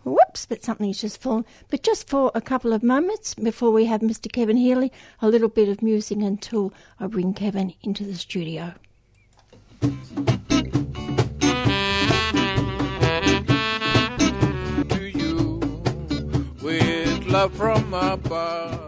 Whoops, 0.09 0.47
but 0.47 0.64
something's 0.64 1.01
just 1.01 1.20
fallen. 1.20 1.45
But 1.69 1.83
just 1.83 2.09
for 2.09 2.31
a 2.34 2.41
couple 2.41 2.73
of 2.73 2.83
moments 2.83 3.34
before 3.34 3.70
we 3.70 3.84
have 3.87 4.01
Mr. 4.01 4.31
Kevin 4.31 4.56
Healy, 4.56 4.92
a 5.20 5.28
little 5.28 5.48
bit 5.48 5.69
of 5.69 5.83
music 5.83 6.19
until 6.19 6.73
I 6.98 7.06
bring 7.06 7.34
Kevin 7.34 7.75
into 7.83 8.05
the 8.05 8.14
studio. 8.14 8.75
to 14.89 15.11
you 15.14 15.61
with 16.62 17.27
love 17.27 17.55
from 17.55 17.95
above. 17.95 18.88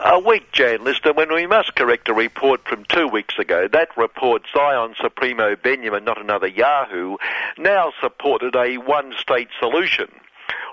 A 0.00 0.18
week, 0.18 0.50
Jan 0.52 0.84
listener 0.84 1.12
when 1.12 1.32
we 1.32 1.46
must 1.46 1.74
correct 1.74 2.08
a 2.08 2.14
report 2.14 2.64
from 2.66 2.84
two 2.84 3.06
weeks 3.06 3.38
ago. 3.38 3.68
That 3.68 3.96
report, 3.96 4.42
Zion 4.52 4.94
Supremo 5.00 5.56
Benjamin, 5.56 6.04
not 6.04 6.20
another 6.20 6.46
Yahoo, 6.46 7.16
now 7.56 7.92
supported 8.00 8.54
a 8.56 8.78
one-state 8.78 9.48
solution. 9.58 10.08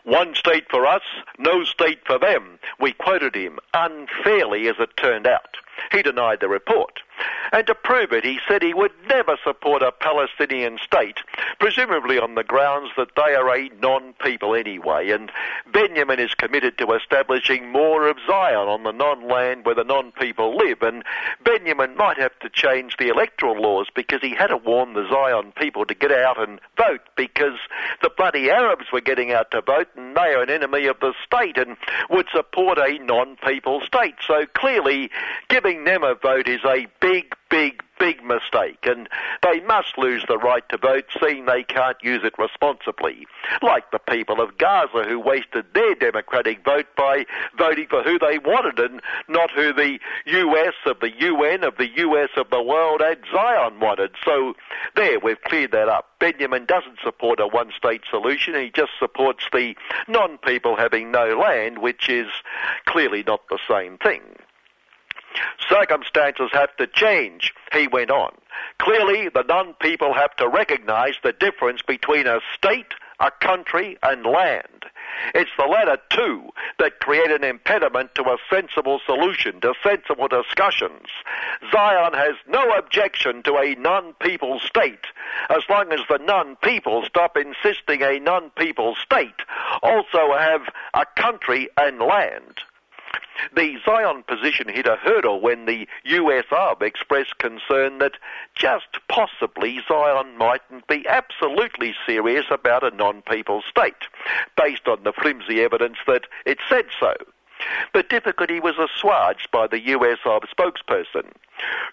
One 0.04 0.36
state 0.36 0.70
for 0.70 0.86
us, 0.86 1.02
no 1.40 1.64
state 1.64 2.00
for 2.06 2.20
them. 2.20 2.60
We 2.80 2.94
quoted 2.94 3.36
him 3.36 3.60
unfairly 3.74 4.68
as 4.68 4.76
it 4.80 4.96
turned 4.98 5.26
out. 5.26 5.58
He 5.92 6.02
denied 6.02 6.40
the 6.40 6.50
report. 6.50 7.02
And 7.52 7.66
to 7.68 7.76
prove 7.76 8.12
it, 8.12 8.26
he 8.26 8.40
said 8.48 8.62
he 8.62 8.74
would 8.74 8.92
never 9.08 9.38
support 9.44 9.82
a 9.82 9.92
Palestinian 9.92 10.78
state, 10.84 11.20
presumably 11.60 12.20
on 12.20 12.36
the 12.36 12.44
grounds 12.44 12.92
that 12.98 13.16
they 13.16 13.36
are 13.36 13.50
a 13.56 13.70
non-people 13.82 14.56
anyway. 14.56 15.12
And 15.12 15.32
Benjamin 15.72 16.20
is 16.20 16.34
committed 16.34 16.78
to 16.80 16.94
establishing 16.94 17.72
more 17.72 18.08
of 18.08 18.18
Zion 18.28 18.68
on 18.68 18.84
the 18.84 18.92
non-land 18.92 19.66
where 19.66 19.76
the 19.76 19.84
non-people 19.84 20.58
live. 20.58 20.82
And 20.82 21.04
Benjamin 21.44 21.96
might 21.96 22.18
have 22.18 22.38
to 22.40 22.50
change 22.50 22.98
the 22.98 23.10
electoral 23.10 23.62
laws 23.62 23.88
because 23.94 24.22
he 24.22 24.36
had 24.36 24.48
to 24.48 24.58
warn 24.58 24.94
the 24.94 25.08
Zion 25.10 25.54
people 25.56 25.86
to 25.86 25.94
get 25.94 26.12
out 26.12 26.42
and 26.42 26.60
vote 26.78 27.02
because 27.16 27.58
the 28.02 28.10
bloody 28.10 28.50
Arabs 28.50 28.92
were 28.92 29.02
getting 29.02 29.32
out 29.32 29.52
to 29.52 29.62
vote 29.62 29.88
and 29.96 30.16
they 30.16 30.34
are 30.34 30.42
an 30.42 30.50
enemy 30.50 30.88
of 30.88 31.00
the 31.00 31.14
state 31.24 31.58
and 31.58 31.78
would 32.10 32.28
support 32.34 32.78
a 32.78 32.98
non-people 33.00 33.82
state. 33.82 34.16
So 34.26 34.46
clearly, 34.54 35.10
giving 35.66 35.84
them 35.84 36.04
a 36.04 36.14
vote 36.14 36.48
is 36.48 36.64
a 36.64 36.86
big, 37.02 37.34
big, 37.50 37.82
big 37.98 38.24
mistake, 38.24 38.78
and 38.84 39.10
they 39.42 39.60
must 39.62 39.98
lose 39.98 40.24
the 40.28 40.38
right 40.38 40.68
to 40.70 40.78
vote, 40.78 41.06
seeing 41.20 41.46
they 41.46 41.64
can't 41.64 41.98
use 42.04 42.22
it 42.24 42.36
responsibly. 42.38 43.26
Like 43.64 43.90
the 43.90 43.98
people 43.98 44.40
of 44.42 44.60
Gaza 44.60 45.06
who 45.08 45.20
wasted 45.20 45.66
their 45.74 45.96
democratic 45.96 46.64
vote 46.64 46.86
by 46.96 47.26
voting 47.58 47.88
for 47.90 48.04
who 48.04 48.20
they 48.20 48.38
wanted 48.38 48.80
and 48.80 49.02
not 49.28 49.50
who 49.50 49.74
the 49.74 49.98
US 50.28 50.76
of 50.86 51.00
the 51.00 51.12
UN 51.20 51.64
of 51.64 51.78
the 51.78 51.90
US 51.98 52.30
of 52.38 52.52
the 52.52 52.62
world 52.62 53.02
and 53.02 53.18
Zion 53.34 53.80
wanted. 53.80 54.12
So 54.24 54.54
there, 54.96 55.20
we've 55.20 55.42
cleared 55.42 55.72
that 55.72 55.90
up. 55.90 56.12
Benjamin 56.20 56.66
doesn't 56.66 57.00
support 57.04 57.40
a 57.40 57.48
one-state 57.48 58.04
solution. 58.08 58.54
He 58.54 58.70
just 58.70 58.92
supports 59.00 59.46
the 59.52 59.76
non-people 60.08 60.76
having 60.76 61.10
no 61.10 61.40
land, 61.40 61.80
which 61.80 62.08
is 62.08 62.28
clearly 62.86 63.24
not 63.26 63.42
the 63.50 63.60
same 63.68 63.98
thing. 63.98 64.22
Circumstances 65.70 66.50
have 66.54 66.76
to 66.78 66.88
change, 66.88 67.54
he 67.74 67.88
went 67.88 68.12
on. 68.12 68.34
Clearly, 68.80 69.30
the 69.30 69.44
non-people 69.44 70.14
have 70.14 70.36
to 70.38 70.48
recognize 70.48 71.16
the 71.24 71.34
difference 71.34 71.82
between 71.82 72.28
a 72.28 72.40
state, 72.54 72.94
a 73.20 73.32
country, 73.32 73.98
and 74.04 74.26
land. 74.26 74.86
It's 75.34 75.52
the 75.58 75.66
latter 75.66 75.98
two 76.10 76.50
that 76.78 77.00
create 77.00 77.32
an 77.32 77.44
impediment 77.44 78.16
to 78.16 78.24
a 78.24 78.38
sensible 78.50 79.00
solution, 79.06 79.62
to 79.62 79.74
sensible 79.82 80.28
discussions. 80.28 81.08
Zion 81.72 82.14
has 82.14 82.36
no 82.48 82.70
objection 82.72 83.42
to 83.44 83.56
a 83.58 83.76
non-people 83.76 84.60
state, 84.60 85.06
as 85.50 85.64
long 85.70 85.92
as 85.94 86.02
the 86.10 86.18
non-people 86.18 87.04
stop 87.06 87.38
insisting 87.38 88.02
a 88.02 88.20
non-people 88.20 88.96
state 88.96 89.42
also 89.82 90.36
have 90.38 90.62
a 90.94 91.06
country 91.16 91.70
and 91.78 92.00
land. 92.00 92.62
The 93.56 93.78
Zion 93.86 94.24
position 94.24 94.68
hit 94.68 94.88
a 94.88 94.96
hurdle 94.96 95.40
when 95.40 95.66
the 95.66 95.88
US 96.04 96.46
Arb 96.52 96.82
expressed 96.82 97.38
concern 97.38 98.00
that 98.00 98.14
just 98.56 99.00
possibly 99.08 99.82
Zion 99.88 100.38
mightn't 100.38 100.88
be 100.88 101.08
absolutely 101.08 101.96
serious 102.06 102.46
about 102.50 102.84
a 102.84 102.96
non-people 102.96 103.62
state, 103.62 104.08
based 104.58 104.88
on 104.88 105.04
the 105.04 105.14
flimsy 105.14 105.62
evidence 105.62 105.98
that 106.08 106.26
it 106.46 106.60
said 106.70 106.86
so. 107.00 107.14
The 107.94 108.04
difficulty 108.04 108.60
was 108.60 108.76
assuaged 108.78 109.50
by 109.52 109.68
the 109.68 109.80
US 109.80 110.20
Arb 110.26 110.44
spokesperson. 110.48 111.32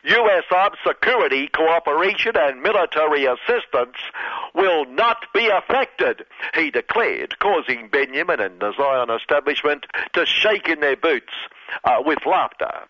US 0.04 0.44
Arb 0.50 0.74
security 0.86 1.48
cooperation 1.48 2.36
and 2.36 2.62
military 2.62 3.26
assistance 3.26 3.96
will 4.54 4.84
not 4.86 5.26
be 5.32 5.48
affected, 5.48 6.24
he 6.54 6.70
declared, 6.70 7.38
causing 7.38 7.88
Benjamin 7.88 8.40
and 8.40 8.60
the 8.60 8.72
Zion 8.76 9.10
establishment 9.10 9.86
to 10.14 10.26
shake 10.26 10.68
in 10.68 10.80
their 10.80 10.96
boots 10.96 11.32
uh, 11.84 12.02
with 12.04 12.26
laughter. 12.26 12.86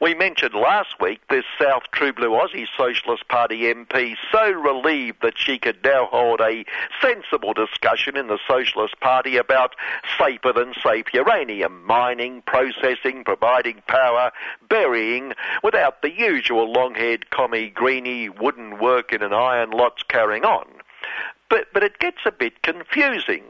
We 0.00 0.14
mentioned 0.14 0.54
last 0.54 1.00
week 1.00 1.20
this 1.28 1.44
South 1.60 1.82
True 1.92 2.12
Blue 2.12 2.30
Aussie 2.30 2.66
Socialist 2.76 3.28
Party 3.28 3.62
MP 3.62 4.16
so 4.32 4.50
relieved 4.50 5.22
that 5.22 5.38
she 5.38 5.58
could 5.58 5.82
now 5.84 6.06
hold 6.06 6.40
a 6.40 6.64
sensible 7.00 7.52
discussion 7.52 8.16
in 8.16 8.28
the 8.28 8.38
Socialist 8.48 8.98
Party 9.00 9.36
about 9.36 9.74
safer 10.18 10.52
than 10.52 10.74
safe 10.82 11.06
uranium 11.12 11.84
mining, 11.84 12.42
processing, 12.42 13.24
providing 13.24 13.82
power, 13.86 14.32
burying, 14.68 15.32
without 15.62 16.02
the 16.02 16.10
usual 16.10 16.72
long-haired 16.72 17.30
commie 17.30 17.70
greeny 17.70 18.28
wooden 18.28 18.78
work 18.78 19.12
in 19.12 19.22
an 19.22 19.32
iron 19.32 19.70
lots 19.70 20.02
carrying 20.02 20.44
on. 20.44 20.66
But, 21.50 21.66
but 21.74 21.82
it 21.82 21.98
gets 21.98 22.18
a 22.24 22.32
bit 22.32 22.62
confusing. 22.62 23.42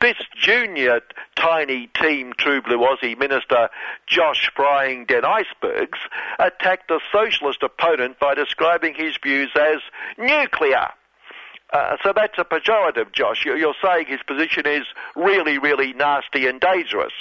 This 0.00 0.16
junior 0.36 1.00
tiny 1.36 1.88
team 2.00 2.32
True 2.36 2.60
Blue 2.60 2.78
Aussie 2.78 3.18
minister 3.18 3.68
Josh 4.06 4.50
Frying 4.54 5.06
Den 5.06 5.24
Icebergs 5.24 5.98
attacked 6.38 6.90
a 6.90 6.98
socialist 7.10 7.62
opponent 7.62 8.18
by 8.20 8.34
describing 8.34 8.94
his 8.94 9.16
views 9.22 9.50
as 9.58 9.80
nuclear. 10.18 10.88
Uh, 11.72 11.96
so 12.02 12.12
that's 12.14 12.38
a 12.38 12.44
pejorative, 12.44 13.12
Josh. 13.12 13.44
You're, 13.44 13.56
you're 13.56 13.74
saying 13.82 14.06
his 14.06 14.20
position 14.26 14.66
is 14.66 14.84
really, 15.16 15.58
really 15.58 15.92
nasty 15.94 16.46
and 16.46 16.60
dangerous. 16.60 17.12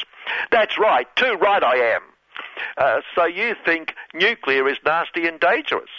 That's 0.52 0.78
right. 0.78 1.08
Too 1.16 1.34
right 1.42 1.64
I 1.64 1.76
am. 1.96 2.02
Uh, 2.78 3.02
so 3.16 3.26
you 3.26 3.56
think 3.66 3.96
nuclear 4.14 4.68
is 4.70 4.78
nasty 4.86 5.28
and 5.28 5.40
dangerous. 5.40 5.90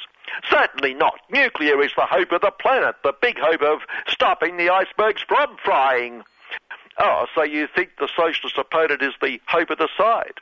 Certainly 0.51 0.95
not. 0.95 1.21
Nuclear 1.31 1.83
is 1.83 1.93
the 1.97 2.07
hope 2.07 2.33
of 2.33 2.41
the 2.41 2.51
planet, 2.51 2.97
the 3.03 3.15
big 3.21 3.39
hope 3.39 3.63
of 3.63 3.81
stopping 4.09 4.57
the 4.57 4.71
icebergs 4.71 5.23
from 5.23 5.57
frying. 5.65 6.23
Oh, 6.99 7.27
so 7.35 7.43
you 7.43 7.67
think 7.75 7.91
the 7.99 8.09
socialist 8.17 8.59
opponent 8.59 9.03
is 9.03 9.15
the 9.21 9.41
hope 9.47 9.71
of 9.71 9.79
the 9.79 9.89
side? 9.97 10.35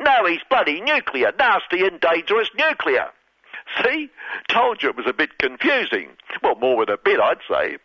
No, 0.00 0.26
he's 0.26 0.42
bloody 0.48 0.80
nuclear, 0.80 1.32
nasty 1.38 1.86
and 1.86 2.00
dangerous 2.00 2.50
nuclear. 2.56 3.08
See? 3.82 4.10
Told 4.48 4.82
you 4.82 4.90
it 4.90 4.96
was 4.96 5.06
a 5.06 5.12
bit 5.12 5.38
confusing. 5.38 6.10
Well, 6.42 6.56
more 6.56 6.84
than 6.84 6.94
a 6.94 6.98
bit, 6.98 7.20
I'd 7.20 7.38
say. 7.48 7.78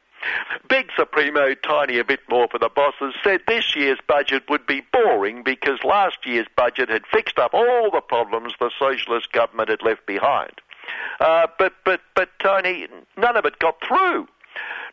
Big 0.67 0.89
Supremo, 0.95 1.53
tiny 1.53 1.99
a 1.99 2.03
bit 2.03 2.21
more 2.27 2.47
for 2.49 2.57
the 2.57 2.69
bosses, 2.69 3.13
said 3.23 3.41
this 3.47 3.75
year's 3.75 3.99
budget 4.07 4.49
would 4.49 4.65
be 4.65 4.81
boring 4.91 5.43
because 5.43 5.83
last 5.83 6.25
year's 6.25 6.47
budget 6.55 6.89
had 6.89 7.05
fixed 7.05 7.37
up 7.37 7.53
all 7.53 7.91
the 7.91 8.01
problems 8.01 8.53
the 8.59 8.71
socialist 8.79 9.31
government 9.31 9.69
had 9.69 9.83
left 9.83 10.05
behind. 10.07 10.53
Uh, 11.19 11.47
but, 11.57 11.73
but, 11.85 12.01
but, 12.15 12.29
Tony, 12.39 12.87
none 13.17 13.37
of 13.37 13.45
it 13.45 13.59
got 13.59 13.75
through. 13.85 14.27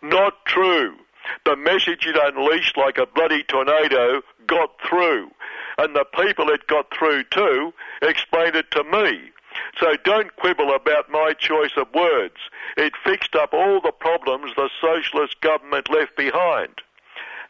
Not 0.03 0.45
true. 0.47 0.97
The 1.45 1.56
message 1.56 2.06
it 2.06 2.17
unleashed 2.17 2.77
like 2.77 2.99
a 2.99 3.06
bloody 3.06 3.43
tornado 3.45 4.23
got 4.47 4.71
through. 4.87 5.31
And 5.79 5.97
the 5.97 6.05
people 6.05 6.51
it 6.51 6.67
got 6.67 6.95
through 6.95 7.25
to 7.33 7.73
explained 8.03 8.56
it 8.56 8.71
to 8.73 8.85
me. 8.85 9.31
So 9.79 9.97
don't 10.05 10.35
quibble 10.37 10.75
about 10.75 11.11
my 11.11 11.33
choice 11.39 11.77
of 11.77 11.93
words. 11.95 12.37
It 12.77 12.93
fixed 13.05 13.35
up 13.35 13.53
all 13.53 13.81
the 13.81 13.93
problems 13.93 14.53
the 14.57 14.69
socialist 14.81 15.41
government 15.41 15.89
left 15.91 16.17
behind. 16.17 16.81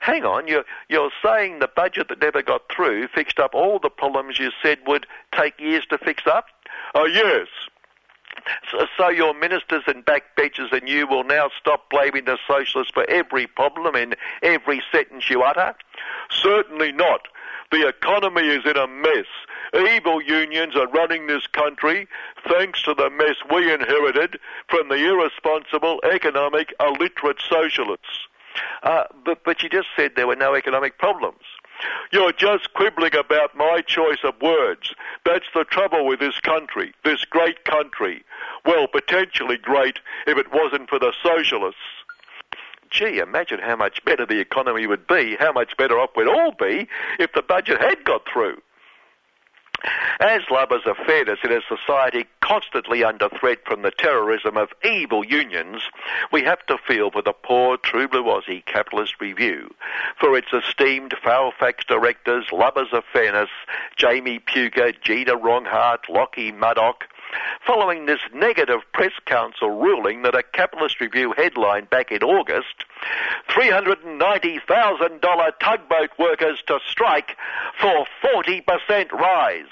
Hang 0.00 0.24
on, 0.24 0.46
you're, 0.46 0.64
you're 0.88 1.10
saying 1.24 1.58
the 1.58 1.68
budget 1.68 2.08
that 2.08 2.20
never 2.20 2.42
got 2.42 2.62
through 2.70 3.08
fixed 3.08 3.38
up 3.38 3.54
all 3.54 3.78
the 3.78 3.88
problems 3.88 4.38
you 4.38 4.50
said 4.62 4.78
would 4.86 5.06
take 5.34 5.58
years 5.58 5.86
to 5.86 5.98
fix 5.98 6.24
up? 6.26 6.46
Oh, 6.94 7.06
yes. 7.06 7.48
So, 8.96 9.08
your 9.08 9.34
ministers 9.34 9.82
and 9.86 10.04
backbenchers 10.04 10.72
and 10.72 10.88
you 10.88 11.06
will 11.06 11.24
now 11.24 11.50
stop 11.58 11.88
blaming 11.90 12.24
the 12.24 12.38
socialists 12.46 12.92
for 12.92 13.08
every 13.08 13.46
problem 13.46 13.96
in 13.96 14.14
every 14.42 14.82
sentence 14.92 15.30
you 15.30 15.42
utter? 15.42 15.74
Certainly 16.30 16.92
not. 16.92 17.28
The 17.72 17.88
economy 17.88 18.46
is 18.46 18.64
in 18.66 18.76
a 18.76 18.86
mess. 18.86 19.26
Evil 19.74 20.22
unions 20.22 20.76
are 20.76 20.86
running 20.88 21.26
this 21.26 21.46
country 21.48 22.06
thanks 22.48 22.82
to 22.82 22.94
the 22.94 23.10
mess 23.10 23.36
we 23.52 23.72
inherited 23.72 24.38
from 24.68 24.88
the 24.88 24.94
irresponsible, 24.94 26.00
economic, 26.04 26.72
illiterate 26.78 27.40
socialists. 27.48 28.28
Uh, 28.82 29.04
but, 29.24 29.42
but 29.44 29.62
you 29.62 29.68
just 29.68 29.88
said 29.96 30.12
there 30.14 30.26
were 30.26 30.36
no 30.36 30.54
economic 30.54 30.98
problems. 30.98 31.42
You're 32.12 32.32
just 32.32 32.72
quibbling 32.74 33.14
about 33.14 33.56
my 33.56 33.82
choice 33.86 34.22
of 34.24 34.40
words. 34.40 34.94
That's 35.24 35.46
the 35.54 35.64
trouble 35.64 36.06
with 36.06 36.20
this 36.20 36.38
country, 36.40 36.94
this 37.04 37.24
great 37.24 37.64
country. 37.64 38.24
Well, 38.64 38.86
potentially 38.86 39.56
great 39.56 39.98
if 40.26 40.38
it 40.38 40.52
wasn't 40.52 40.88
for 40.88 40.98
the 40.98 41.12
socialists. 41.22 41.80
Gee, 42.90 43.18
imagine 43.18 43.58
how 43.58 43.74
much 43.76 44.04
better 44.04 44.24
the 44.24 44.38
economy 44.38 44.86
would 44.86 45.06
be, 45.06 45.36
how 45.40 45.52
much 45.52 45.76
better 45.76 45.98
off 45.98 46.10
we'd 46.16 46.28
all 46.28 46.52
be 46.52 46.86
if 47.18 47.32
the 47.32 47.42
budget 47.42 47.80
had 47.80 48.04
got 48.04 48.22
through. 48.32 48.60
As 50.20 50.42
lovers 50.50 50.82
of 50.86 50.96
fairness 50.96 51.40
in 51.44 51.52
a 51.52 51.60
society 51.68 52.26
constantly 52.40 53.02
under 53.04 53.28
threat 53.28 53.58
from 53.66 53.82
the 53.82 53.90
terrorism 53.90 54.56
of 54.56 54.72
evil 54.84 55.24
unions, 55.24 55.82
we 56.32 56.42
have 56.42 56.64
to 56.66 56.78
feel 56.78 57.10
for 57.10 57.22
the 57.22 57.32
poor 57.32 57.76
True 57.76 58.08
Blue 58.08 58.24
Aussie 58.24 58.64
Capitalist 58.64 59.14
Review, 59.20 59.74
for 60.18 60.36
its 60.36 60.52
esteemed 60.52 61.14
Fairfax 61.22 61.84
directors, 61.84 62.46
lovers 62.52 62.88
of 62.92 63.04
fairness, 63.12 63.50
Jamie 63.96 64.38
Puger, 64.38 64.92
Gina 65.00 65.36
Wronghart, 65.36 66.08
Lockie 66.08 66.52
Murdoch, 66.52 67.04
following 67.66 68.06
this 68.06 68.20
negative 68.32 68.80
press 68.92 69.12
council 69.26 69.70
ruling 69.70 70.22
that 70.22 70.34
a 70.34 70.42
Capitalist 70.42 71.00
Review 71.00 71.34
headline 71.36 71.84
back 71.86 72.10
in 72.10 72.22
August, 72.22 72.84
$390,000 73.48 75.52
tugboat 75.60 76.10
workers 76.18 76.62
to 76.66 76.80
strike 76.88 77.36
for 77.80 78.06
40% 78.22 79.12
rise. 79.12 79.66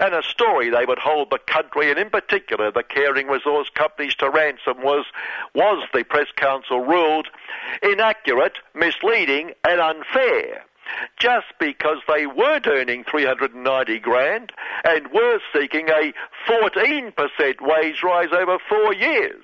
And 0.00 0.14
a 0.14 0.22
story 0.22 0.68
they 0.68 0.84
would 0.84 0.98
hold 0.98 1.30
the 1.30 1.38
country 1.38 1.90
and 1.90 1.98
in 1.98 2.10
particular 2.10 2.70
the 2.70 2.82
caring 2.82 3.28
resource 3.28 3.70
companies 3.74 4.14
to 4.16 4.28
ransom 4.28 4.82
was, 4.82 5.06
was 5.54 5.88
the 5.94 6.04
press 6.04 6.26
council 6.36 6.80
ruled 6.80 7.28
inaccurate, 7.82 8.58
misleading 8.74 9.52
and 9.64 9.80
unfair 9.80 10.66
just 11.18 11.46
because 11.58 11.98
they 12.08 12.26
weren't 12.26 12.66
earning 12.66 13.04
390 13.04 13.98
grand 13.98 14.52
and 14.84 15.12
were 15.12 15.40
seeking 15.52 15.88
a 15.88 16.12
14% 16.48 17.12
wage 17.60 18.02
rise 18.02 18.32
over 18.32 18.58
four 18.68 18.94
years. 18.94 19.42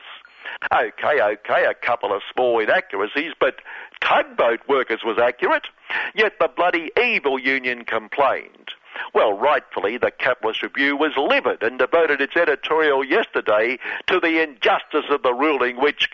Okay, 0.73 1.21
okay, 1.21 1.65
a 1.65 1.75
couple 1.75 2.13
of 2.13 2.23
small 2.33 2.59
inaccuracies, 2.61 3.33
but 3.39 3.57
tugboat 4.01 4.61
workers 4.69 5.01
was 5.05 5.19
accurate, 5.19 5.67
yet 6.15 6.35
the 6.41 6.49
bloody 6.49 6.91
evil 7.01 7.39
union 7.39 7.85
complained. 7.85 8.71
Well, 9.15 9.33
rightfully, 9.33 9.99
the 9.99 10.11
Capitalist 10.11 10.63
Review 10.63 10.97
was 10.97 11.17
livid 11.17 11.63
and 11.63 11.79
devoted 11.79 12.21
its 12.21 12.37
editorial 12.37 13.05
yesterday 13.05 13.79
to 14.09 14.21
the 14.21 14.43
injustice 14.43 15.07
of 15.11 15.23
the 15.23 15.35
ruling, 15.35 15.81
which 15.81 16.09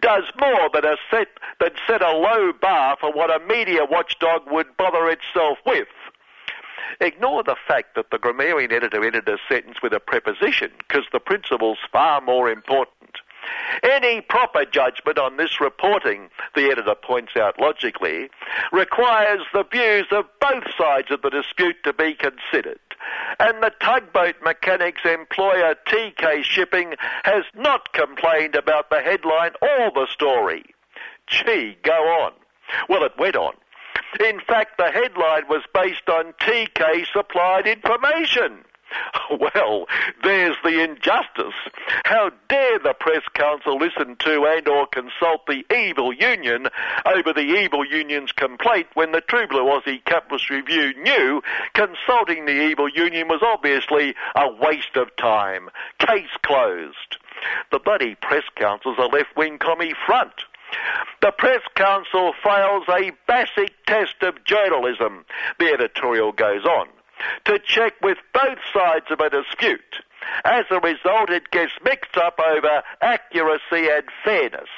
does 0.00 0.24
more 0.40 0.68
than, 0.72 0.84
a 0.84 0.96
set, 1.10 1.28
than 1.60 1.70
set 1.86 2.02
a 2.02 2.12
low 2.12 2.52
bar 2.52 2.96
for 3.00 3.12
what 3.12 3.30
a 3.30 3.44
media 3.46 3.84
watchdog 3.84 4.42
would 4.50 4.76
bother 4.76 5.08
itself 5.08 5.58
with. 5.66 5.88
Ignore 7.00 7.42
the 7.42 7.56
fact 7.66 7.94
that 7.94 8.10
the 8.10 8.18
grammarian 8.18 8.72
editor 8.72 9.04
ended 9.04 9.28
a 9.28 9.38
sentence 9.48 9.82
with 9.82 9.92
a 9.92 10.00
preposition, 10.00 10.70
because 10.78 11.04
the 11.12 11.20
principle's 11.20 11.78
far 11.92 12.20
more 12.20 12.50
important. 12.50 12.95
Any 13.82 14.20
proper 14.20 14.64
judgment 14.64 15.18
on 15.18 15.36
this 15.36 15.60
reporting, 15.60 16.30
the 16.54 16.70
editor 16.70 16.94
points 16.94 17.36
out 17.36 17.60
logically, 17.60 18.28
requires 18.72 19.40
the 19.52 19.64
views 19.64 20.06
of 20.10 20.24
both 20.40 20.64
sides 20.78 21.10
of 21.10 21.22
the 21.22 21.30
dispute 21.30 21.76
to 21.84 21.92
be 21.92 22.14
considered. 22.14 22.80
And 23.38 23.62
the 23.62 23.72
tugboat 23.80 24.36
mechanics 24.42 25.02
employer 25.04 25.74
TK 25.86 26.42
Shipping 26.42 26.94
has 27.24 27.44
not 27.54 27.92
complained 27.92 28.54
about 28.54 28.90
the 28.90 29.00
headline 29.00 29.52
or 29.60 29.90
the 29.94 30.06
story. 30.10 30.64
Gee, 31.26 31.76
go 31.82 31.92
on. 31.92 32.32
Well, 32.88 33.04
it 33.04 33.12
went 33.18 33.36
on. 33.36 33.54
In 34.20 34.40
fact, 34.40 34.78
the 34.78 34.90
headline 34.90 35.48
was 35.48 35.62
based 35.74 36.08
on 36.08 36.32
TK 36.40 37.06
supplied 37.12 37.66
information. 37.66 38.64
Well, 39.38 39.86
there's 40.22 40.56
the 40.62 40.82
injustice. 40.82 41.54
How 42.04 42.30
dare 42.48 42.78
the 42.78 42.94
press 42.98 43.22
council 43.34 43.76
listen 43.76 44.16
to 44.20 44.44
and 44.44 44.68
or 44.68 44.86
consult 44.86 45.46
the 45.46 45.64
evil 45.74 46.12
union 46.12 46.68
over 47.04 47.32
the 47.32 47.40
evil 47.40 47.84
union's 47.84 48.32
complaint 48.32 48.86
when 48.94 49.12
the 49.12 49.20
True 49.20 49.46
Blue 49.46 49.64
Aussie 49.64 50.04
Capitalist 50.04 50.48
Review 50.48 50.94
knew 51.02 51.42
consulting 51.74 52.46
the 52.46 52.52
evil 52.52 52.88
union 52.88 53.28
was 53.28 53.42
obviously 53.42 54.14
a 54.36 54.52
waste 54.52 54.96
of 54.96 55.14
time. 55.16 55.70
Case 55.98 56.36
closed. 56.44 57.18
The 57.72 57.80
bloody 57.80 58.14
press 58.14 58.44
council's 58.54 58.98
a 58.98 59.06
left-wing 59.06 59.58
commie 59.58 59.94
front. 60.06 60.32
The 61.20 61.30
Press 61.30 61.62
Council 61.74 62.32
fails 62.42 62.84
a 62.88 63.12
basic 63.28 63.72
test 63.86 64.16
of 64.22 64.44
journalism, 64.44 65.24
the 65.58 65.66
editorial 65.66 66.32
goes 66.32 66.64
on 66.64 66.88
to 67.44 67.58
check 67.58 67.94
with 68.02 68.18
both 68.32 68.58
sides 68.72 69.06
of 69.10 69.20
a 69.20 69.30
dispute. 69.30 70.02
As 70.44 70.64
a 70.70 70.80
result, 70.80 71.30
it 71.30 71.50
gets 71.50 71.72
mixed 71.84 72.16
up 72.16 72.38
over 72.40 72.82
accuracy 73.00 73.88
and 73.88 74.04
fairness. 74.24 74.68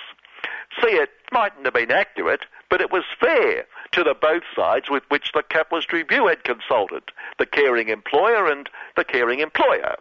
See, 0.81 0.91
it 0.91 1.11
mightn't 1.33 1.65
have 1.65 1.75
been 1.75 1.91
accurate, 1.91 2.45
but 2.71 2.81
it 2.81 2.93
was 2.93 3.05
fair 3.19 3.65
to 3.93 4.05
the 4.05 4.15
both 4.15 4.43
sides 4.55 4.91
with 4.91 5.03
which 5.09 5.33
the 5.33 5.43
Capitalist 5.43 5.93
Review 5.93 6.27
had 6.27 6.45
consulted, 6.45 7.05
the 7.39 7.47
caring 7.47 7.89
employer 7.89 8.47
and 8.47 8.69
the 8.97 9.05
caring 9.05 9.41
employer. 9.41 9.97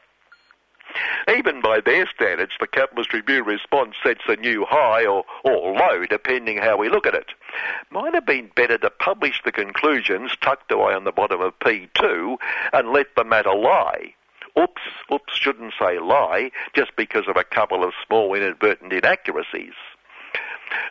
Even 1.30 1.62
by 1.62 1.82
their 1.82 2.08
standards, 2.08 2.54
the 2.60 2.68
Capitalist 2.68 3.14
Review 3.14 3.44
response 3.44 3.96
sets 4.04 4.22
a 4.28 4.36
new 4.36 4.66
high 4.66 5.06
or, 5.06 5.26
or 5.44 5.74
low, 5.74 6.06
depending 6.06 6.58
how 6.58 6.78
we 6.78 6.90
look 6.90 7.06
at 7.06 7.14
it. 7.14 7.28
Might 7.92 8.14
have 8.14 8.26
been 8.26 8.52
better 8.56 8.78
to 8.78 8.90
publish 8.90 9.42
the 9.44 9.52
conclusions 9.52 10.32
tucked 10.42 10.72
away 10.72 10.94
on 10.94 11.04
the 11.04 11.12
bottom 11.12 11.42
of 11.42 11.60
P2 11.60 12.38
and 12.74 12.92
let 12.92 13.08
the 13.16 13.24
matter 13.24 13.54
lie. 13.54 14.14
Oops, 14.60 14.82
oops, 15.14 15.36
shouldn't 15.36 15.74
say 15.80 16.00
lie, 16.00 16.52
just 16.74 16.96
because 16.96 17.28
of 17.28 17.38
a 17.38 17.44
couple 17.44 17.84
of 17.84 17.94
small 18.06 18.34
inadvertent 18.34 18.92
inaccuracies. 18.92 19.74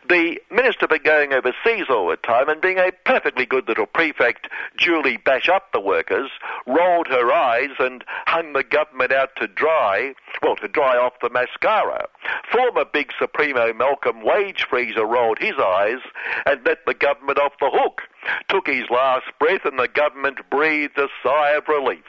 The 0.09 0.41
minister 0.51 0.87
been 0.87 1.03
going 1.03 1.33
overseas 1.33 1.87
all 1.91 2.09
the 2.09 2.17
time 2.17 2.49
and 2.49 2.61
being 2.61 2.79
a 2.79 2.93
perfectly 3.05 3.45
good 3.45 3.69
little 3.69 3.87
prefect, 3.87 4.49
duly 4.79 5.17
bash 5.17 5.49
up 5.49 5.73
the 5.73 5.81
workers, 5.81 6.31
rolled 6.67 7.09
her 7.09 7.33
eyes 7.33 7.71
and 7.79 8.05
hung 8.27 8.53
the 8.53 8.63
government 8.63 9.13
out 9.13 9.35
to 9.37 9.49
dry, 9.49 10.15
well, 10.43 10.57
to 10.57 10.69
dry 10.69 10.97
off 10.97 11.15
the 11.21 11.31
mascara. 11.31 12.07
Former 12.53 12.85
Big 12.85 13.13
Supremo 13.19 13.73
Malcolm 13.73 14.23
Wage 14.23 14.67
Freezer 14.69 15.05
rolled 15.05 15.39
his 15.39 15.57
eyes 15.59 16.01
and 16.47 16.65
let 16.65 16.87
the 16.87 16.95
government 16.95 17.39
off 17.39 17.53
the 17.61 17.71
hook, 17.71 18.03
took 18.49 18.67
his 18.67 18.89
last 18.91 19.27
breath 19.39 19.65
and 19.65 19.79
the 19.79 19.89
government 19.89 20.39
breathed 20.51 20.99
a 20.99 21.09
sigh 21.23 21.51
of 21.51 21.69
relief. 21.69 22.05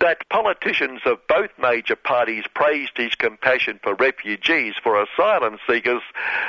That 0.00 0.28
politicians 0.28 1.00
of 1.04 1.24
both 1.26 1.50
major 1.60 1.96
parties 1.96 2.44
praised 2.54 2.96
his 2.96 3.14
compassion 3.14 3.78
for 3.82 3.94
refugees, 3.94 4.74
for 4.82 5.00
asylum 5.00 5.58
seekers, 5.68 6.02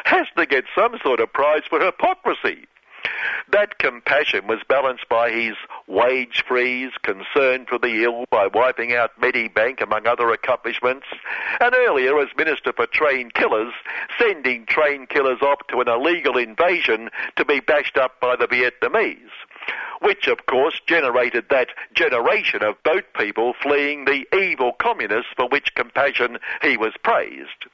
has 0.06 0.28
to 0.38 0.46
get 0.46 0.66
some 0.76 0.98
sort 1.04 1.20
of 1.20 1.32
prize 1.32 1.64
for 1.70 1.80
hypocrisy. 1.80 2.68
That 3.52 3.78
compassion 3.80 4.48
was 4.48 4.60
balanced 4.68 5.10
by 5.10 5.30
his 5.30 5.56
wage 5.88 6.44
freeze, 6.48 6.92
concern 7.04 7.66
for 7.66 7.78
the 7.78 8.04
ill 8.04 8.26
by 8.32 8.48
wiping 8.48 8.94
out 8.94 9.20
Medibank, 9.20 9.82
among 9.82 10.08
other 10.08 10.32
accomplishments, 10.32 11.06
and 11.60 11.76
earlier 11.76 12.18
as 12.20 12.30
Minister 12.38 12.72
for 12.74 12.88
Train 12.88 13.30
Killers, 13.32 13.74
sending 14.18 14.66
train 14.66 15.06
killers 15.06 15.42
off 15.42 15.68
to 15.68 15.82
an 15.82 15.90
illegal 15.90 16.38
invasion 16.38 17.10
to 17.36 17.46
be 17.46 17.60
bashed 17.60 17.98
up 17.98 18.20
by 18.20 18.36
the 18.36 18.48
Vietnamese 18.48 19.30
which 20.02 20.28
of 20.28 20.46
course 20.46 20.80
generated 20.86 21.46
that 21.50 21.70
generation 21.94 22.62
of 22.62 22.82
boat 22.84 23.06
people 23.18 23.54
fleeing 23.62 24.06
the 24.06 24.26
evil 24.38 24.74
communists 24.74 25.32
for 25.36 25.48
which 25.48 25.74
compassion 25.76 26.38
he 26.62 26.76
was 26.78 26.94
praised. 27.04 27.66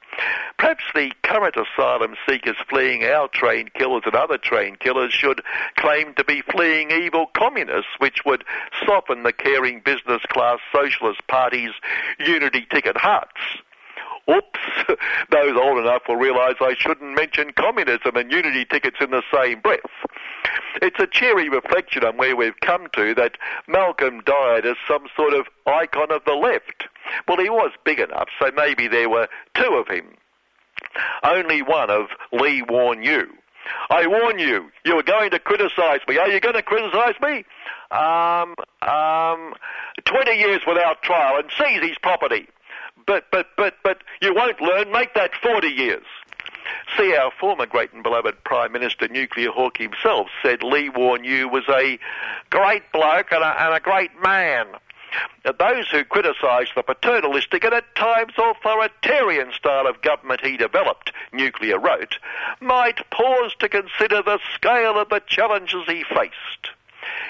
Perhaps 0.58 0.84
the 0.94 1.12
current 1.22 1.56
asylum 1.56 2.14
seekers 2.28 2.56
fleeing 2.68 3.04
our 3.04 3.28
train 3.28 3.68
killers 3.74 4.02
and 4.06 4.14
other 4.14 4.38
train 4.38 4.76
killers 4.76 5.12
should 5.12 5.42
claim 5.76 6.14
to 6.14 6.24
be 6.24 6.42
fleeing 6.42 6.90
evil 6.90 7.26
communists, 7.34 7.90
which 7.98 8.24
would 8.24 8.44
soften 8.86 9.22
the 9.22 9.32
caring 9.32 9.80
business 9.80 10.22
class 10.28 10.58
socialist 10.72 11.26
party's 11.26 11.72
unity 12.18 12.66
ticket 12.70 12.96
hearts. 12.96 13.40
Oops, 14.30 14.60
those 15.30 15.56
old 15.56 15.78
enough 15.78 16.02
will 16.08 16.16
realise 16.16 16.56
I 16.60 16.74
shouldn't 16.78 17.16
mention 17.16 17.52
communism 17.52 18.16
and 18.16 18.30
unity 18.30 18.64
tickets 18.64 18.98
in 19.00 19.10
the 19.10 19.22
same 19.32 19.60
breath. 19.60 19.80
It's 20.82 21.00
a 21.00 21.06
cheery 21.06 21.48
reflection 21.48 22.04
on 22.04 22.16
where 22.16 22.36
we've 22.36 22.58
come 22.60 22.86
to 22.94 23.14
that 23.14 23.36
Malcolm 23.66 24.20
died 24.20 24.66
as 24.66 24.76
some 24.86 25.06
sort 25.16 25.34
of 25.34 25.46
icon 25.66 26.12
of 26.12 26.24
the 26.24 26.34
left. 26.34 26.84
Well, 27.26 27.38
he 27.38 27.50
was 27.50 27.72
big 27.84 27.98
enough, 27.98 28.28
so 28.38 28.50
maybe 28.54 28.86
there 28.86 29.08
were 29.08 29.28
two 29.54 29.74
of 29.74 29.88
him. 29.88 30.14
Only 31.24 31.62
one 31.62 31.90
of 31.90 32.06
Lee 32.32 32.62
Warn 32.62 33.02
You. 33.02 33.28
I 33.90 34.06
warn 34.06 34.38
you, 34.38 34.70
you 34.84 34.98
are 34.98 35.02
going 35.02 35.30
to 35.30 35.38
criticise 35.38 36.00
me. 36.08 36.18
Are 36.18 36.28
you 36.28 36.40
going 36.40 36.54
to 36.54 36.62
criticise 36.62 37.14
me? 37.20 37.44
Um, 37.90 38.54
um, 38.82 39.54
20 40.04 40.32
years 40.38 40.60
without 40.66 41.02
trial 41.02 41.38
and 41.38 41.50
seize 41.58 41.82
his 41.86 41.98
property. 42.02 42.48
But, 43.10 43.24
but, 43.32 43.48
but, 43.56 43.74
but 43.82 44.04
you 44.22 44.32
won't 44.32 44.60
learn. 44.60 44.92
Make 44.92 45.14
that 45.14 45.32
40 45.42 45.66
years. 45.66 46.04
See, 46.96 47.12
our 47.16 47.32
former 47.40 47.66
great 47.66 47.92
and 47.92 48.04
beloved 48.04 48.44
Prime 48.44 48.70
Minister, 48.70 49.08
Nuclear 49.08 49.50
Hawke 49.50 49.78
himself, 49.78 50.28
said 50.44 50.62
Lee 50.62 50.92
You 50.94 51.48
was 51.48 51.64
a 51.68 51.98
great 52.50 52.84
bloke 52.92 53.32
and 53.32 53.42
a, 53.42 53.64
and 53.64 53.74
a 53.74 53.80
great 53.80 54.12
man. 54.22 54.68
Those 55.42 55.88
who 55.90 56.04
criticise 56.04 56.68
the 56.76 56.84
paternalistic 56.84 57.64
and 57.64 57.74
at 57.74 57.96
times 57.96 58.34
authoritarian 58.38 59.50
style 59.54 59.88
of 59.88 60.02
government 60.02 60.42
he 60.44 60.56
developed, 60.56 61.10
Nuclear 61.32 61.80
wrote, 61.80 62.18
might 62.60 63.10
pause 63.10 63.56
to 63.58 63.68
consider 63.68 64.22
the 64.22 64.38
scale 64.54 64.96
of 65.00 65.08
the 65.08 65.20
challenges 65.26 65.82
he 65.88 66.04
faced. 66.04 66.70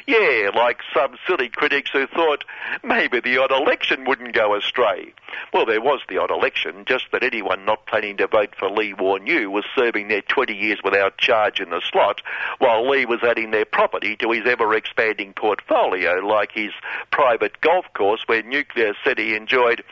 Yeah, 0.07 0.51
like 0.55 0.81
some 0.95 1.17
silly 1.27 1.49
critics 1.49 1.91
who 1.91 2.07
thought 2.07 2.45
maybe 2.83 3.21
the 3.21 3.39
odd 3.39 3.53
election 3.53 4.05
wouldn't 4.05 4.35
go 4.35 4.55
astray. 4.55 5.13
Well, 5.53 5.67
there 5.67 5.81
was 5.81 6.01
the 6.09 6.19
odd 6.19 6.31
election, 6.31 6.85
just 6.87 7.07
that 7.13 7.23
anyone 7.23 7.65
not 7.65 7.87
planning 7.87 8.17
to 8.17 8.27
vote 8.27 8.55
for 8.59 8.71
Lee 8.71 8.95
Warn 8.95 9.27
You 9.27 9.51
was 9.51 9.65
serving 9.75 10.09
their 10.09 10.23
20 10.23 10.55
years 10.55 10.81
without 10.83 11.19
charge 11.19 11.61
in 11.61 11.71
the 11.71 11.81
slot, 11.81 12.23
while 12.59 12.89
Lee 12.89 13.05
was 13.05 13.23
adding 13.23 13.51
their 13.51 13.65
property 13.65 14.17
to 14.17 14.31
his 14.31 14.47
ever-expanding 14.47 15.35
portfolio, 15.35 16.15
like 16.15 16.53
his 16.53 16.73
private 17.11 17.61
golf 17.61 17.87
course 17.95 18.23
where 18.27 18.43
Nuclear 18.43 18.95
he 19.17 19.35
enjoyed 19.35 19.83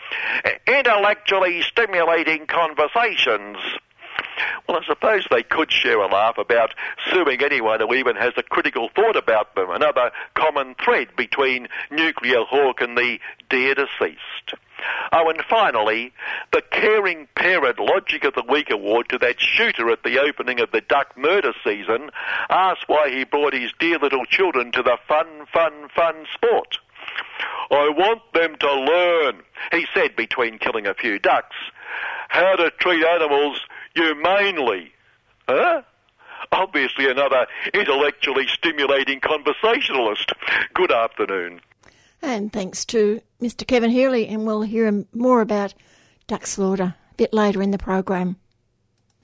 intellectually 0.67 1.63
stimulating 1.63 2.47
conversations 2.47 3.59
well, 4.67 4.79
I 4.79 4.85
suppose 4.87 5.27
they 5.31 5.43
could 5.43 5.73
share 5.73 6.01
a 6.01 6.07
laugh 6.07 6.39
about 6.39 6.75
suing 7.11 7.43
anyone 7.43 7.81
who 7.81 7.95
even 7.95 8.17
has 8.17 8.33
a 8.37 8.43
critical 8.43 8.89
thought 8.95 9.17
about 9.17 9.55
them, 9.55 9.71
another 9.71 10.11
common 10.35 10.75
thread 10.83 11.09
between 11.17 11.69
Nuclear 11.91 12.45
Hawk 12.45 12.81
and 12.81 12.97
the 12.97 13.19
dear 13.49 13.75
deceased. 13.75 14.55
Oh, 15.13 15.29
and 15.29 15.43
finally, 15.49 16.13
the 16.53 16.63
Caring 16.71 17.27
Parent 17.35 17.81
Logic 17.81 18.23
of 18.25 18.35
the 18.35 18.45
Week 18.49 18.71
award 18.71 19.09
to 19.09 19.19
that 19.19 19.41
shooter 19.41 19.91
at 19.91 20.03
the 20.05 20.21
opening 20.21 20.61
of 20.61 20.71
the 20.71 20.81
duck 20.81 21.17
murder 21.17 21.53
season 21.65 22.11
asked 22.49 22.85
why 22.87 23.11
he 23.11 23.25
brought 23.25 23.55
his 23.55 23.73
dear 23.81 23.99
little 23.99 24.25
children 24.25 24.71
to 24.73 24.83
the 24.83 24.99
fun, 25.09 25.27
fun, 25.53 25.89
fun 25.95 26.27
sport. 26.35 26.79
I 27.71 27.91
want 27.91 28.23
them 28.33 28.57
to 28.57 28.75
learn, 28.75 29.43
he 29.73 29.87
said 29.95 30.17
between 30.17 30.59
killing 30.59 30.87
a 30.87 30.95
few 30.95 31.19
ducks, 31.19 31.57
how 32.29 32.57
to 32.57 32.71
treat 32.71 33.05
animals 33.05 33.61
humanely. 33.99 34.93
Huh? 35.49 35.83
Obviously, 36.53 37.11
another 37.11 37.47
intellectually 37.75 38.47
stimulating 38.47 39.21
conversationalist. 39.21 40.33
Good 40.75 40.93
afternoon. 40.93 41.61
And 42.23 42.53
thanks 42.53 42.85
to 42.87 43.21
Mr. 43.41 43.67
Kevin 43.67 43.91
Healy, 43.91 44.27
and 44.27 44.47
we'll 44.47 44.63
hear 44.63 45.05
more 45.13 45.41
about 45.41 45.75
duck 46.27 46.47
slaughter 46.47 46.95
a 47.11 47.15
bit 47.17 47.33
later 47.33 47.63
in 47.63 47.71
the 47.71 47.79
program. 47.79 48.37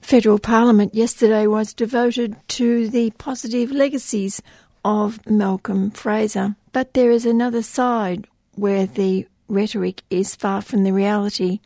Federal 0.01 0.39
Parliament 0.39 0.93
yesterday 0.93 1.47
was 1.47 1.73
devoted 1.73 2.35
to 2.49 2.89
the 2.89 3.11
positive 3.17 3.71
legacies 3.71 4.41
of 4.83 5.25
Malcolm 5.25 5.89
Fraser, 5.89 6.55
but 6.73 6.93
there 6.93 7.11
is 7.11 7.25
another 7.25 7.63
side 7.63 8.27
where 8.53 8.85
the 8.85 9.27
rhetoric 9.47 10.03
is 10.09 10.35
far 10.35 10.61
from 10.61 10.83
the 10.83 10.93
reality 10.93 11.59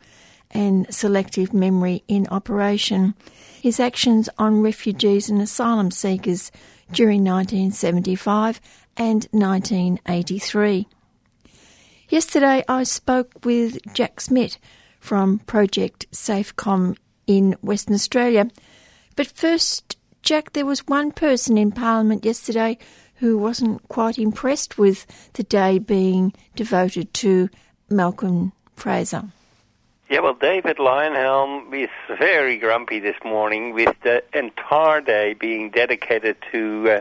and 0.50 0.92
selective 0.92 1.52
memory 1.52 2.02
in 2.08 2.26
operation. 2.28 3.14
His 3.62 3.78
actions 3.78 4.28
on 4.38 4.62
refugees 4.62 5.28
and 5.28 5.40
asylum 5.40 5.90
seekers 5.90 6.50
during 6.92 7.24
1975 7.24 8.60
and 8.96 9.28
1983. 9.32 10.88
Yesterday 12.08 12.64
I 12.68 12.82
spoke 12.82 13.44
with 13.44 13.78
Jack 13.94 14.20
Smith 14.20 14.58
from 14.98 15.38
Project 15.40 16.10
Safecom 16.10 16.96
in 17.26 17.56
Western 17.62 17.94
Australia. 17.94 18.50
But 19.16 19.28
first, 19.28 19.96
Jack, 20.22 20.52
there 20.52 20.66
was 20.66 20.86
one 20.86 21.12
person 21.12 21.56
in 21.56 21.72
Parliament 21.72 22.24
yesterday 22.24 22.78
who 23.16 23.38
wasn't 23.38 23.86
quite 23.88 24.18
impressed 24.18 24.78
with 24.78 25.06
the 25.34 25.42
day 25.42 25.78
being 25.78 26.32
devoted 26.56 27.12
to 27.14 27.48
Malcolm 27.88 28.52
Fraser. 28.74 29.24
Yeah, 30.10 30.18
well, 30.22 30.34
David 30.34 30.78
Leyonhjelm 30.78 31.72
is 31.72 32.18
very 32.18 32.58
grumpy 32.58 32.98
this 32.98 33.14
morning 33.24 33.74
with 33.74 33.94
the 34.02 34.24
entire 34.36 35.00
day 35.00 35.34
being 35.34 35.70
dedicated 35.70 36.36
to 36.50 36.90
uh, 36.90 37.00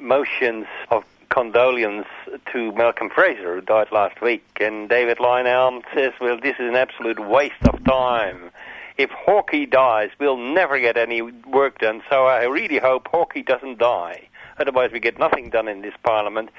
motions 0.00 0.66
of 0.90 1.04
condolence 1.28 2.08
to 2.52 2.72
Malcolm 2.72 3.08
Fraser, 3.08 3.54
who 3.54 3.60
died 3.60 3.92
last 3.92 4.20
week. 4.20 4.42
And 4.58 4.88
David 4.88 5.18
Leyonhjelm 5.18 5.82
says, 5.94 6.12
well, 6.20 6.40
this 6.42 6.56
is 6.58 6.68
an 6.68 6.74
absolute 6.74 7.20
waste 7.20 7.68
of 7.72 7.84
time. 7.84 8.50
If 8.98 9.10
Hawkey 9.10 9.70
dies, 9.70 10.10
we'll 10.18 10.36
never 10.36 10.80
get 10.80 10.96
any 10.96 11.22
work 11.22 11.78
done. 11.78 12.02
So 12.10 12.26
I 12.26 12.46
really 12.46 12.78
hope 12.78 13.04
Hawkey 13.04 13.46
doesn't 13.46 13.78
die. 13.78 14.26
Otherwise, 14.58 14.90
we 14.90 14.98
get 14.98 15.20
nothing 15.20 15.50
done 15.50 15.68
in 15.68 15.82
this 15.82 15.94
parliament. 16.02 16.50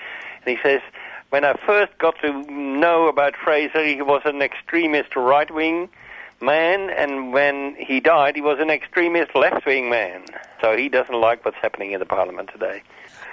And 0.46 0.58
he 0.58 0.64
says, 0.64 0.80
when 1.32 1.46
I 1.46 1.54
first 1.66 1.98
got 1.98 2.20
to 2.20 2.44
know 2.52 3.08
about 3.08 3.36
Fraser, 3.38 3.84
he 3.86 4.02
was 4.02 4.22
an 4.26 4.42
extremist 4.42 5.16
right 5.16 5.50
wing 5.50 5.88
man, 6.42 6.90
and 6.90 7.32
when 7.32 7.76
he 7.76 8.02
died, 8.02 8.36
he 8.36 8.42
was 8.42 8.60
an 8.60 8.70
extremist 8.70 9.34
left 9.34 9.66
wing 9.66 9.90
man. 9.90 10.26
So 10.60 10.76
he 10.76 10.90
doesn't 10.90 11.20
like 11.20 11.46
what's 11.46 11.58
happening 11.58 11.94
in 11.94 12.00
the 12.00 12.06
parliament 12.06 12.50
today. 12.52 12.84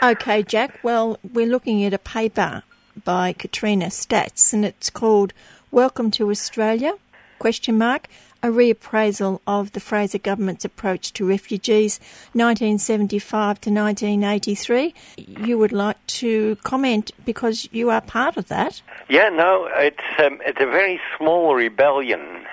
Okay, 0.01 0.45
Jack. 0.45 0.79
Well, 0.85 1.19
we're 1.33 1.47
looking 1.47 1.85
at 1.85 1.93
a 1.93 1.99
paper 1.99 2.63
by 3.05 3.33
Katrina 3.33 3.87
Stats, 3.87 4.53
and 4.53 4.65
it's 4.65 4.91
called 4.91 5.33
"Welcome 5.73 6.13
to 6.13 6.31
Australia?" 6.31 6.93
Question 7.41 7.79
mark 7.79 8.07
a 8.43 8.49
reappraisal 8.49 9.41
of 9.47 9.73
the 9.73 9.81
Fraser 9.81 10.19
government's 10.19 10.65
approach 10.65 11.13
to 11.15 11.27
refugees 11.27 11.99
1975 12.33 13.61
to 13.63 13.71
1983. 13.71 14.95
You 15.17 15.59
would 15.59 15.73
like 15.73 16.05
to 16.07 16.57
comment 16.63 17.11
because 17.25 17.69
you 17.73 17.91
are 17.91 18.01
part 18.01 18.37
of 18.37 18.49
that. 18.49 18.83
Yeah, 19.09 19.29
no, 19.29 19.69
it's 19.75 19.99
um, 20.19 20.41
it's 20.45 20.61
a 20.61 20.67
very 20.67 21.01
small 21.17 21.55
rebellion 21.55 22.47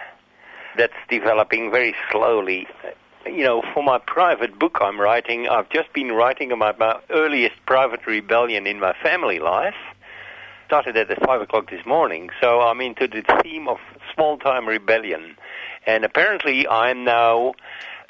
that's 0.77 0.93
developing 1.09 1.71
very 1.71 1.95
slowly. 2.11 2.67
You 3.25 3.43
know, 3.43 3.63
for 3.73 3.83
my 3.83 3.97
private 3.97 4.57
book 4.57 4.77
I'm 4.81 4.99
writing, 4.99 5.47
I've 5.47 5.69
just 5.69 5.91
been 5.93 6.11
writing 6.11 6.51
about 6.51 6.79
my 6.79 6.99
earliest 7.09 7.55
private 7.65 8.05
rebellion 8.05 8.67
in 8.67 8.79
my 8.79 8.93
family 9.01 9.39
life. 9.39 9.75
Started 10.67 10.97
at 10.97 11.07
5 11.23 11.41
o'clock 11.41 11.69
this 11.69 11.85
morning, 11.85 12.31
so 12.41 12.61
I'm 12.61 12.81
into 12.81 13.07
the 13.07 13.23
theme 13.43 13.67
of 13.67 13.77
small 14.15 14.37
time 14.39 14.67
rebellion. 14.67 15.37
And 15.85 16.03
apparently, 16.03 16.67
I'm 16.67 17.03
now 17.03 17.53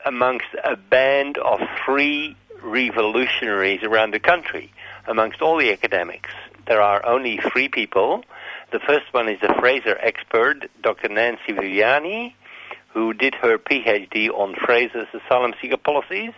amongst 0.06 0.48
a 0.64 0.76
band 0.76 1.38
of 1.38 1.60
three 1.86 2.36
revolutionaries 2.62 3.84
around 3.84 4.12
the 4.12 4.20
country. 4.20 4.72
Amongst 5.08 5.42
all 5.42 5.58
the 5.58 5.72
academics, 5.72 6.32
there 6.68 6.82
are 6.82 7.06
only 7.06 7.38
three 7.38 7.70
people 7.70 8.24
The 8.72 8.80
first 8.80 9.14
one 9.14 9.30
is 9.30 9.40
the 9.40 9.54
Fraser 9.60 9.98
expert, 10.02 10.70
Dr. 10.82 11.08
Nancy 11.08 11.54
Viviani, 11.54 12.34
who 12.94 13.14
did 13.14 13.36
her 13.36 13.58
PhD 13.58 14.30
on 14.30 14.56
Fraser's 14.56 15.08
asylum 15.14 15.54
seeker 15.62 15.78
policies 15.78 16.34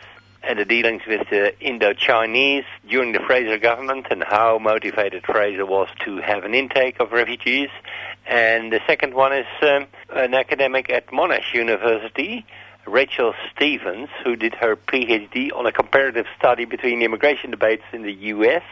and 0.47 0.57
the 0.57 0.65
dealings 0.65 1.01
with 1.05 1.29
the 1.29 1.59
Indo-Chinese 1.59 2.63
during 2.87 3.11
the 3.11 3.19
Fraser 3.19 3.57
government 3.57 4.07
and 4.09 4.23
how 4.23 4.57
motivated 4.57 5.25
Fraser 5.25 5.65
was 5.65 5.89
to 6.05 6.17
have 6.17 6.45
an 6.45 6.53
intake 6.53 7.01
of 7.01 7.11
refugees. 7.11 7.69
And 8.25 8.71
the 8.71 8.79
second 8.87 9.13
one 9.13 9.33
is 9.33 9.45
um, 9.61 9.87
an 10.09 10.33
academic 10.33 10.89
at 10.89 11.07
Monash 11.07 11.53
University, 11.53 12.45
Rachel 12.85 13.33
Stevens, 13.53 14.07
who 14.23 14.37
did 14.37 14.55
her 14.55 14.77
PhD 14.77 15.51
on 15.53 15.65
a 15.65 15.71
comparative 15.73 16.25
study 16.37 16.63
between 16.63 17.01
immigration 17.01 17.51
debates 17.51 17.83
in 17.91 18.03
the 18.03 18.13
US 18.13 18.63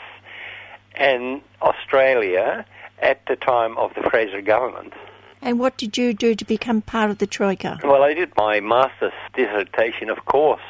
and 0.95 1.41
Australia 1.61 2.65
at 2.99 3.25
the 3.27 3.35
time 3.35 3.77
of 3.77 3.93
the 3.95 4.09
Fraser 4.09 4.41
government. 4.41 4.93
And 5.41 5.59
what 5.59 5.77
did 5.77 5.97
you 5.97 6.13
do 6.13 6.35
to 6.35 6.45
become 6.45 6.81
part 6.81 7.11
of 7.11 7.17
the 7.17 7.27
Troika? 7.27 7.79
Well, 7.83 8.01
I 8.01 8.13
did 8.13 8.31
my 8.37 8.61
master's 8.61 9.13
dissertation, 9.35 10.09
of 10.09 10.25
course, 10.25 10.61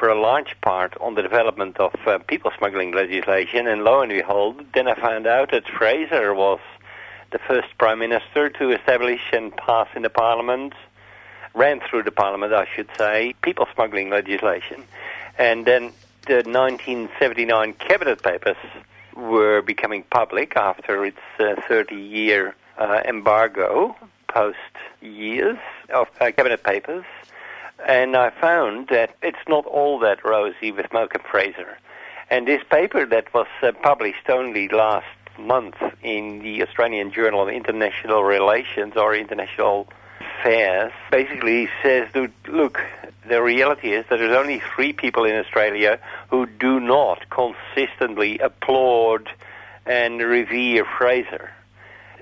for 0.00 0.08
a 0.08 0.18
large 0.18 0.58
part 0.62 0.96
on 0.98 1.14
the 1.14 1.20
development 1.20 1.78
of 1.78 1.94
uh, 2.06 2.18
people 2.26 2.50
smuggling 2.56 2.90
legislation, 2.90 3.66
and 3.66 3.84
lo 3.84 4.00
and 4.00 4.08
behold, 4.08 4.64
then 4.72 4.88
I 4.88 4.94
found 4.94 5.26
out 5.26 5.50
that 5.50 5.68
Fraser 5.68 6.34
was 6.34 6.58
the 7.32 7.38
first 7.38 7.68
prime 7.76 7.98
minister 7.98 8.48
to 8.48 8.70
establish 8.70 9.20
and 9.30 9.54
pass 9.54 9.88
in 9.94 10.00
the 10.00 10.08
parliament, 10.08 10.72
ran 11.52 11.80
through 11.80 12.04
the 12.04 12.10
parliament, 12.10 12.54
I 12.54 12.66
should 12.74 12.88
say, 12.96 13.34
people 13.42 13.66
smuggling 13.74 14.08
legislation. 14.08 14.84
And 15.38 15.66
then 15.66 15.92
the 16.26 16.42
1979 16.46 17.74
cabinet 17.74 18.22
papers 18.22 18.56
were 19.14 19.60
becoming 19.60 20.02
public 20.04 20.56
after 20.56 21.04
its 21.04 21.18
30 21.36 21.94
uh, 21.94 21.98
year 21.98 22.56
uh, 22.78 23.02
embargo, 23.04 23.94
post 24.28 24.56
years 25.02 25.58
of 25.92 26.08
uh, 26.22 26.32
cabinet 26.32 26.62
papers. 26.62 27.04
And 27.86 28.16
I 28.16 28.30
found 28.30 28.88
that 28.88 29.14
it's 29.22 29.38
not 29.48 29.66
all 29.66 29.98
that 30.00 30.24
rosy 30.24 30.72
with 30.72 30.92
Malcolm 30.92 31.22
Fraser. 31.30 31.78
And 32.28 32.46
this 32.46 32.62
paper 32.70 33.06
that 33.06 33.32
was 33.34 33.48
uh, 33.62 33.72
published 33.82 34.28
only 34.28 34.68
last 34.68 35.06
month 35.38 35.76
in 36.02 36.40
the 36.40 36.62
Australian 36.62 37.12
Journal 37.12 37.42
of 37.42 37.48
International 37.48 38.22
Relations 38.22 38.96
or 38.96 39.14
International 39.14 39.88
Affairs 40.20 40.92
basically 41.10 41.68
says, 41.82 42.08
that, 42.12 42.30
look, 42.46 42.80
the 43.28 43.42
reality 43.42 43.92
is 43.92 44.04
that 44.10 44.18
there's 44.18 44.36
only 44.36 44.60
three 44.74 44.92
people 44.92 45.24
in 45.24 45.34
Australia 45.36 45.98
who 46.28 46.46
do 46.46 46.80
not 46.80 47.28
consistently 47.30 48.38
applaud 48.38 49.28
and 49.86 50.20
revere 50.20 50.84
Fraser. 50.84 51.50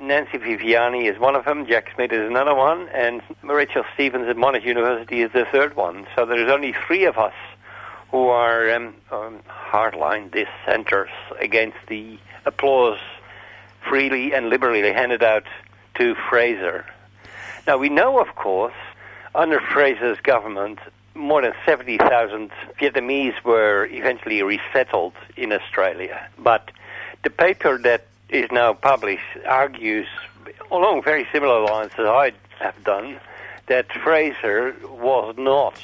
Nancy 0.00 0.38
Viviani 0.38 1.10
is 1.10 1.18
one 1.18 1.34
of 1.34 1.44
them, 1.44 1.66
Jack 1.66 1.92
Smith 1.94 2.12
is 2.12 2.28
another 2.28 2.54
one, 2.54 2.88
and 2.88 3.22
Rachel 3.42 3.84
Stevens 3.94 4.28
at 4.28 4.36
Monash 4.36 4.64
University 4.64 5.22
is 5.22 5.32
the 5.32 5.44
third 5.50 5.76
one. 5.76 6.06
So 6.14 6.24
there's 6.24 6.50
only 6.50 6.74
three 6.86 7.04
of 7.04 7.18
us 7.18 7.34
who 8.10 8.28
are 8.28 8.70
um, 8.70 8.94
um, 9.10 9.40
hardline 9.48 10.30
dissenters 10.30 11.10
against 11.40 11.76
the 11.88 12.18
applause 12.46 12.98
freely 13.88 14.32
and 14.32 14.48
liberally 14.48 14.82
handed 14.92 15.22
out 15.22 15.44
to 15.96 16.14
Fraser. 16.30 16.86
Now 17.66 17.76
we 17.76 17.88
know, 17.88 18.20
of 18.20 18.34
course, 18.34 18.74
under 19.34 19.60
Fraser's 19.60 20.20
government, 20.20 20.78
more 21.14 21.42
than 21.42 21.52
70,000 21.66 22.50
Vietnamese 22.80 23.42
were 23.44 23.86
eventually 23.86 24.42
resettled 24.42 25.14
in 25.36 25.52
Australia. 25.52 26.28
But 26.38 26.70
the 27.24 27.30
paper 27.30 27.78
that 27.78 28.06
is 28.28 28.50
now 28.50 28.74
published 28.74 29.24
argues 29.46 30.06
along 30.70 31.02
very 31.02 31.26
similar 31.32 31.60
lines 31.60 31.92
as 31.98 32.06
I 32.06 32.32
have 32.58 32.82
done 32.84 33.18
that 33.66 33.92
Fraser 33.92 34.74
was 34.84 35.34
not 35.38 35.80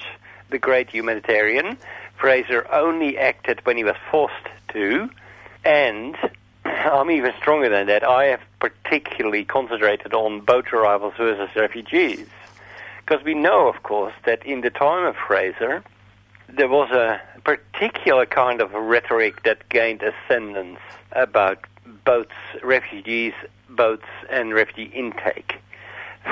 the 0.51 0.59
great 0.59 0.91
humanitarian. 0.91 1.77
Fraser 2.17 2.67
only 2.73 3.19
acted 3.19 3.61
when 3.65 3.77
he 3.77 3.85
was 3.85 3.97
forced 4.11 4.49
to, 4.69 5.11
and 5.65 6.17
I'm 6.65 7.11
even 7.11 7.33
stronger 7.39 7.69
than 7.69 7.87
that. 7.87 8.03
I 8.03 8.27
have 8.27 8.41
particularly 8.61 9.45
concentrated 9.45 10.15
on 10.15 10.41
boat 10.41 10.73
arrivals 10.73 11.15
versus 11.17 11.55
refugees. 11.57 12.27
Because 13.05 13.23
we 13.25 13.35
know, 13.35 13.69
of 13.69 13.83
course, 13.83 14.15
that 14.25 14.45
in 14.47 14.63
the 14.63 14.71
time 14.71 15.05
of 15.05 15.15
Fraser, 15.17 15.83
there 16.49 16.69
was 16.69 16.91
a 16.91 17.21
particular 17.45 18.25
kind 18.25 18.63
of 18.63 18.73
rhetoric 18.73 19.43
that 19.43 19.69
gained 19.69 20.03
ascendance 20.03 20.79
about 21.13 21.59
boats, 22.05 22.35
refugees, 22.63 23.33
boats, 23.69 24.07
and 24.31 24.55
refugee 24.55 24.91
intake. 24.95 25.57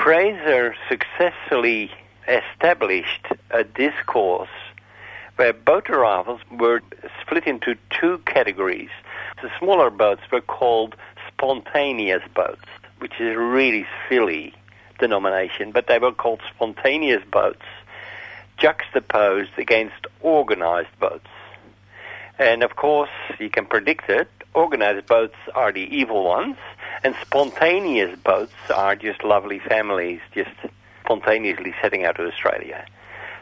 Fraser 0.03 0.75
successfully 0.89 1.91
established 2.27 3.27
a 3.51 3.63
discourse 3.63 4.49
where 5.35 5.53
boat 5.53 5.89
arrivals 5.89 6.41
were 6.51 6.81
split 7.21 7.45
into 7.47 7.75
two 7.89 8.19
categories. 8.25 8.89
The 9.41 9.49
smaller 9.59 9.89
boats 9.89 10.21
were 10.31 10.41
called 10.41 10.95
spontaneous 11.27 12.23
boats, 12.33 12.65
which 12.99 13.13
is 13.19 13.35
a 13.35 13.39
really 13.39 13.85
silly 14.09 14.53
denomination, 14.99 15.71
but 15.71 15.87
they 15.87 15.99
were 15.99 16.11
called 16.11 16.41
spontaneous 16.55 17.23
boats 17.31 17.65
juxtaposed 18.57 19.51
against 19.57 20.07
organized 20.21 20.99
boats. 20.99 21.27
And 22.39 22.63
of 22.63 22.75
course, 22.75 23.09
you 23.39 23.49
can 23.49 23.65
predict 23.65 24.09
it. 24.09 24.29
Organized 24.55 25.07
boats 25.07 25.35
are 25.55 25.71
the 25.71 25.95
evil 25.95 26.23
ones, 26.23 26.57
and 27.03 27.15
spontaneous 27.21 28.17
boats 28.19 28.53
are 28.73 28.95
just 28.95 29.23
lovely 29.23 29.59
families 29.59 30.19
just 30.33 30.51
spontaneously 31.03 31.73
setting 31.81 32.05
out 32.05 32.15
to 32.17 32.27
Australia. 32.27 32.85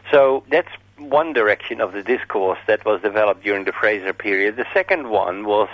So 0.09 0.43
that's 0.49 0.71
one 0.97 1.33
direction 1.33 1.81
of 1.81 1.93
the 1.93 2.03
discourse 2.03 2.59
that 2.67 2.85
was 2.85 3.01
developed 3.01 3.43
during 3.43 3.65
the 3.65 3.71
Fraser 3.71 4.13
period. 4.13 4.55
The 4.55 4.65
second 4.73 5.09
one 5.09 5.45
was 5.45 5.69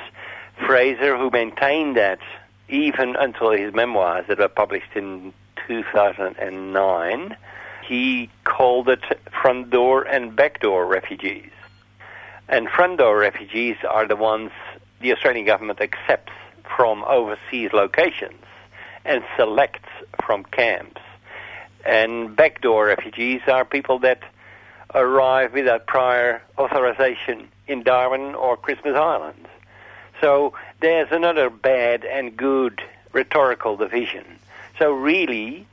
Fraser, 0.66 1.18
who 1.18 1.30
maintained 1.30 1.96
that 1.98 2.20
even 2.70 3.16
until 3.16 3.52
his 3.52 3.74
memoirs 3.74 4.26
that 4.28 4.40
were 4.40 4.48
published 4.48 4.96
in 4.96 5.34
2009, 5.68 7.38
he 7.88 8.30
called 8.44 8.90
it 8.90 9.04
front 9.42 9.70
door 9.70 10.04
and 10.04 10.36
back 10.36 10.60
door 10.60 10.86
refugees. 10.86 11.52
And 12.50 12.70
front 12.70 12.98
door 12.98 13.18
refugees 13.18 13.78
are 13.88 14.08
the 14.08 14.16
ones 14.16 14.52
the 15.02 15.14
Australian 15.14 15.46
government 15.46 15.82
accepts 15.82 16.34
from 16.76 17.04
overseas 17.04 17.72
locations 17.74 18.44
and 19.06 19.24
selects 19.36 19.90
from 20.26 20.44
camps. 20.44 21.02
And 21.86 22.36
backdoor 22.36 22.88
refugees 22.88 23.42
are 23.48 23.64
people 23.64 24.00
that 24.00 24.22
arrive 24.94 25.54
without 25.54 25.88
prior 25.88 26.42
authorization 26.58 27.48
in 27.68 27.84
Darwin 27.84 28.36
or 28.36 28.58
Christmas 28.58 28.96
Island. 28.96 29.48
So 30.20 30.54
there's 30.82 31.12
another 31.12 31.50
bad 31.50 32.04
and 32.04 32.36
good 32.36 32.82
rhetorical 33.12 33.78
division. 33.78 34.26
So 34.80 34.92
really, 34.92 35.66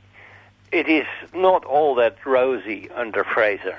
it 0.71 0.87
is 0.87 1.07
not 1.33 1.65
all 1.65 1.95
that 1.95 2.25
rosy 2.25 2.89
under 2.91 3.23
Fraser. 3.23 3.77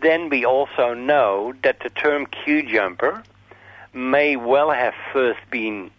Then 0.00 0.28
we 0.28 0.44
also 0.44 0.94
know 0.94 1.54
that 1.62 1.80
the 1.80 1.90
term 1.90 2.26
queue 2.26 2.62
jumper 2.62 3.22
may 3.92 4.36
well 4.36 4.70
have 4.70 4.94
first 5.12 5.40
been 5.50 5.90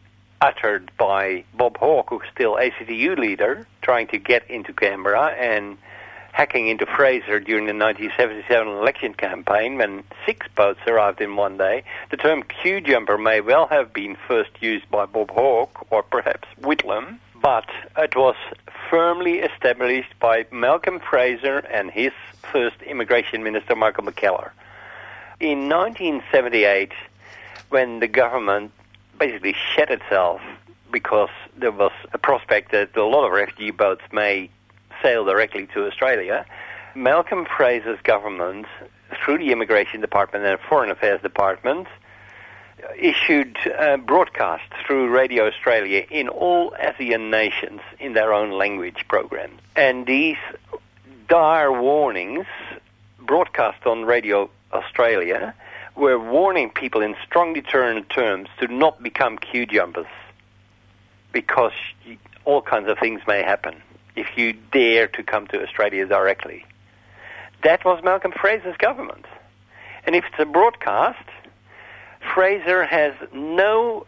uttered 0.41 0.91
by 0.97 1.43
Bob 1.54 1.78
Hawke, 1.78 2.10
who's 2.10 2.21
still 2.34 2.58
ACTU 2.58 3.15
leader, 3.15 3.67
trying 3.82 4.08
to 4.08 4.17
get 4.17 4.49
into 4.49 4.73
Canberra 4.73 5.28
and 5.28 5.78
hacking 6.32 6.67
into 6.67 6.86
Fraser 6.86 7.39
during 7.39 7.65
the 7.65 7.73
1977 7.73 8.67
election 8.67 9.13
campaign 9.13 9.78
when 9.78 10.04
six 10.25 10.47
boats 10.56 10.80
arrived 10.88 11.19
in 11.19 11.36
one 11.36 11.58
day. 11.58 11.84
The 12.12 12.17
term 12.17 12.43
queue 12.43 12.80
jumper 12.80 13.17
may 13.17 13.41
well 13.41 13.67
have 13.67 13.91
been 13.91 14.15
first 14.28 14.52
used 14.62 14.89
by 14.89 15.06
Bob 15.06 15.32
Hawke 15.32 15.86
or 15.89 16.04
perhaps 16.04 16.47
Whitlam, 16.62 17.17
but 17.41 17.69
it 17.97 18.15
was 18.15 18.36
firmly 18.89 19.39
established 19.39 20.17
by 20.19 20.45
Malcolm 20.52 20.99
Fraser 20.99 21.58
and 21.58 21.91
his 21.91 22.12
first 22.52 22.82
immigration 22.84 23.43
minister, 23.43 23.75
Michael 23.75 24.06
Mackellar. 24.06 24.52
In 25.39 25.69
1978, 25.69 26.91
when 27.69 27.99
the 27.99 28.08
government 28.08 28.71
basically 29.17 29.55
shed 29.75 29.89
itself 29.89 30.41
because 30.91 31.29
there 31.58 31.71
was 31.71 31.91
a 32.13 32.17
prospect 32.17 32.71
that 32.71 32.95
a 32.95 33.03
lot 33.03 33.25
of 33.25 33.32
refugee 33.32 33.71
boats 33.71 34.01
may 34.12 34.49
sail 35.03 35.25
directly 35.25 35.67
to 35.67 35.86
Australia, 35.86 36.45
Malcolm 36.95 37.45
Fraser's 37.45 37.99
government, 38.01 38.65
through 39.23 39.38
the 39.38 39.51
Immigration 39.51 40.01
Department 40.01 40.45
and 40.45 40.60
Foreign 40.60 40.89
Affairs 40.89 41.21
Department, 41.21 41.88
issued 42.97 43.58
uh, 43.77 43.97
broadcasts 43.97 44.73
through 44.86 45.10
Radio 45.10 45.47
Australia 45.47 46.05
in 46.10 46.27
all 46.27 46.71
ASEAN 46.71 47.29
nations 47.29 47.82
in 47.99 48.13
their 48.13 48.34
own 48.34 48.51
language 48.51 49.05
programs. 49.08 49.60
And 49.75 50.05
these 50.05 50.38
dire 51.27 51.71
warnings 51.71 52.47
broadcast 53.19 53.86
on 53.86 54.05
Radio 54.05 54.49
Australia 54.71 55.53
were 55.99 56.17
warning 56.17 56.69
people 56.69 57.01
in 57.01 57.15
strong 57.25 57.53
deterrent 57.53 58.09
terms 58.09 58.47
to 58.59 58.67
not 58.67 59.03
become 59.03 59.38
queue 59.38 59.65
jumpers. 59.65 60.07
because 61.31 61.73
all 62.45 62.62
kinds 62.62 62.89
of 62.89 62.97
things 62.97 63.21
may 63.27 63.43
happen 63.43 63.75
if 64.15 64.35
you 64.35 64.53
dare 64.71 65.07
to 65.07 65.21
come 65.21 65.45
to 65.45 65.62
Australia 65.62 66.05
directly. 66.07 66.65
That 67.63 67.85
was 67.85 68.03
Malcolm 68.03 68.31
Fraser's 68.31 68.77
government. 68.77 69.25
And 70.05 70.15
if 70.15 70.25
it's 70.25 70.39
a 70.39 70.45
broadcast, 70.45 71.27
Fraser 72.33 72.83
has 72.85 73.13
no 73.31 74.07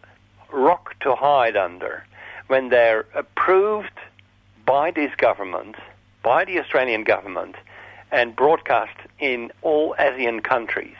rock 0.50 0.98
to 1.00 1.14
hide 1.14 1.56
under 1.56 2.04
when 2.48 2.70
they're 2.70 3.06
approved 3.14 3.98
by 4.66 4.90
this 4.90 5.14
government, 5.16 5.76
by 6.22 6.44
the 6.44 6.58
Australian 6.58 7.04
government, 7.04 7.54
and 8.10 8.34
broadcast 8.34 8.96
in 9.18 9.52
all 9.62 9.94
ASEAN 9.98 10.42
countries. 10.42 10.96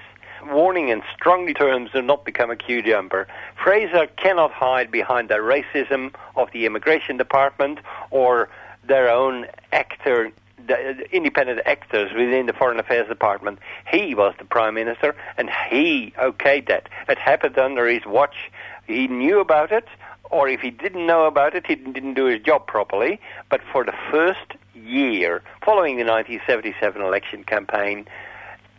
Warning 0.47 0.89
in 0.89 1.03
strong 1.15 1.53
terms 1.55 1.91
to 1.93 2.03
not 2.03 2.25
become 2.25 2.51
a 2.51 2.57
queue 2.57 2.83
jumper. 2.83 3.29
Fraser 3.63 4.07
cannot 4.17 4.51
hide 4.53 4.91
behind 4.91 5.29
the 5.29 5.35
racism 5.35 6.15
of 6.37 6.51
the 6.53 6.67
immigration 6.67 7.17
department 7.17 7.79
or 8.11 8.49
their 8.85 9.09
own 9.09 9.47
actor 9.73 10.33
the 10.67 11.07
independent 11.11 11.61
actors 11.67 12.13
within 12.13 12.47
the 12.47 12.53
Foreign 12.53 12.79
Affairs 12.79 13.09
Department. 13.09 13.59
He 13.91 14.15
was 14.15 14.35
the 14.39 14.45
Prime 14.45 14.75
Minister, 14.75 15.15
and 15.37 15.51
he 15.69 16.13
okayed 16.19 16.69
that. 16.69 16.89
It 17.09 17.19
happened 17.19 17.59
under 17.59 17.87
his 17.89 18.07
watch. 18.07 18.51
He 18.87 19.09
knew 19.09 19.41
about 19.41 19.73
it, 19.73 19.87
or 20.31 20.49
if 20.49 20.61
he 20.61 20.71
didn't 20.71 21.07
know 21.07 21.27
about 21.27 21.55
it, 21.55 21.67
he 21.67 21.75
didn't 21.75 22.15
do 22.15 22.27
his 22.27 22.41
job 22.41 22.67
properly. 22.67 23.21
But 23.51 23.61
for 23.73 23.85
the 23.85 23.95
first 24.11 24.55
year 24.75 25.43
following 25.65 25.97
the 25.97 26.05
1977 26.05 27.03
election 27.03 27.45
campaign, 27.45 28.07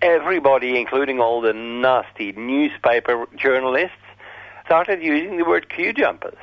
everybody, 0.03 0.77
including 0.77 1.19
all 1.21 1.39
the 1.39 1.53
nasty 1.53 2.33
newspaper 2.33 3.25
journalists, 3.37 3.95
started 4.65 5.01
using 5.01 5.37
the 5.37 5.45
word 5.45 5.69
queue 5.69 5.93
jumpers. 5.93 6.37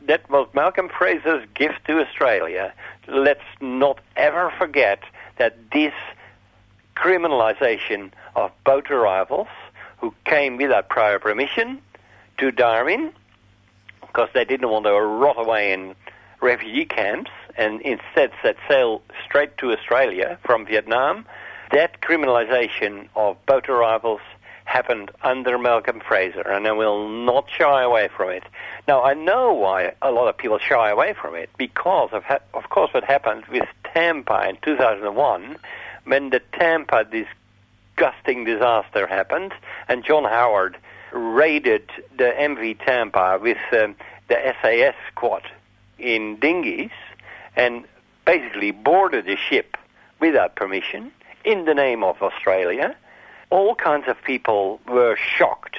That 0.00 0.28
was 0.30 0.48
Malcolm 0.54 0.88
Fraser's 0.88 1.46
gift 1.54 1.84
to 1.86 2.00
Australia. 2.00 2.72
Let's 3.06 3.44
not 3.60 4.00
ever 4.16 4.50
forget 4.58 5.00
that 5.36 5.58
this 5.72 5.92
criminalization 6.96 8.12
of 8.34 8.50
boat 8.64 8.90
arrivals 8.90 9.48
who 9.98 10.14
came 10.24 10.56
without 10.56 10.88
prior 10.88 11.18
permission 11.18 11.82
to 12.38 12.50
Darwin 12.50 13.12
because 14.00 14.30
they 14.32 14.46
didn't 14.46 14.70
want 14.70 14.86
to 14.86 14.92
rot 14.92 15.38
away 15.38 15.72
in 15.72 15.94
refugee 16.40 16.86
camps 16.86 17.30
and 17.58 17.82
instead 17.82 18.30
set 18.42 18.56
sail 18.68 19.02
straight 19.24 19.58
to 19.58 19.72
Australia 19.72 20.38
from 20.44 20.64
Vietnam. 20.64 21.26
That 21.72 22.00
criminalization 22.00 23.08
of 23.16 23.44
boat 23.46 23.68
arrivals 23.68 24.20
happened 24.66 25.10
under 25.22 25.58
Malcolm 25.58 26.00
Fraser, 26.00 26.42
and 26.42 26.66
I 26.66 26.72
will 26.72 27.08
not 27.08 27.48
shy 27.50 27.82
away 27.82 28.08
from 28.14 28.30
it. 28.30 28.44
Now, 28.86 29.02
I 29.02 29.14
know 29.14 29.52
why 29.52 29.94
a 30.02 30.10
lot 30.10 30.28
of 30.28 30.36
people 30.36 30.58
shy 30.58 30.90
away 30.90 31.14
from 31.14 31.34
it, 31.34 31.50
because 31.56 32.10
of, 32.12 32.24
ha- 32.24 32.40
of 32.52 32.68
course 32.68 32.92
what 32.92 33.04
happened 33.04 33.44
with 33.46 33.66
Tampa 33.94 34.48
in 34.48 34.58
2001, 34.62 35.56
when 36.04 36.30
the 36.30 36.40
Tampa 36.52 37.04
disgusting 37.04 38.44
disaster 38.44 39.06
happened, 39.06 39.52
and 39.88 40.04
John 40.04 40.24
Howard 40.24 40.76
raided 41.12 41.88
the 42.16 42.34
MV 42.36 42.84
Tampa 42.84 43.38
with 43.40 43.58
um, 43.72 43.94
the 44.28 44.54
SAS 44.60 44.94
squad 45.10 45.42
in 45.98 46.36
dinghies, 46.36 46.90
and 47.54 47.84
basically 48.24 48.72
boarded 48.72 49.26
the 49.26 49.36
ship 49.36 49.76
without 50.20 50.56
permission 50.56 51.12
in 51.46 51.64
the 51.64 51.72
name 51.72 52.02
of 52.02 52.20
Australia. 52.20 52.94
All 53.50 53.76
kinds 53.76 54.08
of 54.08 54.20
people 54.22 54.80
were 54.86 55.16
shocked. 55.16 55.76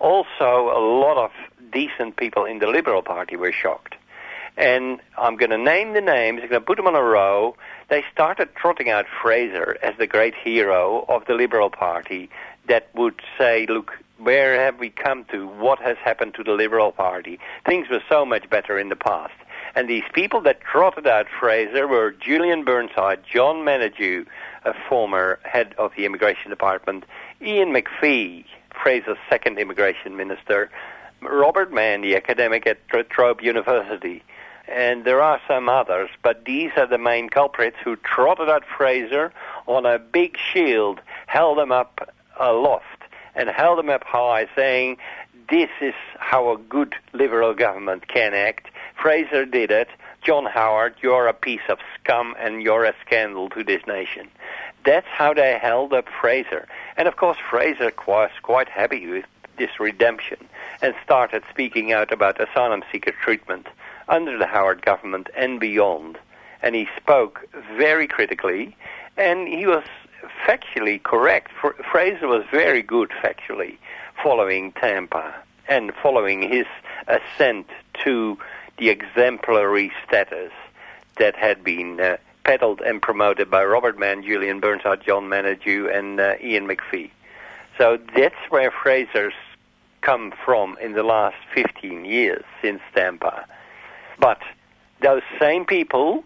Also, 0.00 0.70
a 0.76 0.82
lot 0.82 1.16
of 1.16 1.30
decent 1.72 2.16
people 2.16 2.44
in 2.44 2.58
the 2.58 2.66
Liberal 2.66 3.00
Party 3.00 3.36
were 3.36 3.52
shocked. 3.52 3.94
And 4.56 5.00
I'm 5.16 5.36
going 5.36 5.50
to 5.50 5.58
name 5.58 5.94
the 5.94 6.00
names, 6.00 6.40
I'm 6.42 6.48
going 6.48 6.60
to 6.60 6.66
put 6.66 6.76
them 6.76 6.86
on 6.86 6.94
a 6.94 7.02
row. 7.02 7.56
They 7.88 8.04
started 8.12 8.54
trotting 8.56 8.90
out 8.90 9.06
Fraser 9.22 9.78
as 9.82 9.96
the 9.96 10.06
great 10.06 10.34
hero 10.34 11.04
of 11.08 11.24
the 11.26 11.34
Liberal 11.34 11.70
Party 11.70 12.28
that 12.68 12.88
would 12.94 13.20
say, 13.38 13.66
look, 13.68 13.92
where 14.18 14.60
have 14.60 14.78
we 14.78 14.90
come 14.90 15.24
to? 15.26 15.46
What 15.46 15.80
has 15.80 15.96
happened 15.98 16.34
to 16.34 16.44
the 16.44 16.52
Liberal 16.52 16.92
Party? 16.92 17.38
Things 17.66 17.88
were 17.88 18.02
so 18.08 18.24
much 18.24 18.48
better 18.48 18.78
in 18.78 18.88
the 18.88 18.96
past. 18.96 19.34
And 19.74 19.88
these 19.88 20.04
people 20.12 20.40
that 20.42 20.60
trotted 20.60 21.06
out 21.06 21.26
Fraser 21.40 21.88
were 21.88 22.12
Julian 22.12 22.64
Burnside, 22.64 23.24
John 23.30 23.56
Menadue, 23.64 24.24
former 24.88 25.38
head 25.42 25.74
of 25.76 25.92
the 25.96 26.06
Immigration 26.06 26.50
Department, 26.50 27.04
Ian 27.42 27.72
McPhee, 27.72 28.44
Fraser's 28.82 29.18
second 29.28 29.58
immigration 29.58 30.16
minister, 30.16 30.70
Robert 31.20 31.72
Manne, 31.72 32.02
the 32.02 32.16
academic 32.16 32.66
at 32.66 32.78
Trobe 33.10 33.40
University, 33.40 34.22
and 34.68 35.04
there 35.04 35.20
are 35.20 35.40
some 35.46 35.68
others, 35.68 36.08
but 36.22 36.44
these 36.44 36.70
are 36.76 36.86
the 36.86 36.98
main 36.98 37.28
culprits 37.28 37.76
who 37.84 37.96
trotted 37.96 38.48
out 38.48 38.64
Fraser 38.64 39.32
on 39.66 39.84
a 39.84 39.98
big 39.98 40.38
shield, 40.38 41.00
held 41.26 41.58
him 41.58 41.70
up 41.70 42.14
aloft, 42.38 43.02
and 43.34 43.48
held 43.48 43.78
him 43.78 43.90
up 43.90 44.04
high, 44.04 44.46
saying, 44.56 44.96
This 45.50 45.70
is 45.80 45.94
how 46.18 46.50
a 46.50 46.58
good 46.58 46.94
Liberal 47.12 47.54
government 47.54 48.08
can 48.08 48.32
act. 48.32 48.68
Fraser 49.00 49.44
did 49.44 49.70
it. 49.70 49.88
John 50.22 50.46
Howard, 50.46 50.94
you're 51.02 51.26
a 51.26 51.34
piece 51.34 51.60
of 51.68 51.78
scum 52.00 52.34
and 52.38 52.62
you're 52.62 52.84
a 52.84 52.94
scandal 53.04 53.50
to 53.50 53.62
this 53.62 53.82
nation. 53.86 54.30
That's 54.84 55.06
how 55.06 55.34
they 55.34 55.58
held 55.58 55.92
up 55.92 56.06
Fraser. 56.20 56.66
And 56.96 57.08
of 57.08 57.16
course, 57.16 57.38
Fraser 57.50 57.92
was 58.06 58.30
quite 58.42 58.68
happy 58.68 59.06
with 59.06 59.24
this 59.56 59.80
redemption 59.80 60.38
and 60.82 60.94
started 61.02 61.42
speaking 61.50 61.92
out 61.92 62.12
about 62.12 62.40
asylum 62.40 62.82
seeker 62.90 63.12
treatment 63.12 63.68
under 64.08 64.36
the 64.36 64.46
Howard 64.46 64.82
government 64.82 65.28
and 65.36 65.58
beyond. 65.60 66.18
And 66.62 66.74
he 66.74 66.88
spoke 66.96 67.48
very 67.76 68.06
critically, 68.06 68.76
and 69.16 69.48
he 69.48 69.66
was 69.66 69.84
factually 70.46 71.02
correct. 71.02 71.50
Fraser 71.90 72.26
was 72.26 72.44
very 72.50 72.82
good 72.82 73.10
factually 73.10 73.76
following 74.22 74.72
Tampa 74.72 75.34
and 75.68 75.92
following 76.02 76.42
his 76.42 76.66
ascent 77.06 77.66
to 78.04 78.38
the 78.78 78.88
exemplary 78.90 79.92
status 80.06 80.52
that 81.16 81.36
had 81.36 81.62
been 81.62 82.00
uh, 82.00 82.16
peddled 82.44 82.80
and 82.80 83.00
promoted 83.00 83.50
by 83.50 83.64
Robert 83.64 83.98
Manne, 83.98 84.22
Julian 84.22 84.60
Burnside, 84.60 85.02
John 85.04 85.24
Menadue, 85.24 85.94
and 85.94 86.20
uh, 86.20 86.34
Ian 86.42 86.68
McPhee. 86.68 87.10
So 87.78 87.98
that's 88.16 88.36
where 88.50 88.70
Fraser's 88.70 89.34
come 90.02 90.32
from 90.44 90.76
in 90.80 90.92
the 90.92 91.02
last 91.02 91.36
15 91.54 92.04
years 92.04 92.44
since 92.62 92.80
Tampa. 92.94 93.46
But 94.18 94.40
those 95.00 95.22
same 95.40 95.64
people, 95.64 96.24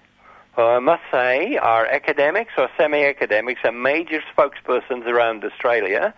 uh, 0.58 0.66
I 0.66 0.78
must 0.80 1.02
say, 1.10 1.56
are 1.56 1.86
academics 1.86 2.52
or 2.58 2.68
semi-academics 2.76 3.60
and 3.64 3.82
major 3.82 4.22
spokespersons 4.36 5.06
around 5.06 5.44
Australia, 5.44 6.12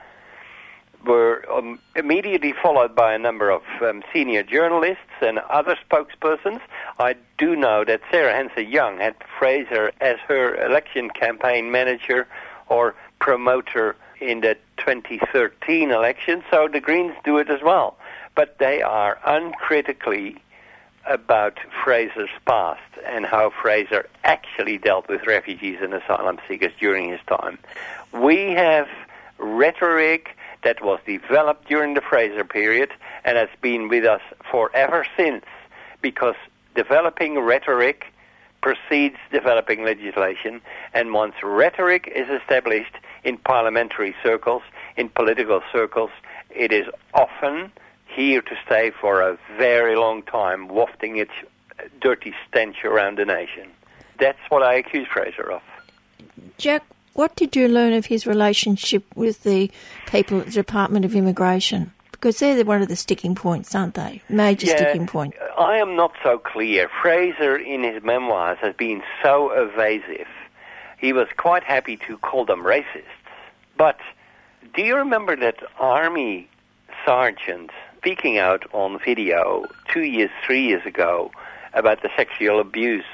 were 1.05 1.45
um, 1.51 1.79
immediately 1.97 2.53
followed 2.53 2.95
by 2.95 3.15
a 3.15 3.19
number 3.19 3.51
of 3.51 3.63
um, 3.81 4.03
senior 4.13 4.43
journalists 4.43 5.03
and 5.21 5.39
other 5.39 5.77
spokespersons. 5.89 6.61
I 6.99 7.17
do 7.39 7.57
know 7.57 7.85
that 7.85 8.01
Sarah 8.11 8.35
Hanson-Young 8.35 8.99
had 8.99 9.15
Fraser 9.39 9.93
as 10.01 10.19
her 10.29 10.55
election 10.67 11.11
campaign 11.11 11.71
manager 11.71 12.27
or 12.69 12.95
promoter 13.19 13.97
in 14.21 14.41
the 14.41 14.57
2013 14.77 15.91
election, 15.91 16.43
so 16.51 16.69
the 16.69 16.81
Greens 16.81 17.15
do 17.25 17.39
it 17.39 17.49
as 17.49 17.63
well. 17.63 17.97
But 18.35 18.59
they 18.59 18.83
are 18.83 19.19
uncritically 19.25 20.37
about 21.07 21.59
Fraser's 21.83 22.31
past 22.47 22.81
and 23.07 23.25
how 23.25 23.51
Fraser 23.51 24.09
actually 24.23 24.79
dealt 24.79 25.09
with 25.09 25.27
refugees 25.27 25.79
and 25.81 25.95
asylum 25.95 26.39
seekers 26.47 26.73
during 26.79 27.09
his 27.09 27.21
time. 27.27 27.59
We 28.13 28.51
have 28.53 28.89
rhetoric 29.39 30.37
that 30.63 30.83
was 30.83 31.01
developed 31.07 31.69
during 31.69 31.95
the 31.95 32.01
Fraser 32.01 32.45
period 32.45 32.91
and 33.25 33.37
has 33.37 33.49
been 33.61 33.89
with 33.89 34.05
us 34.05 34.21
forever 34.51 35.07
since 35.17 35.45
because 36.03 36.35
developing 36.75 37.39
rhetoric 37.39 38.07
precedes 38.63 39.17
developing 39.33 39.85
legislation 39.85 40.61
and 40.93 41.13
once 41.13 41.35
rhetoric 41.43 42.11
is 42.15 42.29
established 42.29 42.95
in 43.25 43.39
parliamentary 43.39 44.15
circles, 44.23 44.63
in 44.97 45.09
political 45.09 45.63
circles, 45.73 46.11
it 46.51 46.73
is 46.73 46.87
often 47.15 47.73
here 48.07 48.43
to 48.43 48.57
stay 48.67 48.91
for 48.91 49.21
a 49.21 49.39
very 49.57 49.97
long 49.97 50.23
time, 50.23 50.69
wafting 50.69 51.17
its 51.17 51.33
dirty 52.01 52.35
stench 52.49 52.85
around 52.85 53.19
the 53.19 53.25
nation. 53.25 53.69
That's 54.19 54.39
what 54.49 54.63
I 54.63 54.75
accuse 54.75 55.07
Fraser 55.09 55.51
of. 55.51 55.63
Jack, 56.59 56.85
what 57.15 57.37
did 57.37 57.57
you 57.57 57.69
learn 57.69 57.93
of 57.93 58.07
his 58.07 58.27
relationship 58.27 59.05
with 59.15 59.43
the 59.43 59.71
people 60.07 60.41
at 60.41 60.47
the 60.47 60.53
Department 60.53 61.05
of 61.05 61.15
Immigration? 61.15 61.93
Because 62.13 62.39
they're 62.39 62.65
one 62.65 62.83
of 62.83 62.89
the 62.89 62.97
sticking 62.97 63.35
points, 63.35 63.75
aren't 63.75 63.95
they? 63.95 64.23
Major 64.29 64.67
yeah, 64.67 64.77
sticking 64.77 65.07
point. 65.07 65.35
I 65.59 65.79
am 65.79 65.97
not 65.97 66.13
so 66.23 66.39
clear. 66.39 66.91
Fraser, 67.01 67.57
in 67.57 67.83
his 67.83 68.03
memoirs, 68.03 68.59
has 68.61 68.75
been 68.77 69.03
so 69.23 69.51
evasive. 69.53 70.29
He 70.99 71.13
was 71.15 71.29
quite 71.39 71.65
happy 71.65 71.97
to 72.09 72.19
call 72.19 72.45
them 72.45 72.63
racists. 72.63 73.05
But 73.79 73.99
do 74.75 74.83
you 74.83 74.97
remember 74.97 75.35
that 75.37 75.63
army 75.79 76.51
sergeant 77.07 77.71
speaking 78.01 78.39
out 78.39 78.65
on 78.73 78.99
video 79.05 79.67
two 79.93 80.03
years, 80.03 80.31
three 80.45 80.67
years 80.67 80.85
ago 80.87 81.31
about 81.75 82.03
the 82.03 82.09
sexual 82.17 82.61
abuse 82.61 83.05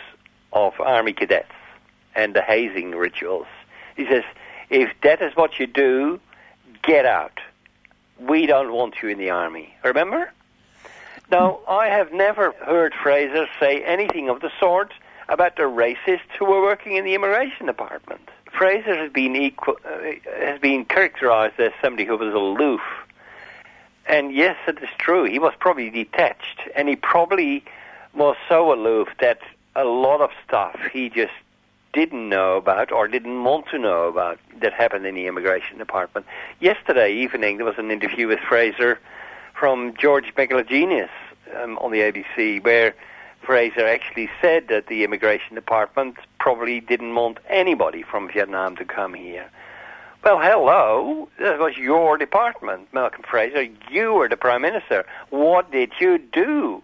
of 0.53 0.73
army 0.81 1.13
cadets 1.13 1.51
and 2.15 2.35
the 2.35 2.43
hazing 2.43 2.93
rituals. 2.93 3.49
He 3.97 4.07
says, 4.07 4.25
if 4.71 4.91
that 5.03 5.23
is 5.23 5.35
what 5.37 5.59
you 5.59 5.67
do, 5.67 6.21
get 6.83 7.07
out. 7.07 7.41
We 8.21 8.47
don't 8.47 8.73
want 8.73 8.97
you 9.03 9.09
in 9.09 9.19
the 9.19 9.31
army. 9.31 9.75
Remember? 9.85 10.33
Now, 11.31 11.61
I 11.69 11.89
have 11.89 12.13
never 12.13 12.53
heard 12.53 12.95
Fraser 12.95 13.47
say 13.59 13.83
anything 13.83 14.29
of 14.29 14.41
the 14.41 14.51
sort 14.61 14.93
about 15.29 15.57
the 15.57 15.63
racists 15.63 16.31
who 16.39 16.45
were 16.45 16.63
working 16.63 16.97
in 16.97 17.05
the 17.05 17.15
immigration 17.15 17.67
department. 17.67 18.29
Fraser 18.57 18.97
has 18.97 19.13
been 19.13 19.35
equal, 19.35 19.77
uh, 19.85 19.99
has 20.39 20.61
been 20.61 20.85
characterized 20.85 21.59
as 21.59 21.73
somebody 21.83 22.05
who 22.05 22.17
was 22.17 22.33
aloof. 22.33 22.81
And 24.07 24.33
yes, 24.33 24.57
it 24.69 24.79
is 24.83 24.89
true. 24.99 25.25
He 25.25 25.39
was 25.39 25.53
probably 25.59 25.91
detached, 25.91 26.61
and 26.77 26.89
he 26.89 26.95
probably 26.95 27.65
was 28.15 28.37
so 28.49 28.73
aloof 28.73 29.09
that 29.21 29.41
a 29.75 29.85
lot 29.85 30.21
of 30.21 30.31
stuff 30.47 30.79
he 30.93 31.09
just 31.09 31.33
didn't 31.97 32.29
know 32.29 32.59
about 32.59 32.93
or 32.93 33.09
didn't 33.09 33.43
want 33.43 33.69
to 33.69 33.79
know 33.79 34.07
about 34.07 34.39
that 34.61 34.75
happened 34.75 35.07
in 35.07 35.15
the 35.15 35.27
immigration 35.27 35.79
department. 35.79 36.27
Yesterday 36.61 37.11
evening, 37.11 37.57
there 37.57 37.65
was 37.65 37.79
an 37.79 37.91
interview 37.91 38.29
with 38.29 38.39
Fraser 38.39 38.99
from 39.59 39.95
George 39.99 40.35
Megalogenis 40.37 41.09
um, 41.57 41.79
on 41.79 41.93
the 41.93 42.01
ABC, 42.01 42.63
where 42.63 42.95
Fraser 43.41 43.87
actually 43.87 44.29
said 44.43 44.69
that 44.69 44.89
the 44.89 45.05
immigration 45.05 45.55
department 45.55 46.17
probably 46.39 46.81
didn't 46.81 47.15
want 47.15 47.39
anybody 47.49 48.03
from 48.03 48.31
Vietnam 48.31 48.77
to 48.77 48.85
come 48.85 49.15
here. 49.15 49.51
Well, 50.23 50.39
hello, 50.39 51.31
that 51.39 51.59
was 51.59 51.79
your 51.79 52.19
department, 52.19 52.93
Malcolm 52.93 53.23
Fraser. 53.23 53.69
You 53.91 54.13
were 54.13 54.29
the 54.29 54.37
prime 54.37 54.61
minister. 54.61 55.07
What 55.31 55.71
did 55.73 55.93
you 55.99 56.19
do? 56.19 56.83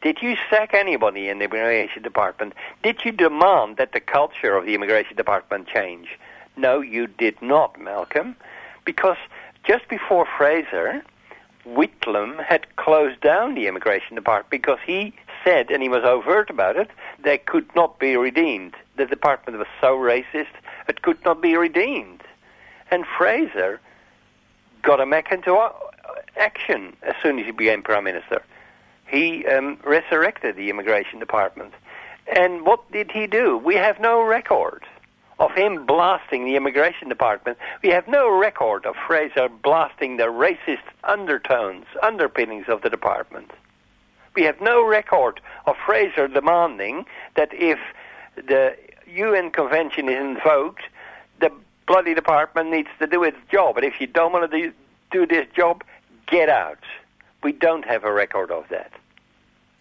Did 0.00 0.22
you 0.22 0.36
sack 0.48 0.74
anybody 0.74 1.28
in 1.28 1.38
the 1.38 1.46
immigration 1.46 2.02
department? 2.02 2.54
Did 2.82 3.04
you 3.04 3.10
demand 3.10 3.78
that 3.78 3.92
the 3.92 4.00
culture 4.00 4.56
of 4.56 4.64
the 4.64 4.74
immigration 4.74 5.16
department 5.16 5.66
change? 5.66 6.18
No, 6.56 6.80
you 6.80 7.08
did 7.08 7.40
not, 7.42 7.80
Malcolm, 7.80 8.36
because 8.84 9.16
just 9.64 9.88
before 9.88 10.26
Fraser, 10.36 11.02
Whitlam 11.66 12.42
had 12.44 12.76
closed 12.76 13.20
down 13.20 13.54
the 13.54 13.66
immigration 13.66 14.14
department 14.14 14.50
because 14.50 14.78
he 14.86 15.12
said, 15.44 15.70
and 15.70 15.82
he 15.82 15.88
was 15.88 16.04
overt 16.04 16.48
about 16.48 16.76
it, 16.76 16.90
they 17.22 17.38
could 17.38 17.68
not 17.74 17.98
be 17.98 18.16
redeemed. 18.16 18.74
The 18.96 19.06
department 19.06 19.58
was 19.58 19.68
so 19.80 19.96
racist, 19.96 20.54
it 20.88 21.02
could 21.02 21.22
not 21.24 21.42
be 21.42 21.56
redeemed. 21.56 22.22
And 22.90 23.04
Fraser 23.04 23.80
got 24.82 25.00
him 25.00 25.10
back 25.10 25.32
into 25.32 25.58
action 26.36 26.96
as 27.02 27.14
soon 27.22 27.38
as 27.38 27.46
he 27.46 27.52
became 27.52 27.82
prime 27.82 28.04
minister. 28.04 28.42
He 29.08 29.46
um, 29.46 29.78
resurrected 29.84 30.56
the 30.56 30.70
immigration 30.70 31.18
department. 31.18 31.72
And 32.34 32.66
what 32.66 32.90
did 32.92 33.10
he 33.10 33.26
do? 33.26 33.56
We 33.56 33.74
have 33.76 33.98
no 34.00 34.22
record 34.22 34.84
of 35.38 35.52
him 35.52 35.86
blasting 35.86 36.44
the 36.44 36.56
immigration 36.56 37.08
department. 37.08 37.58
We 37.82 37.90
have 37.90 38.08
no 38.08 38.30
record 38.30 38.84
of 38.84 38.96
Fraser 39.06 39.48
blasting 39.48 40.16
the 40.16 40.24
racist 40.24 40.82
undertones, 41.04 41.86
underpinnings 42.02 42.66
of 42.68 42.82
the 42.82 42.90
department. 42.90 43.50
We 44.34 44.42
have 44.42 44.60
no 44.60 44.86
record 44.86 45.40
of 45.66 45.76
Fraser 45.84 46.28
demanding 46.28 47.06
that 47.36 47.48
if 47.52 47.78
the 48.36 48.76
UN 49.06 49.50
Convention 49.50 50.08
is 50.08 50.20
invoked, 50.20 50.82
the 51.40 51.50
bloody 51.86 52.14
department 52.14 52.70
needs 52.70 52.88
to 52.98 53.06
do 53.06 53.22
its 53.22 53.38
job. 53.50 53.76
And 53.76 53.86
if 53.86 54.00
you 54.00 54.06
don't 54.06 54.32
want 54.32 54.50
to 54.50 54.56
do, 54.56 54.72
do 55.10 55.26
this 55.26 55.46
job, 55.54 55.82
get 56.26 56.48
out. 56.48 56.78
We 57.42 57.52
don't 57.52 57.84
have 57.86 58.04
a 58.04 58.12
record 58.12 58.50
of 58.50 58.68
that. 58.70 58.92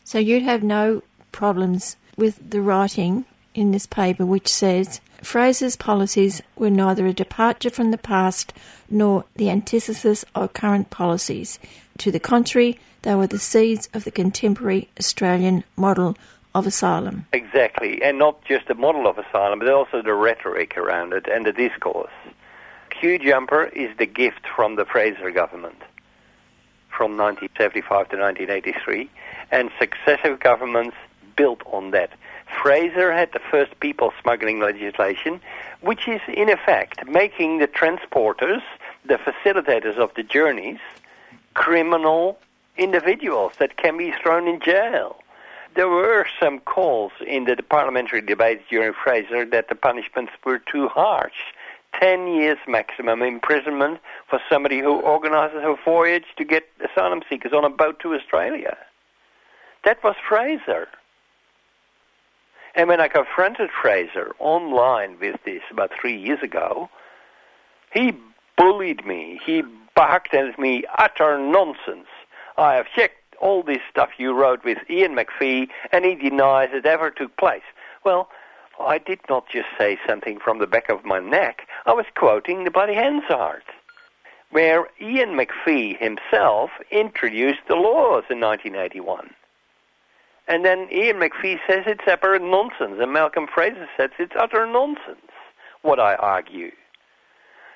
So 0.04 0.20
you'd 0.20 0.44
have 0.44 0.64
no 0.64 1.04
problems 1.32 1.98
with 2.16 2.50
the 2.50 2.62
writing 2.62 3.26
in 3.54 3.72
this 3.72 3.86
paper 3.86 4.26
which 4.26 4.48
says 4.48 5.02
Fraser's 5.22 5.76
policies 5.76 6.42
were 6.56 6.70
neither 6.70 7.08
a 7.08 7.14
departure 7.14 7.70
from 7.70 7.92
the 7.92 7.98
past 7.98 8.54
nor 8.90 9.26
the 9.36 9.50
antithesis 9.50 10.24
of 10.36 10.54
current 10.54 10.90
policies. 10.90 11.60
To 12.00 12.12
the 12.12 12.20
contrary, 12.20 12.80
they 13.02 13.16
were 13.16 13.28
the 13.28 13.40
seeds 13.40 13.90
of 13.94 14.04
the 14.04 14.12
contemporary 14.12 14.90
Australian 15.00 15.64
model 15.76 16.16
of 16.54 16.68
asylum. 16.68 17.26
Exactly, 17.34 18.02
and 18.02 18.18
not 18.18 18.44
just 18.46 18.68
the 18.68 18.76
model 18.76 19.08
of 19.08 19.18
asylum, 19.18 19.60
but 19.60 19.70
also 19.70 20.02
the 20.02 20.14
rhetoric 20.14 20.78
around 20.78 21.14
it 21.14 21.28
and 21.28 21.46
the 21.46 21.52
discourse. 21.52 22.12
Queue 22.90 23.20
Jumper 23.20 23.66
is 23.66 23.96
the 23.98 24.06
gift 24.06 24.48
from 24.56 24.76
the 24.76 24.86
Fraser 24.86 25.32
government 25.32 25.82
from 26.98 27.16
1975 27.16 28.10
to 28.10 28.18
1983, 28.18 29.10
and 29.52 29.70
successive 29.80 30.40
governments 30.40 30.98
built 31.36 31.62
on 31.68 31.92
that. 31.92 32.10
Fraser 32.62 33.14
had 33.14 33.32
the 33.34 33.40
first 33.52 33.80
people 33.80 34.12
smuggling 34.22 34.60
legislation, 34.60 35.40
which 35.82 36.08
is 36.08 36.22
in 36.28 36.50
effect 36.50 37.08
making 37.08 37.60
the 37.60 37.68
transporters, 37.68 38.64
the 39.06 39.20
facilitators 39.20 39.98
of 39.98 40.12
the 40.16 40.24
journeys, 40.24 40.80
criminal 41.54 42.40
individuals 42.78 43.54
that 43.60 43.78
can 43.78 43.98
be 43.98 44.12
thrown 44.12 44.48
in 44.48 44.60
jail. 44.60 45.18
There 45.76 45.88
were 45.88 46.26
some 46.40 46.60
calls 46.60 47.12
in 47.26 47.46
the 47.46 47.56
parliamentary 47.58 48.22
debates 48.22 48.64
during 48.70 48.94
Fraser 48.94 49.46
that 49.46 49.70
the 49.70 49.76
punishments 49.76 50.32
were 50.44 50.58
too 50.58 50.88
harsh. 50.88 51.54
10 52.00 52.28
years 52.28 52.58
maximum 52.68 53.22
imprisonment 53.22 54.00
for 54.30 54.40
somebody 54.50 54.80
who 54.80 55.00
organizes 55.00 55.60
a 55.64 55.76
voyage 55.84 56.26
to 56.38 56.46
get 56.46 56.64
asylum 56.84 57.22
seekers 57.30 57.54
on 57.54 57.64
a 57.64 57.70
boat 57.70 58.00
to 58.02 58.14
Australia. 58.14 58.78
That 59.84 60.04
was 60.04 60.16
Fraser. 60.28 60.88
And 62.76 62.88
when 62.88 63.02
I 63.02 63.08
confronted 63.08 63.70
Fraser 63.82 64.36
online 64.40 65.20
with 65.20 65.38
this 65.46 65.64
about 65.72 65.92
three 66.00 66.16
years 66.16 66.40
ago, 66.44 66.90
he 67.92 68.14
bullied 68.58 69.06
me. 69.06 69.40
He 69.44 69.64
barked 69.96 70.34
at 70.34 70.60
me 70.60 70.84
utter 70.98 71.40
nonsense. 71.40 72.08
I 72.58 72.76
have 72.76 72.86
checked 72.96 73.36
all 73.40 73.64
this 73.64 73.82
stuff 73.90 74.10
you 74.18 74.34
wrote 74.34 74.64
with 74.64 74.78
Ian 74.90 75.16
McPhee, 75.16 75.70
and 75.92 76.06
he 76.06 76.16
denies 76.16 76.70
it 76.74 76.86
ever 76.86 77.10
took 77.10 77.36
place. 77.38 77.64
Well, 78.04 78.30
I 78.80 78.98
did 78.98 79.20
not 79.30 79.50
just 79.50 79.68
say 79.78 79.98
something 80.08 80.40
from 80.40 80.60
the 80.60 80.68
back 80.68 80.90
of 80.90 81.04
my 81.04 81.20
neck. 81.20 81.68
I 81.86 81.94
was 81.94 82.06
quoting 82.16 82.64
the 82.64 82.72
bloody 82.72 82.94
Hansard, 82.94 83.64
where 84.52 84.88
Ian 85.02 85.38
McPhee 85.38 85.98
himself 86.00 86.70
introduced 86.92 87.62
the 87.68 87.76
laws 87.76 88.24
in 88.30 88.40
1981. 88.40 89.32
And 90.48 90.64
then 90.64 90.88
Ian 90.92 91.18
McPhee 91.18 91.60
says 91.68 91.84
it's 91.86 92.08
utter 92.08 92.40
nonsense, 92.40 93.00
and 93.00 93.12
Malcolm 93.12 93.48
Fraser 93.54 93.90
says 93.98 94.12
it's 94.18 94.36
utter 94.40 94.66
nonsense, 94.66 95.32
what 95.82 96.00
I 96.00 96.16
argue. 96.16 96.72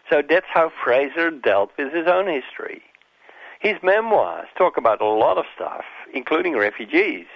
So 0.09 0.21
that's 0.27 0.45
how 0.53 0.71
Fraser 0.83 1.31
dealt 1.31 1.71
with 1.77 1.93
his 1.93 2.07
own 2.07 2.27
history. 2.27 2.81
His 3.59 3.75
memoirs 3.83 4.47
talk 4.57 4.77
about 4.77 5.01
a 5.01 5.05
lot 5.05 5.37
of 5.37 5.45
stuff, 5.55 5.85
including 6.13 6.57
refugees. 6.57 7.27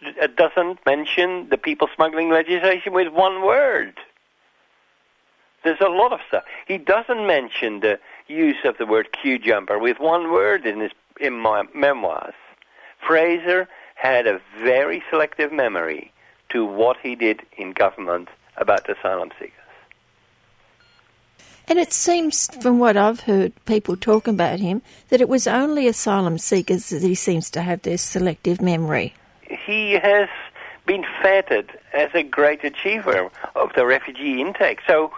It 0.00 0.36
doesn't 0.36 0.78
mention 0.86 1.48
the 1.48 1.58
people 1.58 1.88
smuggling 1.94 2.30
legislation 2.30 2.92
with 2.92 3.08
one 3.08 3.42
word. 3.42 3.94
There's 5.64 5.80
a 5.80 5.88
lot 5.88 6.12
of 6.12 6.20
stuff. 6.28 6.44
He 6.66 6.78
doesn't 6.78 7.26
mention 7.26 7.80
the 7.80 7.98
use 8.28 8.64
of 8.64 8.78
the 8.78 8.86
word 8.86 9.08
queue 9.12 9.38
jumper 9.38 9.78
with 9.78 9.98
one 9.98 10.30
word 10.30 10.66
in 10.66 10.80
his 10.80 10.92
in 11.20 11.32
my 11.34 11.64
memoirs. 11.74 12.34
Fraser 13.04 13.68
had 13.96 14.26
a 14.26 14.40
very 14.62 15.02
selective 15.10 15.52
memory 15.52 16.12
to 16.50 16.64
what 16.64 16.96
he 17.02 17.16
did 17.16 17.42
in 17.56 17.72
government 17.72 18.28
about 18.56 18.88
asylum 18.88 19.30
seekers. 19.38 19.52
And 21.66 21.78
it 21.78 21.92
seems, 21.92 22.48
from 22.62 22.78
what 22.78 22.96
I've 22.96 23.20
heard 23.20 23.52
people 23.66 23.96
talking 23.96 24.34
about 24.34 24.60
him, 24.60 24.80
that 25.10 25.20
it 25.20 25.28
was 25.28 25.46
only 25.46 25.86
asylum 25.86 26.38
seekers 26.38 26.88
that 26.88 27.02
he 27.02 27.14
seems 27.14 27.50
to 27.50 27.62
have 27.62 27.82
this 27.82 28.00
selective 28.00 28.62
memory. 28.62 29.14
He 29.48 29.92
has 29.92 30.28
been 30.86 31.04
feted 31.22 31.70
as 31.92 32.10
a 32.14 32.22
great 32.22 32.64
achiever 32.64 33.30
of 33.54 33.72
the 33.74 33.86
refugee 33.86 34.40
intake. 34.40 34.80
So 34.86 35.12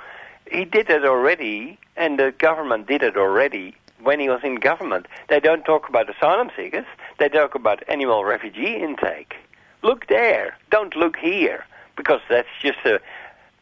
he 0.50 0.64
did 0.64 0.90
it 0.90 1.04
already, 1.04 1.78
and 1.96 2.18
the 2.18 2.34
government 2.38 2.86
did 2.86 3.02
it 3.02 3.16
already 3.16 3.74
when 4.02 4.18
he 4.18 4.28
was 4.28 4.40
in 4.42 4.56
government. 4.56 5.06
They 5.28 5.40
don't 5.40 5.64
talk 5.64 5.88
about 5.88 6.14
asylum 6.14 6.50
seekers, 6.56 6.86
they 7.18 7.28
talk 7.28 7.54
about 7.54 7.82
annual 7.88 8.24
refugee 8.24 8.76
intake. 8.76 9.36
Look 9.82 10.06
there, 10.08 10.56
don't 10.70 10.96
look 10.96 11.16
here, 11.16 11.64
because 11.96 12.20
that's 12.28 12.48
just 12.60 12.78
a, 12.84 13.00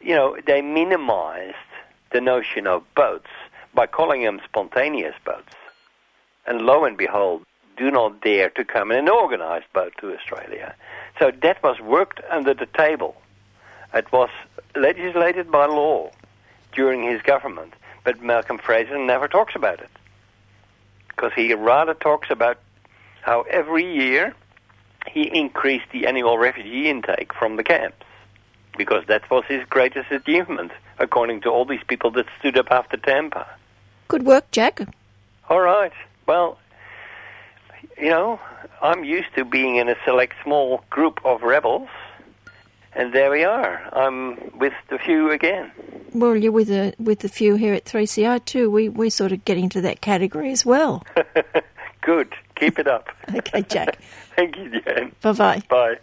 you 0.01 0.15
know, 0.15 0.37
they 0.45 0.61
minimized 0.61 1.55
the 2.11 2.21
notion 2.21 2.67
of 2.67 2.83
boats 2.95 3.29
by 3.73 3.85
calling 3.85 4.23
them 4.23 4.41
spontaneous 4.43 5.15
boats. 5.23 5.53
And 6.47 6.61
lo 6.61 6.85
and 6.85 6.97
behold, 6.97 7.43
do 7.79 7.89
not 7.89 8.21
dare 8.21 8.49
to 8.51 8.63
come 8.65 8.91
in 8.91 8.99
an 8.99 9.09
organized 9.09 9.71
boat 9.73 9.93
to 10.01 10.13
Australia. 10.13 10.75
So 11.17 11.31
that 11.41 11.63
was 11.63 11.79
worked 11.79 12.19
under 12.29 12.53
the 12.53 12.67
table. 12.67 13.15
It 13.93 14.11
was 14.11 14.29
legislated 14.75 15.49
by 15.49 15.65
law 15.65 16.11
during 16.73 17.01
his 17.03 17.21
government, 17.23 17.73
but 18.03 18.21
Malcolm 18.21 18.59
Fraser 18.59 18.97
never 18.99 19.27
talks 19.27 19.55
about 19.55 19.79
it. 19.79 19.89
because 21.09 21.33
he 21.35 21.53
rather 21.53 21.93
talks 21.93 22.29
about 22.29 22.57
how 23.23 23.41
every 23.49 23.83
year 23.83 24.33
he 25.11 25.23
increased 25.37 25.89
the 25.91 26.07
annual 26.07 26.37
refugee 26.37 26.89
intake 26.89 27.33
from 27.33 27.57
the 27.57 27.63
camps 27.63 28.05
because 28.77 29.03
that 29.07 29.29
was 29.29 29.43
his 29.49 29.61
greatest 29.69 30.09
achievement, 30.11 30.71
according 30.97 31.41
to 31.41 31.49
all 31.49 31.65
these 31.65 31.83
people 31.87 32.09
that 32.11 32.25
stood 32.39 32.57
up 32.57 32.71
after 32.71 32.95
Tampa. 32.95 33.45
Good 34.07 34.23
work, 34.25 34.49
Jack. 34.51 34.79
All 35.49 35.59
right. 35.59 35.91
Well, 36.25 36.57
you 37.99 38.09
know, 38.09 38.39
I'm 38.81 39.03
used 39.03 39.33
to 39.35 39.45
being 39.45 39.75
in 39.75 39.89
a 39.89 39.95
select 40.05 40.33
small 40.43 40.83
group 40.89 41.19
of 41.25 41.41
rebels, 41.41 41.89
and 42.93 43.13
there 43.13 43.29
we 43.31 43.43
are. 43.43 43.81
I'm 43.93 44.57
with 44.57 44.73
the 44.89 44.97
few 44.97 45.31
again. 45.31 45.71
Well, 46.13 46.35
you're 46.35 46.51
with 46.51 46.67
the 46.69 46.93
with 46.99 47.19
the 47.19 47.29
few 47.29 47.55
here 47.55 47.73
at 47.73 47.85
3CR 47.85 48.43
too. 48.45 48.69
We 48.71 48.89
we 48.89 49.09
sort 49.09 49.31
of 49.31 49.45
getting 49.45 49.69
to 49.69 49.81
that 49.81 50.01
category 50.01 50.51
as 50.51 50.65
well. 50.65 51.03
Good. 52.01 52.33
Keep 52.55 52.79
it 52.79 52.87
up. 52.87 53.09
Okay, 53.35 53.61
Jack. 53.61 53.99
Thank 54.35 54.57
you, 54.57 54.81
Jan. 54.81 55.15
bye 55.21 55.33
bye. 55.33 55.61
Bye. 55.69 55.97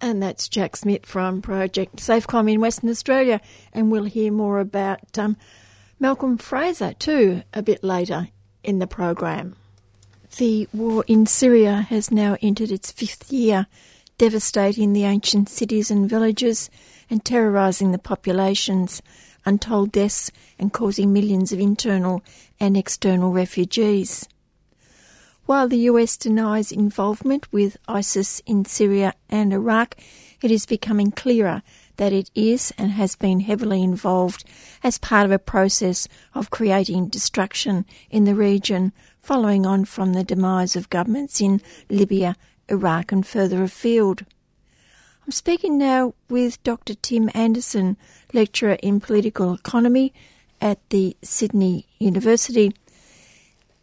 And 0.00 0.22
that's 0.22 0.48
Jack 0.48 0.76
Smith 0.76 1.06
from 1.06 1.40
Project 1.40 1.96
Safecom 1.96 2.52
in 2.52 2.60
Western 2.60 2.90
Australia. 2.90 3.40
And 3.72 3.90
we'll 3.90 4.04
hear 4.04 4.30
more 4.32 4.58
about 4.58 5.16
um, 5.18 5.36
Malcolm 6.00 6.36
Fraser 6.38 6.92
too 6.92 7.42
a 7.54 7.62
bit 7.62 7.82
later 7.84 8.28
in 8.62 8.78
the 8.78 8.86
program. 8.86 9.56
The 10.38 10.68
war 10.74 11.02
in 11.06 11.24
Syria 11.24 11.86
has 11.88 12.10
now 12.10 12.36
entered 12.42 12.70
its 12.70 12.92
fifth 12.92 13.32
year, 13.32 13.68
devastating 14.18 14.92
the 14.92 15.04
ancient 15.04 15.48
cities 15.48 15.90
and 15.90 16.10
villages 16.10 16.68
and 17.08 17.24
terrorising 17.24 17.92
the 17.92 17.98
populations, 17.98 19.00
untold 19.46 19.92
deaths, 19.92 20.30
and 20.58 20.74
causing 20.74 21.10
millions 21.10 21.52
of 21.52 21.58
internal 21.60 22.22
and 22.60 22.76
external 22.76 23.32
refugees. 23.32 24.28
While 25.46 25.68
the 25.68 25.88
US 25.90 26.18
denies 26.18 26.70
involvement 26.70 27.50
with 27.50 27.78
ISIS 27.88 28.42
in 28.44 28.66
Syria 28.66 29.14
and 29.30 29.54
Iraq, 29.54 29.96
it 30.42 30.50
is 30.50 30.66
becoming 30.66 31.12
clearer 31.12 31.62
that 31.96 32.12
it 32.12 32.30
is 32.34 32.74
and 32.76 32.90
has 32.90 33.16
been 33.16 33.40
heavily 33.40 33.82
involved 33.82 34.44
as 34.84 34.98
part 34.98 35.24
of 35.24 35.32
a 35.32 35.38
process 35.38 36.08
of 36.34 36.50
creating 36.50 37.08
destruction 37.08 37.86
in 38.10 38.24
the 38.24 38.34
region 38.34 38.92
following 39.26 39.66
on 39.66 39.84
from 39.84 40.12
the 40.12 40.22
demise 40.22 40.76
of 40.76 40.88
governments 40.88 41.40
in 41.40 41.60
Libya, 41.90 42.36
Iraq, 42.68 43.10
and 43.10 43.26
further 43.26 43.64
afield. 43.64 44.24
I'm 45.24 45.32
speaking 45.32 45.76
now 45.76 46.14
with 46.30 46.62
Dr. 46.62 46.94
Tim 46.94 47.28
Anderson, 47.34 47.96
lecturer 48.32 48.76
in 48.84 49.00
political 49.00 49.54
economy 49.54 50.14
at 50.60 50.78
the 50.90 51.16
Sydney 51.22 51.88
University. 51.98 52.72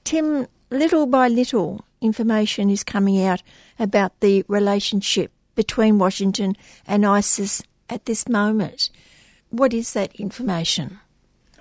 Tim, 0.05 0.47
little 0.69 1.07
by 1.07 1.27
little, 1.27 1.83
information 1.99 2.69
is 2.69 2.85
coming 2.85 3.21
out 3.21 3.43
about 3.77 4.17
the 4.21 4.45
relationship 4.47 5.29
between 5.55 5.99
Washington 5.99 6.55
and 6.87 7.05
ISIS 7.05 7.61
at 7.89 8.05
this 8.05 8.29
moment. 8.29 8.89
What 9.49 9.73
is 9.73 9.91
that 9.91 10.15
information? 10.15 11.01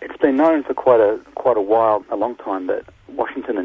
It's 0.01 0.17
been 0.19 0.37
known 0.37 0.63
for 0.63 0.75
quite 0.75 1.01
a 1.01 1.19
quite 1.35 1.57
a 1.57 1.63
while, 1.63 2.05
a 2.11 2.17
long 2.17 2.37
time, 2.37 2.69
that 2.69 2.85
Washington 3.09 3.59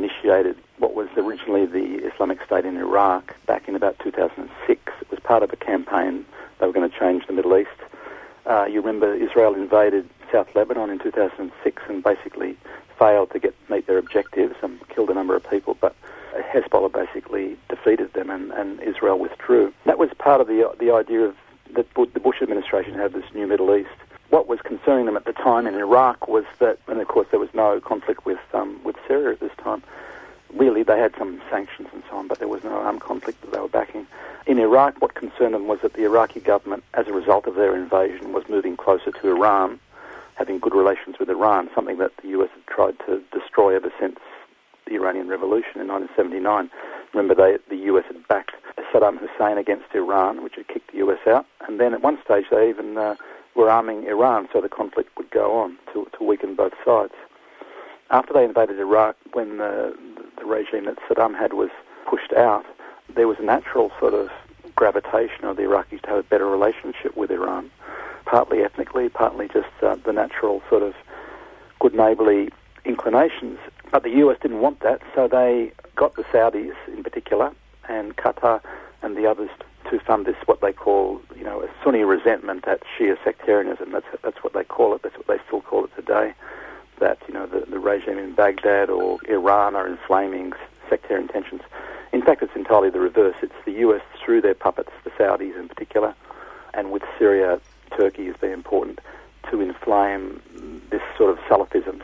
what 0.77 0.93
was 0.93 1.07
originally 1.15 1.65
the 1.65 2.05
Islamic 2.05 2.43
State 2.45 2.65
in 2.65 2.77
Iraq 2.77 3.35
back 3.45 3.67
in 3.67 3.75
about 3.75 3.97
2006. 3.99 4.93
It 5.01 5.11
was 5.11 5.19
part 5.21 5.43
of 5.43 5.53
a 5.53 5.55
campaign 5.55 6.25
they 6.59 6.65
were 6.65 6.73
going 6.73 6.89
to 6.89 6.99
change 6.99 7.25
the 7.27 7.33
Middle 7.33 7.57
East. 7.57 7.69
Uh, 8.45 8.65
you 8.65 8.81
remember 8.81 9.13
Israel 9.13 9.55
invaded 9.55 10.09
South 10.31 10.47
Lebanon 10.55 10.89
in 10.89 10.99
2006 10.99 11.81
and 11.87 12.03
basically 12.03 12.57
failed 12.97 13.31
to 13.31 13.39
get 13.39 13.53
meet 13.69 13.87
their 13.87 13.97
objectives 13.97 14.55
and 14.61 14.79
killed 14.89 15.09
a 15.09 15.13
number 15.13 15.35
of 15.35 15.49
people, 15.49 15.77
but 15.79 15.95
Hezbollah 16.35 16.91
basically 16.91 17.57
defeated 17.69 18.13
them 18.13 18.29
and, 18.29 18.51
and 18.51 18.81
Israel 18.81 19.19
withdrew. 19.19 19.73
That 19.85 19.97
was 19.97 20.09
part 20.17 20.41
of 20.41 20.47
the 20.47 20.73
the 20.79 20.91
idea 20.91 21.21
of 21.21 21.35
that 21.75 21.87
the 21.93 22.19
Bush 22.19 22.41
administration 22.41 22.93
had 22.93 23.13
this 23.13 23.25
new 23.33 23.47
Middle 23.47 23.75
East. 23.75 23.89
What 24.29 24.47
was 24.47 24.59
concerning 24.61 25.05
them 25.05 25.15
at 25.15 25.25
the 25.25 25.33
time 25.33 25.67
in 25.67 25.75
Iraq 25.75 26.27
was 26.27 26.45
that, 26.59 26.79
and 26.87 26.99
of 26.99 27.07
course 27.07 27.27
there 27.31 27.39
was 27.39 27.53
no 27.53 27.79
conflict 27.79 28.25
with 28.25 28.39
um, 28.53 28.79
with 28.83 28.95
Syria 29.07 29.33
at 29.33 29.39
this 29.39 29.55
time. 29.63 29.83
Really, 30.53 30.83
they 30.83 30.99
had 30.99 31.13
some 31.17 31.41
sanctions 31.49 31.89
and 31.93 32.03
so 32.09 32.17
on, 32.17 32.27
but 32.27 32.39
there 32.39 32.47
was 32.47 32.63
no 32.63 32.71
armed 32.71 33.01
conflict 33.01 33.41
that 33.41 33.51
they 33.51 33.59
were 33.59 33.67
backing. 33.67 34.07
In 34.45 34.59
Iraq, 34.59 35.01
what 35.01 35.15
concerned 35.15 35.53
them 35.53 35.67
was 35.67 35.79
that 35.81 35.93
the 35.93 36.03
Iraqi 36.05 36.39
government, 36.39 36.83
as 36.93 37.07
a 37.07 37.13
result 37.13 37.47
of 37.47 37.55
their 37.55 37.75
invasion, 37.75 38.31
was 38.33 38.47
moving 38.47 38.77
closer 38.77 39.11
to 39.11 39.29
Iran, 39.29 39.79
having 40.35 40.59
good 40.59 40.73
relations 40.73 41.17
with 41.19 41.29
Iran, 41.29 41.69
something 41.75 41.97
that 41.97 42.15
the 42.21 42.29
US 42.29 42.49
had 42.53 42.65
tried 42.67 42.97
to 43.05 43.21
destroy 43.37 43.75
ever 43.75 43.91
since 43.99 44.19
the 44.85 44.95
Iranian 44.95 45.27
Revolution 45.27 45.81
in 45.81 45.87
1979. 45.87 46.69
Remember, 47.13 47.35
they, 47.35 47.57
the 47.69 47.83
US 47.91 48.05
had 48.07 48.25
backed 48.27 48.55
Saddam 48.93 49.17
Hussein 49.17 49.57
against 49.57 49.93
Iran, 49.93 50.43
which 50.43 50.55
had 50.55 50.67
kicked 50.67 50.91
the 50.91 50.99
US 50.99 51.19
out, 51.27 51.45
and 51.67 51.79
then 51.79 51.93
at 51.93 52.01
one 52.01 52.17
stage 52.23 52.45
they 52.49 52.69
even 52.69 52.97
uh, 52.97 53.15
were 53.55 53.69
arming 53.69 54.05
Iran 54.05 54.47
so 54.53 54.61
the 54.61 54.69
conflict 54.69 55.09
would 55.17 55.29
go 55.31 55.57
on 55.57 55.77
to, 55.93 56.07
to 56.17 56.23
weaken 56.23 56.55
both 56.55 56.73
sides. 56.85 57.13
After 58.09 58.33
they 58.33 58.45
invaded 58.45 58.79
Iraq, 58.79 59.17
when 59.33 59.57
the, 59.57 59.95
the 60.37 60.45
regime 60.45 60.85
that 60.85 60.97
Saddam 61.09 61.37
had 61.37 61.53
was 61.53 61.69
pushed 62.09 62.33
out, 62.33 62.65
there 63.13 63.27
was 63.27 63.37
a 63.39 63.43
natural 63.43 63.91
sort 63.99 64.13
of 64.13 64.29
gravitation 64.75 65.43
of 65.43 65.57
the 65.57 65.63
Iraqis 65.63 66.01
to 66.03 66.07
have 66.07 66.17
a 66.17 66.23
better 66.23 66.47
relationship 66.47 67.17
with 67.17 67.31
Iran, 67.31 67.69
partly 68.25 68.61
ethnically, 68.61 69.09
partly 69.09 69.47
just 69.47 69.67
uh, 69.81 69.95
the 70.05 70.13
natural 70.13 70.61
sort 70.69 70.83
of 70.83 70.93
good 71.79 71.95
neighbourly 71.95 72.49
inclinations. 72.85 73.59
But 73.91 74.03
the 74.03 74.11
US 74.25 74.37
didn't 74.41 74.61
want 74.61 74.79
that, 74.81 75.01
so 75.13 75.27
they 75.27 75.71
got 75.95 76.15
the 76.15 76.23
Saudis 76.23 76.75
in 76.87 77.03
particular 77.03 77.51
and 77.89 78.15
Qatar 78.15 78.61
and 79.01 79.17
the 79.17 79.25
others 79.27 79.49
to 79.89 79.99
fund 79.99 80.25
this 80.25 80.35
what 80.45 80.61
they 80.61 80.73
call, 80.73 81.21
you 81.35 81.43
know, 81.43 81.61
a 81.61 81.69
Sunni 81.83 82.03
resentment 82.03 82.67
at 82.67 82.81
Shia 82.83 83.17
sectarianism. 83.23 83.91
That's 83.91 84.05
that's 84.23 84.43
what 84.43 84.53
they 84.53 84.63
call 84.63 84.95
it. 84.95 85.03
That's 85.03 85.15
what 85.15 85.27
they 85.27 85.37
still 85.47 85.61
call 85.61 85.85
it 85.85 85.95
today. 85.95 86.33
That 86.99 87.19
you 87.27 87.33
know 87.33 87.45
the, 87.45 87.61
the 87.61 87.79
regime 87.79 88.17
in 88.17 88.33
Baghdad 88.33 88.89
or 88.89 89.19
Iran 89.27 89.75
are 89.75 89.87
inflaming 89.87 90.53
sectarian 90.89 91.27
tensions. 91.27 91.61
In 92.11 92.21
fact, 92.21 92.41
it's 92.41 92.55
entirely 92.55 92.89
the 92.89 92.99
reverse. 92.99 93.35
It's 93.41 93.53
the 93.65 93.73
US 93.73 94.01
through 94.23 94.41
their 94.41 94.55
puppets, 94.55 94.91
the 95.03 95.11
Saudis 95.11 95.55
in 95.59 95.67
particular, 95.67 96.15
and 96.73 96.91
with 96.91 97.03
Syria, 97.19 97.59
Turkey 97.95 98.25
has 98.27 98.35
been 98.37 98.51
important 98.51 98.99
to 99.49 99.61
inflame 99.61 100.41
this 100.89 101.01
sort 101.17 101.29
of 101.31 101.37
Salafism, 101.45 102.01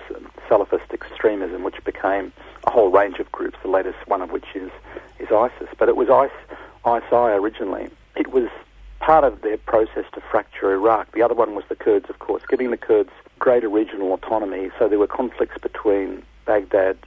Salafist 0.49 0.93
extremism, 0.93 1.63
which 1.63 1.84
became 1.84 2.32
a 2.65 2.71
whole 2.71 2.89
range 2.89 3.19
of 3.19 3.32
groups. 3.32 3.58
The 3.62 3.69
latest 3.69 3.97
one 4.08 4.21
of 4.21 4.32
which 4.32 4.56
is 4.56 4.71
is 5.19 5.32
ISIS. 5.32 5.69
But 5.77 5.89
it 5.89 5.95
was 5.95 6.08
ISI 6.10 7.15
originally. 7.15 7.89
It 8.15 8.32
was 8.32 8.49
part 9.05 9.25
of 9.25 9.41
their 9.41 9.57
process 9.57 10.05
to 10.13 10.21
fracture 10.31 10.71
Iraq. 10.71 11.11
The 11.11 11.21
other 11.21 11.33
one 11.33 11.55
was 11.55 11.65
the 11.67 11.75
Kurds, 11.75 12.09
of 12.09 12.19
course, 12.19 12.41
giving 12.47 12.71
the 12.71 12.77
Kurds 12.77 13.09
greater 13.37 13.67
regional 13.67 14.13
autonomy. 14.13 14.69
So 14.79 14.87
there 14.87 14.97
were 14.97 15.07
conflicts 15.07 15.57
between 15.61 16.23
Baghdad 16.45 16.97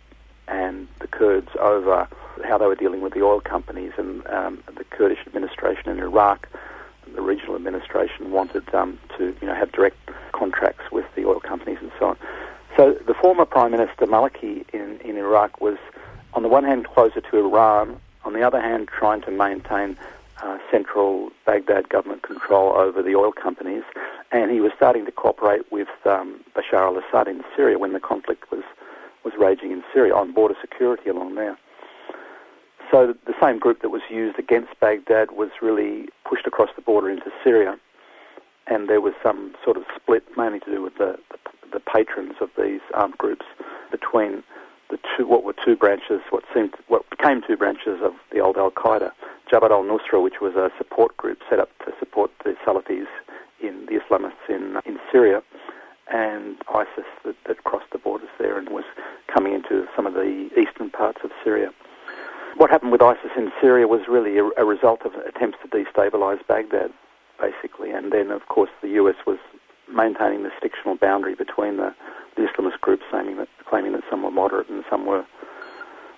and 0.46 0.88
the 1.00 1.06
Kurds 1.06 1.48
over 1.58 2.06
how 2.44 2.58
they 2.58 2.66
were 2.66 2.74
dealing 2.74 3.00
with 3.00 3.14
the 3.14 3.22
oil 3.22 3.40
companies 3.40 3.92
and 3.96 4.26
um, 4.26 4.62
the 4.76 4.84
Kurdish 4.84 5.20
administration 5.26 5.88
in 5.88 5.98
Iraq. 5.98 6.46
The 7.14 7.22
regional 7.22 7.56
administration 7.56 8.30
wanted 8.30 8.74
um, 8.74 8.98
to, 9.16 9.34
you 9.40 9.46
know, 9.46 9.54
have 9.54 9.72
direct 9.72 9.96
contracts 10.32 10.92
with 10.92 11.06
the 11.14 11.24
oil 11.24 11.40
companies 11.40 11.78
and 11.80 11.90
so 11.98 12.08
on. 12.08 12.18
So 12.76 12.92
the 13.06 13.14
former 13.14 13.46
Prime 13.46 13.70
Minister 13.70 14.06
Maliki 14.06 14.68
in, 14.74 15.00
in 15.00 15.16
Iraq 15.16 15.62
was, 15.62 15.78
on 16.34 16.42
the 16.42 16.48
one 16.50 16.64
hand, 16.64 16.86
closer 16.86 17.22
to 17.22 17.38
Iran, 17.38 17.98
on 18.22 18.34
the 18.34 18.42
other 18.42 18.60
hand, 18.60 18.88
trying 18.88 19.22
to 19.22 19.30
maintain 19.30 19.96
uh, 20.42 20.58
central 20.70 21.30
Baghdad 21.44 21.88
government 21.88 22.22
control 22.22 22.72
over 22.76 23.02
the 23.02 23.14
oil 23.14 23.32
companies, 23.32 23.84
and 24.32 24.50
he 24.50 24.60
was 24.60 24.72
starting 24.76 25.04
to 25.06 25.12
cooperate 25.12 25.70
with 25.72 25.88
um, 26.04 26.40
Bashar 26.54 26.84
al-Assad 26.86 27.28
in 27.28 27.42
Syria 27.54 27.78
when 27.78 27.92
the 27.92 28.00
conflict 28.00 28.50
was 28.50 28.64
was 29.24 29.34
raging 29.38 29.72
in 29.72 29.82
Syria 29.92 30.14
on 30.14 30.32
border 30.32 30.54
security 30.60 31.10
along 31.10 31.34
there. 31.34 31.58
So 32.92 33.12
the 33.26 33.34
same 33.42 33.58
group 33.58 33.82
that 33.82 33.88
was 33.88 34.02
used 34.08 34.38
against 34.38 34.78
Baghdad 34.78 35.32
was 35.32 35.50
really 35.60 36.08
pushed 36.24 36.46
across 36.46 36.70
the 36.76 36.82
border 36.82 37.10
into 37.10 37.32
Syria, 37.42 37.76
and 38.68 38.88
there 38.88 39.00
was 39.00 39.14
some 39.22 39.54
sort 39.64 39.76
of 39.76 39.82
split, 39.96 40.22
mainly 40.36 40.60
to 40.60 40.70
do 40.70 40.80
with 40.80 40.96
the, 40.98 41.18
the, 41.30 41.38
the 41.72 41.80
patrons 41.80 42.34
of 42.40 42.50
these 42.56 42.80
armed 42.94 43.18
groups 43.18 43.44
between 43.90 44.44
the 44.90 44.98
two, 45.16 45.26
what 45.26 45.44
were 45.44 45.54
two 45.64 45.76
branches, 45.76 46.20
what 46.30 46.44
seemed, 46.54 46.74
what 46.88 47.08
became 47.10 47.42
two 47.46 47.56
branches 47.56 48.00
of 48.02 48.12
the 48.32 48.40
old 48.40 48.56
Al 48.56 48.70
Qaeda, 48.70 49.10
Jabhat 49.50 49.70
al-Nusra, 49.70 50.22
which 50.22 50.40
was 50.40 50.54
a 50.54 50.70
support 50.78 51.16
group 51.16 51.38
set 51.48 51.58
up 51.58 51.70
to 51.84 51.92
support 51.98 52.30
the 52.44 52.54
Salafis 52.64 53.06
in 53.60 53.86
the 53.86 54.00
Islamists 54.00 54.48
in 54.48 54.80
in 54.84 54.98
Syria, 55.10 55.42
and 56.12 56.56
ISIS 56.68 57.06
that, 57.24 57.36
that 57.46 57.64
crossed 57.64 57.90
the 57.92 57.98
borders 57.98 58.28
there 58.38 58.58
and 58.58 58.68
was 58.68 58.84
coming 59.32 59.54
into 59.54 59.86
some 59.94 60.06
of 60.06 60.14
the 60.14 60.48
eastern 60.56 60.90
parts 60.90 61.18
of 61.24 61.30
Syria. 61.42 61.70
What 62.56 62.70
happened 62.70 62.92
with 62.92 63.02
ISIS 63.02 63.32
in 63.36 63.52
Syria 63.60 63.86
was 63.86 64.02
really 64.08 64.38
a, 64.38 64.44
a 64.56 64.64
result 64.64 65.02
of 65.04 65.14
attempts 65.14 65.58
to 65.62 65.68
destabilize 65.68 66.46
Baghdad, 66.46 66.90
basically, 67.40 67.90
and 67.90 68.12
then, 68.12 68.30
of 68.30 68.46
course, 68.48 68.70
the 68.82 68.88
US 69.00 69.16
was 69.26 69.38
maintaining 69.92 70.42
this 70.42 70.52
fictional 70.60 70.96
boundary 70.96 71.34
between 71.34 71.76
the, 71.76 71.94
the 72.36 72.42
Islamist 72.42 72.80
groups, 72.80 73.04
claiming 73.10 73.36
that, 73.36 73.48
claiming 73.68 73.92
that 73.92 74.02
some 74.10 74.22
were 74.22 74.30
moderate 74.30 74.68
and 74.68 74.84
some 74.90 75.06
were 75.06 75.24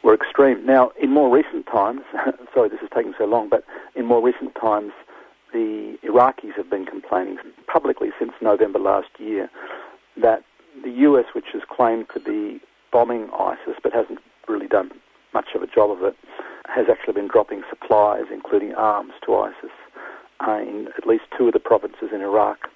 were 0.05 0.15
extreme. 0.15 0.65
Now, 0.65 0.93
in 1.01 1.11
more 1.11 1.35
recent 1.35 1.67
times, 1.67 2.03
sorry 2.55 2.69
this 2.69 2.81
is 2.81 2.89
taking 2.95 3.15
so 3.19 3.25
long, 3.25 3.49
but 3.49 3.65
in 3.97 4.07
more 4.07 4.23
recent 4.23 4.55
times, 4.55 4.93
the 5.53 5.99
Iraqis 6.05 6.55
have 6.57 6.71
been 6.71 6.87
complaining 6.87 7.37
publicly 7.67 8.11
since 8.19 8.33
November 8.41 8.79
last 8.79 9.09
year 9.19 9.51
that 10.17 10.45
the 10.85 10.91
US, 10.91 11.25
which 11.35 11.47
has 11.53 11.63
claimed 11.69 12.07
to 12.15 12.21
be 12.21 12.61
bombing 12.93 13.29
ISIS 13.39 13.77
but 13.83 13.93
hasn't 13.93 14.21
really 14.47 14.69
done 14.69 14.93
much 15.35 15.49
of 15.55 15.63
a 15.63 15.67
job 15.67 15.91
of 15.91 16.03
it, 16.03 16.17
has 16.67 16.87
actually 16.91 17.15
been 17.15 17.29
dropping 17.29 17.63
supplies, 17.69 18.25
including 18.33 18.75
arms, 18.75 19.13
to 19.25 19.35
ISIS 19.35 19.73
uh, 20.47 20.59
in 20.59 20.89
at 20.97 21.07
least 21.07 21.25
two 21.37 21.49
of 21.49 21.53
the 21.53 21.61
provinces 21.61 22.11
in 22.13 22.21
Iraq. 22.21 22.69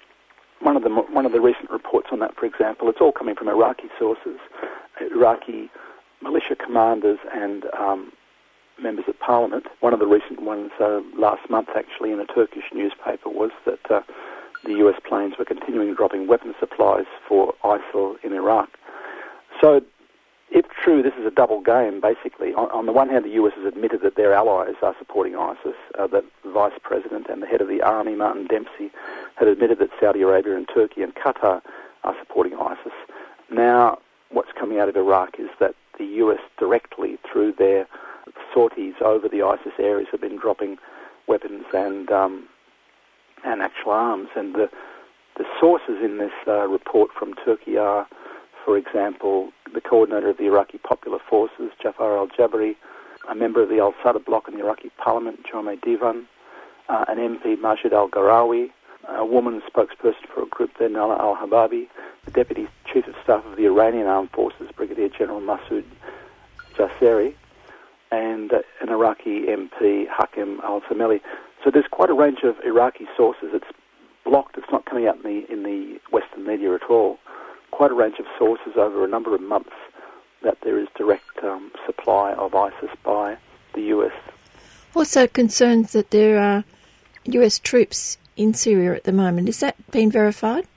One 0.63 0.77
of 0.77 0.83
the 0.83 0.89
one 0.89 1.25
of 1.25 1.33
the 1.33 1.41
recent 1.41 1.69
reports 1.69 2.07
on 2.11 2.19
that, 2.19 2.35
for 2.35 2.45
example, 2.45 2.89
it's 2.89 3.01
all 3.01 3.11
coming 3.11 3.35
from 3.35 3.49
Iraqi 3.49 3.89
sources, 3.99 4.39
Iraqi 4.99 5.69
militia 6.21 6.55
commanders 6.55 7.19
and 7.33 7.65
um, 7.77 8.13
members 8.81 9.05
of 9.07 9.19
parliament. 9.19 9.65
One 9.81 9.93
of 9.93 9.99
the 9.99 10.07
recent 10.07 10.41
ones 10.41 10.71
uh, 10.79 11.01
last 11.17 11.49
month, 11.49 11.69
actually, 11.75 12.11
in 12.11 12.19
a 12.19 12.25
Turkish 12.25 12.63
newspaper, 12.73 13.29
was 13.29 13.51
that 13.65 13.91
uh, 13.91 14.01
the 14.63 14.73
US 14.85 14.95
planes 15.07 15.33
were 15.37 15.45
continuing 15.45 15.93
dropping 15.93 16.27
weapon 16.27 16.55
supplies 16.59 17.05
for 17.27 17.53
ISIL 17.63 18.15
in 18.23 18.31
Iraq. 18.31 18.69
So 19.61 19.81
if 20.53 20.67
true, 20.69 21.01
this 21.01 21.13
is 21.19 21.25
a 21.25 21.31
double 21.31 21.61
game, 21.61 21.99
basically. 21.99 22.53
On, 22.53 22.69
on, 22.69 22.85
the 22.85 22.91
one 22.91 23.09
hand, 23.09 23.25
the 23.25 23.31
US 23.41 23.53
has 23.55 23.65
admitted 23.65 24.01
that 24.01 24.15
their 24.15 24.33
allies 24.33 24.75
are 24.83 24.95
supporting 24.99 25.35
ISIS, 25.35 25.75
uh, 25.97 26.05
that 26.07 26.23
the 26.43 26.51
Vice 26.51 26.77
President 26.83 27.25
and 27.27 27.41
the 27.41 27.47
head 27.47 27.59
of 27.59 27.67
the 27.67 27.81
army, 27.81 28.13
Martin 28.15 28.45
Dempsey, 28.45 28.91
had 29.35 29.47
admitted 29.47 29.79
that 29.79 29.89
Saudi 29.99 30.21
Arabia 30.21 30.55
and 30.55 30.69
Turkey 30.71 31.01
and 31.01 31.15
Qatar 31.15 31.61
are 32.03 32.15
supporting 32.19 32.53
ISIS. 32.53 32.93
Now, 33.51 33.97
what's 34.29 34.51
coming 34.51 34.79
out 34.79 34.89
of 34.89 34.95
Iraq 34.95 35.39
is 35.39 35.49
that 35.59 35.73
the 35.97 36.05
US 36.05 36.39
directly, 36.59 37.17
through 37.29 37.53
their 37.53 37.87
sorties 38.53 38.93
over 39.01 39.27
the 39.27 39.41
ISIS 39.41 39.73
areas, 39.79 40.09
have 40.11 40.21
been 40.21 40.37
dropping 40.37 40.77
weapons 41.27 41.65
and 41.73 42.11
um, 42.11 42.47
and 43.43 43.61
actual 43.61 43.91
arms. 43.91 44.29
And 44.35 44.53
the 44.53 44.69
the 45.37 45.45
sources 45.59 45.97
in 46.03 46.19
this 46.19 46.31
uh, 46.47 46.67
report 46.67 47.09
from 47.17 47.33
Turkey 47.33 47.77
are, 47.77 48.07
for 48.63 48.77
example, 48.77 49.51
the 49.73 49.81
coordinator 49.81 50.29
of 50.29 50.37
the 50.37 50.45
Iraqi 50.45 50.77
Popular 50.77 51.19
Forces, 51.19 51.71
Jafar 51.81 52.17
al-Jabri, 52.17 52.75
a 53.29 53.35
member 53.35 53.63
of 53.63 53.69
the 53.69 53.79
Al-Sadr 53.79 54.19
bloc 54.19 54.47
in 54.47 54.55
the 54.55 54.61
Iraqi 54.61 54.91
parliament, 54.97 55.45
Jome 55.49 55.79
Divan, 55.81 56.27
uh, 56.89 57.05
an 57.07 57.17
MP, 57.17 57.59
Majid 57.59 57.93
al-Garawi, 57.93 58.69
a 59.09 59.25
woman 59.25 59.61
spokesperson 59.61 60.27
for 60.33 60.43
a 60.43 60.45
group 60.45 60.71
there, 60.79 60.89
Nala 60.89 61.17
al-Hababi, 61.17 61.87
the 62.25 62.31
deputy 62.31 62.67
chief 62.91 63.07
of 63.07 63.15
staff 63.23 63.45
of 63.45 63.57
the 63.57 63.65
Iranian 63.65 64.07
Armed 64.07 64.31
Forces, 64.31 64.69
Brigadier 64.75 65.09
General 65.09 65.41
Masoud 65.41 65.85
Jasseri, 66.75 67.35
and 68.11 68.53
uh, 68.53 68.61
an 68.81 68.89
Iraqi 68.89 69.45
MP, 69.47 70.07
Hakim 70.07 70.59
al-Sameli. 70.63 71.21
So 71.63 71.71
there's 71.71 71.87
quite 71.89 72.09
a 72.09 72.13
range 72.13 72.39
of 72.43 72.55
Iraqi 72.63 73.07
sources. 73.17 73.49
It's 73.53 73.65
blocked. 74.23 74.57
It's 74.57 74.71
not 74.71 74.85
coming 74.85 75.07
out 75.07 75.17
in 75.17 75.23
the 75.23 75.51
in 75.51 75.63
the 75.63 75.99
Western 76.11 76.45
media 76.45 76.73
at 76.75 76.83
all 76.89 77.17
quite 77.73 77.89
a 77.89 77.95
range 77.95 78.19
of 78.19 78.25
sources 78.37 78.73
over 78.77 79.03
a 79.03 79.07
number 79.07 79.33
of 79.33 79.41
months 79.41 79.73
that 80.43 80.57
there 80.61 80.77
is 80.77 80.87
direct 80.95 81.43
um, 81.43 81.71
supply 81.87 82.31
of 82.33 82.53
ISIS 82.53 82.91
by 83.03 83.35
the 83.73 83.81
US. 83.95 84.13
Also, 84.95 85.25
concerns 85.25 85.91
that 85.93 86.11
there 86.11 86.39
are 86.39 86.63
US 87.25 87.57
troops 87.57 88.19
in 88.37 88.53
Syria 88.53 88.93
at 88.93 89.05
the 89.05 89.11
moment. 89.11 89.47
Has 89.47 89.59
that 89.61 89.75
been 89.89 90.11
verified? 90.11 90.67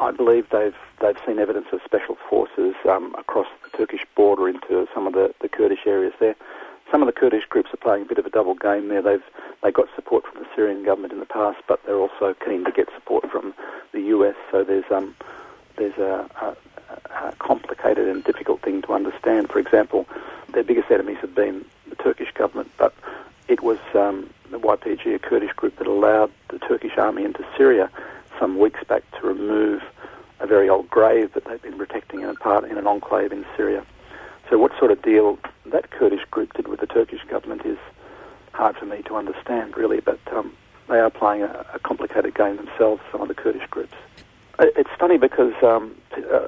I 0.00 0.10
believe 0.10 0.48
they've 0.50 0.74
they've 1.00 1.16
seen 1.24 1.38
evidence 1.38 1.66
of 1.72 1.80
special 1.84 2.16
forces 2.28 2.74
um, 2.88 3.14
across 3.16 3.46
the 3.62 3.78
Turkish 3.78 4.04
border 4.16 4.48
into 4.48 4.88
some 4.92 5.06
of 5.06 5.12
the, 5.12 5.32
the 5.40 5.48
Kurdish 5.48 5.86
areas 5.86 6.12
there. 6.18 6.34
Some 6.90 7.02
of 7.02 7.06
the 7.06 7.12
Kurdish 7.12 7.44
groups 7.48 7.72
are 7.72 7.76
playing 7.76 8.02
a 8.02 8.06
bit 8.06 8.18
of 8.18 8.26
a 8.26 8.30
double 8.30 8.54
game 8.54 8.88
there. 8.88 9.02
They've 9.02 9.22
they 9.62 9.70
got 9.70 9.86
support 9.94 10.24
from 10.26 10.42
the 10.42 10.48
Syrian 10.56 10.82
government 10.84 11.12
in 11.12 11.20
the 11.20 11.26
past, 11.26 11.58
but 11.68 11.80
they're 11.86 12.00
also 12.00 12.34
keen 12.44 12.64
to 12.64 12.72
get 12.72 12.88
support 12.94 13.30
from 13.30 13.54
the 13.92 14.00
US. 14.16 14.34
So 14.50 14.64
there's 14.64 14.90
um, 14.90 15.14
there's 15.80 15.96
a, 15.96 16.28
a, 16.42 16.56
a, 17.10 17.32
complicated 17.38 18.06
and 18.06 18.22
difficult 18.22 18.60
thing 18.60 18.82
to 18.82 18.92
understand. 18.92 19.48
For 19.48 19.58
example, 19.58 20.06
their 20.52 20.62
biggest 20.62 20.90
enemies 20.90 21.16
have 21.22 21.34
been 21.34 21.64
the 21.88 21.96
Turkish 21.96 22.30
government, 22.34 22.70
but 22.76 22.94
it 23.48 23.62
was 23.62 23.78
um, 23.94 24.28
the 24.50 24.58
YPG, 24.58 25.14
a 25.14 25.18
Kurdish 25.18 25.54
group, 25.54 25.76
that 25.78 25.86
allowed 25.86 26.30
the 26.50 26.58
Turkish 26.58 26.98
army 26.98 27.24
into 27.24 27.44
Syria 27.56 27.90
some 28.38 28.58
weeks 28.58 28.80
back 28.84 29.02
to 29.12 29.26
remove 29.26 29.82
a 30.40 30.46
very 30.46 30.68
old 30.68 30.88
grave 30.90 31.32
that 31.32 31.46
they've 31.46 31.62
been 31.62 31.78
protecting 31.78 32.20
in 32.20 32.28
a 32.28 32.34
part 32.34 32.64
in 32.64 32.76
an 32.76 32.86
enclave 32.86 33.32
in 33.32 33.46
Syria. 33.56 33.82
So, 34.50 34.58
what 34.58 34.72
sort 34.78 34.90
of 34.90 35.00
deal 35.00 35.38
that 35.64 35.90
Kurdish 35.90 36.24
group 36.30 36.52
did 36.52 36.68
with 36.68 36.80
the 36.80 36.86
Turkish 36.86 37.24
government 37.24 37.64
is 37.64 37.78
hard 38.52 38.76
for 38.76 38.84
me 38.84 39.00
to 39.02 39.16
understand, 39.16 39.78
really. 39.78 40.00
But 40.00 40.20
um, 40.30 40.52
they 40.88 41.00
are 41.00 41.10
playing 41.10 41.42
a, 41.42 41.64
a 41.72 41.78
complicated 41.78 42.34
game 42.34 42.56
themselves, 42.56 43.00
some 43.10 43.22
of 43.22 43.28
the 43.28 43.34
Kurdish 43.34 43.66
groups. 43.70 43.94
It's 44.62 44.90
funny 44.98 45.16
because 45.16 45.54
um, 45.62 45.94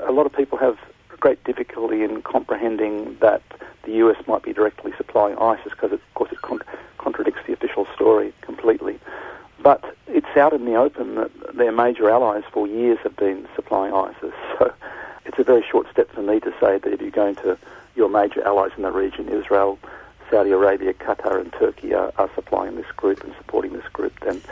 a 0.06 0.12
lot 0.12 0.26
of 0.26 0.34
people 0.34 0.58
have 0.58 0.78
great 1.18 1.42
difficulty 1.44 2.02
in 2.02 2.20
comprehending 2.20 3.16
that 3.20 3.42
the 3.84 3.92
US 3.92 4.26
might 4.26 4.42
be 4.42 4.52
directly 4.52 4.92
supplying 4.98 5.38
ISIS 5.38 5.70
because, 5.70 5.92
of 5.92 6.00
course, 6.14 6.30
it 6.30 6.42
con- 6.42 6.60
contradicts 6.98 7.40
the 7.46 7.54
official 7.54 7.86
story 7.94 8.34
completely. 8.42 8.98
But 9.62 9.96
it's 10.08 10.36
out 10.36 10.52
in 10.52 10.66
the 10.66 10.74
open 10.74 11.14
that 11.14 11.56
their 11.56 11.72
major 11.72 12.10
allies 12.10 12.42
for 12.52 12.66
years 12.66 12.98
have 13.02 13.16
been 13.16 13.48
supplying 13.54 13.94
ISIS. 13.94 14.34
So 14.58 14.72
it's 15.24 15.38
a 15.38 15.44
very 15.44 15.64
short 15.70 15.86
step 15.90 16.10
for 16.10 16.20
me 16.20 16.40
to 16.40 16.52
say 16.60 16.78
that 16.78 16.92
if 16.92 17.00
you're 17.00 17.10
going 17.10 17.36
to 17.36 17.56
your 17.94 18.08
major 18.08 18.46
allies 18.46 18.72
in 18.76 18.82
the 18.82 18.90
region, 18.90 19.28
Israel, 19.28 19.78
Saudi 20.30 20.50
Arabia, 20.50 20.92
Qatar, 20.92 21.40
and 21.40 21.52
Turkey 21.52 21.94
are, 21.94 22.12
are 22.18 22.28
supplying 22.34 22.76
this 22.76 22.90
group 22.96 23.22
and 23.24 23.32
supporting 23.38 23.72
this 23.72 23.86
group, 23.92 24.12
then, 24.20 24.42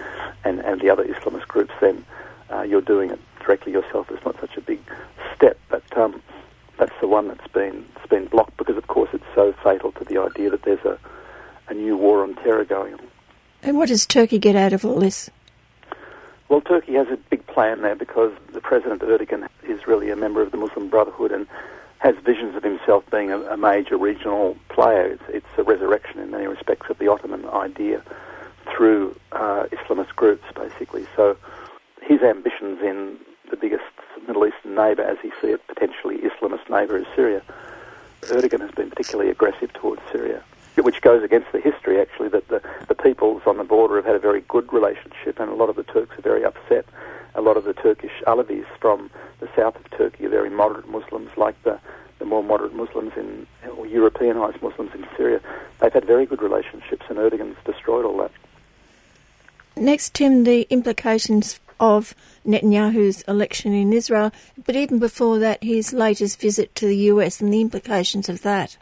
and, 0.44 0.60
and 0.60 0.80
the 0.80 0.88
other 0.88 1.04
Islamist 1.04 1.48
groups, 1.48 1.72
then 1.80 2.04
uh, 2.50 2.62
you're 2.62 2.80
doing 2.80 3.10
it 3.10 3.20
directly 3.50 3.72
yourself 3.72 4.08
It's 4.12 4.24
not 4.24 4.38
such 4.40 4.56
a 4.56 4.60
big 4.60 4.78
step, 5.34 5.58
but 5.68 5.82
um, 5.98 6.22
that's 6.78 6.92
the 7.00 7.08
one 7.08 7.26
that's 7.26 7.48
been 7.48 7.84
it's 7.96 8.06
been 8.06 8.26
blocked 8.26 8.56
because, 8.56 8.76
of 8.76 8.86
course, 8.86 9.10
it's 9.12 9.24
so 9.34 9.52
fatal 9.64 9.90
to 9.92 10.04
the 10.04 10.18
idea 10.18 10.50
that 10.50 10.62
there's 10.62 10.84
a, 10.84 10.96
a 11.68 11.74
new 11.74 11.96
war 11.96 12.22
on 12.22 12.36
terror 12.36 12.64
going 12.64 12.94
on. 12.94 13.00
And 13.64 13.76
what 13.76 13.88
does 13.88 14.06
Turkey 14.06 14.38
get 14.38 14.54
out 14.54 14.72
of 14.72 14.84
all 14.84 15.00
this? 15.00 15.30
Well, 16.48 16.60
Turkey 16.60 16.94
has 16.94 17.08
a 17.08 17.16
big 17.16 17.44
plan 17.48 17.82
there 17.82 17.96
because 17.96 18.32
the 18.52 18.60
President 18.60 19.02
Erdogan 19.02 19.48
is 19.64 19.84
really 19.84 20.10
a 20.10 20.16
member 20.16 20.42
of 20.42 20.52
the 20.52 20.56
Muslim 20.56 20.88
Brotherhood 20.88 21.32
and 21.32 21.48
has 21.98 22.14
visions 22.24 22.54
of 22.54 22.62
himself 22.62 23.02
being 23.10 23.32
a, 23.32 23.40
a 23.50 23.56
major 23.56 23.98
regional 23.98 24.56
player. 24.68 25.06
It's, 25.06 25.24
it's, 25.28 25.46
a 25.58 25.64
resurrection 25.64 26.20
in 26.20 26.30
many 26.30 26.46
respects 26.46 26.88
of 26.88 26.98
the 26.98 27.08
Ottoman 27.08 27.46
idea 27.46 28.00
through 28.74 29.16
uh, 29.32 29.64
Islamist 29.72 30.14
groups, 30.14 30.44
basically. 30.54 31.06
So 31.16 31.36
his 32.00 32.22
ambitions 32.22 32.80
in 32.80 33.18
the 33.50 33.56
biggest 33.56 33.84
Middle 34.26 34.46
Eastern 34.46 34.74
neighbour, 34.74 35.02
as 35.02 35.18
he 35.22 35.30
sees 35.40 35.54
it, 35.54 35.66
potentially 35.66 36.18
Islamist 36.18 36.68
neighbour, 36.70 36.98
is 36.98 37.06
Syria. 37.14 37.42
Erdogan 38.22 38.60
has 38.60 38.70
been 38.72 38.90
particularly 38.90 39.30
aggressive 39.30 39.72
towards 39.72 40.02
Syria, 40.12 40.42
which 40.76 41.00
goes 41.00 41.22
against 41.22 41.50
the 41.52 41.60
history, 41.60 42.00
actually, 42.00 42.28
that 42.28 42.48
the, 42.48 42.62
the 42.88 42.94
peoples 42.94 43.42
on 43.46 43.56
the 43.56 43.64
border 43.64 43.96
have 43.96 44.04
had 44.04 44.14
a 44.14 44.20
very 44.20 44.42
good 44.42 44.72
relationship, 44.72 45.40
and 45.40 45.50
a 45.50 45.54
lot 45.54 45.68
of 45.68 45.76
the 45.76 45.82
Turks 45.82 46.18
are 46.18 46.22
very 46.22 46.44
upset. 46.44 46.84
A 47.34 47.40
lot 47.40 47.56
of 47.56 47.64
the 47.64 47.72
Turkish 47.72 48.22
Alevis 48.26 48.66
from 48.80 49.10
the 49.38 49.48
south 49.56 49.76
of 49.76 49.88
Turkey 49.90 50.26
are 50.26 50.30
very 50.30 50.50
moderate 50.50 50.88
Muslims, 50.88 51.30
like 51.36 51.60
the, 51.62 51.78
the 52.18 52.24
more 52.24 52.42
moderate 52.42 52.74
Muslims 52.74 53.12
in, 53.16 53.46
or 53.76 53.86
Europeanized 53.86 54.60
Muslims 54.62 54.90
in 54.94 55.06
Syria. 55.16 55.40
They've 55.80 55.92
had 55.92 56.04
very 56.04 56.26
good 56.26 56.42
relationships, 56.42 57.06
and 57.08 57.18
Erdogan's 57.18 57.56
destroyed 57.64 58.04
all 58.04 58.18
that. 58.18 58.32
Next, 59.76 60.14
Tim, 60.14 60.44
the 60.44 60.66
implications 60.70 61.60
of 61.80 62.14
Netanyahu's 62.46 63.22
election 63.22 63.72
in 63.72 63.92
Israel, 63.92 64.30
but 64.64 64.76
even 64.76 64.98
before 64.98 65.38
that, 65.38 65.64
his 65.64 65.92
latest 65.92 66.40
visit 66.40 66.74
to 66.76 66.86
the 66.86 66.96
US 66.96 67.40
and 67.40 67.52
the 67.52 67.60
implications 67.60 68.28
of 68.28 68.42
that. 68.42 68.76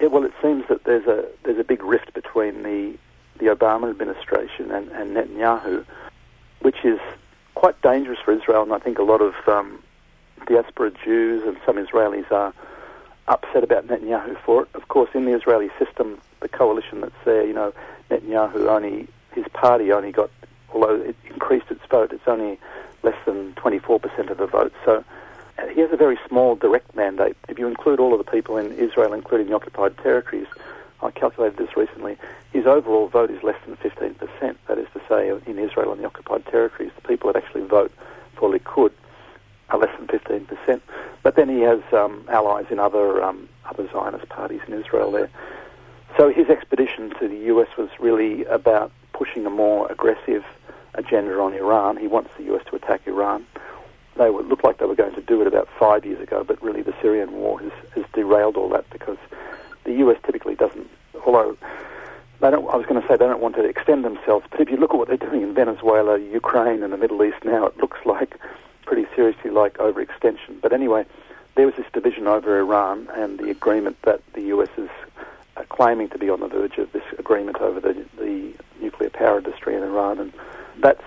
Yeah, 0.00 0.06
well, 0.08 0.24
it 0.24 0.32
seems 0.40 0.66
that 0.68 0.84
there's 0.84 1.06
a 1.06 1.26
there's 1.42 1.58
a 1.58 1.64
big 1.64 1.82
rift 1.82 2.14
between 2.14 2.62
the 2.62 2.96
the 3.38 3.46
Obama 3.46 3.90
administration 3.90 4.70
and, 4.70 4.88
and 4.92 5.16
Netanyahu, 5.16 5.84
which 6.60 6.84
is 6.84 7.00
quite 7.54 7.80
dangerous 7.82 8.18
for 8.24 8.32
Israel, 8.32 8.62
and 8.62 8.72
I 8.72 8.78
think 8.78 8.98
a 8.98 9.02
lot 9.02 9.20
of 9.20 9.34
um, 9.46 9.82
diaspora 10.46 10.92
Jews 11.04 11.42
and 11.46 11.56
some 11.66 11.76
Israelis 11.76 12.30
are 12.30 12.52
upset 13.28 13.64
about 13.64 13.86
Netanyahu 13.86 14.36
for 14.44 14.62
it. 14.62 14.68
Of 14.74 14.88
course, 14.88 15.10
in 15.14 15.24
the 15.24 15.36
Israeli 15.36 15.70
system, 15.78 16.20
the 16.40 16.48
coalition 16.48 17.00
that's 17.00 17.24
there, 17.24 17.46
you 17.46 17.52
know, 17.52 17.72
Netanyahu 18.10 18.66
only 18.66 19.08
his 19.32 19.46
party 19.52 19.92
only 19.92 20.12
got 20.12 20.30
although 20.72 20.96
it 20.96 21.16
increased 21.24 21.70
its 21.70 21.84
vote, 21.90 22.12
it's 22.12 22.26
only 22.26 22.58
less 23.02 23.16
than 23.26 23.52
24% 23.54 24.30
of 24.30 24.38
the 24.38 24.46
vote. 24.46 24.72
So 24.84 25.04
uh, 25.58 25.66
he 25.68 25.80
has 25.80 25.92
a 25.92 25.96
very 25.96 26.18
small 26.28 26.54
direct 26.54 26.94
mandate. 26.94 27.36
If 27.48 27.58
you 27.58 27.66
include 27.66 28.00
all 28.00 28.12
of 28.12 28.24
the 28.24 28.30
people 28.30 28.56
in 28.56 28.72
Israel, 28.72 29.12
including 29.12 29.48
the 29.48 29.54
occupied 29.54 29.96
territories, 29.98 30.46
I 31.02 31.10
calculated 31.10 31.58
this 31.58 31.76
recently, 31.76 32.16
his 32.52 32.66
overall 32.66 33.08
vote 33.08 33.30
is 33.30 33.42
less 33.42 33.56
than 33.66 33.76
15%. 33.76 34.56
That 34.68 34.78
is 34.78 34.86
to 34.94 35.00
say, 35.08 35.28
in 35.50 35.58
Israel 35.58 35.92
and 35.92 36.00
the 36.00 36.06
occupied 36.06 36.46
territories, 36.46 36.92
the 36.94 37.08
people 37.08 37.32
that 37.32 37.42
actually 37.42 37.66
vote 37.66 37.92
for 38.36 38.50
Likud 38.50 38.92
are 39.70 39.78
less 39.78 39.90
than 39.98 40.06
15%. 40.06 40.80
But 41.22 41.34
then 41.34 41.48
he 41.48 41.60
has 41.60 41.80
um, 41.92 42.24
allies 42.28 42.66
in 42.70 42.78
other 42.78 43.22
um, 43.22 43.48
other 43.64 43.88
Zionist 43.92 44.28
parties 44.28 44.60
in 44.66 44.74
Israel 44.74 45.10
there. 45.10 45.30
So 46.16 46.30
his 46.30 46.48
expedition 46.48 47.10
to 47.20 47.28
the 47.28 47.38
US 47.54 47.68
was 47.76 47.88
really 47.98 48.44
about 48.44 48.92
pushing 49.12 49.46
a 49.46 49.50
more 49.50 49.90
aggressive 49.90 50.44
agenda 50.94 51.38
on 51.40 51.54
Iran. 51.54 51.96
He 51.96 52.06
wants 52.06 52.30
the 52.36 52.54
US 52.54 52.64
to 52.66 52.76
attack 52.76 53.02
Iran. 53.06 53.46
They 54.16 54.30
would 54.30 54.46
look 54.46 54.62
like 54.62 54.78
they 54.78 54.86
were 54.86 54.94
going 54.94 55.14
to 55.14 55.22
do 55.22 55.40
it 55.40 55.46
about 55.46 55.68
five 55.78 56.04
years 56.04 56.20
ago, 56.20 56.44
but 56.44 56.62
really 56.62 56.82
the 56.82 56.94
Syrian 57.00 57.32
war 57.32 57.60
has, 57.60 57.72
has 57.94 58.04
derailed 58.12 58.56
all 58.56 58.68
that 58.70 58.88
because 58.90 59.18
the 59.84 59.94
US 59.94 60.18
typically 60.24 60.54
doesn't, 60.54 60.88
although 61.26 61.56
they 62.40 62.50
don't, 62.50 62.68
I 62.68 62.76
was 62.76 62.86
going 62.86 63.00
to 63.00 63.06
say 63.06 63.16
they 63.16 63.26
don't 63.26 63.40
want 63.40 63.54
to 63.54 63.64
extend 63.64 64.04
themselves, 64.04 64.46
but 64.50 64.60
if 64.60 64.68
you 64.68 64.76
look 64.76 64.90
at 64.90 64.96
what 64.96 65.08
they're 65.08 65.16
doing 65.16 65.42
in 65.42 65.54
Venezuela, 65.54 66.18
Ukraine, 66.18 66.82
and 66.82 66.92
the 66.92 66.96
Middle 66.96 67.22
East 67.22 67.44
now, 67.44 67.66
it 67.66 67.76
looks 67.78 67.98
like 68.04 68.36
pretty 68.84 69.06
seriously 69.14 69.50
like 69.50 69.74
overextension. 69.78 70.60
But 70.60 70.72
anyway, 70.72 71.06
there 71.54 71.66
was 71.66 71.76
this 71.76 71.86
division 71.92 72.26
over 72.26 72.58
Iran 72.58 73.08
and 73.14 73.38
the 73.38 73.50
agreement 73.50 73.96
that 74.02 74.20
the 74.34 74.42
US 74.42 74.68
is 74.76 74.90
uh, 75.56 75.62
claiming 75.68 76.08
to 76.10 76.18
be 76.18 76.30
on 76.30 76.40
the 76.40 76.48
verge 76.48 76.78
of 76.78 76.92
this 76.92 77.04
agreement 77.18 77.58
over 77.58 77.80
the, 77.80 77.94
the 78.18 78.52
nuclear 78.80 79.10
power 79.10 79.38
industry 79.38 79.76
in 79.76 79.82
Iran, 79.82 80.18
and 80.18 80.32
that's 80.80 81.02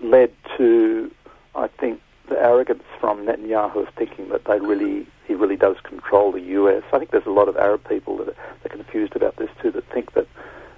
led 0.00 0.32
to, 0.56 1.10
I 1.54 1.68
think, 1.68 2.00
the 2.28 2.38
arrogance 2.38 2.82
from 3.00 3.24
Netanyahu 3.24 3.86
of 3.86 3.94
thinking 3.94 4.28
that 4.30 4.44
they 4.44 4.58
really 4.58 5.06
he 5.26 5.34
really 5.34 5.56
does 5.56 5.76
control 5.82 6.32
the 6.32 6.40
US. 6.40 6.82
I 6.92 6.98
think 6.98 7.10
there's 7.10 7.26
a 7.26 7.30
lot 7.30 7.48
of 7.48 7.56
Arab 7.56 7.88
people 7.88 8.16
that 8.18 8.28
are, 8.28 8.36
that 8.62 8.72
are 8.72 8.76
confused 8.76 9.16
about 9.16 9.36
this 9.36 9.50
too, 9.60 9.70
that 9.72 9.84
think 9.92 10.12
that 10.14 10.26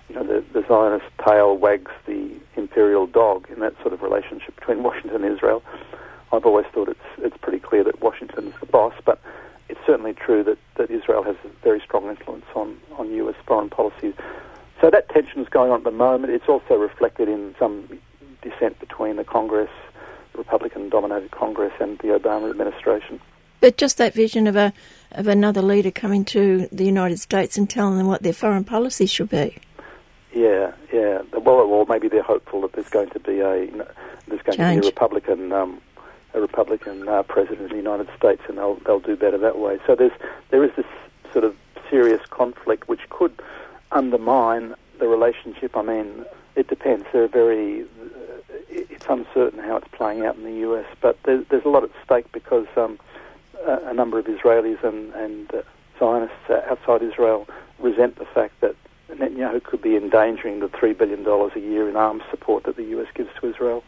you 0.08 0.14
know 0.14 0.24
the, 0.24 0.44
the 0.52 0.66
Zionist 0.66 1.06
tail 1.26 1.56
wags 1.56 1.90
the 2.06 2.30
imperial 2.56 3.06
dog 3.06 3.48
in 3.50 3.60
that 3.60 3.74
sort 3.82 3.92
of 3.92 4.02
relationship 4.02 4.56
between 4.56 4.82
Washington 4.88 5.24
and 5.24 5.36
Israel. 5.36 5.62
I've 6.32 6.44
always 6.44 6.66
thought 6.72 6.88
it's 6.88 7.00
it's 7.18 7.36
pretty 7.38 7.60
clear 7.60 7.84
that 7.84 8.00
Washington 8.02 8.48
is 8.48 8.54
the 8.60 8.66
boss, 8.66 8.94
but 9.04 9.20
it's 9.68 9.80
certainly 9.86 10.14
true 10.14 10.42
that, 10.44 10.58
that 10.76 10.90
Israel 10.90 11.22
has 11.22 11.36
a 11.44 11.48
very 11.62 11.80
strong 11.80 12.08
influence 12.08 12.46
on, 12.54 12.76
on 12.96 13.12
US 13.12 13.34
foreign 13.46 13.68
policy. 13.68 14.14
So 14.80 14.90
that 14.90 15.08
tension 15.10 15.42
is 15.42 15.48
going 15.48 15.70
on 15.70 15.78
at 15.78 15.84
the 15.84 15.90
moment. 15.90 16.32
It's 16.32 16.48
also 16.48 16.74
reflected 16.76 17.28
in 17.28 17.54
some 17.58 17.98
dissent 18.42 18.78
between 18.80 19.16
the 19.16 19.24
Congress, 19.24 19.70
the 20.32 20.38
Republican 20.38 20.88
dominated 20.88 21.30
Congress, 21.30 21.72
and 21.80 21.98
the 21.98 22.08
Obama 22.08 22.50
administration. 22.50 23.20
But 23.60 23.76
just 23.76 23.98
that 23.98 24.14
vision 24.14 24.46
of 24.46 24.56
a 24.56 24.72
of 25.12 25.26
another 25.26 25.62
leader 25.62 25.90
coming 25.90 26.24
to 26.26 26.68
the 26.70 26.84
United 26.84 27.18
States 27.18 27.56
and 27.58 27.68
telling 27.68 27.98
them 27.98 28.06
what 28.06 28.22
their 28.22 28.32
foreign 28.32 28.64
policy 28.64 29.06
should 29.06 29.30
be. 29.30 29.56
Yeah, 30.32 30.72
yeah. 30.92 31.22
Well, 31.32 31.56
or 31.56 31.86
maybe 31.88 32.08
they're 32.08 32.22
hopeful 32.22 32.60
that 32.62 32.74
there's 32.74 32.88
going 32.88 33.10
to 33.10 33.20
be 33.20 33.40
a 33.40 33.64
you 33.64 33.76
know, 33.78 33.88
there's 34.28 34.42
going 34.42 34.56
Change. 34.56 34.76
to 34.76 34.80
be 34.82 34.86
a 34.86 34.90
Republican 34.90 35.52
um, 35.52 35.80
a 36.34 36.40
Republican 36.40 37.08
uh, 37.08 37.22
president 37.24 37.62
of 37.62 37.70
the 37.70 37.76
United 37.76 38.08
States, 38.16 38.42
and 38.48 38.58
they'll 38.58 38.76
they'll 38.86 39.00
do 39.00 39.16
better 39.16 39.38
that 39.38 39.58
way. 39.58 39.78
So 39.86 39.94
there's 39.94 40.12
there 40.50 40.62
is 40.62 40.70
this 40.76 40.86
sort 41.32 41.44
of 41.44 41.56
serious 41.90 42.20
conflict 42.30 42.88
which 42.88 43.00
could 43.10 43.32
undermine 43.92 44.74
the 44.98 45.08
relationship. 45.08 45.76
I 45.76 45.82
mean, 45.82 46.24
it 46.54 46.68
depends. 46.68 47.06
They're 47.12 47.28
very 47.28 47.86
it's 48.68 49.06
uncertain 49.08 49.58
how 49.60 49.76
it's 49.76 49.88
playing 49.88 50.24
out 50.24 50.36
in 50.36 50.44
the 50.44 50.68
US, 50.68 50.86
but 51.00 51.18
there's, 51.24 51.44
there's 51.48 51.64
a 51.64 51.68
lot 51.68 51.84
at 51.84 51.90
stake 52.04 52.30
because 52.32 52.66
um, 52.76 52.98
a, 53.66 53.78
a 53.86 53.94
number 53.94 54.18
of 54.18 54.26
Israelis 54.26 54.82
and, 54.84 55.12
and 55.14 55.54
uh, 55.54 55.62
Zionists 55.98 56.36
outside 56.50 57.02
Israel 57.02 57.48
resent 57.78 58.16
the 58.16 58.24
fact 58.26 58.60
that 58.60 58.76
Netanyahu 59.10 59.62
could 59.62 59.82
be 59.82 59.96
endangering 59.96 60.60
the 60.60 60.68
$3 60.68 60.96
billion 60.96 61.26
a 61.26 61.58
year 61.58 61.88
in 61.88 61.96
arms 61.96 62.22
support 62.30 62.64
that 62.64 62.76
the 62.76 62.84
US 62.84 63.08
gives 63.14 63.30
to 63.40 63.48
Israel. 63.48 63.82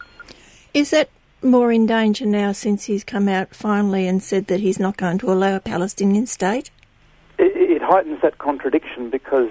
Is 0.74 0.90
that 0.90 1.10
more 1.42 1.72
in 1.72 1.86
danger 1.86 2.26
now 2.26 2.52
since 2.52 2.84
he's 2.84 3.04
come 3.04 3.28
out 3.28 3.54
finally 3.54 4.06
and 4.06 4.22
said 4.22 4.46
that 4.46 4.60
he's 4.60 4.78
not 4.78 4.96
going 4.96 5.18
to 5.18 5.32
allow 5.32 5.56
a 5.56 5.60
Palestinian 5.60 6.26
state? 6.26 6.70
It, 7.38 7.52
it 7.56 7.82
heightens 7.82 8.20
that 8.22 8.38
contradiction 8.38 9.10
because 9.10 9.50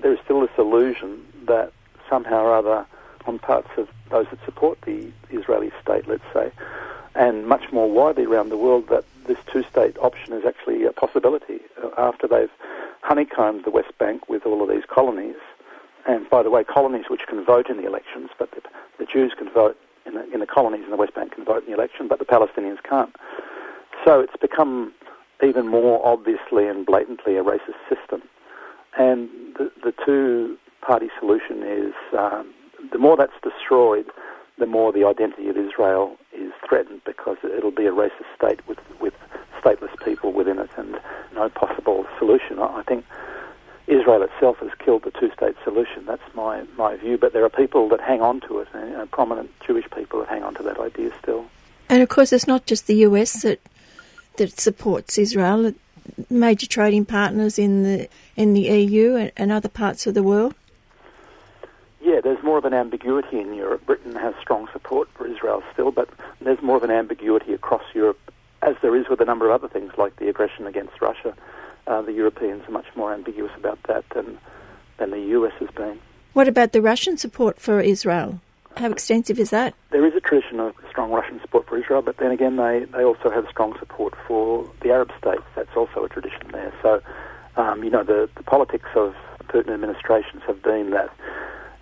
there 0.00 0.12
is 0.12 0.18
still 0.24 0.40
this 0.40 0.50
illusion 0.58 1.24
that 1.46 1.72
somehow 2.08 2.42
or 2.42 2.54
other, 2.54 2.86
on 3.26 3.38
parts 3.38 3.68
of 3.76 3.88
those 4.10 4.26
that 4.30 4.44
support 4.44 4.80
the 4.82 5.10
Israeli 5.30 5.70
state, 5.82 6.06
let's 6.08 6.24
say, 6.32 6.52
and 7.14 7.46
much 7.46 7.72
more 7.72 7.90
widely 7.90 8.24
around 8.24 8.50
the 8.50 8.56
world, 8.56 8.88
that 8.88 9.04
this 9.26 9.38
two 9.52 9.62
state 9.64 9.96
option 9.98 10.32
is 10.32 10.44
actually 10.44 10.84
a 10.84 10.92
possibility 10.92 11.60
uh, 11.82 11.90
after 11.98 12.26
they've 12.26 12.50
honeycombed 13.02 13.64
the 13.64 13.70
West 13.70 13.96
Bank 13.98 14.28
with 14.28 14.46
all 14.46 14.62
of 14.62 14.68
these 14.68 14.84
colonies. 14.88 15.36
And 16.06 16.28
by 16.30 16.42
the 16.42 16.50
way, 16.50 16.64
colonies 16.64 17.06
which 17.08 17.26
can 17.26 17.44
vote 17.44 17.68
in 17.68 17.76
the 17.76 17.86
elections, 17.86 18.30
but 18.38 18.50
the, 18.52 18.62
the 18.98 19.04
Jews 19.04 19.32
can 19.36 19.50
vote 19.50 19.76
in 20.06 20.14
the, 20.14 20.32
in 20.32 20.40
the 20.40 20.46
colonies 20.46 20.84
in 20.84 20.90
the 20.90 20.96
West 20.96 21.14
Bank 21.14 21.34
can 21.34 21.44
vote 21.44 21.64
in 21.64 21.70
the 21.70 21.76
election, 21.76 22.08
but 22.08 22.18
the 22.18 22.24
Palestinians 22.24 22.82
can't. 22.82 23.14
So 24.04 24.20
it's 24.20 24.36
become 24.40 24.92
even 25.42 25.68
more 25.68 26.04
obviously 26.04 26.66
and 26.66 26.86
blatantly 26.86 27.36
a 27.36 27.44
racist 27.44 27.80
system. 27.88 28.22
And 28.98 29.28
the, 29.56 29.70
the 29.82 29.94
two 30.04 30.58
party 30.80 31.10
solution 31.18 31.62
is 31.62 31.94
um, 32.16 32.52
the 32.92 32.98
more 32.98 33.16
that's 33.16 33.32
destroyed, 33.42 34.06
the 34.58 34.66
more 34.66 34.92
the 34.92 35.04
identity 35.04 35.48
of 35.48 35.56
Israel 35.56 36.16
is 36.32 36.52
threatened 36.68 37.00
because 37.04 37.36
it'll 37.44 37.70
be 37.70 37.86
a 37.86 37.92
racist 37.92 38.30
state 38.36 38.66
with, 38.68 38.78
with 39.00 39.14
stateless 39.62 39.92
people 40.04 40.32
within 40.32 40.58
it 40.58 40.70
and 40.76 40.98
no 41.34 41.48
possible 41.48 42.06
solution. 42.18 42.58
I 42.58 42.82
think 42.82 43.04
Israel 43.86 44.22
itself 44.22 44.58
has 44.58 44.70
killed 44.78 45.02
the 45.02 45.10
two-state 45.10 45.56
solution. 45.64 46.04
That's 46.06 46.22
my, 46.34 46.62
my 46.76 46.96
view. 46.96 47.18
But 47.18 47.32
there 47.32 47.44
are 47.44 47.50
people 47.50 47.88
that 47.88 48.00
hang 48.00 48.22
on 48.22 48.40
to 48.42 48.60
it, 48.60 48.68
and, 48.72 48.94
uh, 48.94 49.06
prominent 49.06 49.50
Jewish 49.66 49.86
people 49.94 50.20
that 50.20 50.28
hang 50.28 50.44
on 50.44 50.54
to 50.54 50.62
that 50.62 50.78
idea 50.78 51.10
still. 51.20 51.46
And 51.88 52.02
of 52.02 52.08
course, 52.08 52.32
it's 52.32 52.46
not 52.46 52.66
just 52.66 52.86
the 52.86 52.96
US 53.06 53.42
that 53.42 53.60
that 54.36 54.60
supports 54.60 55.18
Israel. 55.18 55.72
Major 56.30 56.66
trading 56.66 57.04
partners 57.04 57.58
in 57.58 57.82
the 57.82 58.08
in 58.36 58.54
the 58.54 58.62
EU 58.62 59.16
and, 59.16 59.32
and 59.36 59.50
other 59.52 59.68
parts 59.68 60.06
of 60.06 60.14
the 60.14 60.22
world. 60.22 60.54
Yeah, 62.10 62.20
there's 62.20 62.42
more 62.42 62.58
of 62.58 62.64
an 62.64 62.74
ambiguity 62.74 63.38
in 63.38 63.54
Europe. 63.54 63.86
Britain 63.86 64.16
has 64.16 64.34
strong 64.42 64.68
support 64.72 65.08
for 65.14 65.28
Israel 65.28 65.62
still, 65.72 65.92
but 65.92 66.08
there's 66.40 66.60
more 66.60 66.76
of 66.76 66.82
an 66.82 66.90
ambiguity 66.90 67.54
across 67.54 67.84
Europe, 67.94 68.18
as 68.62 68.74
there 68.82 68.96
is 68.96 69.08
with 69.08 69.20
a 69.20 69.24
number 69.24 69.48
of 69.48 69.52
other 69.52 69.68
things 69.68 69.92
like 69.96 70.16
the 70.16 70.28
aggression 70.28 70.66
against 70.66 71.00
Russia. 71.00 71.36
Uh, 71.86 72.02
the 72.02 72.12
Europeans 72.12 72.64
are 72.66 72.72
much 72.72 72.86
more 72.96 73.14
ambiguous 73.14 73.52
about 73.56 73.78
that 73.84 74.04
than 74.12 74.40
than 74.98 75.12
the 75.12 75.20
US 75.36 75.52
has 75.60 75.70
been. 75.70 76.00
What 76.32 76.48
about 76.48 76.72
the 76.72 76.82
Russian 76.82 77.16
support 77.16 77.60
for 77.60 77.80
Israel? 77.80 78.40
How 78.76 78.90
extensive 78.90 79.38
is 79.38 79.50
that? 79.50 79.74
There 79.90 80.04
is 80.04 80.14
a 80.16 80.20
tradition 80.20 80.58
of 80.58 80.74
strong 80.90 81.12
Russian 81.12 81.40
support 81.40 81.68
for 81.68 81.78
Israel, 81.78 82.02
but 82.02 82.16
then 82.16 82.32
again, 82.32 82.56
they, 82.56 82.86
they 82.92 83.04
also 83.04 83.30
have 83.30 83.46
strong 83.48 83.78
support 83.78 84.14
for 84.26 84.68
the 84.82 84.90
Arab 84.90 85.12
states. 85.16 85.44
That's 85.54 85.76
also 85.76 86.04
a 86.04 86.08
tradition 86.08 86.50
there. 86.50 86.72
So, 86.82 87.00
um, 87.56 87.84
you 87.84 87.90
know, 87.90 88.02
the, 88.02 88.28
the 88.36 88.42
politics 88.42 88.90
of 88.96 89.14
Putin 89.44 89.72
administrations 89.72 90.42
have 90.48 90.60
been 90.60 90.90
that 90.90 91.10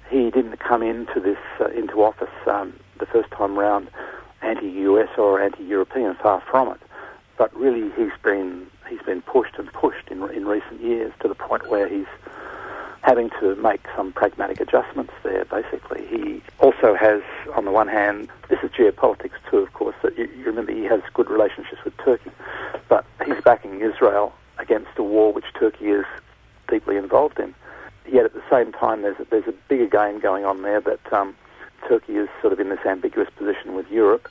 he 0.08 0.30
didn't 0.30 0.58
come 0.58 0.82
into 0.82 1.20
this 1.20 1.38
uh, 1.60 1.66
into 1.68 2.02
office 2.02 2.28
um, 2.46 2.72
the 2.98 3.06
first 3.06 3.30
time 3.30 3.58
round 3.58 3.88
anti-US 4.42 5.08
or 5.18 5.40
anti-European, 5.40 6.14
far 6.22 6.42
from 6.50 6.68
it. 6.72 6.80
But 7.36 7.54
really, 7.54 7.90
he's 7.96 8.16
been 8.22 8.66
he's 8.88 9.02
been 9.02 9.22
pushed 9.22 9.58
and 9.58 9.72
pushed 9.72 10.08
in 10.08 10.22
in 10.30 10.46
recent 10.46 10.80
years 10.80 11.12
to 11.20 11.28
the 11.28 11.34
point 11.34 11.68
where 11.68 11.88
he's 11.88 12.06
having 13.02 13.30
to 13.40 13.54
make 13.56 13.80
some 13.96 14.12
pragmatic 14.12 14.60
adjustments 14.60 15.12
there. 15.22 15.44
Basically, 15.44 16.04
he 16.06 16.42
also 16.58 16.94
has, 16.94 17.22
on 17.54 17.64
the 17.64 17.70
one 17.70 17.88
hand, 17.88 18.28
this 18.48 18.58
is 18.62 18.70
geopolitics 18.70 19.38
too, 19.50 19.58
of 19.58 19.72
course. 19.72 19.94
That 20.02 20.18
you, 20.18 20.28
you 20.36 20.44
remember 20.44 20.72
he 20.72 20.84
has 20.84 21.00
good 21.14 21.30
relationships 21.30 21.82
with 21.84 21.96
Turkey, 21.98 22.30
but 22.88 23.04
he's 23.24 23.40
backing 23.44 23.80
Israel 23.80 24.34
against 24.58 24.90
a 24.96 25.02
war 25.02 25.32
which 25.32 25.46
Turkey 25.58 25.86
is 25.86 26.04
deeply 26.68 26.96
involved 26.96 27.38
in. 27.38 27.54
Yet 28.10 28.24
at 28.24 28.34
the 28.34 28.42
same 28.50 28.72
time, 28.72 29.02
there's 29.02 29.18
a, 29.18 29.26
there's 29.30 29.46
a 29.46 29.54
bigger 29.68 29.86
game 29.86 30.20
going 30.20 30.44
on 30.44 30.62
there 30.62 30.80
that 30.80 31.12
um, 31.12 31.34
Turkey 31.86 32.16
is 32.16 32.28
sort 32.40 32.52
of 32.52 32.60
in 32.60 32.68
this 32.68 32.84
ambiguous 32.86 33.28
position 33.36 33.74
with 33.74 33.90
Europe, 33.90 34.28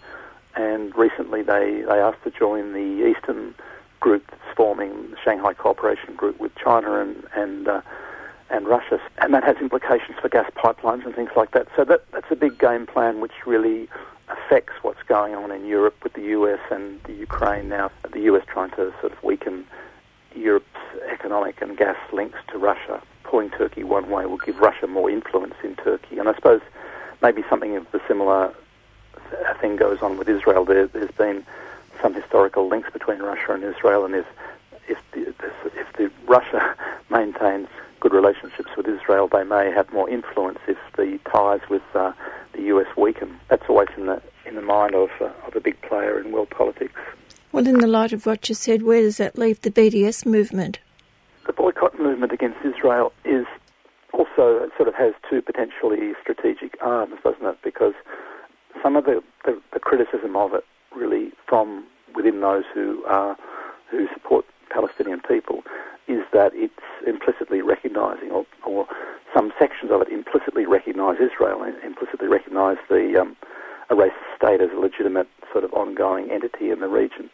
and 0.56 0.96
recently 0.96 1.44
they, 1.44 1.84
they 1.88 2.00
asked 2.00 2.24
to 2.24 2.32
join 2.32 2.74
the 2.74 3.08
Eastern 3.08 3.54
group 4.00 4.26
that's 4.30 4.42
forming 4.56 5.12
the 5.12 5.18
Shanghai 5.24 5.54
Cooperation 5.54 6.16
Group 6.16 6.40
with 6.40 6.54
China 6.56 7.00
and 7.00 7.24
and 7.36 7.68
uh, 7.68 7.82
and 8.50 8.68
Russia, 8.68 9.00
and 9.20 9.34
that 9.34 9.44
has 9.44 9.58
implications 9.58 10.18
for 10.22 10.30
gas 10.30 10.50
pipelines 10.56 11.06
and 11.06 11.14
things 11.14 11.32
like 11.36 11.52
that. 11.52 11.68
So 11.76 11.84
that 11.86 12.06
that's 12.12 12.32
a 12.32 12.36
big 12.36 12.58
game 12.58 12.86
plan 12.86 13.20
which 13.20 13.46
really 13.46 13.90
affects 14.30 14.74
what's 14.82 15.04
going 15.04 15.36
on 15.36 15.52
in 15.52 15.66
Europe 15.66 15.96
with 16.04 16.14
the 16.14 16.24
US 16.38 16.60
and 16.72 17.02
the 17.04 17.14
Ukraine 17.14 17.70
now. 17.70 17.92
The 18.12 18.22
US 18.32 18.44
trying 18.48 18.72
to 18.72 18.94
sort 19.02 19.12
of 19.14 19.24
weaken 19.24 19.66
Europe's 20.36 20.66
economic 21.10 21.62
and 21.62 21.78
gas 21.78 21.98
links 22.14 22.40
to 22.50 22.58
Russia. 22.58 23.02
Pulling 23.28 23.50
Turkey 23.52 23.84
one 23.84 24.10
way 24.10 24.26
will 24.26 24.38
give 24.38 24.58
Russia 24.60 24.88
more 24.88 25.10
influence 25.10 25.56
in 25.64 25.76
Turkey, 25.76 26.18
and 26.18 26.28
I 26.30 26.34
suppose 26.36 26.62
maybe 27.22 27.44
something 27.50 27.76
of 27.76 27.90
the 27.92 28.02
similar 28.08 28.54
thing 29.60 29.76
goes 29.76 30.02
on 30.02 30.18
with 30.18 30.30
Israel. 30.30 30.66
There, 30.66 30.88
there's 30.88 31.12
been 31.12 31.46
some 32.02 32.14
historical 32.14 32.68
links 32.68 32.90
between 32.92 33.20
Russia 33.20 33.54
and 33.54 33.64
Israel, 33.64 34.06
and 34.06 34.16
if 34.16 34.26
if 34.88 34.98
the, 35.12 35.28
if 35.76 35.94
the 35.98 36.12
Russia 36.28 36.76
maintains 37.10 37.68
good 38.00 38.14
relationships 38.14 38.70
with 38.78 38.88
Israel, 38.88 39.28
they 39.28 39.44
may 39.44 39.72
have 39.72 39.92
more 39.92 40.10
influence 40.10 40.60
if 40.68 40.78
the 40.96 41.20
ties 41.30 41.62
with 41.70 41.84
uh, 41.94 42.14
the 42.54 42.62
US 42.74 42.88
weaken. 42.96 43.40
That's 43.50 43.68
always 43.68 43.90
in 43.98 44.06
the 44.06 44.22
in 44.46 44.56
the 44.56 44.62
mind 44.62 44.96
of, 44.96 45.10
uh, 45.20 45.30
of 45.46 45.56
a 45.56 45.60
big 45.60 45.80
player 45.82 46.20
in 46.20 46.32
world 46.32 46.50
politics. 46.50 47.00
Well, 47.52 47.68
in 47.68 47.80
the 47.80 47.88
light 47.88 48.14
of 48.14 48.26
what 48.26 48.48
you 48.48 48.56
said, 48.56 48.84
where 48.84 49.02
does 49.02 49.18
that 49.18 49.38
leave 49.38 49.62
the 49.62 49.72
BDS 49.72 50.26
movement? 50.26 50.80
Movement 52.18 52.34
against 52.34 52.66
Israel 52.66 53.14
is 53.26 53.46
also 54.12 54.68
sort 54.76 54.90
of 54.90 54.96
has 54.96 55.14
two 55.30 55.40
potentially 55.40 56.14
strategic 56.20 56.76
arms, 56.82 57.14
doesn't 57.24 57.46
it? 57.46 57.60
Because 57.64 57.94
some 58.82 58.96
of 58.96 59.06
the, 59.06 59.22
the, 59.46 59.62
the 59.72 59.80
criticism 59.80 60.36
of 60.36 60.56
it 60.56 60.66
really 60.96 61.30
from 61.48 61.86
within 62.16 62.42
those 62.42 62.64
who 62.74 63.06
are 63.06 63.38
who 63.92 64.08
support 64.16 64.46
Palestinian 64.72 65.22
people 65.28 65.62
is 66.08 66.24
that 66.34 66.54
it's 66.56 66.74
implicitly 67.06 67.62
recognising, 67.62 68.32
or, 68.32 68.48
or 68.66 68.88
some 69.32 69.54
sections 69.60 69.92
of 69.92 70.02
it 70.02 70.08
implicitly 70.10 70.66
recognise 70.66 71.18
Israel 71.22 71.62
and 71.62 71.76
implicitly 71.84 72.28
recognise 72.28 72.78
the 72.90 73.16
um, 73.22 73.38
a 73.92 73.94
racist 73.94 74.26
state 74.36 74.60
as 74.60 74.72
a 74.76 74.80
legitimate 74.80 75.28
sort 75.52 75.64
of 75.64 75.72
ongoing 75.74 76.32
entity 76.32 76.72
in 76.72 76.80
the 76.80 76.90
region. 76.90 77.30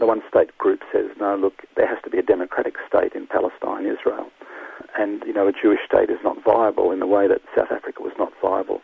The 0.00 0.06
one 0.06 0.22
state 0.28 0.56
group 0.56 0.80
says, 0.90 1.10
no, 1.20 1.36
look, 1.36 1.62
there 1.76 1.86
has 1.86 1.98
to 2.04 2.10
be 2.10 2.18
a 2.18 2.22
democratic 2.22 2.74
state 2.88 3.12
in 3.12 3.26
Palestine, 3.26 3.84
Israel. 3.84 4.30
And, 4.98 5.22
you 5.26 5.34
know, 5.34 5.46
a 5.46 5.52
Jewish 5.52 5.80
state 5.86 6.08
is 6.08 6.18
not 6.24 6.42
viable 6.42 6.90
in 6.90 7.00
the 7.00 7.06
way 7.06 7.28
that 7.28 7.42
South 7.54 7.70
Africa 7.70 8.02
was 8.02 8.14
not 8.18 8.32
viable. 8.40 8.80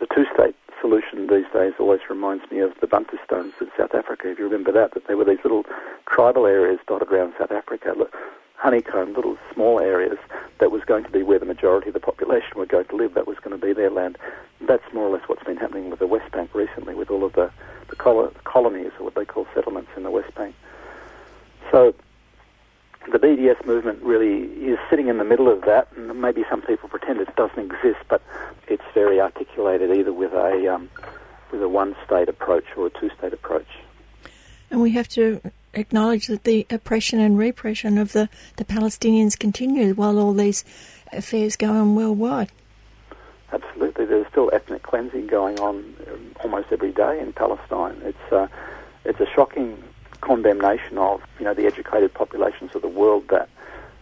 The 0.00 0.06
two 0.06 0.24
state 0.32 0.56
solution 0.80 1.26
these 1.28 1.44
days 1.52 1.74
always 1.78 2.00
reminds 2.08 2.50
me 2.50 2.60
of 2.60 2.72
the 2.80 2.86
Bantustans 2.86 3.52
in 3.60 3.68
South 3.76 3.94
Africa. 3.94 4.30
If 4.30 4.38
you 4.38 4.44
remember 4.44 4.72
that, 4.72 4.94
that 4.94 5.06
there 5.06 5.18
were 5.18 5.26
these 5.26 5.44
little 5.44 5.64
tribal 6.08 6.46
areas 6.46 6.80
dotted 6.88 7.12
around 7.12 7.34
South 7.38 7.52
Africa, 7.52 7.92
honeycomb, 8.60 9.14
little 9.14 9.38
small 9.54 9.80
areas 9.80 10.18
that 10.58 10.70
was 10.70 10.82
going 10.84 11.02
to 11.02 11.10
be 11.10 11.22
where 11.22 11.38
the 11.38 11.46
majority 11.46 11.88
of 11.88 11.94
the 11.94 12.00
population 12.00 12.50
were 12.56 12.66
going 12.66 12.84
to 12.84 12.96
live. 12.96 13.14
That 13.14 13.26
was 13.26 13.38
going 13.38 13.58
to 13.58 13.66
be 13.66 13.72
their 13.72 13.90
land. 13.90 14.18
That's 14.60 14.84
more 14.92 15.08
or 15.08 15.16
less 15.16 15.26
what's 15.28 15.42
been 15.44 15.56
happening 15.56 15.88
with 15.88 15.98
the 15.98 16.06
West 16.06 16.30
Bank 16.30 16.54
recently, 16.54 16.94
with 16.94 17.10
all 17.10 17.24
of 17.24 17.32
the, 17.32 17.50
the 17.88 17.96
col- 17.96 18.30
colonies, 18.44 18.92
or 18.98 19.04
what 19.04 19.14
they 19.14 19.24
call 19.24 19.46
settlements 19.54 19.90
in 19.96 20.02
the 20.02 20.10
West 20.10 20.34
Bank. 20.34 20.54
So 21.70 21.94
the 23.10 23.18
BDS 23.18 23.64
movement 23.64 24.02
really 24.02 24.42
is 24.62 24.78
sitting 24.90 25.08
in 25.08 25.16
the 25.16 25.24
middle 25.24 25.50
of 25.50 25.62
that, 25.62 25.88
and 25.96 26.20
maybe 26.20 26.44
some 26.50 26.60
people 26.60 26.90
pretend 26.90 27.18
it 27.18 27.34
doesn't 27.36 27.58
exist, 27.58 28.00
but 28.10 28.20
it's 28.68 28.84
very 28.92 29.22
articulated 29.22 29.90
either 29.90 30.12
with 30.12 30.34
a 30.34 30.74
um, 30.74 30.90
with 31.50 31.62
a 31.62 31.68
one-state 31.68 32.28
approach 32.28 32.66
or 32.76 32.86
a 32.86 32.90
two-state 32.90 33.32
approach. 33.32 33.66
And 34.70 34.80
we 34.80 34.92
have 34.92 35.08
to 35.08 35.40
acknowledge 35.74 36.26
that 36.26 36.44
the 36.44 36.66
oppression 36.70 37.20
and 37.20 37.38
repression 37.38 37.98
of 37.98 38.12
the, 38.12 38.28
the 38.56 38.64
Palestinians 38.64 39.38
continues 39.38 39.96
while 39.96 40.18
all 40.18 40.32
these 40.32 40.64
affairs 41.12 41.56
go 41.56 41.70
on 41.72 41.94
worldwide. 41.94 42.50
Absolutely, 43.52 44.04
there's 44.04 44.26
still 44.28 44.50
ethnic 44.52 44.82
cleansing 44.82 45.26
going 45.26 45.58
on 45.58 45.94
um, 46.10 46.34
almost 46.42 46.68
every 46.70 46.92
day 46.92 47.20
in 47.20 47.32
Palestine. 47.32 48.00
It's 48.04 48.32
uh, 48.32 48.46
it's 49.04 49.18
a 49.18 49.26
shocking 49.34 49.82
condemnation 50.20 50.98
of 50.98 51.22
you 51.38 51.44
know 51.44 51.54
the 51.54 51.66
educated 51.66 52.14
populations 52.14 52.74
of 52.74 52.82
the 52.82 52.88
world 52.88 53.26
that 53.28 53.48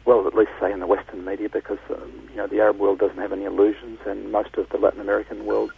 well 0.05 0.27
at 0.27 0.35
least 0.35 0.51
say 0.61 0.73
in 0.73 0.81
the 0.81 0.87
Western 0.87 1.25
media 1.25 1.49
because 1.49 1.79
um, 1.91 2.13
you 2.31 2.37
know 2.37 2.47
the 2.47 2.61
Arab 2.61 2.79
world 2.79 2.99
doesn't 2.99 3.19
have 3.19 3.33
any 3.33 3.45
illusions 3.45 3.99
and 4.05 4.31
most 4.33 4.55
of 4.57 4.69
the 4.71 4.77
Latin 4.77 5.01
American 5.01 5.47
world 5.47 5.73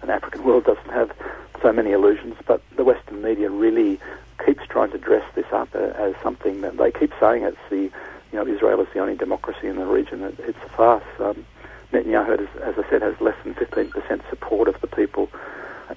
and 0.00 0.10
African 0.10 0.44
world 0.44 0.64
doesn't 0.64 0.90
have 0.90 1.12
so 1.60 1.72
many 1.72 1.90
illusions 1.90 2.36
but 2.46 2.62
the 2.76 2.84
Western 2.84 3.20
media 3.20 3.50
really 3.50 3.98
keeps 4.44 4.66
trying 4.68 4.90
to 4.90 4.98
dress 4.98 5.24
this 5.34 5.46
up 5.52 5.74
as 5.74 6.14
something 6.22 6.60
that 6.60 6.76
they 6.76 6.90
keep 6.90 7.12
saying 7.20 7.42
it's 7.42 7.56
the 7.68 7.90
you 8.32 8.34
know 8.34 8.46
Israel 8.46 8.80
is 8.80 8.88
the 8.92 9.00
only 9.00 9.16
democracy 9.16 9.66
in 9.66 9.76
the 9.76 9.86
region 9.86 10.22
it, 10.22 10.38
it's 10.40 10.58
a 10.64 10.68
farce 10.70 11.04
um, 11.18 11.44
Netanyahu 11.92 12.40
as, 12.40 12.62
as 12.62 12.84
I 12.84 12.88
said 12.90 13.02
has 13.02 13.20
less 13.20 13.36
than 13.44 13.54
15% 13.54 14.28
support 14.30 14.68
of 14.68 14.80
the 14.80 14.86
people 14.86 15.28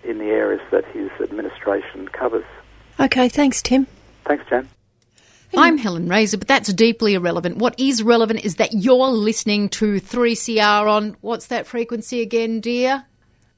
in 0.03 0.17
the 0.17 0.25
areas 0.25 0.61
that 0.71 0.85
his 0.85 1.09
administration 1.21 2.07
covers 2.07 2.45
Okay, 2.99 3.29
thanks, 3.29 3.61
Tim. 3.61 3.87
Thanks, 4.25 4.45
Jan. 4.49 4.69
I'm 5.55 5.77
Helen 5.77 6.07
Razer, 6.07 6.39
but 6.39 6.47
that's 6.47 6.73
deeply 6.73 7.13
irrelevant. 7.13 7.57
What 7.57 7.79
is 7.79 8.01
relevant 8.01 8.43
is 8.43 8.55
that 8.55 8.73
you're 8.73 9.09
listening 9.09 9.69
to 9.69 9.99
3CR 9.99 10.89
on 10.89 11.15
what's 11.21 11.47
that 11.47 11.67
frequency 11.67 12.21
again, 12.21 12.59
dear? 12.59 13.05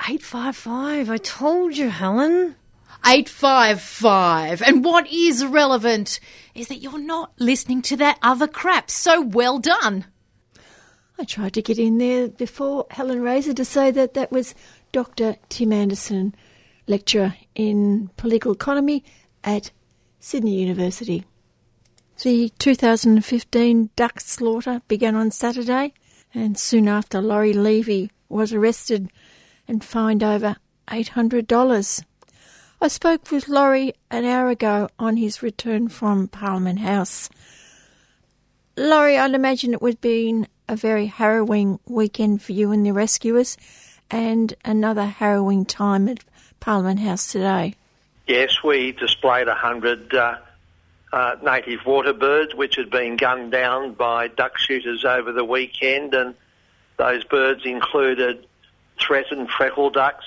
855. 0.01 1.09
I 1.09 1.17
told 1.17 1.77
you, 1.77 1.89
Helen. 1.89 2.55
855. 3.05 4.61
And 4.61 4.83
what 4.83 5.07
is 5.11 5.45
relevant 5.45 6.19
is 6.53 6.67
that 6.69 6.77
you're 6.77 6.99
not 6.99 7.33
listening 7.37 7.81
to 7.83 7.97
that 7.97 8.17
other 8.21 8.47
crap. 8.47 8.89
So 8.89 9.21
well 9.21 9.59
done. 9.59 10.05
I 11.17 11.23
tried 11.23 11.53
to 11.53 11.61
get 11.61 11.79
in 11.79 11.97
there 11.97 12.27
before 12.27 12.87
Helen 12.89 13.21
Razer 13.21 13.55
to 13.55 13.63
say 13.63 13.91
that 13.91 14.15
that 14.15 14.31
was 14.31 14.55
Dr. 14.91 15.37
Tim 15.49 15.71
Anderson, 15.71 16.35
lecturer 16.87 17.35
in 17.53 18.09
political 18.17 18.51
economy 18.51 19.03
at 19.43 19.71
Sydney 20.19 20.59
University. 20.59 21.23
The 22.23 22.49
2015 22.59 23.89
duck 23.95 24.19
slaughter 24.19 24.81
began 24.87 25.15
on 25.15 25.31
Saturday, 25.31 25.93
and 26.33 26.57
soon 26.57 26.87
after, 26.87 27.21
Laurie 27.21 27.53
Levy 27.53 28.09
was 28.29 28.51
arrested 28.53 29.11
and 29.67 29.83
fined 29.83 30.23
over 30.23 30.55
$800. 30.87 32.03
I 32.85 32.87
spoke 32.87 33.31
with 33.31 33.47
Laurie 33.47 33.95
an 34.11 34.25
hour 34.25 34.49
ago 34.49 34.89
on 34.99 35.17
his 35.17 35.41
return 35.41 35.87
from 35.87 36.27
Parliament 36.27 36.77
House. 36.77 37.31
Laurie, 38.77 39.17
I'd 39.17 39.33
imagine 39.33 39.73
it 39.73 39.81
would 39.81 39.93
have 39.93 40.01
been 40.01 40.47
a 40.69 40.75
very 40.75 41.07
harrowing 41.07 41.79
weekend 41.87 42.43
for 42.43 42.51
you 42.51 42.71
and 42.71 42.85
the 42.85 42.91
rescuers, 42.91 43.57
and 44.11 44.53
another 44.63 45.05
harrowing 45.05 45.65
time 45.65 46.07
at 46.07 46.23
Parliament 46.59 46.99
House 46.99 47.31
today. 47.31 47.73
Yes, 48.27 48.63
we 48.63 48.91
displayed 48.91 49.47
100 49.47 50.13
uh, 50.13 50.35
uh, 51.11 51.37
native 51.41 51.87
water 51.87 52.13
birds 52.13 52.53
which 52.53 52.75
had 52.75 52.91
been 52.91 53.17
gunned 53.17 53.51
down 53.51 53.93
by 53.93 54.27
duck 54.27 54.59
shooters 54.59 55.03
over 55.03 55.31
the 55.31 55.43
weekend, 55.43 56.13
and 56.13 56.35
those 56.97 57.23
birds 57.23 57.65
included 57.65 58.45
threatened 58.99 59.49
freckle 59.49 59.89
ducks, 59.89 60.25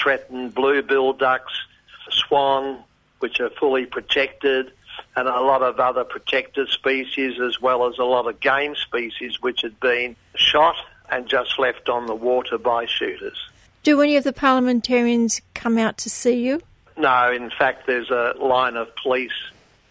threatened 0.00 0.54
blue-bill 0.54 1.14
ducks, 1.14 1.65
swan, 2.10 2.82
which 3.20 3.40
are 3.40 3.50
fully 3.50 3.86
protected, 3.86 4.72
and 5.14 5.28
a 5.28 5.40
lot 5.40 5.62
of 5.62 5.80
other 5.80 6.04
protected 6.04 6.68
species, 6.68 7.40
as 7.40 7.60
well 7.60 7.86
as 7.86 7.98
a 7.98 8.04
lot 8.04 8.26
of 8.26 8.40
game 8.40 8.74
species 8.74 9.40
which 9.40 9.62
had 9.62 9.78
been 9.80 10.16
shot 10.34 10.76
and 11.10 11.28
just 11.28 11.58
left 11.58 11.88
on 11.88 12.06
the 12.06 12.14
water 12.14 12.58
by 12.58 12.86
shooters. 12.86 13.50
Do 13.82 14.00
any 14.00 14.16
of 14.16 14.24
the 14.24 14.32
parliamentarians 14.32 15.40
come 15.54 15.78
out 15.78 15.98
to 15.98 16.10
see 16.10 16.44
you? 16.44 16.60
No, 16.96 17.30
in 17.30 17.50
fact, 17.50 17.86
there's 17.86 18.10
a 18.10 18.34
line 18.38 18.76
of 18.76 18.94
police 18.96 19.30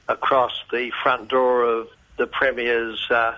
across 0.07 0.51
the 0.71 0.91
front 1.03 1.29
door 1.29 1.63
of 1.63 1.87
the 2.17 2.27
Premier's 2.27 2.99
uh, 3.09 3.37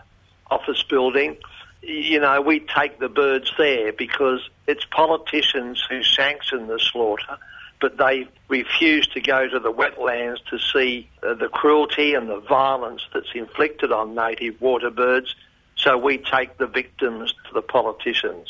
office 0.49 0.84
building. 0.84 1.38
You 1.82 2.19
know, 2.19 2.41
we 2.41 2.59
take 2.59 2.99
the 2.99 3.09
birds 3.09 3.51
there 3.57 3.93
because 3.93 4.49
it's 4.67 4.86
politicians 4.86 5.86
who 5.89 6.03
sanction 6.03 6.67
the 6.67 6.80
slaughter, 6.80 7.38
but 7.80 7.97
they 7.97 8.28
refuse 8.47 9.07
to 9.07 9.21
go 9.21 9.47
to 9.47 9.59
the 9.59 9.71
wetlands 9.71 10.38
to 10.49 10.57
see 10.59 11.09
uh, 11.23 11.34
the 11.34 11.47
cruelty 11.47 12.13
and 12.13 12.30
the 12.30 12.39
violence 12.39 13.01
that's 13.13 13.30
inflicted 13.36 13.91
on 13.91 14.15
native 14.15 14.59
water 14.61 14.89
birds. 14.89 15.36
So 15.75 15.97
we 15.97 16.17
take 16.17 16.57
the 16.57 16.67
victims 16.67 17.34
to 17.47 17.53
the 17.53 17.61
politicians. 17.61 18.47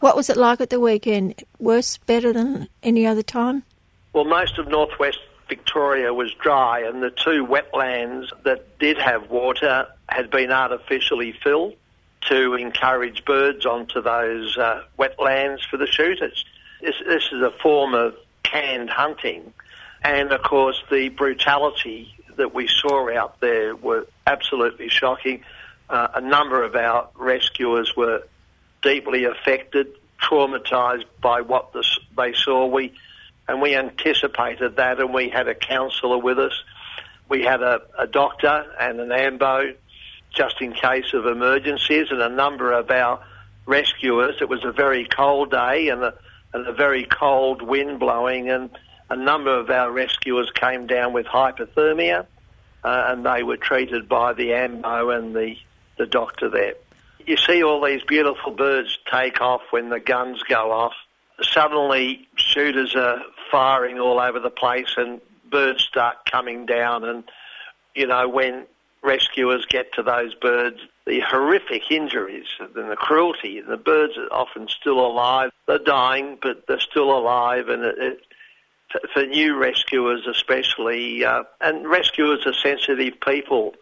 What 0.00 0.16
was 0.16 0.30
it 0.30 0.36
like 0.36 0.60
at 0.60 0.70
the 0.70 0.80
weekend? 0.80 1.42
Worse, 1.58 1.98
better 1.98 2.32
than 2.32 2.68
any 2.82 3.06
other 3.06 3.22
time? 3.22 3.62
Well, 4.12 4.24
most 4.24 4.58
of 4.58 4.68
northwest 4.68 5.18
Victoria 5.48 6.14
was 6.14 6.32
dry, 6.34 6.80
and 6.80 7.02
the 7.02 7.10
two 7.10 7.46
wetlands 7.46 8.28
that 8.44 8.78
did 8.78 8.98
have 8.98 9.30
water 9.30 9.86
had 10.08 10.30
been 10.30 10.50
artificially 10.50 11.32
filled 11.32 11.74
to 12.28 12.54
encourage 12.54 13.24
birds 13.24 13.66
onto 13.66 14.00
those 14.00 14.56
uh, 14.56 14.82
wetlands 14.98 15.60
for 15.68 15.76
the 15.76 15.86
shooters. 15.86 16.44
This, 16.80 16.94
this 17.06 17.24
is 17.32 17.42
a 17.42 17.50
form 17.62 17.94
of 17.94 18.14
canned 18.42 18.90
hunting, 18.90 19.52
and 20.02 20.32
of 20.32 20.42
course, 20.42 20.82
the 20.90 21.08
brutality 21.10 22.14
that 22.36 22.54
we 22.54 22.66
saw 22.66 23.10
out 23.14 23.40
there 23.40 23.76
were 23.76 24.06
absolutely 24.26 24.88
shocking. 24.88 25.42
Uh, 25.88 26.08
a 26.14 26.20
number 26.20 26.62
of 26.62 26.74
our 26.74 27.08
rescuers 27.16 27.96
were 27.96 28.22
deeply 28.82 29.24
affected, 29.24 29.88
traumatised 30.22 31.04
by 31.20 31.40
what 31.40 31.72
this, 31.72 31.98
they 32.16 32.32
saw. 32.32 32.66
We 32.66 32.92
and 33.48 33.60
we 33.60 33.74
anticipated 33.74 34.76
that, 34.76 35.00
and 35.00 35.12
we 35.12 35.28
had 35.28 35.48
a 35.48 35.54
counsellor 35.54 36.18
with 36.18 36.38
us. 36.38 36.62
We 37.28 37.42
had 37.42 37.62
a, 37.62 37.82
a 37.98 38.06
doctor 38.06 38.64
and 38.78 39.00
an 39.00 39.10
AMBO 39.10 39.74
just 40.32 40.60
in 40.60 40.72
case 40.72 41.12
of 41.12 41.26
emergencies, 41.26 42.10
and 42.10 42.22
a 42.22 42.28
number 42.28 42.72
of 42.72 42.90
our 42.90 43.24
rescuers. 43.66 44.36
It 44.40 44.48
was 44.48 44.64
a 44.64 44.72
very 44.72 45.04
cold 45.04 45.50
day 45.50 45.88
and 45.88 46.02
a, 46.02 46.14
and 46.52 46.66
a 46.66 46.72
very 46.72 47.04
cold 47.04 47.62
wind 47.62 47.98
blowing, 48.00 48.50
and 48.50 48.70
a 49.08 49.16
number 49.16 49.56
of 49.56 49.70
our 49.70 49.90
rescuers 49.90 50.50
came 50.50 50.86
down 50.86 51.12
with 51.12 51.26
hypothermia, 51.26 52.26
uh, 52.84 53.04
and 53.08 53.24
they 53.24 53.42
were 53.42 53.56
treated 53.56 54.08
by 54.08 54.32
the 54.32 54.52
AMBO 54.52 55.10
and 55.10 55.34
the, 55.34 55.56
the 55.98 56.06
doctor 56.06 56.48
there. 56.48 56.74
You 57.26 57.36
see 57.36 57.62
all 57.62 57.84
these 57.84 58.02
beautiful 58.02 58.52
birds 58.52 58.98
take 59.10 59.40
off 59.40 59.62
when 59.70 59.90
the 59.90 60.00
guns 60.00 60.42
go 60.48 60.72
off. 60.72 60.94
Suddenly, 61.42 62.28
shooters 62.36 62.94
are 62.96 63.20
firing 63.50 63.98
all 63.98 64.18
over 64.18 64.40
the 64.40 64.50
place 64.50 64.94
and 64.96 65.20
birds 65.50 65.82
start 65.82 66.16
coming 66.30 66.66
down 66.66 67.04
and, 67.04 67.24
you 67.94 68.06
know, 68.06 68.28
when 68.28 68.66
rescuers 69.02 69.66
get 69.66 69.92
to 69.94 70.02
those 70.02 70.34
birds, 70.34 70.78
the 71.10 71.20
horrific 71.20 71.90
injuries 71.90 72.46
and 72.60 72.72
the 72.72 72.94
cruelty, 72.94 73.60
the 73.60 73.76
birds 73.76 74.16
are 74.16 74.32
often 74.32 74.68
still 74.68 75.04
alive. 75.04 75.50
They're 75.66 75.78
dying, 75.78 76.38
but 76.40 76.68
they're 76.68 76.78
still 76.78 77.10
alive 77.10 77.68
and 77.68 77.82
it, 77.82 77.98
it 77.98 78.20
for 79.12 79.26
new 79.26 79.56
rescuers 79.56 80.24
especially, 80.28 81.24
uh, 81.24 81.42
and 81.60 81.88
rescuers 81.88 82.46
are 82.46 82.52
sensitive 82.52 83.20
people, 83.20 83.74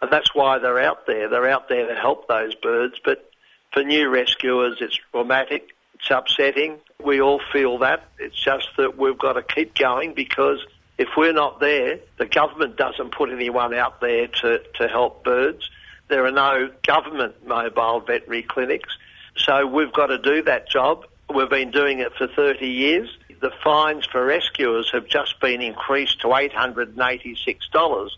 and 0.00 0.10
that's 0.10 0.34
why 0.34 0.58
they're 0.58 0.80
out 0.80 1.06
there. 1.06 1.28
They're 1.28 1.50
out 1.50 1.68
there 1.68 1.86
to 1.86 1.94
help 1.94 2.28
those 2.28 2.54
birds, 2.54 2.94
but 3.04 3.30
for 3.72 3.82
new 3.82 4.08
rescuers, 4.08 4.78
it's 4.80 4.98
traumatic, 5.12 5.68
it's 5.94 6.10
upsetting. 6.10 6.78
We 7.02 7.20
all 7.20 7.42
feel 7.52 7.78
that. 7.78 8.08
It's 8.18 8.42
just 8.42 8.68
that 8.78 8.96
we've 8.96 9.18
got 9.18 9.34
to 9.34 9.42
keep 9.42 9.74
going 9.74 10.14
because 10.14 10.64
if 10.96 11.08
we're 11.16 11.34
not 11.34 11.60
there, 11.60 12.00
the 12.18 12.26
government 12.26 12.76
doesn't 12.76 13.12
put 13.12 13.30
anyone 13.30 13.74
out 13.74 14.00
there 14.00 14.28
to, 14.28 14.62
to 14.76 14.88
help 14.88 15.24
birds. 15.24 15.68
There 16.10 16.26
are 16.26 16.30
no 16.30 16.70
government 16.86 17.46
mobile 17.46 18.00
veterinary 18.00 18.42
clinics. 18.42 18.94
So 19.36 19.66
we've 19.66 19.92
got 19.92 20.08
to 20.08 20.18
do 20.18 20.42
that 20.42 20.68
job. 20.68 21.06
We've 21.34 21.48
been 21.48 21.70
doing 21.70 22.00
it 22.00 22.12
for 22.18 22.26
30 22.26 22.66
years 22.66 23.08
the 23.40 23.50
fines 23.64 24.06
for 24.06 24.24
rescuers 24.24 24.90
have 24.92 25.06
just 25.06 25.40
been 25.40 25.62
increased 25.62 26.20
to 26.20 26.28
$886. 26.28 28.10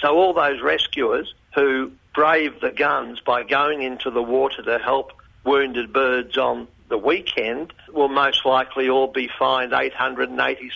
So 0.00 0.16
all 0.16 0.32
those 0.32 0.62
rescuers 0.62 1.34
who 1.54 1.92
brave 2.14 2.60
the 2.60 2.70
guns 2.70 3.20
by 3.20 3.42
going 3.42 3.82
into 3.82 4.10
the 4.10 4.22
water 4.22 4.62
to 4.62 4.78
help 4.78 5.12
wounded 5.44 5.92
birds 5.92 6.38
on 6.38 6.68
the 6.88 6.98
weekend 6.98 7.72
will 7.92 8.08
most 8.08 8.46
likely 8.46 8.88
all 8.88 9.08
be 9.08 9.28
fined 9.38 9.72
$886 9.72 10.70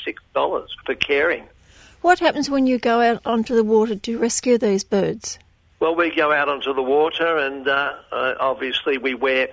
for 0.84 0.94
caring. 0.96 1.46
What 2.00 2.18
happens 2.18 2.50
when 2.50 2.66
you 2.66 2.78
go 2.78 3.00
out 3.00 3.22
onto 3.24 3.54
the 3.54 3.64
water 3.64 3.94
to 3.94 4.18
rescue 4.18 4.58
these 4.58 4.82
birds? 4.82 5.38
Well, 5.82 5.96
we 5.96 6.14
go 6.14 6.30
out 6.30 6.48
onto 6.48 6.72
the 6.74 6.82
water 6.82 7.38
and 7.38 7.66
uh, 7.66 7.94
uh, 8.12 8.34
obviously 8.38 8.98
we 8.98 9.14
wear 9.14 9.48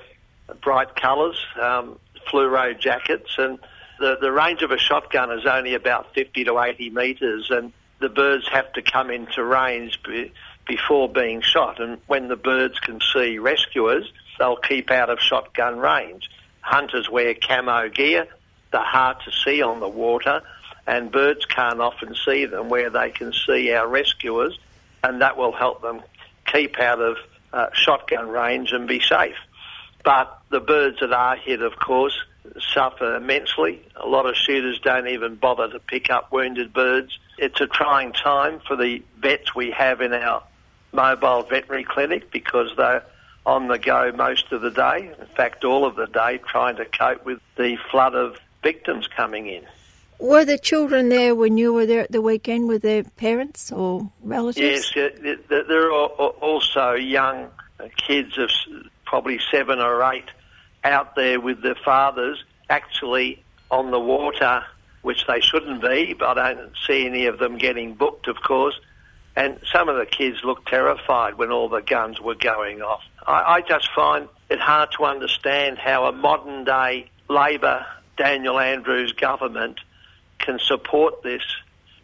bright 0.62 0.96
colours, 0.96 1.44
um, 1.60 1.98
fluoro 2.32 2.80
jackets, 2.80 3.32
and 3.40 3.58
the, 4.00 4.16
the 4.22 4.32
range 4.32 4.62
of 4.62 4.70
a 4.70 4.78
shotgun 4.78 5.32
is 5.32 5.48
only 5.48 5.74
about 5.74 6.14
50 6.14 6.44
to 6.44 6.60
80 6.60 6.92
metres, 6.92 7.48
and 7.50 7.74
the 7.98 8.10
birds 8.10 8.48
have 8.50 8.72
to 8.74 8.84
come 8.84 9.10
into 9.10 9.44
range 9.44 10.04
be, 10.04 10.32
before 10.68 11.10
being 11.10 11.42
shot. 11.42 11.82
And 11.82 12.00
when 12.06 12.28
the 12.28 12.36
birds 12.36 12.80
can 12.80 13.00
see 13.12 13.40
rescuers, 13.40 14.14
they'll 14.38 14.56
keep 14.56 14.92
out 14.92 15.10
of 15.10 15.20
shotgun 15.20 15.80
range. 15.80 16.30
Hunters 16.62 17.10
wear 17.10 17.34
camo 17.34 17.90
gear, 17.90 18.28
they're 18.72 18.82
hard 18.84 19.18
to 19.26 19.32
see 19.32 19.64
on 19.64 19.80
the 19.80 19.90
water, 19.90 20.44
and 20.86 21.12
birds 21.12 21.46
can't 21.46 21.82
often 21.82 22.14
see 22.24 22.46
them 22.46 22.70
where 22.70 22.92
they 22.92 23.10
can 23.10 23.34
see 23.34 23.74
our 23.74 23.88
rescuers, 23.88 24.60
and 25.04 25.24
that 25.24 25.36
will 25.36 25.54
help 25.54 25.82
them 25.82 26.04
keep 26.52 26.80
out 26.80 27.02
of 27.02 27.18
uh, 27.54 27.68
shotgun 27.74 28.30
range 28.30 28.72
and 28.72 28.88
be 28.88 29.00
safe. 29.00 29.36
But 30.04 30.40
the 30.50 30.60
birds 30.60 31.00
that 31.02 31.12
are 31.12 31.36
hit, 31.36 31.62
of 31.62 31.78
course, 31.78 32.18
suffer 32.74 33.16
immensely. 33.16 33.82
A 33.96 34.08
lot 34.08 34.26
of 34.26 34.36
shooters 34.36 34.80
don't 34.80 35.08
even 35.08 35.36
bother 35.36 35.70
to 35.70 35.80
pick 35.80 36.10
up 36.10 36.32
wounded 36.32 36.74
birds. 36.74 37.18
It's 37.38 37.60
a 37.62 37.68
trying 37.68 38.14
time 38.14 38.60
for 38.66 38.76
the 38.76 39.04
vets 39.20 39.54
we 39.54 39.72
have 39.72 40.02
in 40.02 40.14
our 40.14 40.44
mobile 40.92 41.44
veterinary 41.44 41.84
clinic 41.84 42.32
because 42.32 42.72
they're 42.76 43.04
on 43.46 43.68
the 43.68 43.78
go 43.78 44.12
most 44.12 44.52
of 44.52 44.62
the 44.62 44.72
day, 44.72 45.12
in 45.20 45.28
fact, 45.36 45.64
all 45.64 45.86
of 45.86 45.96
the 45.96 46.08
day, 46.08 46.40
trying 46.48 46.76
to 46.78 46.86
cope 46.86 47.26
with 47.26 47.40
the 47.58 47.78
flood 47.90 48.16
of 48.16 48.38
victims 48.64 49.08
coming 49.08 49.48
in. 49.48 49.66
Were 50.20 50.44
the 50.44 50.58
children 50.58 51.08
there 51.08 51.34
when 51.34 51.58
you 51.58 51.74
were 51.74 51.86
there 51.86 52.02
at 52.02 52.12
the 52.12 52.22
weekend 52.22 52.68
with 52.68 52.82
their 52.82 53.04
parents 53.04 53.72
or 53.72 54.12
relatives? 54.22 54.92
Yes, 54.94 55.38
there 55.48 55.92
are 55.94 56.08
also 56.08 56.92
young 56.94 57.50
kids 57.96 58.38
of 58.38 58.50
probably 59.06 59.40
seven 59.50 59.80
or 59.80 60.04
eight 60.12 60.30
out 60.84 61.16
there 61.16 61.40
with 61.40 61.62
their 61.62 61.76
fathers 61.76 62.44
actually 62.70 63.42
on 63.72 63.92
the 63.92 64.00
water, 64.00 64.64
which 65.04 65.26
they 65.26 65.40
shouldn't 65.40 65.82
be, 65.82 66.14
but 66.14 66.38
I 66.38 66.54
don't 66.54 66.74
see 66.86 67.06
any 67.06 67.26
of 67.28 67.40
them 67.40 67.58
getting 67.58 67.94
booked, 67.94 68.28
of 68.28 68.42
course. 68.42 68.78
And 69.38 69.60
some 69.72 69.88
of 69.88 69.96
the 69.96 70.06
kids 70.06 70.44
looked 70.44 70.68
terrified 70.68 71.38
when 71.38 71.50
all 71.50 71.70
the 71.70 71.82
guns 71.82 72.20
were 72.20 72.36
going 72.36 72.82
off. 72.82 73.04
I, 73.26 73.56
I 73.56 73.62
just 73.62 73.90
find 73.96 74.28
it 74.50 74.60
hard 74.60 74.92
to 74.98 75.06
understand 75.06 75.78
how 75.78 76.06
a 76.06 76.12
modern 76.12 76.66
day 76.66 77.10
Labor 77.30 77.86
Daniel 78.18 78.60
Andrews 78.60 79.14
government 79.14 79.80
can 80.40 80.60
support 80.60 81.24
this 81.24 81.44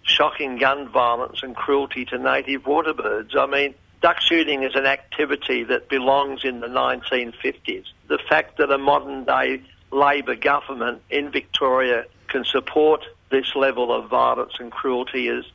shocking 0.03 0.57
gun 0.57 0.87
violence 0.89 1.41
and 1.41 1.55
cruelty 1.55 2.05
to 2.05 2.17
native 2.17 2.65
water 2.65 2.93
birds. 2.93 3.35
I 3.35 3.47
mean, 3.47 3.73
duck 4.01 4.21
shooting 4.21 4.63
is 4.63 4.75
an 4.75 4.85
activity 4.85 5.63
that 5.63 5.89
belongs 5.89 6.43
in 6.43 6.59
the 6.59 6.67
1950s. 6.67 7.85
The 8.07 8.19
fact 8.29 8.57
that 8.57 8.71
a 8.71 8.77
modern 8.77 9.25
day 9.25 9.61
Labor 9.91 10.35
government 10.35 11.01
in 11.09 11.31
Victoria 11.31 12.05
can 12.27 12.43
support 12.43 13.05
this 13.31 13.55
level 13.55 13.93
of 13.93 14.09
violence 14.09 14.53
and 14.59 14.71
cruelty 14.71 15.27
is, 15.27 15.45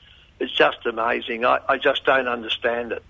is 0.40 0.50
just 0.50 0.86
amazing. 0.86 1.44
I, 1.44 1.60
I 1.68 1.78
just 1.78 2.04
don't 2.04 2.28
understand 2.28 2.92
it. 2.92 3.04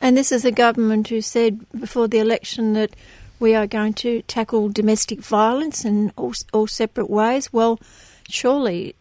And 0.00 0.16
this 0.16 0.30
is 0.30 0.44
a 0.44 0.52
government 0.52 1.08
who 1.08 1.20
said 1.20 1.64
before 1.72 2.08
the 2.08 2.18
election 2.18 2.74
that 2.74 2.94
we 3.40 3.54
are 3.54 3.66
going 3.66 3.94
to 3.94 4.22
tackle 4.22 4.68
domestic 4.68 5.20
violence 5.20 5.84
in 5.84 6.12
all, 6.16 6.34
all 6.52 6.66
separate 6.66 7.10
ways. 7.10 7.52
Well, 7.52 7.80
surely 8.28 8.94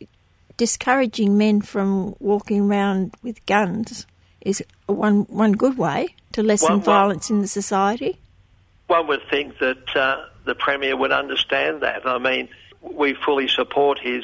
discouraging 0.63 1.37
men 1.37 1.59
from 1.59 2.15
walking 2.19 2.61
around 2.71 3.13
with 3.21 3.45
guns 3.45 4.07
is 4.39 4.63
one 4.85 5.23
one 5.23 5.51
good 5.51 5.77
way 5.77 6.15
to 6.31 6.41
lessen 6.41 6.79
violence 6.79 7.29
in 7.29 7.41
the 7.41 7.49
society. 7.49 8.17
One 8.87 9.07
would 9.07 9.23
think 9.29 9.59
that 9.59 9.85
uh, 9.93 10.23
the 10.45 10.55
premier 10.55 10.95
would 10.95 11.11
understand 11.11 11.81
that. 11.81 12.07
I 12.07 12.17
mean, 12.17 12.47
we 12.79 13.13
fully 13.13 13.49
support 13.49 13.99
his 13.99 14.23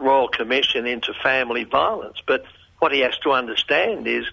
royal 0.00 0.26
commission 0.26 0.88
into 0.88 1.14
family 1.22 1.62
violence, 1.62 2.18
but 2.26 2.42
what 2.80 2.90
he 2.90 2.98
has 3.06 3.16
to 3.18 3.30
understand 3.30 4.08
is 4.08 4.24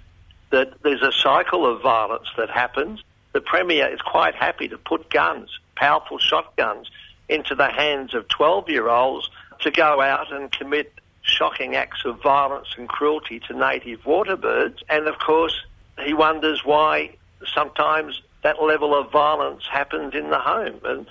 that 0.49 0.73
there's 0.81 1.03
a 1.03 1.11
cycle 1.11 1.67
of 1.71 1.83
violence 1.83 2.29
that 2.35 2.49
happens. 2.49 3.03
The 3.33 3.41
premier 3.41 3.93
is 3.93 4.01
quite 4.01 4.33
happy 4.33 4.69
to 4.69 4.79
put 4.79 5.11
guns, 5.11 5.49
powerful 5.75 6.17
shotguns, 6.17 6.89
into 7.29 7.53
the 7.53 7.69
hands 7.69 8.15
of 8.15 8.27
12 8.27 8.69
year 8.69 8.89
olds 8.89 9.29
to 9.59 9.69
go 9.69 10.01
out 10.01 10.33
and 10.33 10.51
commit 10.51 10.91
shocking 11.23 11.75
acts 11.75 12.05
of 12.05 12.21
violence 12.21 12.67
and 12.77 12.87
cruelty 12.87 13.39
to 13.39 13.57
native 13.57 14.05
water 14.05 14.35
birds. 14.35 14.83
And 14.89 15.07
of 15.07 15.17
course, 15.19 15.55
he 16.03 16.13
wonders 16.13 16.63
why 16.63 17.15
sometimes 17.53 18.21
that 18.43 18.61
level 18.61 18.93
of 18.93 19.11
violence 19.11 19.63
happens 19.71 20.13
in 20.13 20.29
the 20.29 20.39
home. 20.39 20.79
And, 20.83 21.07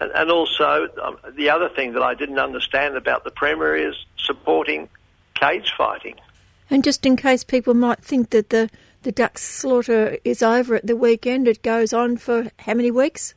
and, 0.00 0.12
and 0.12 0.30
also, 0.30 0.88
um, 1.02 1.18
the 1.36 1.50
other 1.50 1.68
thing 1.68 1.92
that 1.94 2.02
I 2.02 2.14
didn't 2.14 2.38
understand 2.38 2.96
about 2.96 3.24
the 3.24 3.30
Premier 3.30 3.76
is 3.76 3.94
supporting 4.16 4.88
cage 5.34 5.72
fighting. 5.76 6.14
And 6.70 6.82
just 6.82 7.04
in 7.04 7.16
case 7.16 7.44
people 7.44 7.74
might 7.74 8.02
think 8.02 8.30
that 8.30 8.50
the, 8.50 8.70
the 9.02 9.12
duck 9.12 9.38
slaughter 9.38 10.18
is 10.24 10.42
over 10.42 10.76
at 10.76 10.86
the 10.86 10.96
weekend, 10.96 11.48
it 11.48 11.62
goes 11.62 11.92
on 11.92 12.16
for 12.16 12.50
how 12.60 12.74
many 12.74 12.90
weeks? 12.90 13.34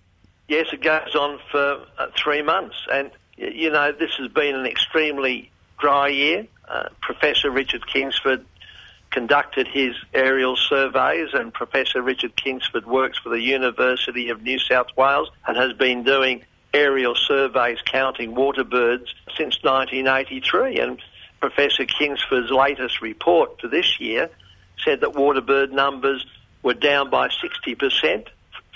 Yes, 0.47 0.67
it 0.73 0.81
goes 0.81 1.15
on 1.15 1.39
for 1.51 1.85
uh, 1.97 2.07
three 2.15 2.41
months. 2.41 2.75
And, 2.91 3.11
you 3.37 3.69
know, 3.69 3.91
this 3.91 4.11
has 4.17 4.29
been 4.29 4.55
an 4.55 4.65
extremely 4.65 5.51
dry 5.79 6.09
year. 6.09 6.47
Uh, 6.67 6.89
Professor 7.01 7.49
Richard 7.49 7.87
Kingsford 7.87 8.45
conducted 9.11 9.67
his 9.67 9.95
aerial 10.13 10.55
surveys, 10.55 11.29
and 11.33 11.53
Professor 11.53 12.01
Richard 12.01 12.35
Kingsford 12.35 12.85
works 12.85 13.17
for 13.17 13.29
the 13.29 13.41
University 13.41 14.29
of 14.29 14.43
New 14.43 14.59
South 14.59 14.87
Wales 14.95 15.29
and 15.47 15.57
has 15.57 15.73
been 15.73 16.03
doing 16.03 16.43
aerial 16.73 17.15
surveys 17.15 17.79
counting 17.85 18.35
water 18.35 18.63
birds 18.63 19.13
since 19.35 19.57
1983. 19.63 20.79
And 20.79 21.01
Professor 21.39 21.85
Kingsford's 21.85 22.51
latest 22.51 23.01
report 23.01 23.59
for 23.59 23.67
this 23.67 23.99
year 23.99 24.29
said 24.83 25.01
that 25.01 25.15
water 25.15 25.41
bird 25.41 25.71
numbers 25.71 26.25
were 26.61 26.73
down 26.73 27.09
by 27.09 27.29
60% 27.29 28.27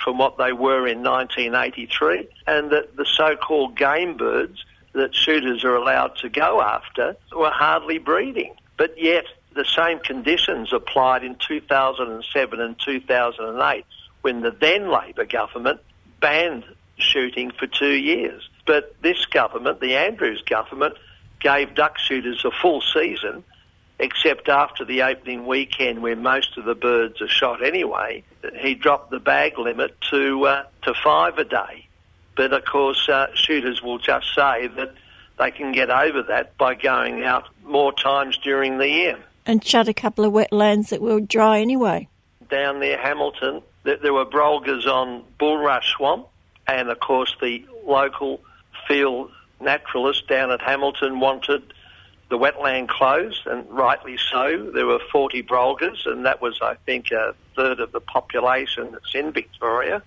from 0.03 0.17
what 0.17 0.37
they 0.37 0.51
were 0.51 0.87
in 0.87 1.03
1983, 1.03 2.27
and 2.47 2.71
that 2.71 2.95
the 2.95 3.05
so-called 3.05 3.77
game 3.77 4.17
birds 4.17 4.65
that 4.93 5.15
shooters 5.15 5.63
are 5.63 5.75
allowed 5.75 6.15
to 6.17 6.29
go 6.29 6.61
after 6.61 7.15
were 7.35 7.49
hardly 7.49 7.97
breeding. 7.97 8.55
But 8.77 9.01
yet, 9.01 9.25
the 9.55 9.65
same 9.65 9.99
conditions 9.99 10.73
applied 10.73 11.23
in 11.23 11.35
2007 11.35 12.59
and 12.59 12.79
2008 12.79 13.85
when 14.21 14.41
the 14.41 14.51
then 14.51 14.89
Labor 14.89 15.25
government 15.25 15.79
banned 16.19 16.63
shooting 16.97 17.51
for 17.51 17.67
two 17.67 17.93
years. 17.93 18.49
But 18.65 18.95
this 19.01 19.25
government, 19.25 19.79
the 19.79 19.95
Andrews 19.95 20.41
government, 20.41 20.95
gave 21.39 21.75
duck 21.75 21.97
shooters 21.97 22.43
a 22.45 22.51
full 22.51 22.81
season, 22.81 23.43
except 23.99 24.47
after 24.47 24.85
the 24.85 25.03
opening 25.03 25.45
weekend 25.45 26.01
where 26.01 26.15
most 26.15 26.57
of 26.57 26.65
the 26.65 26.75
birds 26.75 27.21
are 27.21 27.27
shot 27.27 27.63
anyway. 27.63 28.23
He 28.57 28.75
dropped 28.75 29.11
the 29.11 29.19
bag 29.19 29.59
limit 29.59 29.95
to, 30.11 30.45
uh, 30.45 30.63
to 30.83 30.93
five 30.93 31.37
a 31.37 31.43
day. 31.43 31.87
But 32.35 32.53
of 32.53 32.65
course, 32.65 33.07
uh, 33.09 33.27
shooters 33.35 33.81
will 33.81 33.99
just 33.99 34.33
say 34.35 34.67
that 34.67 34.93
they 35.37 35.51
can 35.51 35.71
get 35.71 35.89
over 35.89 36.23
that 36.23 36.57
by 36.57 36.75
going 36.75 37.23
out 37.23 37.45
more 37.63 37.93
times 37.93 38.37
during 38.37 38.77
the 38.77 38.87
year. 38.87 39.19
And 39.45 39.63
shut 39.63 39.87
a 39.87 39.93
couple 39.93 40.25
of 40.25 40.33
wetlands 40.33 40.89
that 40.89 41.01
were 41.01 41.19
dry 41.19 41.59
anyway. 41.59 42.07
Down 42.49 42.79
near 42.79 42.97
Hamilton, 42.97 43.61
there 43.83 44.13
were 44.13 44.25
brolgas 44.25 44.85
on 44.85 45.23
Bulrush 45.39 45.95
Swamp, 45.95 46.27
and 46.67 46.89
of 46.89 46.99
course 46.99 47.35
the 47.41 47.65
local 47.85 48.39
field 48.87 49.31
naturalist 49.59 50.27
down 50.27 50.51
at 50.51 50.61
Hamilton 50.61 51.19
wanted 51.19 51.73
the 52.29 52.37
wetland 52.37 52.87
closed, 52.87 53.45
and 53.45 53.69
rightly 53.69 54.17
so. 54.31 54.71
There 54.73 54.87
were 54.87 54.99
40 55.11 55.43
brolgas, 55.43 56.05
and 56.05 56.25
that 56.25 56.41
was, 56.41 56.59
I 56.61 56.75
think, 56.85 57.11
a 57.11 57.35
third 57.55 57.79
of 57.79 57.91
the 57.91 57.99
population 57.99 58.91
that's 58.91 59.13
in 59.13 59.31
Victoria. 59.31 60.01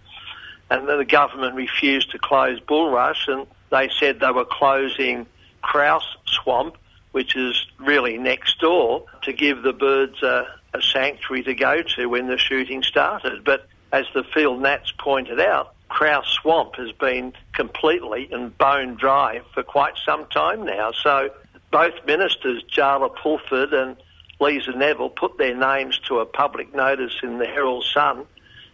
And 0.70 0.88
the 0.88 1.04
government 1.04 1.54
refused 1.54 2.10
to 2.10 2.18
close 2.18 2.58
Bulrush, 2.60 3.28
and 3.28 3.46
they 3.70 3.88
said 4.00 4.20
they 4.20 4.30
were 4.30 4.44
closing 4.44 5.26
Crouse 5.62 6.16
Swamp, 6.26 6.76
which 7.12 7.36
is 7.36 7.66
really 7.78 8.18
next 8.18 8.60
door, 8.60 9.04
to 9.22 9.32
give 9.32 9.62
the 9.62 9.72
birds 9.72 10.22
a, 10.22 10.46
a 10.74 10.82
sanctuary 10.82 11.42
to 11.44 11.54
go 11.54 11.82
to 11.82 12.06
when 12.06 12.26
the 12.26 12.38
shooting 12.38 12.82
started. 12.82 13.44
But 13.44 13.68
as 13.92 14.06
the 14.14 14.24
field 14.24 14.60
nats 14.60 14.92
pointed 14.98 15.40
out, 15.40 15.74
Crouse 15.88 16.28
Swamp 16.28 16.76
has 16.76 16.92
been 16.92 17.32
completely 17.52 18.28
and 18.32 18.56
bone 18.58 18.96
dry 18.96 19.40
for 19.54 19.62
quite 19.62 19.94
some 20.04 20.26
time 20.26 20.64
now. 20.64 20.90
So 20.92 21.30
both 21.70 21.94
ministers, 22.06 22.64
Jaala 22.64 23.14
Pulford 23.14 23.72
and 23.72 23.96
Lisa 24.40 24.72
Neville, 24.72 25.10
put 25.10 25.38
their 25.38 25.54
names 25.56 25.98
to 26.08 26.18
a 26.18 26.26
public 26.26 26.74
notice 26.74 27.14
in 27.22 27.38
the 27.38 27.46
Herald 27.46 27.84
Sun, 27.84 28.26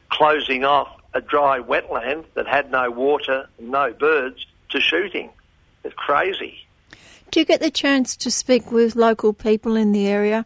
closing 0.08 0.64
off 0.64 0.88
a 1.14 1.20
dry 1.20 1.58
wetland 1.60 2.24
that 2.34 2.46
had 2.46 2.70
no 2.70 2.90
water 2.90 3.48
and 3.58 3.70
no 3.70 3.92
birds 3.92 4.46
to 4.70 4.80
shooting. 4.80 5.30
It's 5.84 5.94
crazy. 5.94 6.58
Do 7.30 7.40
you 7.40 7.46
get 7.46 7.60
the 7.60 7.70
chance 7.70 8.16
to 8.18 8.30
speak 8.30 8.70
with 8.70 8.94
local 8.96 9.32
people 9.32 9.76
in 9.76 9.92
the 9.92 10.06
area 10.06 10.44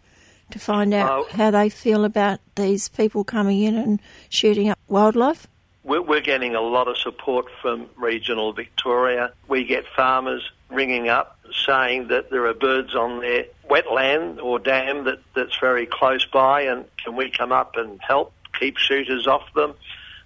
to 0.50 0.58
find 0.58 0.94
out 0.94 1.10
Oh. 1.10 1.26
how 1.36 1.50
they 1.50 1.68
feel 1.68 2.04
about 2.04 2.40
these 2.54 2.88
people 2.88 3.24
coming 3.24 3.62
in 3.62 3.76
and 3.76 4.00
shooting 4.28 4.68
up 4.68 4.78
wildlife? 4.88 5.46
We're, 5.82 6.02
we're 6.02 6.20
getting 6.20 6.54
a 6.54 6.60
lot 6.60 6.88
of 6.88 6.96
support 6.96 7.46
from 7.62 7.86
regional 7.96 8.52
Victoria. 8.52 9.32
We 9.48 9.64
get 9.64 9.84
farmers 9.94 10.50
ringing 10.70 11.08
up 11.08 11.38
saying 11.64 12.08
that 12.08 12.30
there 12.30 12.46
are 12.46 12.54
birds 12.54 12.94
on 12.96 13.20
their 13.20 13.46
wetland 13.70 14.42
or 14.42 14.58
dam 14.58 15.04
that, 15.04 15.20
that's 15.34 15.56
very 15.60 15.86
close 15.86 16.24
by 16.26 16.62
and 16.62 16.84
can 17.02 17.14
we 17.14 17.30
come 17.30 17.52
up 17.52 17.76
and 17.76 18.00
help 18.00 18.32
keep 18.58 18.76
shooters 18.78 19.26
off 19.28 19.52
them. 19.54 19.74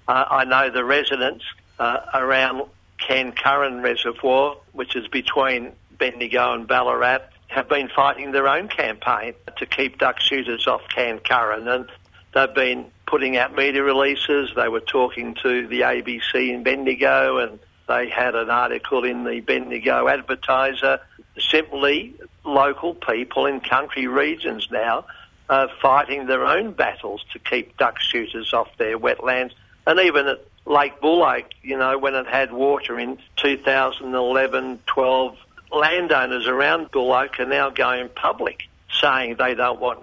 Uh, 0.08 0.24
I 0.30 0.44
know 0.44 0.70
the 0.70 0.84
residents 0.84 1.44
uh, 1.78 2.00
around 2.14 2.62
Cairn 2.98 3.32
Curran 3.32 3.82
Reservoir, 3.82 4.56
which 4.72 4.96
is 4.96 5.08
between 5.08 5.72
Bendigo 5.98 6.52
and 6.52 6.66
Ballarat, 6.66 7.20
have 7.48 7.68
been 7.68 7.88
fighting 7.88 8.32
their 8.32 8.48
own 8.48 8.68
campaign 8.68 9.34
to 9.56 9.66
keep 9.66 9.98
duck 9.98 10.20
shooters 10.20 10.66
off 10.66 10.82
Cairn 10.94 11.18
Curran 11.18 11.66
and 11.66 11.88
they've 12.32 12.54
been 12.54 12.86
putting 13.06 13.36
out 13.36 13.54
media 13.54 13.82
releases. 13.82 14.50
They 14.54 14.68
were 14.68 14.80
talking 14.80 15.34
to 15.42 15.66
the 15.66 15.80
ABC 15.80 16.54
in 16.54 16.62
Bendigo 16.62 17.38
and 17.38 17.58
they 17.88 18.08
had 18.08 18.36
an 18.36 18.50
article 18.50 19.04
in 19.04 19.24
the 19.24 19.40
Bendigo 19.40 20.06
Advertiser. 20.06 21.00
Simply 21.38 22.14
local 22.44 22.94
people 22.94 23.46
in 23.46 23.60
country 23.60 24.06
regions 24.06 24.68
now 24.70 25.06
are 25.48 25.68
fighting 25.82 26.26
their 26.26 26.44
own 26.46 26.70
battles 26.72 27.24
to 27.32 27.40
keep 27.40 27.76
duck 27.76 27.98
shooters 27.98 28.52
off 28.54 28.68
their 28.78 28.96
wetlands. 28.96 29.52
And 29.86 29.98
even 30.00 30.26
at 30.26 30.44
Lake 30.66 31.00
Buloke, 31.00 31.50
you 31.62 31.76
know, 31.76 31.98
when 31.98 32.14
it 32.14 32.26
had 32.26 32.52
water 32.52 32.98
in 32.98 33.18
2011, 33.36 34.80
12, 34.86 35.36
landowners 35.72 36.46
around 36.46 36.90
Buloke 36.90 37.40
are 37.40 37.46
now 37.46 37.70
going 37.70 38.08
public 38.08 38.68
saying 39.00 39.36
they 39.38 39.54
don't 39.54 39.80
want 39.80 40.00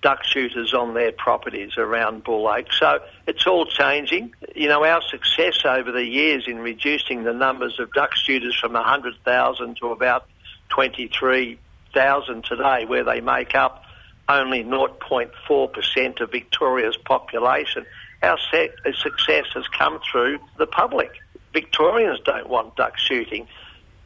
duck 0.00 0.22
shooters 0.22 0.74
on 0.74 0.94
their 0.94 1.12
properties 1.12 1.76
around 1.76 2.24
Buloke. 2.24 2.72
So 2.72 3.00
it's 3.26 3.46
all 3.46 3.66
changing. 3.66 4.32
You 4.54 4.68
know, 4.68 4.84
our 4.84 5.02
success 5.02 5.64
over 5.64 5.90
the 5.90 6.04
years 6.04 6.44
in 6.46 6.58
reducing 6.58 7.24
the 7.24 7.32
numbers 7.32 7.78
of 7.80 7.92
duck 7.92 8.14
shooters 8.14 8.56
from 8.58 8.74
100,000 8.74 9.76
to 9.78 9.88
about 9.88 10.26
23,000 10.70 12.44
today, 12.44 12.84
where 12.84 13.04
they 13.04 13.20
make 13.20 13.54
up 13.54 13.84
only 14.28 14.62
0.4% 14.62 16.20
of 16.20 16.30
Victoria's 16.30 16.96
population, 16.96 17.86
our 18.22 18.38
uh, 18.52 18.92
success 18.92 19.46
has 19.54 19.66
come 19.68 20.00
through 20.10 20.38
the 20.56 20.66
public. 20.66 21.10
Victorians 21.52 22.20
don't 22.24 22.48
want 22.48 22.76
duck 22.76 22.98
shooting, 22.98 23.46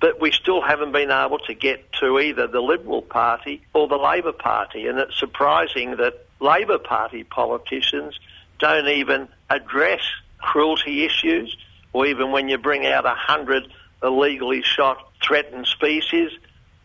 but 0.00 0.20
we 0.20 0.30
still 0.32 0.60
haven't 0.60 0.92
been 0.92 1.10
able 1.10 1.38
to 1.38 1.54
get 1.54 1.92
to 2.00 2.18
either 2.18 2.46
the 2.46 2.60
Liberal 2.60 3.02
Party 3.02 3.62
or 3.74 3.88
the 3.88 3.96
Labor 3.96 4.32
Party. 4.32 4.86
And 4.86 4.98
it's 4.98 5.18
surprising 5.18 5.96
that 5.96 6.26
Labor 6.40 6.78
Party 6.78 7.24
politicians 7.24 8.18
don't 8.58 8.88
even 8.88 9.28
address 9.48 10.00
cruelty 10.38 11.04
issues, 11.04 11.56
or 11.92 12.06
even 12.06 12.32
when 12.32 12.48
you 12.48 12.58
bring 12.58 12.86
out 12.86 13.06
a 13.06 13.14
hundred 13.14 13.68
illegally 14.02 14.62
shot 14.62 14.98
threatened 15.22 15.66
species, 15.66 16.30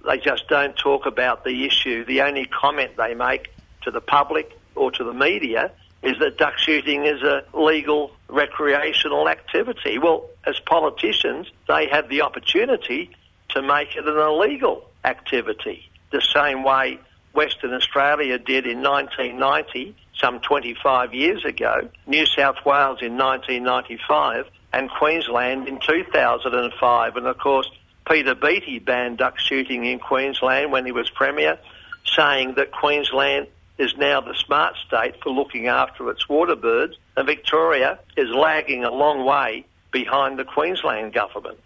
they 0.06 0.18
just 0.20 0.48
don't 0.48 0.76
talk 0.78 1.06
about 1.06 1.44
the 1.44 1.66
issue. 1.66 2.06
The 2.06 2.22
only 2.22 2.46
comment 2.46 2.92
they 2.98 3.16
make 3.16 3.52
to 3.82 3.92
the 3.92 4.02
public 4.02 4.58
or 4.76 4.92
to 4.92 5.04
the 5.04 5.14
media 5.14 5.72
is 6.04 6.18
that 6.20 6.38
duck 6.38 6.58
shooting 6.58 7.06
is 7.06 7.22
a 7.22 7.44
legal 7.54 8.12
recreational 8.30 9.28
activity. 9.28 9.98
Well, 9.98 10.30
as 10.46 10.60
politicians, 10.60 11.48
they 11.68 11.88
have 11.88 12.10
the 12.10 12.22
opportunity 12.22 13.12
to 13.50 13.62
make 13.62 13.96
it 13.96 14.08
an 14.08 14.18
illegal 14.18 14.90
activity, 15.04 15.90
the 16.12 16.22
same 16.22 16.64
way 16.64 17.00
Western 17.34 17.74
Australia 17.74 18.38
did 18.38 18.66
in 18.66 18.82
1990, 18.82 19.96
some 20.20 20.40
25 20.40 21.14
years 21.14 21.46
ago, 21.46 21.90
New 22.06 22.26
South 22.26 22.58
Wales 22.66 23.00
in 23.02 23.18
1995, 23.18 24.48
and 24.74 24.90
Queensland 24.90 25.68
in 25.68 25.80
2005. 25.80 27.16
And 27.16 27.28
of 27.28 27.38
course, 27.38 27.70
Peter 28.10 28.36
Beattie 28.36 28.80
banned 28.80 29.18
duck 29.18 29.38
shooting 29.38 29.86
in 29.86 30.00
Queensland 30.00 30.72
when 30.72 30.86
he 30.86 30.92
was 30.92 31.10
Premier, 31.10 31.60
saying 32.06 32.56
that 32.56 32.72
Queensland 32.72 33.48
is 33.78 33.96
now 33.98 34.22
the 34.22 34.34
smart 34.34 34.76
state 34.88 35.22
for 35.22 35.32
looking 35.32 35.68
after 35.68 36.10
its 36.10 36.28
water 36.28 36.56
birds, 36.56 36.96
and 37.16 37.28
Victoria 37.28 38.00
is 38.16 38.30
lagging 38.30 38.84
a 38.84 38.92
long 38.92 39.26
way 39.26 39.66
behind 39.92 40.40
the 40.40 40.44
Queensland 40.44 41.14
government. 41.14 41.60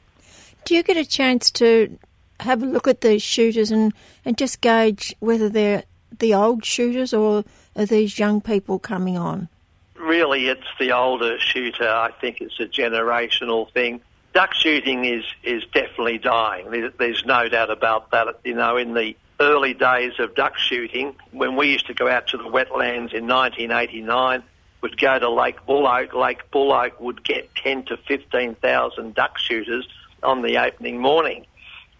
Do 0.66 0.76
you 0.76 0.84
get 0.84 0.98
a 0.98 1.06
chance 1.06 1.52
to 1.52 1.98
have 2.40 2.62
a 2.62 2.66
look 2.66 2.88
at 2.88 3.02
these 3.02 3.22
shooters 3.22 3.72
and, 3.72 3.94
and 4.26 4.38
just 4.38 4.62
gauge 4.62 5.16
whether 5.20 5.50
they're 5.50 5.84
the 6.20 6.34
old 6.34 6.66
shooters 6.66 7.14
or 7.14 7.44
are 7.76 7.86
these 7.86 8.20
young 8.20 8.42
people 8.42 8.80
coming 8.80 9.18
on? 9.18 9.48
Really, 9.96 10.48
it's 10.48 10.68
the 10.80 10.92
older 10.92 11.40
shooter. 11.40 11.88
I 11.88 12.12
think 12.20 12.42
it's 12.42 12.60
a 12.60 12.66
generational 12.66 13.72
thing. 13.72 14.02
Duck 14.34 14.54
shooting 14.54 15.06
is, 15.06 15.24
is 15.44 15.64
definitely 15.74 16.18
dying. 16.18 16.92
There's 16.98 17.26
no 17.26 17.48
doubt 17.50 17.70
about 17.70 18.12
that. 18.12 18.40
You 18.44 18.56
know, 18.56 18.78
in 18.78 18.94
the 18.94 19.16
early 19.42 19.74
days 19.74 20.14
of 20.20 20.36
duck 20.36 20.58
shooting, 20.58 21.16
when 21.32 21.56
we 21.56 21.72
used 21.72 21.88
to 21.88 21.94
go 21.94 22.08
out 22.08 22.28
to 22.28 22.38
the 22.38 22.44
wetlands 22.44 23.14
in 23.14 23.28
1989, 23.28 24.44
would 24.82 24.98
go 24.98 25.20
to 25.20 25.30
Lake 25.30 25.66
Buloke. 25.68 26.14
Lake 26.14 26.50
Buloke 26.52 27.00
would 27.00 27.24
get 27.24 27.54
10 27.56 27.86
to 27.86 27.98
15,000 27.98 29.16
duck 29.16 29.38
shooters 29.38 29.88
on 30.24 30.42
the 30.42 30.58
opening 30.58 31.00
morning. 31.00 31.46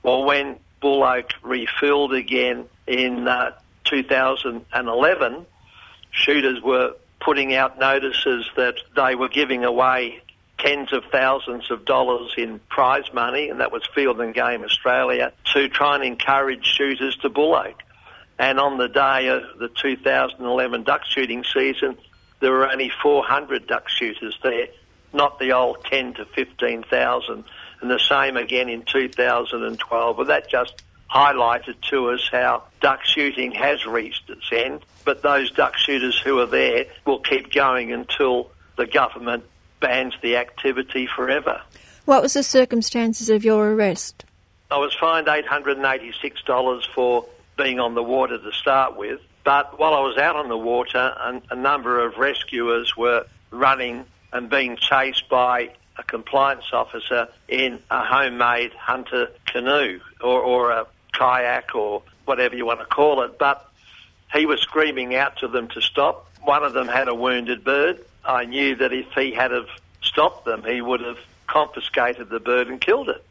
Well, 0.04 0.24
when 0.24 0.58
Buloke 0.82 1.32
refilled 1.42 2.14
again 2.14 2.68
in 2.88 3.28
uh, 3.28 3.52
2011, 3.86 5.46
shooters 6.12 6.62
were 6.62 6.96
putting 7.20 7.54
out 7.54 7.80
notices 7.80 8.50
that 8.56 8.76
they 8.96 9.16
were 9.16 9.30
giving 9.30 9.64
away 9.64 10.22
tens 10.62 10.94
of 10.94 11.04
thousands 11.12 11.72
of 11.72 11.86
dollars 11.86 12.34
in 12.38 12.60
prize 12.70 13.12
money, 13.14 13.50
and 13.50 13.60
that 13.60 13.72
was 13.72 13.84
Field 13.94 14.22
and 14.22 14.34
Game 14.34 14.64
Australia, 14.64 15.34
to 15.54 15.68
try 15.68 15.96
and 15.96 16.04
encourage 16.04 16.66
shooters 16.66 17.16
to 17.18 17.30
Buloke. 17.30 17.82
And 18.38 18.60
on 18.60 18.78
the 18.78 18.88
day 18.88 19.28
of 19.28 19.44
the 19.60 19.70
2011 19.70 20.84
duck 20.84 21.02
shooting 21.06 21.44
season, 21.44 21.98
there 22.40 22.52
were 22.52 22.70
only 22.70 22.92
400 23.02 23.68
duck 23.68 23.88
shooters 23.90 24.38
there, 24.42 24.68
not 25.14 25.40
the 25.40 25.54
old 25.54 25.84
10 25.86 26.16
to 26.16 26.26
15,000. 26.26 27.44
And 27.82 27.90
the 27.90 28.00
same 28.00 28.38
again 28.38 28.70
in 28.70 28.84
2012. 28.84 30.18
But 30.18 30.28
that 30.28 30.50
just 30.50 30.82
highlighted 31.10 31.82
to 31.90 32.12
us 32.12 32.28
how 32.32 32.64
duck 32.80 33.04
shooting 33.04 33.52
has 33.52 33.86
reached 33.86 34.30
its 34.30 34.50
end. 34.52 34.82
But 35.04 35.22
those 35.22 35.52
duck 35.52 35.78
shooters 35.78 36.20
who 36.20 36.40
are 36.40 36.46
there 36.46 36.86
will 37.06 37.20
keep 37.20 37.52
going 37.52 37.92
until 37.92 38.52
the 38.78 38.86
government 38.88 39.44
bans 39.82 40.14
the 40.22 40.38
activity 40.38 41.08
forever. 41.08 41.62
What 42.06 42.22
was 42.22 42.34
the 42.34 42.44
circumstances 42.44 43.30
of 43.30 43.44
your 43.44 43.74
arrest? 43.74 44.24
I 44.70 44.78
was 44.78 44.94
fined 44.94 45.28
$886 45.28 46.86
for 46.96 47.26
being 47.58 47.80
on 47.80 47.94
the 47.94 48.04
water 48.04 48.38
to 48.38 48.52
start 48.54 48.96
with, 48.96 49.20
but 49.44 49.78
while 49.78 49.94
I 49.94 50.00
was 50.00 50.18
out 50.18 50.38
on 50.38 50.48
the 50.48 50.58
water, 50.58 50.98
a, 50.98 51.42
a 51.52 51.56
number 51.56 52.00
of 52.06 52.18
rescuers 52.18 52.96
were 52.96 53.26
running 53.52 54.06
and 54.32 54.50
being 54.50 54.78
chased 54.78 55.28
by 55.28 55.72
a 55.98 56.04
compliance 56.04 56.66
officer 56.72 57.28
in 57.48 57.80
a 57.90 58.04
homemade 58.04 58.74
hunter 58.74 59.30
canoe 59.46 60.00
or, 60.22 60.42
or 60.42 60.72
a 60.72 60.88
kayak 61.12 61.76
or 61.76 62.02
whatever 62.26 62.56
you 62.56 62.66
want 62.66 62.80
to 62.80 62.86
call 62.86 63.22
it, 63.24 63.38
but 63.38 63.70
he 64.34 64.46
was 64.46 64.62
screaming 64.62 65.16
out 65.16 65.38
to 65.38 65.48
them 65.48 65.68
to 65.70 65.82
stop. 65.82 66.28
One 66.44 66.64
of 66.64 66.74
them 66.74 66.88
had 66.88 67.08
a 67.08 67.16
wounded 67.16 67.64
bird. 67.64 68.04
I 68.26 68.46
knew 68.46 68.76
that 68.76 68.94
if 68.94 69.08
he 69.14 69.32
had 69.32 69.52
have 69.52 69.70
stopped 70.02 70.46
them, 70.46 70.64
he 70.64 70.82
would 70.82 71.02
have 71.02 71.18
confiscated 71.48 72.30
the 72.30 72.40
bird 72.40 72.68
and 72.68 72.80
killed 72.80 73.10
it. 73.10 73.24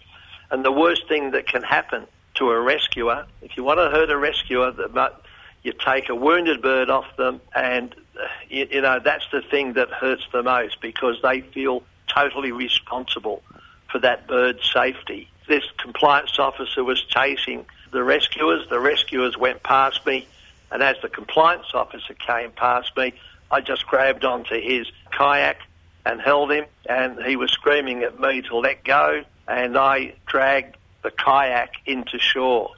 And 0.51 0.65
the 0.65 0.73
worst 0.73 1.09
thing 1.09 1.31
that 1.33 1.47
can 1.47 1.63
happen 1.63 2.07
to 2.35 2.51
a 2.51 2.61
rescuer, 2.61 3.27
if 3.43 3.57
you 3.57 3.65
want 3.65 3.79
to 3.79 3.91
hurt 3.91 4.11
a 4.11 4.17
rescuer, 4.17 4.73
but 4.73 5.25
you 5.63 5.73
take 5.73 6.09
a 6.09 6.15
wounded 6.15 6.63
bird 6.63 6.91
off 6.91 7.17
them, 7.17 7.41
and 7.55 7.95
uh, 8.21 8.27
you, 8.49 8.67
you 8.71 8.81
know 8.81 8.99
that's 9.03 9.25
the 9.31 9.43
thing 9.43 9.75
that 9.75 9.91
hurts 9.91 10.27
the 10.33 10.43
most 10.43 10.81
because 10.81 11.17
they 11.23 11.41
feel 11.41 11.83
totally 12.07 12.53
responsible 12.53 13.43
for 13.91 13.99
that 13.99 14.27
bird's 14.27 14.71
safety. 14.73 15.29
This 15.47 15.65
compliance 15.77 16.39
officer 16.39 16.83
was 16.83 17.03
chasing 17.03 17.67
the 17.91 18.03
rescuers. 18.03 18.69
The 18.69 18.81
rescuers 18.81 19.37
went 19.37 19.63
past 19.63 20.05
me, 20.07 20.27
and 20.71 20.83
as 20.83 20.97
the 21.03 21.09
compliance 21.09 21.75
officer 21.75 22.15
came 22.15 22.53
past 22.53 22.97
me, 22.97 23.13
I 23.51 23.61
just 23.61 23.87
grabbed 23.87 24.25
onto 24.25 24.61
his 24.61 24.87
kayak 25.11 25.59
and 26.07 26.21
held 26.21 26.53
him, 26.53 26.65
and 26.89 27.23
he 27.23 27.37
was 27.37 27.51
screaming 27.51 28.03
at 28.03 28.19
me 28.19 28.43
to 28.43 28.57
let 28.57 28.85
go, 28.85 29.23
and 29.49 29.77
I 29.77 30.15
dragged 30.27 30.77
the 31.03 31.11
kayak 31.11 31.73
into 31.87 32.19
shore. 32.19 32.73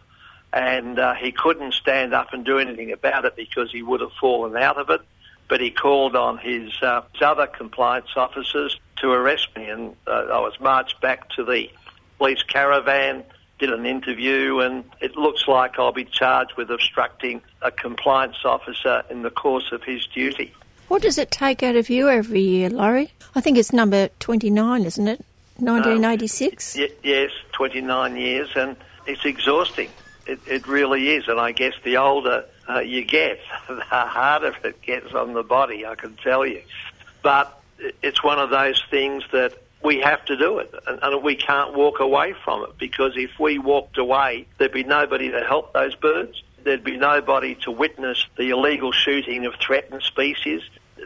And 0.53 0.99
uh, 0.99 1.15
he 1.15 1.33
couldn't 1.33 1.73
stand 1.75 2.13
up 2.13 2.33
and 2.33 2.45
do 2.45 2.59
anything 2.59 2.93
about 2.93 3.25
it 3.25 3.37
because 3.37 3.71
he 3.71 3.83
would 3.83 4.01
have 4.01 4.13
fallen 4.21 4.57
out 4.57 4.77
of 4.77 4.91
it. 4.91 5.01
But 5.49 5.61
he 5.61 5.71
called 5.71 6.17
on 6.17 6.39
his, 6.39 6.71
uh, 6.83 7.03
his 7.13 7.23
other 7.23 7.47
compliance 7.47 8.09
officers 8.17 8.79
to 8.97 9.11
arrest 9.11 9.49
me, 9.57 9.69
and 9.69 9.97
uh, 10.07 10.11
I 10.11 10.41
was 10.41 10.59
marched 10.61 11.01
back 11.01 11.29
to 11.31 11.45
the 11.45 11.71
police 12.19 12.43
caravan, 12.43 13.25
did 13.59 13.71
an 13.71 13.85
interview, 13.85 14.61
and 14.61 14.85
it 15.01 15.17
looks 15.17 15.47
like 15.47 15.79
I'll 15.79 15.93
be 15.93 16.05
charged 16.05 16.53
with 16.57 16.71
obstructing 16.71 17.43
a 17.61 17.71
compliance 17.71 18.45
officer 18.45 19.03
in 19.11 19.23
the 19.23 19.31
course 19.31 19.73
of 19.73 19.83
his 19.83 20.07
duty. 20.07 20.55
What 20.93 21.01
does 21.01 21.17
it 21.17 21.31
take 21.31 21.63
out 21.63 21.75
of 21.75 21.89
you 21.89 22.11
every 22.11 22.43
year, 22.43 22.69
Laurie? 22.69 23.15
I 23.35 23.41
think 23.41 23.57
it's 23.57 23.73
number 23.73 24.09
29, 24.19 24.85
isn't 24.85 25.09
it? 25.09 25.25
1986? 25.57 26.77
Um, 26.77 26.83
y- 26.83 26.91
yes, 27.03 27.31
29 27.53 28.17
years, 28.17 28.51
and 28.55 28.77
it's 29.07 29.25
exhausting. 29.25 29.89
It, 30.27 30.41
it 30.47 30.67
really 30.67 31.13
is, 31.15 31.29
and 31.29 31.41
I 31.41 31.53
guess 31.53 31.73
the 31.83 31.97
older 31.97 32.45
uh, 32.69 32.81
you 32.81 33.07
get, 33.07 33.41
the 33.69 33.81
harder 33.81 34.55
it 34.63 34.83
gets 34.83 35.15
on 35.15 35.33
the 35.33 35.43
body, 35.43 35.87
I 35.87 35.95
can 35.95 36.15
tell 36.17 36.45
you. 36.45 36.61
But 37.23 37.59
it's 38.03 38.23
one 38.23 38.39
of 38.39 38.51
those 38.51 38.85
things 38.91 39.25
that 39.33 39.55
we 39.83 39.99
have 40.01 40.23
to 40.27 40.37
do 40.37 40.59
it, 40.59 40.75
and, 40.87 40.99
and 41.01 41.23
we 41.23 41.37
can't 41.37 41.73
walk 41.73 42.01
away 42.01 42.35
from 42.45 42.65
it 42.65 42.77
because 42.77 43.13
if 43.17 43.39
we 43.41 43.59
walked 43.59 43.97
away, 43.97 44.47
there'd 44.59 44.73
be 44.73 44.85
nobody 44.85 45.31
to 45.31 45.41
help 45.41 45.73
those 45.73 45.95
birds. 45.95 46.43
There'd 46.65 46.85
be 46.85 46.99
nobody 46.99 47.55
to 47.63 47.71
witness 47.71 48.27
the 48.37 48.51
illegal 48.51 48.93
shooting 48.93 49.47
of 49.47 49.55
threatened 49.55 50.03
species. 50.03 50.61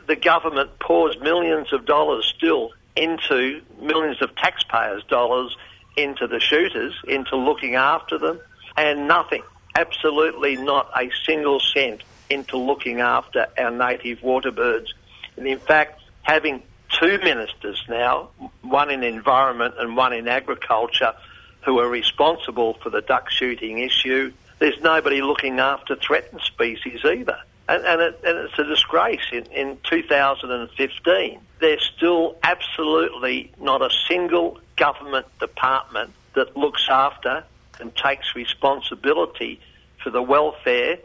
The 0.06 0.16
government 0.16 0.78
pours 0.78 1.18
millions 1.20 1.72
of 1.72 1.86
dollars 1.86 2.32
still 2.36 2.72
into 2.96 3.62
millions 3.80 4.22
of 4.22 4.34
taxpayers' 4.36 5.04
dollars 5.04 5.56
into 5.96 6.26
the 6.26 6.40
shooters, 6.40 6.94
into 7.06 7.36
looking 7.36 7.74
after 7.74 8.18
them, 8.18 8.40
and 8.76 9.08
nothing, 9.08 9.42
absolutely 9.74 10.56
not 10.56 10.90
a 10.96 11.10
single 11.24 11.60
cent 11.60 12.02
into 12.28 12.56
looking 12.56 13.00
after 13.00 13.46
our 13.58 13.70
native 13.70 14.22
water 14.22 14.50
birds. 14.50 14.92
And 15.36 15.46
in 15.46 15.58
fact, 15.58 16.02
having 16.22 16.62
two 16.98 17.18
ministers 17.18 17.82
now, 17.88 18.30
one 18.62 18.90
in 18.90 19.02
environment 19.02 19.74
and 19.78 19.96
one 19.96 20.12
in 20.12 20.28
agriculture, 20.28 21.14
who 21.62 21.78
are 21.80 21.88
responsible 21.88 22.74
for 22.74 22.90
the 22.90 23.00
duck 23.02 23.30
shooting 23.30 23.78
issue, 23.78 24.32
there's 24.58 24.80
nobody 24.80 25.20
looking 25.20 25.58
after 25.58 25.96
threatened 25.96 26.40
species 26.42 27.04
either. 27.04 27.38
And, 27.68 27.84
and, 27.84 28.00
it, 28.00 28.20
and 28.24 28.38
it's 28.38 28.58
a 28.58 28.64
disgrace. 28.64 29.22
In, 29.32 29.44
in 29.46 29.78
2015, 29.82 31.40
there's 31.60 31.90
still 31.96 32.36
absolutely 32.42 33.52
not 33.60 33.82
a 33.82 33.90
single 34.08 34.60
government 34.76 35.26
department 35.40 36.12
that 36.34 36.56
looks 36.56 36.86
after 36.88 37.44
and 37.80 37.94
takes 37.96 38.36
responsibility 38.36 39.60
for 40.02 40.10
the 40.10 40.22
welfare 40.22 40.98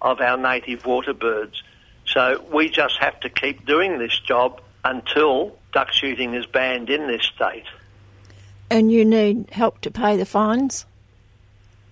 of 0.00 0.20
our 0.20 0.36
native 0.36 0.86
water 0.86 1.12
birds. 1.12 1.62
So 2.06 2.44
we 2.52 2.70
just 2.70 2.98
have 2.98 3.18
to 3.20 3.28
keep 3.28 3.66
doing 3.66 3.98
this 3.98 4.18
job 4.18 4.60
until 4.84 5.56
duck 5.72 5.92
shooting 5.92 6.34
is 6.34 6.46
banned 6.46 6.88
in 6.88 7.06
this 7.08 7.22
state. 7.34 7.66
And 8.70 8.90
you 8.90 9.04
need 9.04 9.50
help 9.50 9.80
to 9.82 9.90
pay 9.90 10.16
the 10.16 10.26
fines? 10.26 10.86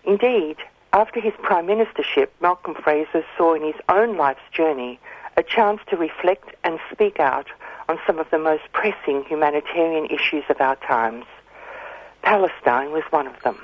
Indeed, 0.04 0.58
after 0.92 1.20
his 1.20 1.34
prime 1.42 1.68
ministership, 1.68 2.30
Malcolm 2.42 2.76
Fraser 2.76 3.24
saw 3.38 3.54
in 3.54 3.64
his 3.64 3.80
own 3.88 4.18
life's 4.18 4.42
journey 4.52 5.00
a 5.38 5.44
chance 5.44 5.80
to 5.90 5.96
reflect 5.96 6.56
and 6.64 6.80
speak 6.92 7.20
out 7.20 7.48
on 7.88 8.00
some 8.06 8.20
of 8.20 8.30
the 8.32 8.40
most 8.40 8.64
pressing 8.74 9.24
humanitarian 9.26 10.06
issues 10.08 10.44
of 10.50 10.60
our 10.60 10.76
times. 10.78 11.26
Palestine 12.22 12.91
was 12.91 13.03
one 13.09 13.28
of 13.28 13.41
them. 13.43 13.57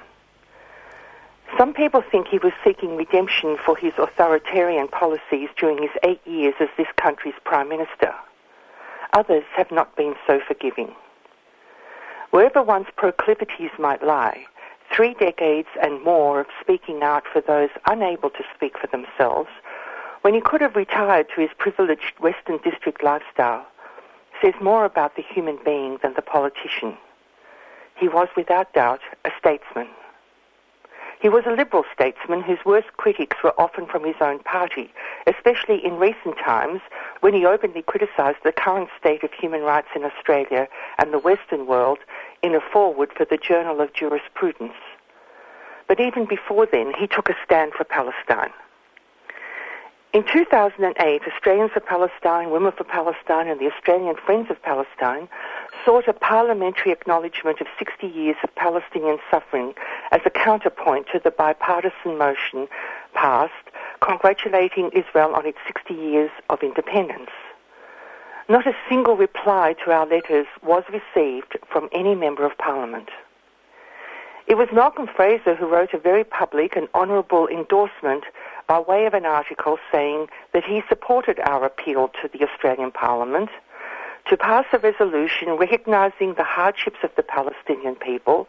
Some 1.58 1.74
people 1.74 2.02
think 2.02 2.28
he 2.28 2.40
was 2.40 2.54
seeking 2.64 2.98
redemption 2.98 3.58
for 3.64 3.78
his 3.78 3.94
authoritarian 3.98 4.88
policies 4.88 5.50
during 5.58 5.82
his 5.82 5.92
eight 6.04 6.26
years 6.26 6.56
as 6.60 6.70
this 6.78 6.88
country's 6.98 7.36
Prime 7.44 7.70
Minister. 7.70 8.14
Others 9.14 9.44
have 9.56 9.72
not 9.72 9.96
been 9.96 10.16
so 10.28 10.40
forgiving. 10.46 10.94
Wherever 12.32 12.62
one's 12.62 12.88
proclivities 12.98 13.72
might 13.80 14.04
lie, 14.04 14.46
three 14.94 15.14
decades 15.14 15.70
and 15.82 16.04
more 16.04 16.42
of 16.42 16.48
speaking 16.60 17.02
out 17.04 17.24
for 17.32 17.40
those 17.40 17.70
unable 17.88 18.30
to 18.32 18.44
speak 18.54 18.78
for 18.78 18.88
themselves, 18.88 19.50
when 20.22 20.34
he 20.34 20.42
could 20.42 20.60
have 20.60 20.76
retired 20.76 21.28
to 21.34 21.42
his 21.42 21.52
privileged 21.58 22.20
Western 22.20 22.58
District 22.64 23.04
lifestyle, 23.04 23.66
says 24.42 24.54
more 24.62 24.84
about 24.84 25.16
the 25.16 25.22
human 25.22 25.58
being 25.64 26.00
than 26.02 26.14
the 26.16 26.22
politician. 26.22 26.98
He 27.96 28.08
was 28.08 28.28
without 28.36 28.74
doubt 28.74 29.02
a 29.24 29.32
statesman. 29.40 29.88
He 31.22 31.30
was 31.30 31.46
a 31.48 31.52
liberal 31.52 31.86
statesman 31.94 32.42
whose 32.42 32.64
worst 32.66 32.88
critics 32.98 33.38
were 33.44 33.60
often 33.60 33.88
from 33.88 34.04
his 34.04 34.18
own 34.20 34.40
party, 34.40 34.94
especially 35.26 35.84
in 35.84 35.98
recent 35.98 36.38
times 36.38 36.82
when 37.22 37.34
he 37.34 37.46
openly 37.46 37.82
criticised 37.82 38.40
the 38.44 38.52
current 38.52 38.90
state 39.00 39.24
of 39.24 39.32
human 39.34 39.62
rights 39.62 39.88
in 39.96 40.04
Australia 40.04 40.68
and 41.00 41.14
the 41.14 41.20
Western 41.20 41.66
world 41.66 42.00
in 42.44 42.54
a 42.54 42.60
foreword 42.60 43.12
for 43.16 43.26
the 43.26 43.38
Journal 43.38 43.82
of 43.82 43.94
Jurisprudence. 43.94 44.76
But 45.88 46.00
even 46.00 46.26
before 46.26 46.66
then, 46.66 46.94
he 47.00 47.08
took 47.08 47.30
a 47.30 47.36
stand 47.44 47.74
for 47.74 47.86
Palestine. 47.86 48.52
In 50.16 50.24
2008, 50.32 51.24
Australians 51.28 51.72
for 51.74 51.82
Palestine, 51.82 52.50
Women 52.50 52.72
for 52.72 52.86
Palestine, 52.86 53.50
and 53.50 53.60
the 53.60 53.70
Australian 53.70 54.16
Friends 54.16 54.50
of 54.50 54.62
Palestine 54.62 55.28
sought 55.84 56.08
a 56.08 56.14
parliamentary 56.14 56.94
acknowledgement 56.94 57.60
of 57.60 57.68
60 57.78 58.08
years 58.08 58.38
of 58.42 58.56
Palestinian 58.56 59.18
suffering 59.30 59.74
as 60.14 60.22
a 60.26 60.30
counterpoint 60.30 61.08
to 61.12 61.20
the 61.22 61.32
bipartisan 61.32 62.18
motion 62.18 62.70
passed 63.14 63.52
congratulating 64.00 64.90
Israel 64.94 65.36
on 65.36 65.46
its 65.46 65.58
60 65.68 65.94
years 65.94 66.32
of 66.50 66.64
independence. 66.64 67.32
Not 68.48 68.66
a 68.66 68.78
single 68.88 69.18
reply 69.18 69.76
to 69.84 69.92
our 69.92 70.06
letters 70.06 70.48
was 70.64 70.86
received 70.88 71.58
from 71.70 71.90
any 71.92 72.16
member 72.16 72.46
of 72.46 72.58
parliament. 72.58 73.10
It 74.48 74.58
was 74.58 74.68
Malcolm 74.72 75.08
Fraser 75.08 75.56
who 75.56 75.66
wrote 75.66 75.94
a 75.94 75.98
very 75.98 76.24
public 76.24 76.76
and 76.76 76.88
honourable 76.94 77.48
endorsement 77.48 78.26
by 78.68 78.80
way 78.80 79.06
of 79.06 79.14
an 79.14 79.26
article 79.26 79.78
saying 79.92 80.28
that 80.54 80.64
he 80.64 80.82
supported 80.90 81.40
our 81.40 81.66
appeal 81.66 82.10
to 82.22 82.28
the 82.28 82.44
Australian 82.44 82.92
Parliament 82.92 83.50
to 84.30 84.38
pass 84.38 84.66
a 84.74 84.80
resolution 84.80 85.50
recognising 85.52 86.34
the 86.34 86.44
hardships 86.44 86.98
of 87.04 87.12
the 87.16 87.24
Palestinian 87.24 87.96
people 87.96 88.48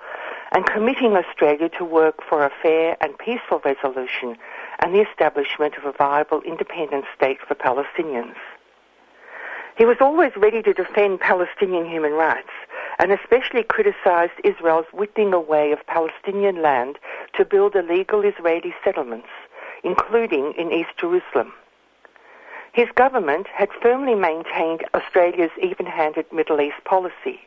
and 0.52 0.64
committing 0.64 1.12
Australia 1.12 1.68
to 1.68 1.84
work 1.84 2.22
for 2.26 2.44
a 2.44 2.50
fair 2.62 2.96
and 3.00 3.18
peaceful 3.18 3.60
resolution 3.64 4.36
and 4.80 4.94
the 4.94 5.02
establishment 5.02 5.74
of 5.76 5.84
a 5.84 5.92
viable 5.92 6.40
independent 6.42 7.04
state 7.14 7.38
for 7.46 7.54
Palestinians. 7.54 8.36
He 9.76 9.84
was 9.84 9.98
always 10.00 10.32
ready 10.36 10.62
to 10.62 10.72
defend 10.72 11.20
Palestinian 11.20 11.84
human 11.84 12.12
rights 12.12 12.48
and 12.98 13.12
especially 13.12 13.62
criticised 13.62 14.32
Israel's 14.42 14.86
whittling 14.92 15.34
away 15.34 15.72
of 15.72 15.86
Palestinian 15.86 16.62
land 16.62 16.98
to 17.34 17.44
build 17.44 17.76
illegal 17.76 18.24
Israeli 18.24 18.74
settlements, 18.82 19.28
including 19.86 20.52
in 20.58 20.72
East 20.72 20.90
Jerusalem. 20.98 21.52
His 22.72 22.88
government 22.96 23.46
had 23.46 23.70
firmly 23.80 24.16
maintained 24.16 24.84
Australia's 24.92 25.52
even-handed 25.62 26.26
Middle 26.32 26.60
East 26.60 26.82
policy, 26.84 27.40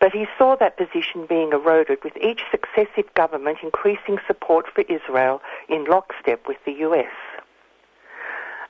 but 0.00 0.12
he 0.12 0.26
saw 0.38 0.56
that 0.56 0.78
position 0.78 1.26
being 1.28 1.52
eroded 1.52 2.02
with 2.02 2.16
each 2.16 2.42
successive 2.50 3.12
government 3.14 3.58
increasing 3.62 4.18
support 4.26 4.66
for 4.74 4.80
Israel 4.88 5.42
in 5.68 5.84
lockstep 5.84 6.48
with 6.48 6.56
the 6.64 6.72
US. 6.88 7.12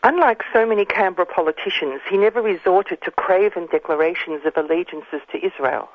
Unlike 0.02 0.42
so 0.52 0.66
many 0.66 0.84
Canberra 0.84 1.26
politicians, 1.26 2.00
he 2.10 2.16
never 2.16 2.42
resorted 2.42 3.02
to 3.02 3.10
craven 3.12 3.68
declarations 3.70 4.44
of 4.44 4.56
allegiances 4.56 5.20
to 5.30 5.46
Israel. 5.46 5.88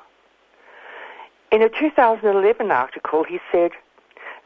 In 1.52 1.60
a 1.60 1.68
2011 1.68 2.70
article, 2.70 3.22
he 3.22 3.38
said, 3.52 3.72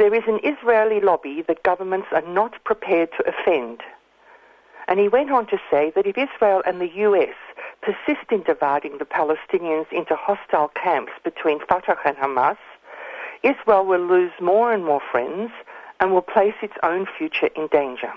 There 0.01 0.15
is 0.15 0.23
an 0.27 0.41
Israeli 0.43 0.99
lobby 0.99 1.45
that 1.47 1.63
governments 1.63 2.09
are 2.13 2.23
not 2.23 2.65
prepared 2.65 3.11
to 3.19 3.29
offend. 3.29 3.83
And 4.89 4.99
he 4.99 5.09
went 5.09 5.31
on 5.31 5.47
to 5.49 5.59
say 5.71 5.93
that 5.95 6.07
if 6.07 6.17
Israel 6.17 6.63
and 6.67 6.81
the 6.81 6.91
US 7.05 7.35
persist 7.83 8.33
in 8.33 8.43
dividing 8.43 8.97
the 8.97 9.05
Palestinians 9.05 9.93
into 9.93 10.17
hostile 10.17 10.69
camps 10.69 11.13
between 11.23 11.61
Fatah 11.67 11.99
and 12.07 12.17
Hamas, 12.17 12.57
Israel 13.43 13.85
will 13.85 14.01
lose 14.01 14.33
more 14.41 14.73
and 14.73 14.87
more 14.87 15.03
friends 15.13 15.51
and 16.01 16.13
will 16.13 16.23
place 16.23 16.55
its 16.63 16.79
own 16.83 17.05
future 17.19 17.51
in 17.55 17.67
danger. 17.67 18.15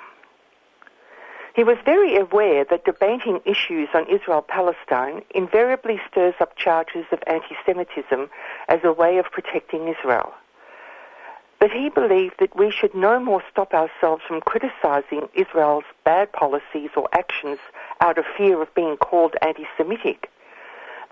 He 1.54 1.66
was 1.66 1.76
very 1.84 2.16
aware 2.16 2.64
that 2.64 2.86
debating 2.86 3.42
issues 3.44 3.90
on 3.94 4.08
Israel-Palestine 4.08 5.24
invariably 5.36 6.00
stirs 6.10 6.36
up 6.40 6.56
charges 6.56 7.04
of 7.12 7.20
anti-Semitism 7.28 8.30
as 8.70 8.80
a 8.86 8.94
way 8.94 9.18
of 9.18 9.26
protecting 9.26 9.90
Israel. 9.90 10.34
But 11.64 11.72
he 11.72 11.88
believed 11.88 12.40
that 12.40 12.58
we 12.58 12.70
should 12.72 12.94
no 12.94 13.22
more 13.22 13.42
stop 13.50 13.74
ourselves 13.74 14.22
from 14.28 14.42
criticizing 14.42 15.30
Israel's 15.34 15.86
bad 16.04 16.30
policies 16.34 16.90
or 16.98 17.08
actions 17.14 17.58
out 18.02 18.18
of 18.18 18.26
fear 18.38 18.62
of 18.62 18.76
being 18.76 18.98
called 18.98 19.38
anti-Semitic 19.42 20.30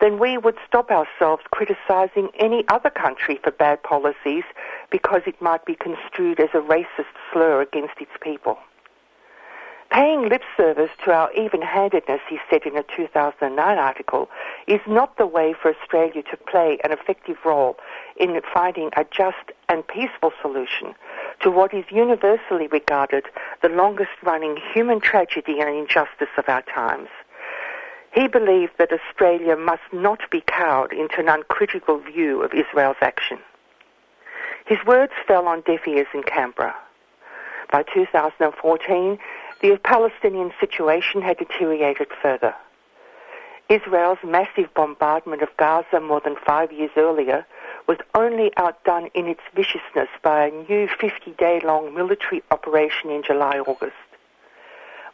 than 0.02 0.20
we 0.20 0.38
would 0.38 0.58
stop 0.68 0.92
ourselves 0.92 1.44
criticizing 1.52 2.32
any 2.38 2.66
other 2.68 2.90
country 2.90 3.40
for 3.42 3.52
bad 3.52 3.82
policies 3.84 4.44
because 4.90 5.22
it 5.26 5.42
might 5.42 5.64
be 5.64 5.74
construed 5.74 6.42
as 6.42 6.50
a 6.54 6.58
racist 6.58 7.16
slur 7.32 7.62
against 7.62 8.02
its 8.02 8.12
people. 8.20 8.60
Paying 9.92 10.30
lip 10.30 10.44
service 10.56 10.90
to 11.04 11.12
our 11.12 11.34
even-handedness, 11.34 12.22
he 12.30 12.40
said 12.50 12.64
in 12.66 12.78
a 12.78 12.84
2009 12.96 13.78
article, 13.78 14.30
is 14.66 14.80
not 14.88 15.18
the 15.18 15.28
way 15.28 15.54
for 15.54 15.76
Australia 15.76 16.24
to 16.32 16.38
play 16.38 16.78
an 16.86 16.94
effective 16.94 17.36
role 17.44 17.76
in 18.16 18.40
finding 18.54 18.90
a 18.96 19.04
just 19.04 19.52
and 19.68 19.86
peaceful 19.86 20.32
solution 20.42 20.96
to 21.42 21.52
what 21.52 21.74
is 21.74 21.84
universally 21.92 22.68
regarded 22.68 23.26
the 23.62 23.68
longest-running 23.68 24.58
human 24.74 25.02
tragedy 25.02 25.60
and 25.60 25.70
injustice 25.70 26.32
of 26.38 26.48
our 26.48 26.62
times. 26.62 27.10
He 28.14 28.30
believed 28.30 28.74
that 28.78 28.94
Australia 28.94 29.58
must 29.58 29.84
not 29.92 30.20
be 30.32 30.42
cowed 30.48 30.94
into 30.94 31.20
an 31.20 31.28
uncritical 31.28 32.00
view 32.00 32.42
of 32.44 32.54
Israel's 32.54 33.02
action. 33.02 33.40
His 34.66 34.80
words 34.86 35.14
fell 35.28 35.48
on 35.48 35.62
deaf 35.62 35.86
ears 35.86 36.08
in 36.14 36.24
Canberra. 36.24 36.76
By 37.72 37.84
2014, 37.84 39.18
the 39.62 39.78
Palestinian 39.84 40.52
situation 40.60 41.22
had 41.22 41.38
deteriorated 41.38 42.08
further. 42.22 42.56
Israel's 43.70 44.18
massive 44.24 44.74
bombardment 44.74 45.42
of 45.42 45.50
Gaza 45.58 46.00
more 46.02 46.20
than 46.20 46.36
five 46.46 46.72
years 46.72 46.92
earlier 46.98 47.46
was 47.88 47.98
only 48.16 48.52
outdone 48.58 49.10
in 49.14 49.28
its 49.28 49.42
viciousness 49.56 50.10
by 50.24 50.48
a 50.48 50.52
new 50.52 50.88
50-day-long 50.88 51.94
military 51.94 52.44
operation 52.52 53.12
in 53.12 53.24
July-August. 53.24 53.94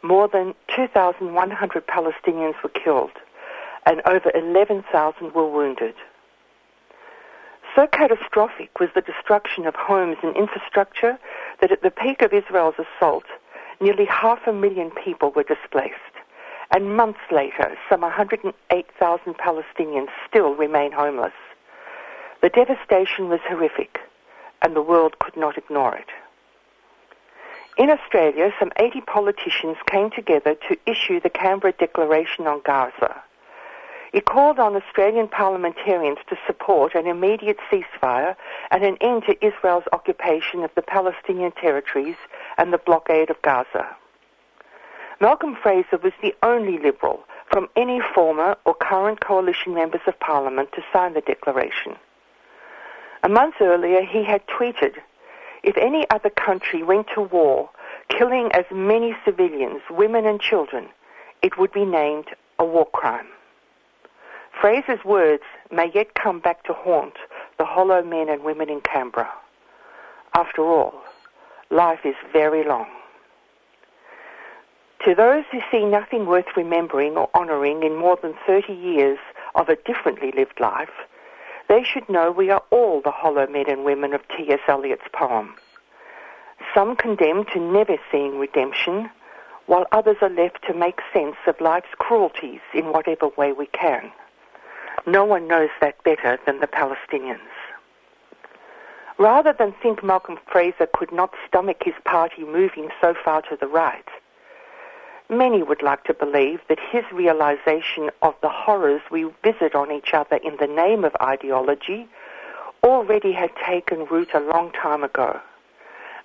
More 0.02 0.28
than 0.28 0.54
2,100 0.74 1.86
Palestinians 1.86 2.60
were 2.62 2.70
killed 2.70 3.12
and 3.86 4.02
over 4.06 4.30
11,000 4.34 5.34
were 5.34 5.48
wounded. 5.48 5.94
So 7.76 7.86
catastrophic 7.86 8.80
was 8.80 8.88
the 8.94 9.02
destruction 9.02 9.66
of 9.66 9.74
homes 9.76 10.16
and 10.22 10.36
infrastructure 10.36 11.18
that 11.60 11.70
at 11.70 11.82
the 11.82 11.90
peak 11.90 12.22
of 12.22 12.32
Israel's 12.32 12.74
assault, 12.78 13.24
nearly 13.80 14.06
half 14.06 14.46
a 14.46 14.52
million 14.52 14.90
people 14.90 15.30
were 15.30 15.44
displaced. 15.44 15.94
And 16.70 16.96
months 16.96 17.20
later, 17.30 17.76
some 17.88 18.02
108,000 18.02 19.34
Palestinians 19.38 20.08
still 20.28 20.54
remain 20.54 20.92
homeless. 20.92 21.32
The 22.42 22.50
devastation 22.50 23.28
was 23.28 23.40
horrific, 23.48 23.98
and 24.62 24.76
the 24.76 24.82
world 24.82 25.18
could 25.18 25.36
not 25.36 25.56
ignore 25.56 25.96
it. 25.96 26.08
In 27.78 27.90
Australia, 27.90 28.52
some 28.58 28.72
80 28.76 29.02
politicians 29.02 29.76
came 29.86 30.10
together 30.10 30.56
to 30.68 30.76
issue 30.84 31.20
the 31.20 31.30
Canberra 31.30 31.72
Declaration 31.72 32.46
on 32.46 32.60
Gaza. 32.64 33.22
It 34.12 34.24
called 34.24 34.58
on 34.58 34.74
Australian 34.74 35.28
parliamentarians 35.28 36.18
to 36.28 36.36
support 36.46 36.94
an 36.94 37.06
immediate 37.06 37.58
ceasefire 37.70 38.36
and 38.70 38.82
an 38.82 38.96
end 39.00 39.24
to 39.24 39.44
Israel's 39.44 39.84
occupation 39.92 40.64
of 40.64 40.70
the 40.74 40.82
Palestinian 40.82 41.52
territories 41.52 42.16
and 42.56 42.72
the 42.72 42.78
blockade 42.78 43.28
of 43.28 43.42
Gaza. 43.42 43.96
Malcolm 45.20 45.56
Fraser 45.60 45.98
was 45.98 46.12
the 46.22 46.34
only 46.42 46.78
Liberal 46.78 47.20
from 47.50 47.68
any 47.76 48.00
former 48.14 48.56
or 48.64 48.74
current 48.74 49.20
coalition 49.20 49.74
members 49.74 50.00
of 50.06 50.18
Parliament 50.20 50.70
to 50.72 50.82
sign 50.92 51.14
the 51.14 51.20
declaration. 51.20 51.96
A 53.22 53.28
month 53.28 53.56
earlier, 53.60 54.02
he 54.02 54.24
had 54.24 54.46
tweeted, 54.46 54.94
if 55.64 55.76
any 55.76 56.08
other 56.10 56.30
country 56.30 56.82
went 56.82 57.08
to 57.14 57.20
war, 57.20 57.68
killing 58.08 58.50
as 58.52 58.64
many 58.70 59.16
civilians, 59.24 59.82
women 59.90 60.24
and 60.24 60.40
children, 60.40 60.88
it 61.42 61.58
would 61.58 61.72
be 61.72 61.84
named 61.84 62.26
a 62.58 62.64
war 62.64 62.86
crime. 62.86 63.26
Fraser's 64.60 65.04
words 65.04 65.44
may 65.70 65.90
yet 65.94 66.14
come 66.14 66.40
back 66.40 66.64
to 66.64 66.72
haunt 66.72 67.14
the 67.58 67.64
hollow 67.64 68.02
men 68.02 68.28
and 68.28 68.42
women 68.42 68.68
in 68.68 68.80
Canberra. 68.80 69.30
After 70.34 70.62
all, 70.62 70.94
life 71.70 72.00
is 72.04 72.16
very 72.32 72.64
long. 72.64 72.86
To 75.04 75.14
those 75.14 75.44
who 75.52 75.60
see 75.70 75.84
nothing 75.84 76.26
worth 76.26 76.56
remembering 76.56 77.16
or 77.16 77.30
honouring 77.34 77.84
in 77.84 77.96
more 77.96 78.18
than 78.20 78.34
30 78.46 78.72
years 78.72 79.18
of 79.54 79.68
a 79.68 79.76
differently 79.76 80.32
lived 80.36 80.58
life, 80.58 80.90
they 81.68 81.84
should 81.84 82.08
know 82.08 82.32
we 82.32 82.50
are 82.50 82.62
all 82.70 83.00
the 83.00 83.12
hollow 83.12 83.46
men 83.46 83.68
and 83.68 83.84
women 83.84 84.12
of 84.12 84.22
T.S. 84.36 84.60
Eliot's 84.66 85.08
poem. 85.12 85.54
Some 86.74 86.96
condemned 86.96 87.46
to 87.52 87.60
never 87.60 87.96
seeing 88.10 88.38
redemption, 88.38 89.08
while 89.66 89.86
others 89.92 90.16
are 90.20 90.30
left 90.30 90.64
to 90.66 90.74
make 90.74 90.98
sense 91.12 91.36
of 91.46 91.60
life's 91.60 91.94
cruelties 91.98 92.60
in 92.74 92.86
whatever 92.86 93.28
way 93.36 93.52
we 93.52 93.66
can. 93.66 94.10
No 95.08 95.24
one 95.24 95.48
knows 95.48 95.70
that 95.80 96.04
better 96.04 96.38
than 96.44 96.60
the 96.60 96.66
Palestinians. 96.66 97.38
Rather 99.16 99.54
than 99.58 99.72
think 99.82 100.04
Malcolm 100.04 100.38
Fraser 100.52 100.86
could 100.92 101.10
not 101.12 101.32
stomach 101.46 101.78
his 101.82 101.94
party 102.04 102.44
moving 102.44 102.90
so 103.00 103.14
far 103.24 103.40
to 103.40 103.56
the 103.58 103.66
right, 103.66 104.04
many 105.30 105.62
would 105.62 105.82
like 105.82 106.04
to 106.04 106.12
believe 106.12 106.60
that 106.68 106.78
his 106.92 107.04
realization 107.10 108.10
of 108.20 108.34
the 108.42 108.50
horrors 108.50 109.00
we 109.10 109.24
visit 109.42 109.74
on 109.74 109.90
each 109.90 110.12
other 110.12 110.36
in 110.36 110.58
the 110.60 110.66
name 110.66 111.04
of 111.04 111.16
ideology 111.22 112.06
already 112.84 113.32
had 113.32 113.50
taken 113.66 114.04
root 114.10 114.28
a 114.34 114.40
long 114.40 114.70
time 114.72 115.02
ago, 115.02 115.40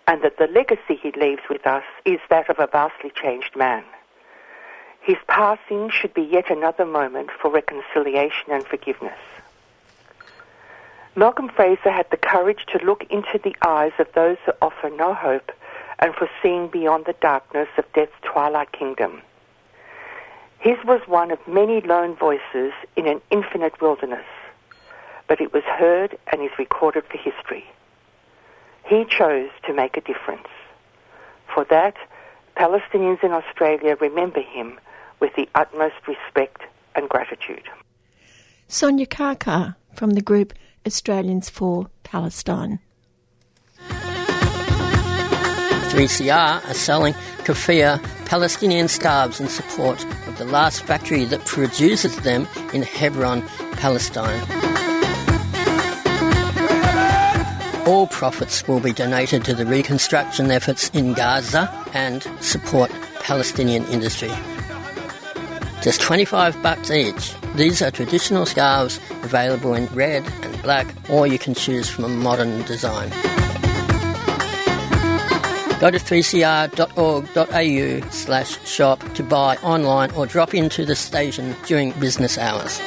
and 0.08 0.22
that 0.24 0.38
the 0.38 0.48
legacy 0.48 1.00
he 1.02 1.14
leaves 1.14 1.44
with 1.50 1.66
us 1.66 1.86
is 2.04 2.20
that 2.30 2.50
of 2.50 2.60
a 2.60 2.68
vastly 2.68 3.14
changed 3.16 3.56
man. 3.56 3.86
His 5.04 5.18
passing 5.28 5.90
should 5.90 6.14
be 6.14 6.22
yet 6.22 6.50
another 6.50 6.86
moment 6.86 7.30
for 7.42 7.52
reconciliation 7.52 8.52
and 8.52 8.66
forgiveness. 8.66 9.20
Malcolm 11.16 11.50
Fraser 11.50 11.92
had 11.92 12.10
the 12.10 12.18
courage 12.18 12.66
to 12.72 12.84
look 12.86 13.04
into 13.10 13.38
the 13.44 13.56
eyes 13.62 13.92
of 14.00 14.08
those 14.16 14.38
who 14.46 14.54
offer 14.62 14.90
no 14.90 15.14
hope 15.14 15.52
and 16.00 16.16
for 16.16 16.30
seeing 16.42 16.70
beyond 16.70 17.06
the 17.06 17.16
darkness 17.20 17.68
of 17.78 17.92
death's 17.92 18.14
twilight 18.24 18.72
kingdom. 18.72 19.22
His 20.60 20.78
was 20.86 21.02
one 21.06 21.32
of 21.32 21.48
many 21.50 21.82
lone 21.82 22.16
voices 22.16 22.72
in 22.96 23.06
an 23.06 23.22
infinite 23.30 23.82
wilderness, 23.82 24.26
but 25.28 25.42
it 25.42 25.52
was 25.52 25.64
heard 25.64 26.18
and 26.32 26.42
is 26.42 26.58
recorded 26.58 27.04
for 27.12 27.18
history. 27.18 27.66
He 28.86 29.04
chose 29.04 29.50
to 29.68 29.74
make 29.74 29.98
a 29.98 30.02
difference. 30.02 30.48
For 31.54 31.66
that, 31.66 31.96
Palestinians 32.56 33.22
in 33.22 33.32
Australia 33.32 33.98
remember 34.00 34.42
him 34.42 34.80
with 35.24 35.34
the 35.36 35.48
utmost 35.56 35.96
respect 36.06 36.64
and 36.96 37.08
gratitude. 37.08 37.64
Sonja 38.68 39.08
Karkar 39.08 39.76
from 39.96 40.12
the 40.12 40.22
group 40.22 40.54
Australians 40.86 41.50
for 41.50 41.88
Palestine. 42.04 42.80
3CR 45.94 46.70
are 46.70 46.74
selling 46.74 47.14
keffiyeh 47.46 48.04
Palestinian 48.26 48.90
scarves 48.90 49.40
in 49.40 49.48
support 49.48 50.04
of 50.28 50.38
the 50.38 50.46
last 50.46 50.84
factory 50.84 51.24
that 51.24 51.46
produces 51.46 52.18
them 52.18 52.46
in 52.74 52.82
Hebron, 52.82 53.44
Palestine. 53.78 54.42
All 57.88 58.08
profits 58.08 58.68
will 58.68 58.82
be 58.82 58.92
donated 58.92 59.46
to 59.46 59.54
the 59.54 59.66
reconstruction 59.66 60.52
efforts 60.52 60.90
in 60.90 61.14
Gaza 61.14 61.72
and 61.94 62.24
support 62.42 62.92
Palestinian 63.22 63.86
industry. 63.86 64.32
Just 65.84 66.00
25 66.00 66.64
bucks 66.64 66.90
each. 66.90 67.36
These 67.56 67.82
are 67.82 67.92
traditional 67.92 68.46
scarves 68.46 69.02
available 69.22 69.74
in 69.74 69.88
red 69.88 70.24
and 70.42 70.62
black, 70.62 70.88
or 71.10 71.28
you 71.28 71.38
can 71.38 71.54
choose 71.54 71.90
from 71.90 72.06
a 72.06 72.08
modern 72.08 72.62
design. 72.64 73.10
Go 75.82 75.92
to 75.92 76.00
3cr.org.au 76.00 78.10
slash 78.12 78.66
shop 78.66 79.04
to 79.16 79.24
buy 79.24 79.58
online 79.58 80.12
or 80.12 80.26
drop 80.26 80.54
into 80.54 80.86
the 80.86 80.96
station 80.96 81.54
during 81.66 81.92
business 82.00 82.38
hours. 82.38 82.80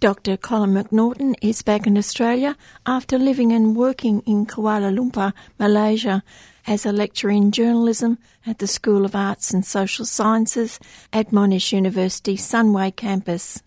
Dr. 0.00 0.38
Colin 0.38 0.72
McNaughton 0.72 1.34
is 1.42 1.60
back 1.60 1.86
in 1.86 1.98
Australia 1.98 2.56
after 2.86 3.18
living 3.18 3.52
and 3.52 3.76
working 3.76 4.20
in 4.20 4.46
Kuala 4.46 4.90
Lumpur, 4.94 5.34
Malaysia, 5.58 6.22
as 6.66 6.86
a 6.86 6.92
lecturer 6.92 7.30
in 7.30 7.50
journalism 7.50 8.18
at 8.46 8.58
the 8.58 8.66
School 8.66 9.04
of 9.04 9.14
Arts 9.14 9.52
and 9.52 9.64
Social 9.64 10.04
Sciences 10.04 10.78
at 11.12 11.30
Monash 11.30 11.72
University 11.72 12.36
Sunway 12.36 12.94
campus. 12.94 13.62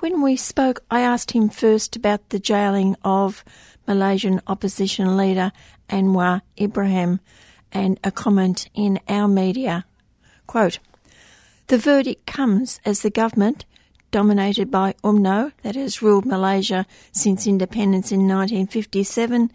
When 0.00 0.22
we 0.22 0.36
spoke, 0.36 0.82
I 0.90 1.00
asked 1.00 1.30
him 1.30 1.48
first 1.48 1.96
about 1.96 2.28
the 2.28 2.38
jailing 2.38 2.96
of 3.02 3.44
Malaysian 3.86 4.40
opposition 4.46 5.16
leader 5.16 5.52
Anwar 5.88 6.42
Ibrahim 6.60 7.20
and 7.72 7.98
a 8.04 8.10
comment 8.10 8.68
in 8.74 9.00
our 9.08 9.28
media. 9.28 9.84
Quote, 10.46 10.78
the 11.68 11.78
verdict 11.78 12.26
comes 12.26 12.78
as 12.84 13.02
the 13.02 13.10
government, 13.10 13.64
dominated 14.12 14.70
by 14.70 14.94
UMNO, 15.02 15.52
that 15.62 15.74
has 15.74 16.00
ruled 16.00 16.24
Malaysia 16.24 16.86
since 17.10 17.46
independence 17.46 18.12
in 18.12 18.20
1957, 18.20 19.50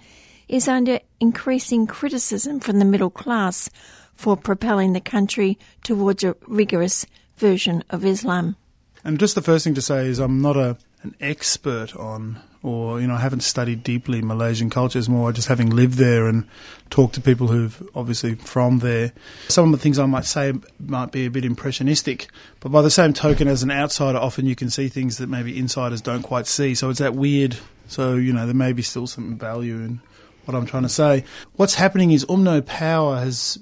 is 0.52 0.68
under 0.68 1.00
increasing 1.20 1.88
criticism 1.88 2.60
from 2.60 2.78
the 2.78 2.86
middle 2.86 3.10
class 3.10 3.70
for 4.14 4.36
propelling 4.38 4.94
the 4.94 5.02
country 5.02 5.58
towards 5.84 6.24
a 6.24 6.36
rigorous 6.48 7.06
version 7.38 7.84
of 7.90 8.06
Islam. 8.06 8.56
And 9.04 9.18
just 9.18 9.34
the 9.34 9.42
first 9.42 9.64
thing 9.64 9.74
to 9.76 9.82
say 9.82 10.06
is 10.06 10.20
I'm 10.20 10.42
not 10.42 10.58
a 10.58 10.78
an 11.04 11.16
expert 11.20 11.96
on 11.96 12.40
or 12.62 13.02
you 13.02 13.08
know 13.08 13.16
I 13.16 13.20
haven't 13.20 13.42
studied 13.42 13.84
deeply 13.84 14.22
Malaysian 14.22 14.70
cultures 14.70 15.10
more 15.10 15.32
just 15.32 15.48
having 15.48 15.72
lived 15.72 15.96
there 15.96 16.28
and 16.28 16.48
talked 16.92 17.16
to 17.16 17.22
people 17.22 17.48
who've 17.48 17.90
obviously 17.96 18.36
from 18.36 18.80
there. 18.80 19.12
Some 19.48 19.74
of 19.74 19.80
the 19.80 19.82
things 19.82 19.98
I 19.98 20.06
might 20.06 20.26
say 20.26 20.54
might 20.80 21.12
be 21.12 21.26
a 21.26 21.32
bit 21.32 21.44
impressionistic 21.44 22.28
but 22.60 22.72
by 22.72 22.84
the 22.84 22.92
same 22.92 23.14
token 23.14 23.48
as 23.48 23.64
an 23.64 23.72
outsider 23.72 24.20
often 24.20 24.46
you 24.46 24.56
can 24.56 24.70
see 24.70 24.90
things 24.90 25.18
that 25.18 25.28
maybe 25.28 25.58
insiders 25.58 26.02
don't 26.02 26.22
quite 26.22 26.46
see. 26.46 26.76
So 26.76 26.92
it's 26.92 27.00
that 27.00 27.16
weird 27.16 27.58
so 27.88 28.14
you 28.14 28.32
know 28.32 28.46
there 28.46 28.54
may 28.54 28.74
be 28.74 28.84
still 28.84 29.08
some 29.08 29.38
value 29.40 29.78
in 29.78 30.02
what 30.46 30.56
I'm 30.56 30.66
trying 30.66 30.84
to 30.84 30.90
say 30.90 31.24
what's 31.56 31.76
happening 31.76 32.12
is 32.12 32.26
UMNO 32.26 32.66
power 32.66 33.18
has 33.18 33.58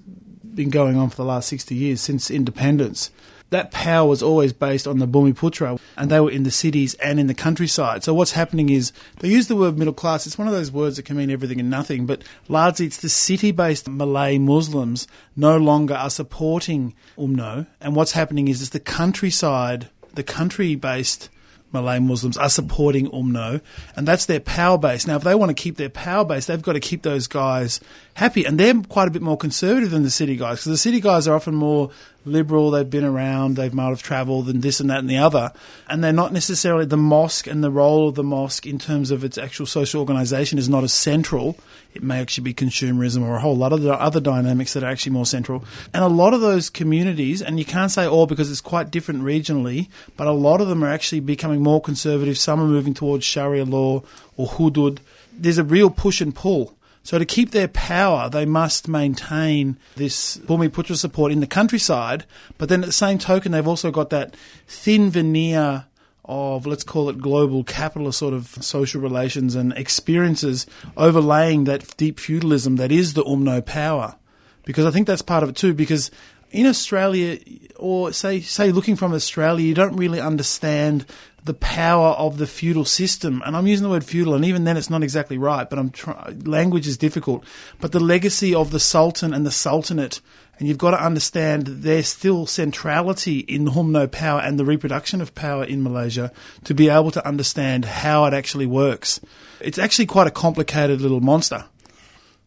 been 0.55 0.69
going 0.69 0.97
on 0.97 1.09
for 1.09 1.17
the 1.17 1.25
last 1.25 1.47
60 1.49 1.75
years 1.75 2.01
since 2.01 2.31
independence 2.31 3.11
that 3.49 3.71
power 3.71 4.07
was 4.07 4.21
always 4.21 4.53
based 4.53 4.87
on 4.87 4.99
the 4.99 5.07
Bumiputra, 5.07 5.79
and 5.97 6.09
they 6.09 6.19
were 6.19 6.31
in 6.31 6.43
the 6.43 6.51
cities 6.51 6.93
and 6.95 7.19
in 7.19 7.27
the 7.27 7.33
countryside. 7.33 8.03
So 8.03 8.13
what's 8.13 8.33
happening 8.33 8.69
is 8.69 8.91
they 9.19 9.29
use 9.29 9.47
the 9.47 9.55
word 9.55 9.77
middle 9.77 9.93
class. 9.93 10.27
It's 10.27 10.37
one 10.37 10.47
of 10.47 10.53
those 10.53 10.71
words 10.71 10.97
that 10.97 11.03
can 11.03 11.17
mean 11.17 11.31
everything 11.31 11.59
and 11.59 11.69
nothing, 11.69 12.05
but 12.05 12.23
largely 12.47 12.85
it's 12.85 12.97
the 12.97 13.09
city-based 13.09 13.87
Malay 13.87 14.37
Muslims 14.37 15.07
no 15.35 15.57
longer 15.57 15.95
are 15.95 16.09
supporting 16.09 16.93
UMNO, 17.17 17.67
and 17.81 17.95
what's 17.95 18.13
happening 18.13 18.47
is 18.47 18.61
it's 18.61 18.71
the 18.71 18.79
countryside, 18.79 19.89
the 20.13 20.23
country-based 20.23 21.29
Malay 21.71 21.99
Muslims 21.99 22.37
are 22.37 22.49
supporting 22.49 23.07
UMNO, 23.11 23.61
and 23.95 24.07
that's 24.07 24.25
their 24.25 24.39
power 24.39 24.77
base. 24.77 25.05
Now, 25.05 25.17
if 25.17 25.23
they 25.23 25.35
want 25.35 25.49
to 25.49 25.61
keep 25.61 25.77
their 25.77 25.89
power 25.89 26.25
base, 26.25 26.45
they've 26.45 26.61
got 26.61 26.73
to 26.73 26.79
keep 26.79 27.03
those 27.03 27.27
guys 27.27 27.79
happy, 28.15 28.45
and 28.45 28.59
they're 28.59 28.81
quite 28.83 29.07
a 29.07 29.11
bit 29.11 29.21
more 29.21 29.37
conservative 29.37 29.91
than 29.91 30.03
the 30.03 30.09
city 30.09 30.35
guys 30.35 30.59
because 30.59 30.71
the 30.71 30.77
city 30.77 30.99
guys 30.99 31.27
are 31.27 31.35
often 31.35 31.55
more 31.55 31.91
liberal, 32.25 32.71
they've 32.71 32.89
been 32.89 33.03
around, 33.03 33.55
they 33.55 33.69
might 33.69 33.89
have 33.89 34.03
travelled, 34.03 34.49
and 34.49 34.61
this 34.61 34.79
and 34.79 34.89
that 34.89 34.99
and 34.99 35.09
the 35.09 35.17
other. 35.17 35.51
And 35.87 36.03
they're 36.03 36.11
not 36.11 36.33
necessarily 36.33 36.85
the 36.85 36.97
mosque 36.97 37.47
and 37.47 37.63
the 37.63 37.71
role 37.71 38.09
of 38.09 38.15
the 38.15 38.23
mosque 38.23 38.65
in 38.65 38.79
terms 38.79 39.11
of 39.11 39.23
its 39.23 39.37
actual 39.37 39.65
social 39.65 39.99
organisation 39.99 40.57
is 40.57 40.69
not 40.69 40.83
as 40.83 40.93
central. 40.93 41.57
It 41.93 42.03
may 42.03 42.19
actually 42.19 42.43
be 42.43 42.53
consumerism 42.53 43.23
or 43.23 43.35
a 43.35 43.41
whole 43.41 43.57
lot 43.57 43.73
of 43.73 43.81
the 43.81 43.93
other 43.93 44.19
dynamics 44.19 44.73
that 44.73 44.83
are 44.83 44.89
actually 44.89 45.13
more 45.13 45.25
central. 45.25 45.63
And 45.93 46.03
a 46.03 46.07
lot 46.07 46.33
of 46.33 46.41
those 46.41 46.69
communities, 46.69 47.41
and 47.41 47.57
you 47.57 47.65
can't 47.65 47.91
say 47.91 48.05
all 48.05 48.27
because 48.27 48.51
it's 48.51 48.61
quite 48.61 48.91
different 48.91 49.23
regionally, 49.23 49.89
but 50.15 50.27
a 50.27 50.31
lot 50.31 50.61
of 50.61 50.67
them 50.67 50.83
are 50.83 50.91
actually 50.91 51.21
becoming 51.21 51.61
more 51.61 51.81
conservative. 51.81 52.37
Some 52.37 52.61
are 52.61 52.67
moving 52.67 52.93
towards 52.93 53.25
Sharia 53.25 53.65
law 53.65 54.03
or 54.37 54.47
hudud. 54.47 54.99
There's 55.33 55.57
a 55.57 55.63
real 55.63 55.89
push 55.89 56.21
and 56.21 56.35
pull 56.35 56.75
so 57.03 57.17
to 57.17 57.25
keep 57.25 57.51
their 57.51 57.67
power, 57.67 58.29
they 58.29 58.45
must 58.45 58.87
maintain 58.87 59.77
this 59.95 60.37
Bumiputra 60.37 60.95
support 60.95 61.31
in 61.31 61.39
the 61.39 61.47
countryside. 61.47 62.25
But 62.57 62.69
then 62.69 62.81
at 62.83 62.87
the 62.87 62.93
same 62.93 63.17
token, 63.17 63.51
they've 63.51 63.67
also 63.67 63.91
got 63.91 64.09
that 64.11 64.35
thin 64.67 65.09
veneer 65.09 65.85
of, 66.25 66.67
let's 66.67 66.83
call 66.83 67.09
it 67.09 67.17
global 67.17 67.63
capitalist 67.63 68.19
sort 68.19 68.35
of 68.35 68.47
social 68.61 69.01
relations 69.01 69.55
and 69.55 69.73
experiences 69.73 70.67
overlaying 70.95 71.63
that 71.63 71.97
deep 71.97 72.19
feudalism 72.19 72.75
that 72.75 72.91
is 72.91 73.13
the 73.13 73.23
UMNO 73.23 73.65
power. 73.65 74.15
Because 74.63 74.85
I 74.85 74.91
think 74.91 75.07
that's 75.07 75.23
part 75.23 75.41
of 75.41 75.49
it 75.49 75.55
too, 75.55 75.73
because 75.73 76.11
in 76.51 76.67
Australia, 76.67 77.39
or 77.77 78.13
say, 78.13 78.41
say 78.41 78.71
looking 78.71 78.95
from 78.95 79.13
Australia, 79.13 79.65
you 79.65 79.73
don't 79.73 79.95
really 79.95 80.19
understand 80.19 81.05
the 81.43 81.53
power 81.53 82.09
of 82.09 82.37
the 82.37 82.47
feudal 82.47 82.85
system. 82.85 83.41
And 83.45 83.55
I'm 83.55 83.67
using 83.67 83.83
the 83.83 83.89
word 83.89 84.03
feudal, 84.03 84.33
and 84.33 84.45
even 84.45 84.63
then 84.63 84.77
it's 84.77 84.89
not 84.89 85.03
exactly 85.03 85.37
right, 85.37 85.69
but 85.69 85.79
I'm 85.79 85.89
try- 85.89 86.35
language 86.45 86.87
is 86.87 86.97
difficult. 86.97 87.43
But 87.79 87.91
the 87.91 87.99
legacy 87.99 88.53
of 88.53 88.71
the 88.71 88.79
Sultan 88.79 89.33
and 89.33 89.45
the 89.45 89.51
Sultanate, 89.51 90.21
and 90.57 90.67
you've 90.67 90.77
got 90.77 90.91
to 90.91 91.03
understand 91.03 91.67
there's 91.67 92.07
still 92.07 92.45
centrality 92.45 93.39
in 93.39 93.65
the 93.65 93.71
UMNO 93.71 94.11
power 94.11 94.41
and 94.41 94.59
the 94.59 94.65
reproduction 94.65 95.21
of 95.21 95.33
power 95.33 95.63
in 95.63 95.83
Malaysia 95.83 96.31
to 96.65 96.73
be 96.73 96.89
able 96.89 97.11
to 97.11 97.25
understand 97.25 97.85
how 97.85 98.25
it 98.25 98.33
actually 98.33 98.65
works. 98.65 99.19
It's 99.61 99.77
actually 99.77 100.07
quite 100.07 100.27
a 100.27 100.31
complicated 100.31 101.01
little 101.01 101.21
monster. 101.21 101.65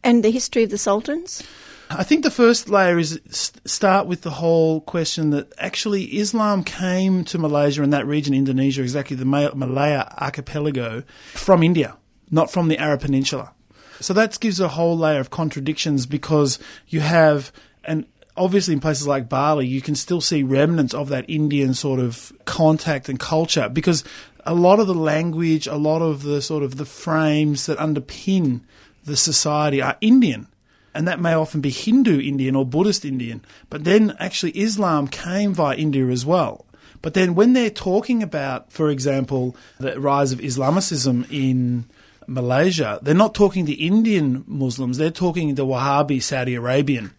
And 0.03 0.23
the 0.23 0.31
history 0.31 0.63
of 0.63 0.69
the 0.69 0.77
sultans? 0.77 1.41
I 1.89 2.03
think 2.03 2.23
the 2.23 2.31
first 2.31 2.69
layer 2.69 2.97
is 2.97 3.19
start 3.65 4.07
with 4.07 4.21
the 4.21 4.31
whole 4.31 4.81
question 4.81 5.29
that 5.31 5.53
actually 5.57 6.17
Islam 6.17 6.63
came 6.63 7.23
to 7.25 7.37
Malaysia 7.37 7.83
and 7.83 7.93
that 7.93 8.07
region, 8.07 8.33
Indonesia, 8.33 8.81
exactly 8.81 9.15
the 9.15 9.25
Malaya 9.25 10.11
archipelago, 10.19 11.03
from 11.33 11.61
India, 11.61 11.97
not 12.31 12.51
from 12.51 12.67
the 12.67 12.77
Arab 12.77 13.01
Peninsula. 13.01 13.53
So 13.99 14.13
that 14.13 14.39
gives 14.39 14.59
a 14.59 14.69
whole 14.69 14.97
layer 14.97 15.19
of 15.19 15.29
contradictions 15.29 16.05
because 16.05 16.57
you 16.87 17.01
have, 17.01 17.51
and 17.83 18.05
obviously 18.35 18.73
in 18.73 18.79
places 18.79 19.07
like 19.07 19.29
Bali, 19.29 19.67
you 19.67 19.81
can 19.81 19.95
still 19.95 20.21
see 20.21 20.43
remnants 20.43 20.93
of 20.93 21.09
that 21.09 21.29
Indian 21.29 21.73
sort 21.73 21.99
of 21.99 22.33
contact 22.45 23.07
and 23.07 23.19
culture 23.19 23.69
because 23.69 24.03
a 24.45 24.53
lot 24.53 24.79
of 24.79 24.87
the 24.87 24.95
language, 24.95 25.67
a 25.67 25.75
lot 25.75 26.01
of 26.01 26.23
the 26.23 26.41
sort 26.41 26.63
of 26.63 26.77
the 26.77 26.85
frames 26.85 27.65
that 27.67 27.77
underpin 27.77 28.61
the 29.05 29.15
society 29.15 29.81
are 29.81 29.97
Indian 30.01 30.47
and 30.93 31.07
that 31.07 31.19
may 31.19 31.33
often 31.33 31.61
be 31.61 31.69
Hindu 31.69 32.21
Indian 32.21 32.55
or 32.55 32.65
Buddhist 32.65 33.05
Indian. 33.05 33.43
But 33.69 33.83
then 33.83 34.15
actually 34.19 34.51
Islam 34.51 35.07
came 35.07 35.53
via 35.53 35.75
India 35.75 36.07
as 36.07 36.25
well. 36.25 36.65
But 37.01 37.13
then 37.13 37.35
when 37.35 37.53
they're 37.53 37.69
talking 37.69 38.23
about, 38.23 38.71
for 38.71 38.89
example, 38.89 39.55
the 39.79 39.99
rise 39.99 40.31
of 40.31 40.39
Islamicism 40.39 41.27
in 41.29 41.85
Malaysia, 42.27 42.99
they're 43.01 43.13
not 43.13 43.35
talking 43.35 43.65
the 43.65 43.85
Indian 43.85 44.45
Muslims, 44.47 44.97
they're 44.97 45.11
talking 45.11 45.55
the 45.55 45.65
Wahhabi 45.65 46.21
Saudi 46.21 46.55
Arabian. 46.55 47.11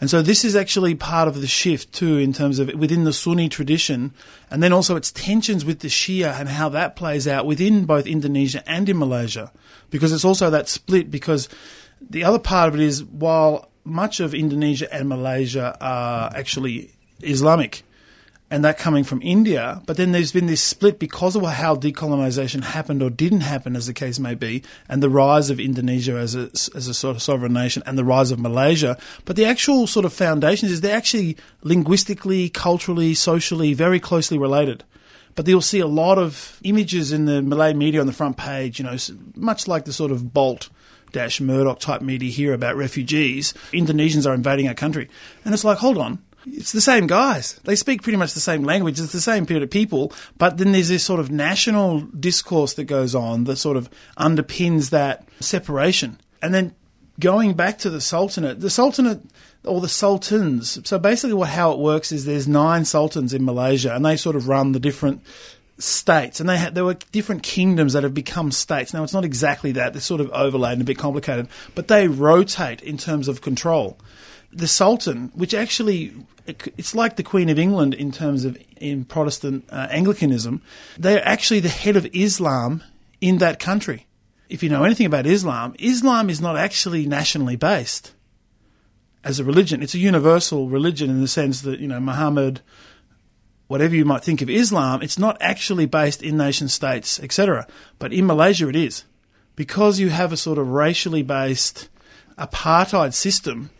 And 0.00 0.10
so 0.10 0.20
this 0.20 0.44
is 0.44 0.54
actually 0.54 0.94
part 0.94 1.26
of 1.26 1.40
the 1.40 1.46
shift 1.46 1.92
too 1.92 2.18
in 2.18 2.32
terms 2.32 2.58
of 2.58 2.72
within 2.74 3.04
the 3.04 3.12
Sunni 3.12 3.48
tradition 3.48 4.12
and 4.50 4.62
then 4.62 4.72
also 4.72 4.96
its 4.96 5.10
tensions 5.10 5.64
with 5.64 5.80
the 5.80 5.88
Shia 5.88 6.38
and 6.38 6.50
how 6.50 6.68
that 6.70 6.96
plays 6.96 7.26
out 7.26 7.46
within 7.46 7.86
both 7.86 8.06
Indonesia 8.06 8.62
and 8.68 8.88
in 8.88 8.98
Malaysia. 8.98 9.52
Because 9.90 10.12
it's 10.12 10.24
also 10.24 10.50
that 10.50 10.68
split 10.68 11.10
because 11.10 11.48
the 12.00 12.24
other 12.24 12.38
part 12.38 12.68
of 12.68 12.74
it 12.74 12.80
is 12.80 13.04
while 13.04 13.70
much 13.84 14.20
of 14.20 14.34
Indonesia 14.34 14.92
and 14.92 15.08
Malaysia 15.08 15.76
are 15.80 16.30
actually 16.34 16.92
Islamic, 17.22 17.82
and 18.50 18.64
that 18.64 18.78
coming 18.78 19.02
from 19.02 19.20
India. 19.22 19.82
But 19.86 19.96
then 19.96 20.12
there's 20.12 20.32
been 20.32 20.46
this 20.46 20.62
split 20.62 20.98
because 20.98 21.34
of 21.34 21.42
how 21.42 21.74
decolonization 21.74 22.62
happened 22.62 23.02
or 23.02 23.10
didn't 23.10 23.40
happen, 23.40 23.74
as 23.74 23.86
the 23.86 23.94
case 23.94 24.18
may 24.18 24.34
be, 24.34 24.62
and 24.88 25.02
the 25.02 25.10
rise 25.10 25.50
of 25.50 25.58
Indonesia 25.58 26.16
as 26.16 26.34
a, 26.34 26.50
as 26.76 26.88
a 26.88 26.94
sort 26.94 27.16
of 27.16 27.22
sovereign 27.22 27.52
nation 27.52 27.82
and 27.86 27.98
the 27.98 28.04
rise 28.04 28.30
of 28.30 28.38
Malaysia. 28.38 28.96
But 29.24 29.36
the 29.36 29.46
actual 29.46 29.86
sort 29.86 30.04
of 30.04 30.12
foundations 30.12 30.70
is 30.70 30.80
they're 30.80 30.96
actually 30.96 31.36
linguistically, 31.62 32.48
culturally, 32.48 33.14
socially 33.14 33.74
very 33.74 33.98
closely 33.98 34.38
related. 34.38 34.84
But 35.34 35.46
you'll 35.46 35.60
see 35.60 35.80
a 35.80 35.86
lot 35.86 36.16
of 36.16 36.58
images 36.62 37.12
in 37.12 37.26
the 37.26 37.42
Malay 37.42 37.74
media 37.74 38.00
on 38.00 38.06
the 38.06 38.12
front 38.12 38.36
page, 38.36 38.78
you 38.78 38.84
know, 38.84 38.96
much 39.34 39.68
like 39.68 39.84
the 39.84 39.92
sort 39.92 40.10
of 40.10 40.32
Bolt 40.32 40.70
dash 41.16 41.40
Murdoch 41.40 41.80
type 41.80 42.02
media 42.02 42.30
here 42.30 42.52
about 42.52 42.76
refugees. 42.76 43.54
Indonesians 43.72 44.26
are 44.26 44.34
invading 44.34 44.68
our 44.68 44.74
country. 44.74 45.08
And 45.44 45.54
it's 45.54 45.64
like, 45.64 45.78
hold 45.78 45.96
on, 45.96 46.18
it's 46.46 46.72
the 46.72 46.80
same 46.82 47.06
guys. 47.06 47.58
They 47.64 47.74
speak 47.74 48.02
pretty 48.02 48.18
much 48.18 48.34
the 48.34 48.40
same 48.40 48.64
language. 48.64 49.00
It's 49.00 49.12
the 49.12 49.20
same 49.20 49.46
period 49.46 49.62
of 49.62 49.70
people. 49.70 50.12
But 50.36 50.58
then 50.58 50.72
there's 50.72 50.90
this 50.90 51.02
sort 51.02 51.18
of 51.18 51.30
national 51.30 52.00
discourse 52.00 52.74
that 52.74 52.84
goes 52.84 53.14
on 53.14 53.44
that 53.44 53.56
sort 53.56 53.78
of 53.78 53.88
underpins 54.18 54.90
that 54.90 55.26
separation. 55.40 56.20
And 56.42 56.52
then 56.52 56.74
going 57.18 57.54
back 57.54 57.78
to 57.78 57.88
the 57.88 58.02
Sultanate, 58.02 58.60
the 58.60 58.68
Sultanate 58.68 59.22
or 59.64 59.80
the 59.80 59.88
sultans. 59.88 60.86
So 60.88 60.98
basically, 60.98 61.34
what 61.34 61.48
how 61.48 61.72
it 61.72 61.78
works 61.78 62.12
is 62.12 62.24
there's 62.24 62.46
nine 62.46 62.84
sultans 62.84 63.34
in 63.34 63.44
Malaysia, 63.44 63.94
and 63.94 64.04
they 64.04 64.16
sort 64.16 64.36
of 64.36 64.48
run 64.48 64.72
the 64.72 64.80
different 64.80 65.22
states, 65.78 66.40
and 66.40 66.48
they 66.48 66.56
had, 66.56 66.74
there 66.74 66.84
were 66.84 66.94
different 67.12 67.42
kingdoms 67.42 67.92
that 67.92 68.02
have 68.02 68.14
become 68.14 68.50
states. 68.50 68.94
Now, 68.94 69.04
it's 69.04 69.12
not 69.12 69.24
exactly 69.24 69.72
that; 69.72 69.92
they're 69.92 70.00
sort 70.00 70.20
of 70.20 70.30
overlaid 70.30 70.74
and 70.74 70.82
a 70.82 70.84
bit 70.84 70.98
complicated, 70.98 71.48
but 71.74 71.88
they 71.88 72.08
rotate 72.08 72.82
in 72.82 72.96
terms 72.96 73.28
of 73.28 73.40
control. 73.42 73.98
The 74.52 74.68
Sultan, 74.68 75.32
which 75.34 75.52
actually 75.52 76.14
it's 76.46 76.94
like 76.94 77.16
the 77.16 77.22
Queen 77.22 77.48
of 77.48 77.58
England 77.58 77.94
in 77.94 78.12
terms 78.12 78.44
of 78.44 78.56
in 78.76 79.04
Protestant 79.04 79.64
uh, 79.70 79.88
Anglicanism. 79.90 80.62
They're 80.98 81.26
actually 81.26 81.60
the 81.60 81.68
head 81.68 81.96
of 81.96 82.06
Islam 82.12 82.82
in 83.20 83.38
that 83.38 83.58
country. 83.58 84.06
If 84.48 84.62
you 84.62 84.68
know 84.68 84.84
anything 84.84 85.06
about 85.06 85.26
Islam, 85.26 85.74
Islam 85.78 86.30
is 86.30 86.40
not 86.40 86.56
actually 86.56 87.06
nationally 87.06 87.56
based 87.56 88.12
as 89.24 89.40
a 89.40 89.44
religion. 89.44 89.82
It's 89.82 89.94
a 89.94 89.98
universal 89.98 90.68
religion 90.68 91.10
in 91.10 91.20
the 91.20 91.28
sense 91.28 91.62
that, 91.62 91.80
you 91.80 91.88
know, 91.88 91.98
Muhammad, 91.98 92.60
whatever 93.66 93.94
you 93.94 94.04
might 94.04 94.24
think 94.24 94.42
of 94.42 94.50
Islam, 94.50 95.02
it's 95.02 95.18
not 95.18 95.36
actually 95.40 95.86
based 95.86 96.22
in 96.22 96.36
nation 96.36 96.68
states, 96.68 97.20
etc. 97.20 97.66
But 97.98 98.12
in 98.12 98.26
Malaysia 98.26 98.68
it 98.68 98.76
is. 98.76 99.04
Because 99.54 99.98
you 99.98 100.10
have 100.10 100.32
a 100.32 100.36
sort 100.36 100.58
of 100.58 100.68
racially 100.68 101.22
based 101.22 101.88
apartheid 102.38 103.14
system, 103.14 103.70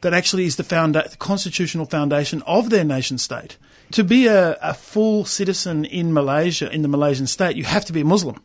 that 0.00 0.14
actually 0.14 0.44
is 0.44 0.56
the, 0.56 0.62
founda- 0.62 1.10
the 1.10 1.16
constitutional 1.16 1.86
foundation 1.86 2.42
of 2.46 2.70
their 2.70 2.84
nation 2.84 3.18
state. 3.18 3.56
To 3.92 4.04
be 4.04 4.26
a, 4.26 4.56
a 4.62 4.74
full 4.74 5.24
citizen 5.24 5.84
in 5.84 6.12
Malaysia, 6.12 6.70
in 6.70 6.82
the 6.82 6.88
Malaysian 6.88 7.26
state, 7.26 7.56
you 7.56 7.64
have 7.64 7.84
to 7.86 7.92
be 7.92 8.00
a 8.00 8.04
Muslim, 8.04 8.40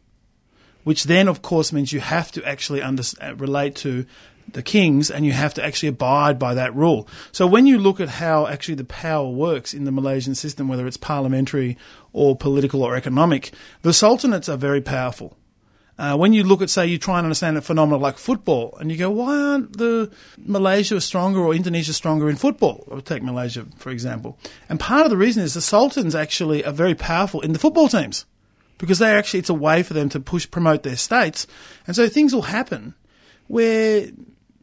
which 0.83 1.05
then, 1.05 1.27
of 1.27 1.41
course, 1.41 1.71
means 1.71 1.93
you 1.93 1.99
have 1.99 2.31
to 2.33 2.43
actually 2.45 2.81
under- 2.81 3.03
relate 3.35 3.75
to 3.77 4.05
the 4.53 4.63
kings 4.63 5.11
and 5.11 5.25
you 5.25 5.31
have 5.31 5.53
to 5.55 5.63
actually 5.63 5.89
abide 5.89 6.39
by 6.39 6.53
that 6.53 6.75
rule. 6.75 7.07
So 7.31 7.47
when 7.47 7.67
you 7.67 7.77
look 7.77 7.99
at 7.99 8.09
how 8.09 8.47
actually 8.47 8.75
the 8.75 8.85
power 8.85 9.29
works 9.29 9.73
in 9.73 9.85
the 9.85 9.91
Malaysian 9.91 10.35
system, 10.35 10.67
whether 10.67 10.87
it's 10.87 10.97
parliamentary 10.97 11.77
or 12.13 12.35
political 12.35 12.83
or 12.83 12.95
economic, 12.95 13.51
the 13.81 13.89
sultanates 13.91 14.51
are 14.51 14.57
very 14.57 14.81
powerful. 14.81 15.37
Uh, 15.97 16.17
when 16.17 16.33
you 16.33 16.43
look 16.43 16.61
at, 16.61 16.69
say, 16.69 16.85
you 16.85 16.97
try 16.97 17.17
and 17.17 17.25
understand 17.25 17.57
a 17.57 17.61
phenomenon 17.61 18.01
like 18.01 18.17
football, 18.17 18.75
and 18.81 18.91
you 18.91 18.97
go, 18.97 19.09
why 19.09 19.37
aren't 19.37 19.77
the 19.77 20.11
Malaysia 20.37 20.99
stronger 20.99 21.39
or 21.39 21.55
Indonesia 21.55 21.93
stronger 21.93 22.29
in 22.29 22.35
football? 22.35 22.85
I'll 22.91 22.99
take 22.99 23.23
Malaysia, 23.23 23.65
for 23.77 23.91
example. 23.91 24.37
And 24.67 24.77
part 24.77 25.05
of 25.05 25.09
the 25.09 25.15
reason 25.15 25.41
is 25.41 25.53
the 25.53 25.61
Sultans 25.61 26.13
actually 26.13 26.65
are 26.65 26.73
very 26.73 26.95
powerful 26.95 27.39
in 27.39 27.53
the 27.53 27.59
football 27.59 27.87
teams 27.87 28.25
because 28.77 28.99
they 28.99 29.11
actually, 29.11 29.39
it's 29.39 29.49
a 29.49 29.53
way 29.53 29.83
for 29.83 29.93
them 29.93 30.09
to 30.09 30.19
push, 30.19 30.51
promote 30.51 30.83
their 30.83 30.97
states. 30.97 31.47
And 31.87 31.95
so 31.95 32.09
things 32.09 32.35
will 32.35 32.41
happen 32.41 32.93
where, 33.47 34.07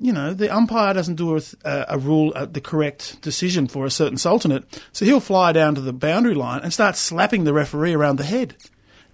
you 0.03 0.13
know, 0.13 0.35
the 0.35 0.53
umpire 0.53 0.93
doesn't 0.93 1.15
do 1.15 1.37
a, 1.37 1.43
a 1.65 1.97
rule, 1.97 2.33
uh, 2.35 2.45
the 2.45 2.61
correct 2.61 3.23
decision 3.23 3.69
for 3.69 3.87
a 3.87 3.91
certain 3.91 4.19
sultanate. 4.19 4.65
So 4.93 5.05
he'll 5.05 5.21
fly 5.21 5.53
down 5.53 5.77
to 5.77 5.81
the 5.81 5.93
boundary 5.93 6.35
line 6.35 6.61
and 6.63 6.73
start 6.73 6.97
slapping 6.97 7.45
the 7.45 7.53
referee 7.53 7.95
around 7.95 8.17
the 8.17 8.25
head. 8.25 8.57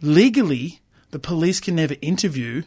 Legally, 0.00 0.80
the 1.10 1.18
police 1.18 1.60
can 1.60 1.74
never 1.74 1.94
interview, 2.00 2.62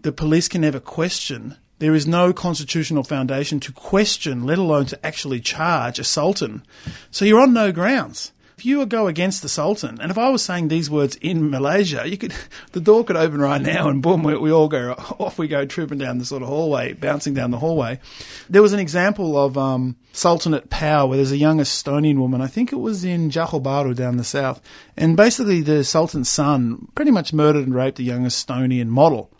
the 0.00 0.12
police 0.12 0.48
can 0.48 0.62
never 0.62 0.80
question. 0.80 1.56
There 1.78 1.94
is 1.94 2.06
no 2.06 2.32
constitutional 2.32 3.04
foundation 3.04 3.60
to 3.60 3.72
question, 3.72 4.46
let 4.46 4.58
alone 4.58 4.86
to 4.86 5.06
actually 5.06 5.40
charge 5.40 5.98
a 5.98 6.04
sultan. 6.04 6.64
So 7.10 7.26
you're 7.26 7.42
on 7.42 7.52
no 7.52 7.70
grounds. 7.70 8.32
If 8.58 8.66
you 8.66 8.78
were 8.78 8.86
go 8.86 9.06
against 9.06 9.42
the 9.42 9.48
sultan, 9.48 10.00
and 10.00 10.10
if 10.10 10.18
I 10.18 10.30
was 10.30 10.42
saying 10.42 10.66
these 10.66 10.90
words 10.90 11.14
in 11.20 11.48
Malaysia, 11.48 12.02
you 12.04 12.16
could, 12.18 12.34
the 12.72 12.80
door 12.80 13.04
could 13.04 13.14
open 13.14 13.40
right 13.40 13.62
now, 13.62 13.88
and 13.88 14.02
boom, 14.02 14.24
we, 14.24 14.36
we 14.36 14.50
all 14.50 14.66
go 14.66 14.94
off. 15.20 15.38
We 15.38 15.46
go 15.46 15.64
trooping 15.64 15.98
down 15.98 16.18
the 16.18 16.24
sort 16.24 16.42
of 16.42 16.48
hallway, 16.48 16.92
bouncing 16.92 17.34
down 17.34 17.52
the 17.52 17.60
hallway. 17.60 18.00
There 18.50 18.60
was 18.60 18.72
an 18.72 18.80
example 18.80 19.38
of 19.38 19.56
um, 19.56 19.94
sultanate 20.12 20.70
power 20.70 21.06
where 21.06 21.18
there's 21.18 21.30
a 21.30 21.36
young 21.36 21.58
Estonian 21.58 22.18
woman. 22.18 22.40
I 22.40 22.48
think 22.48 22.72
it 22.72 22.80
was 22.80 23.04
in 23.04 23.30
Johor 23.30 23.62
Bahru 23.62 23.94
down 23.94 24.16
the 24.16 24.24
south, 24.24 24.60
and 24.96 25.16
basically 25.16 25.60
the 25.60 25.84
sultan's 25.84 26.28
son 26.28 26.88
pretty 26.96 27.12
much 27.12 27.32
murdered 27.32 27.64
and 27.64 27.76
raped 27.76 28.00
a 28.00 28.02
young 28.02 28.24
Estonian 28.24 28.88
model, 28.88 29.30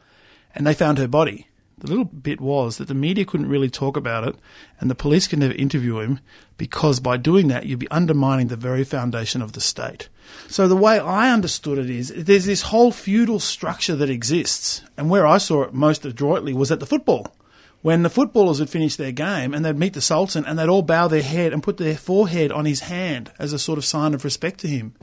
and 0.54 0.64
they 0.64 0.74
found 0.74 0.98
her 0.98 1.08
body. 1.08 1.48
The 1.80 1.86
little 1.86 2.04
bit 2.04 2.40
was 2.40 2.78
that 2.78 2.88
the 2.88 2.94
media 2.94 3.24
couldn't 3.24 3.48
really 3.48 3.70
talk 3.70 3.96
about 3.96 4.26
it, 4.26 4.34
and 4.80 4.90
the 4.90 4.96
police 4.96 5.28
could 5.28 5.38
never 5.38 5.54
interview 5.54 6.00
him 6.00 6.18
because 6.56 6.98
by 6.98 7.16
doing 7.16 7.46
that, 7.48 7.66
you'd 7.66 7.78
be 7.78 7.90
undermining 7.90 8.48
the 8.48 8.56
very 8.56 8.82
foundation 8.82 9.42
of 9.42 9.52
the 9.52 9.60
state. 9.60 10.08
So 10.48 10.66
the 10.66 10.76
way 10.76 10.98
I 10.98 11.32
understood 11.32 11.78
it 11.78 11.88
is 11.88 12.12
there's 12.16 12.46
this 12.46 12.62
whole 12.62 12.90
feudal 12.90 13.38
structure 13.38 13.94
that 13.94 14.10
exists, 14.10 14.82
and 14.96 15.08
where 15.08 15.26
I 15.26 15.38
saw 15.38 15.62
it 15.62 15.72
most 15.72 16.04
adroitly 16.04 16.52
was 16.52 16.72
at 16.72 16.80
the 16.80 16.86
football. 16.86 17.32
When 17.80 18.02
the 18.02 18.10
footballers 18.10 18.58
would 18.58 18.70
finish 18.70 18.96
their 18.96 19.12
game 19.12 19.54
and 19.54 19.64
they'd 19.64 19.78
meet 19.78 19.94
the 19.94 20.00
Sultan 20.00 20.44
and 20.44 20.58
they'd 20.58 20.68
all 20.68 20.82
bow 20.82 21.06
their 21.06 21.22
head 21.22 21.52
and 21.52 21.62
put 21.62 21.76
their 21.76 21.96
forehead 21.96 22.50
on 22.50 22.64
his 22.64 22.80
hand 22.80 23.30
as 23.38 23.52
a 23.52 23.58
sort 23.58 23.78
of 23.78 23.84
sign 23.84 24.14
of 24.14 24.24
respect 24.24 24.58
to 24.60 24.68
him. 24.68 24.94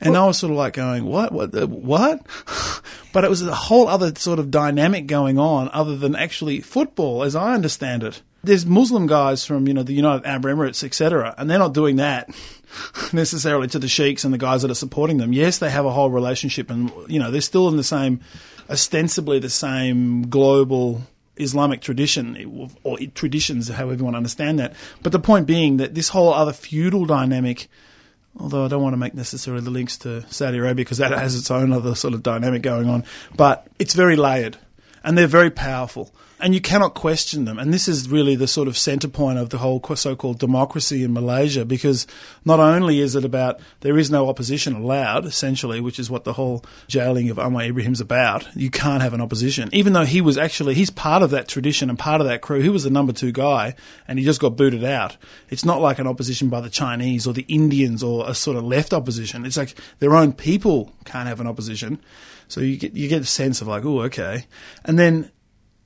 And 0.00 0.16
I 0.16 0.26
was 0.26 0.38
sort 0.38 0.50
of 0.50 0.56
like 0.56 0.74
going, 0.74 1.04
what, 1.04 1.32
what, 1.32 1.52
what? 1.68 2.26
but 3.12 3.24
it 3.24 3.30
was 3.30 3.42
a 3.42 3.54
whole 3.54 3.88
other 3.88 4.14
sort 4.16 4.38
of 4.38 4.50
dynamic 4.50 5.06
going 5.06 5.38
on 5.38 5.70
other 5.72 5.96
than 5.96 6.14
actually 6.14 6.60
football, 6.60 7.22
as 7.22 7.34
I 7.34 7.54
understand 7.54 8.02
it. 8.02 8.22
There's 8.44 8.66
Muslim 8.66 9.06
guys 9.06 9.44
from, 9.44 9.66
you 9.66 9.74
know, 9.74 9.82
the 9.82 9.92
United 9.92 10.26
Arab 10.26 10.44
Emirates, 10.44 10.84
etc., 10.84 11.34
and 11.36 11.50
they're 11.50 11.58
not 11.58 11.74
doing 11.74 11.96
that 11.96 12.28
necessarily 13.12 13.66
to 13.68 13.78
the 13.78 13.88
sheiks 13.88 14.24
and 14.24 14.32
the 14.32 14.38
guys 14.38 14.62
that 14.62 14.70
are 14.70 14.74
supporting 14.74 15.16
them. 15.16 15.32
Yes, 15.32 15.58
they 15.58 15.70
have 15.70 15.86
a 15.86 15.90
whole 15.90 16.10
relationship 16.10 16.70
and, 16.70 16.92
you 17.08 17.18
know, 17.18 17.30
they're 17.30 17.40
still 17.40 17.68
in 17.68 17.76
the 17.76 17.82
same, 17.82 18.20
ostensibly 18.70 19.38
the 19.38 19.50
same 19.50 20.28
global 20.28 21.02
Islamic 21.36 21.80
tradition 21.80 22.70
or 22.82 22.98
traditions, 23.14 23.68
however 23.68 23.98
you 23.98 24.04
want 24.04 24.14
to 24.14 24.18
understand 24.18 24.58
that. 24.58 24.74
But 25.02 25.12
the 25.12 25.18
point 25.18 25.46
being 25.46 25.76
that 25.78 25.94
this 25.94 26.10
whole 26.10 26.32
other 26.32 26.52
feudal 26.52 27.04
dynamic 27.04 27.68
although 28.38 28.64
I 28.64 28.68
don't 28.68 28.82
want 28.82 28.92
to 28.94 28.98
make 28.98 29.14
necessarily 29.14 29.62
the 29.62 29.70
links 29.70 29.98
to 29.98 30.22
Saudi 30.30 30.58
Arabia 30.58 30.84
because 30.84 30.98
that 30.98 31.12
has 31.12 31.36
its 31.36 31.50
own 31.50 31.72
other 31.72 31.94
sort 31.94 32.14
of 32.14 32.22
dynamic 32.22 32.62
going 32.62 32.88
on. 32.88 33.04
But 33.36 33.66
it's 33.78 33.94
very 33.94 34.16
layered 34.16 34.56
and 35.04 35.16
they're 35.16 35.26
very 35.26 35.50
powerful 35.50 36.14
and 36.38 36.54
you 36.54 36.60
cannot 36.60 36.94
question 36.94 37.44
them. 37.44 37.58
And 37.58 37.72
this 37.72 37.88
is 37.88 38.10
really 38.10 38.36
the 38.36 38.46
sort 38.46 38.68
of 38.68 38.76
centre 38.76 39.08
point 39.08 39.38
of 39.38 39.50
the 39.50 39.58
whole 39.58 39.82
so-called 39.94 40.38
democracy 40.38 41.02
in 41.02 41.12
Malaysia, 41.12 41.64
because 41.64 42.06
not 42.44 42.60
only 42.60 43.00
is 43.00 43.14
it 43.14 43.24
about 43.24 43.60
there 43.80 43.96
is 43.96 44.10
no 44.10 44.28
opposition 44.28 44.74
allowed, 44.74 45.24
essentially, 45.24 45.80
which 45.80 45.98
is 45.98 46.10
what 46.10 46.24
the 46.24 46.34
whole 46.34 46.64
jailing 46.88 47.30
of 47.30 47.38
Anwar 47.38 47.68
Ibrahim's 47.68 48.00
about. 48.00 48.46
You 48.54 48.70
can't 48.70 49.02
have 49.02 49.14
an 49.14 49.20
opposition, 49.20 49.70
even 49.72 49.92
though 49.94 50.04
he 50.04 50.20
was 50.20 50.36
actually 50.36 50.74
he's 50.74 50.90
part 50.90 51.22
of 51.22 51.30
that 51.30 51.48
tradition 51.48 51.88
and 51.88 51.98
part 51.98 52.20
of 52.20 52.26
that 52.26 52.42
crew. 52.42 52.60
He 52.60 52.68
was 52.68 52.84
the 52.84 52.90
number 52.90 53.12
two 53.12 53.32
guy, 53.32 53.74
and 54.06 54.18
he 54.18 54.24
just 54.24 54.40
got 54.40 54.56
booted 54.56 54.84
out. 54.84 55.16
It's 55.48 55.64
not 55.64 55.80
like 55.80 55.98
an 55.98 56.06
opposition 56.06 56.48
by 56.48 56.60
the 56.60 56.70
Chinese 56.70 57.26
or 57.26 57.32
the 57.32 57.46
Indians 57.48 58.02
or 58.02 58.28
a 58.28 58.34
sort 58.34 58.56
of 58.56 58.64
left 58.64 58.92
opposition. 58.92 59.46
It's 59.46 59.56
like 59.56 59.74
their 60.00 60.14
own 60.14 60.32
people 60.32 60.92
can't 61.04 61.28
have 61.28 61.40
an 61.40 61.46
opposition. 61.46 62.00
So 62.48 62.60
you 62.60 62.76
get 62.76 62.92
you 62.94 63.08
get 63.08 63.22
a 63.22 63.26
sense 63.26 63.60
of 63.60 63.68
like, 63.68 63.84
oh, 63.84 64.02
okay. 64.02 64.46
And 64.84 64.98
then 64.98 65.30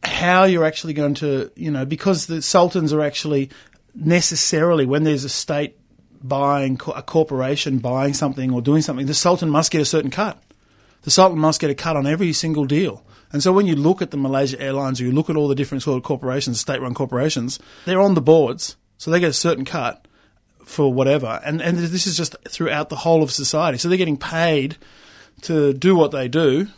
how 0.02 0.44
you're 0.44 0.64
actually 0.64 0.94
going 0.94 1.14
to, 1.14 1.50
you 1.56 1.70
know, 1.70 1.84
because 1.84 2.26
the 2.26 2.42
sultans 2.42 2.92
are 2.92 3.02
actually 3.02 3.50
necessarily 3.94 4.86
when 4.86 5.04
there's 5.04 5.24
a 5.24 5.28
state 5.28 5.76
buying 6.22 6.80
a 6.94 7.02
corporation 7.02 7.78
buying 7.78 8.14
something 8.14 8.52
or 8.52 8.62
doing 8.62 8.82
something, 8.82 9.06
the 9.06 9.14
sultan 9.14 9.50
must 9.50 9.70
get 9.70 9.80
a 9.80 9.84
certain 9.84 10.10
cut. 10.10 10.42
the 11.02 11.10
Sultan 11.10 11.38
must 11.38 11.60
get 11.60 11.70
a 11.70 11.74
cut 11.74 11.96
on 11.96 12.06
every 12.06 12.32
single 12.32 12.64
deal. 12.64 13.04
And 13.32 13.42
so 13.42 13.52
when 13.52 13.66
you 13.66 13.76
look 13.76 14.02
at 14.02 14.10
the 14.10 14.16
Malaysia 14.16 14.60
Airlines 14.60 15.00
or 15.00 15.04
you 15.04 15.12
look 15.12 15.30
at 15.30 15.36
all 15.36 15.48
the 15.48 15.54
different 15.54 15.82
sort 15.82 15.96
of 15.96 16.02
corporations, 16.02 16.60
state-run 16.60 16.94
corporations, 16.94 17.58
they're 17.84 18.00
on 18.00 18.14
the 18.14 18.20
boards, 18.20 18.76
so 18.98 19.10
they 19.10 19.20
get 19.20 19.30
a 19.30 19.34
certain 19.34 19.64
cut 19.64 20.06
for 20.64 20.92
whatever. 20.92 21.40
And 21.44 21.62
and 21.62 21.78
this 21.78 22.06
is 22.06 22.16
just 22.16 22.36
throughout 22.48 22.88
the 22.88 22.96
whole 22.96 23.22
of 23.22 23.30
society. 23.30 23.78
So 23.78 23.88
they're 23.88 23.98
getting 23.98 24.16
paid 24.16 24.76
to 25.42 25.72
do 25.72 25.96
what 25.96 26.10
they 26.10 26.28
do, 26.28 26.68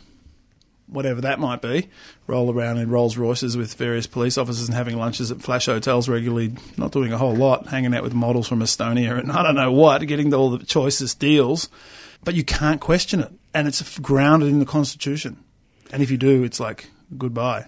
whatever 0.93 1.21
that 1.21 1.39
might 1.39 1.61
be, 1.61 1.89
roll 2.27 2.51
around 2.51 2.77
in 2.77 2.89
Rolls 2.89 3.17
Royces 3.17 3.57
with 3.57 3.73
various 3.73 4.07
police 4.07 4.37
officers 4.37 4.67
and 4.67 4.75
having 4.75 4.97
lunches 4.97 5.31
at 5.31 5.41
flash 5.41 5.65
hotels 5.65 6.07
regularly, 6.07 6.53
not 6.77 6.91
doing 6.91 7.11
a 7.11 7.17
whole 7.17 7.35
lot, 7.35 7.67
hanging 7.67 7.93
out 7.93 8.03
with 8.03 8.13
models 8.13 8.47
from 8.47 8.59
Estonia 8.59 9.19
and 9.19 9.31
I 9.31 9.43
don't 9.43 9.55
know 9.55 9.71
what, 9.71 10.05
getting 10.07 10.33
all 10.33 10.51
the 10.51 10.65
choicest 10.65 11.19
deals. 11.19 11.69
But 12.23 12.35
you 12.35 12.43
can't 12.43 12.79
question 12.79 13.19
it. 13.19 13.31
And 13.53 13.67
it's 13.67 13.99
grounded 13.99 14.49
in 14.49 14.59
the 14.59 14.65
Constitution. 14.65 15.37
And 15.91 16.01
if 16.01 16.09
you 16.09 16.17
do, 16.17 16.43
it's 16.43 16.59
like 16.59 16.89
goodbye. 17.17 17.65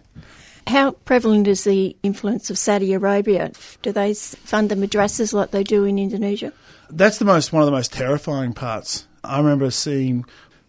How 0.68 0.91
prevalent 0.91 1.47
is 1.47 1.64
the 1.64 1.95
influence 2.02 2.49
of 2.49 2.57
Saudi 2.57 2.93
Arabia? 2.93 3.52
Do 3.84 3.91
they 3.91 4.14
fund 4.14 4.69
the 4.69 4.76
madrasas 4.76 5.31
like 5.34 5.52
they 5.52 5.64
do 5.64 5.84
in 5.84 5.99
Indonesia? 5.99 6.53
That's 6.89 7.19
the 7.19 7.26
most 7.26 7.53
one 7.53 7.61
of 7.61 7.68
the 7.68 7.72
most 7.72 7.93
terrifying 7.93 8.53
parts. 8.53 9.06
I 9.23 9.38
remember 9.38 9.69
seeing, 9.72 10.26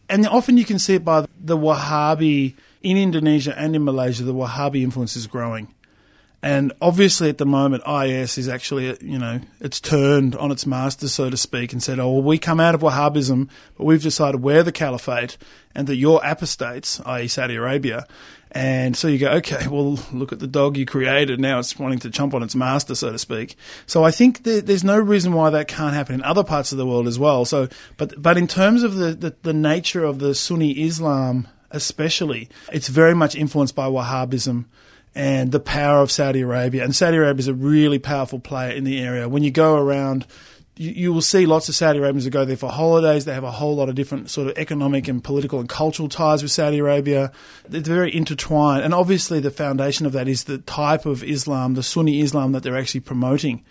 and 0.09 0.27
often 0.27 0.57
you 0.57 0.65
can 0.65 0.78
see 0.78 0.95
it 0.95 1.05
by 1.05 1.27
the 1.39 1.57
Wahhabi 1.57 2.55
in 2.83 2.97
Indonesia 2.97 3.57
and 3.59 3.74
in 3.74 3.85
Malaysia. 3.85 4.23
The 4.23 4.35
Wahhabi 4.35 4.83
influence 4.83 5.16
is 5.16 5.27
growing, 5.27 5.69
and 6.43 6.73
obviously 6.81 7.29
at 7.29 7.39
the 7.39 7.47
moment 7.47 7.83
IS 7.89 8.39
is 8.39 8.49
actually 8.49 8.97
you 9.01 9.19
know 9.19 9.41
it's 9.61 9.81
turned 9.81 10.37
on 10.37 10.51
its 10.51 10.67
master 10.67 11.09
so 11.09 11.31
to 11.31 11.37
speak 11.37 11.73
and 11.73 11.83
said, 11.83 11.99
oh 11.99 12.13
well, 12.13 12.23
we 12.23 12.39
come 12.39 12.61
out 12.61 12.75
of 12.75 12.81
Wahhabism, 12.83 13.49
but 13.77 13.85
we've 13.85 14.03
decided 14.03 14.43
we're 14.43 14.63
the 14.63 14.73
caliphate 14.73 15.37
and 15.75 15.87
that 15.87 15.97
you're 15.97 16.21
apostates, 16.25 17.01
i.e. 17.05 17.29
Saudi 17.29 17.57
Arabia. 17.57 18.07
And 18.53 18.97
so 18.97 19.09
you 19.09 19.19
go, 19.19 19.33
okay, 19.33 19.67
well, 19.69 19.99
look 20.13 20.33
at 20.33 20.39
the 20.39 20.47
dog 20.47 20.77
you 20.77 20.87
created. 20.87 21.39
Now 21.39 21.59
it's 21.59 21.79
wanting 21.79 21.99
to 22.01 22.11
chomp 22.11 22.33
on 22.33 22.43
its 22.43 22.55
master, 22.55 22.95
so 22.95 23.13
to 23.13 23.19
speak. 23.19 23.57
So 23.87 24.03
I 24.03 24.11
think 24.11 24.45
there, 24.45 24.63
there's 24.63 24.85
no 24.85 24.99
reason 24.99 25.35
why 25.35 25.51
that 25.51 25.69
can't 25.69 25.95
happen 25.95 26.15
in 26.15 26.23
other 26.23 26.43
parts 26.45 26.73
of 26.73 26.79
the 26.79 26.87
world 26.87 27.07
as 27.07 27.19
well. 27.19 27.45
So, 27.45 27.69
but 27.99 28.21
but 28.21 28.39
in 28.39 28.47
terms 28.47 28.83
of 28.83 28.95
the, 28.95 29.13
the, 29.13 29.37
the 29.43 29.53
nature 29.53 30.05
of 30.05 30.21
the 30.21 30.35
Sunni 30.35 30.73
Islam, 30.81 31.49
especially, 31.71 32.49
it's 32.73 32.89
very 32.89 33.15
much 33.15 33.35
influenced 33.35 33.75
by 33.75 33.89
Wahhabism 33.89 34.65
and 35.17 35.51
the 35.51 35.59
power 35.59 36.03
of 36.03 36.11
Saudi 36.13 36.43
Arabia. 36.43 36.85
And 36.85 36.95
Saudi 36.95 37.17
Arabia 37.17 37.41
is 37.41 37.49
a 37.49 37.55
really 37.55 37.99
powerful 37.99 38.39
player 38.39 38.71
in 38.71 38.85
the 38.85 39.01
area. 39.01 39.31
When 39.31 39.43
you 39.43 39.51
go 39.51 39.77
around, 39.77 40.27
you, 40.77 40.91
you 40.91 41.13
will 41.13 41.23
see 41.23 41.47
lots 41.47 41.71
of 41.71 41.75
Saudi 41.75 41.99
Arabians 41.99 42.25
who 42.25 42.31
go 42.31 42.45
there 42.45 42.55
for 42.55 42.71
holidays. 42.71 43.25
They 43.25 43.33
have 43.33 43.43
a 43.43 43.51
whole 43.51 43.75
lot 43.75 43.89
of 43.89 43.95
different 43.95 44.29
sort 44.29 44.49
of 44.49 44.59
economic 44.59 45.09
and 45.09 45.25
political 45.25 45.59
and 45.59 45.71
cultural 45.71 46.11
ties 46.11 46.43
with 46.43 46.53
Saudi 46.53 46.81
Arabia. 46.81 47.33
They're 47.67 47.81
very 47.81 48.15
intertwined. 48.15 48.85
And 48.85 48.93
obviously, 48.93 49.41
the 49.41 49.51
foundation 49.51 50.05
of 50.05 50.13
that 50.13 50.29
is 50.29 50.45
the 50.45 50.59
type 50.59 51.07
of 51.07 51.25
Islam, 51.25 51.75
the 51.75 51.83
Sunni 51.83 52.21
Islam 52.21 52.53
that 52.53 52.63
they're 52.63 52.77
actually 52.77 53.01
promoting. 53.01 53.65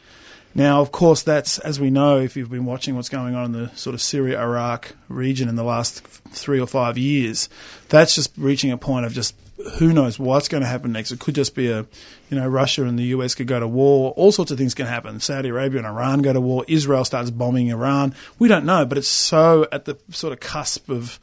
Now, 0.56 0.82
of 0.82 0.92
course, 0.92 1.22
that's, 1.22 1.60
as 1.60 1.80
we 1.80 1.92
know, 1.92 2.18
if 2.18 2.36
you've 2.36 2.50
been 2.50 2.66
watching 2.66 2.96
what's 2.96 3.10
going 3.10 3.36
on 3.36 3.46
in 3.46 3.52
the 3.52 3.76
sort 3.76 3.94
of 3.94 4.02
Syria 4.02 4.42
Iraq 4.42 4.96
region 5.10 5.48
in 5.48 5.58
the 5.58 5.64
last 5.64 6.02
three 6.04 6.60
or 6.60 6.66
five 6.66 6.98
years, 6.98 7.50
that's 7.90 8.16
just 8.16 8.36
reaching 8.36 8.72
a 8.72 8.78
point 8.78 9.06
of 9.06 9.14
just 9.14 9.36
who 9.77 9.94
knows 9.94 10.19
what's 10.19 10.48
going 10.48 10.61
to 10.61 10.68
happen 10.68 10.91
next. 10.91 11.11
It 11.11 11.19
could 11.19 11.36
just 11.36 11.56
be 11.56 11.72
a, 11.72 11.86
you 12.30 12.38
know, 12.38 12.48
Russia 12.48 12.84
and 12.84 12.99
the 12.99 13.06
US 13.06 13.36
could 13.36 13.48
go 13.48 13.60
to 13.60 13.68
war. 13.68 14.11
All 14.11 14.32
sorts 14.32 14.52
of 14.52 14.57
things 14.57 14.73
can 14.73 14.86
happen. 14.86 15.19
Saudi 15.19 15.49
Arabia 15.49 15.80
and 15.80 15.88
Iran 15.88 16.22
go 16.22 16.34
to 16.34 16.41
war. 16.41 16.65
Israel 16.68 17.06
starts 17.06 17.32
bombing 17.32 17.69
Iran. 17.69 18.14
We 18.38 18.48
don't 18.48 18.65
know, 18.65 18.86
but 18.86 18.98
it's 18.98 19.07
so 19.07 19.68
at 19.72 19.86
the 19.86 19.98
sort 20.10 20.34
of 20.34 20.40
cusp 20.40 20.90
of 20.90 21.19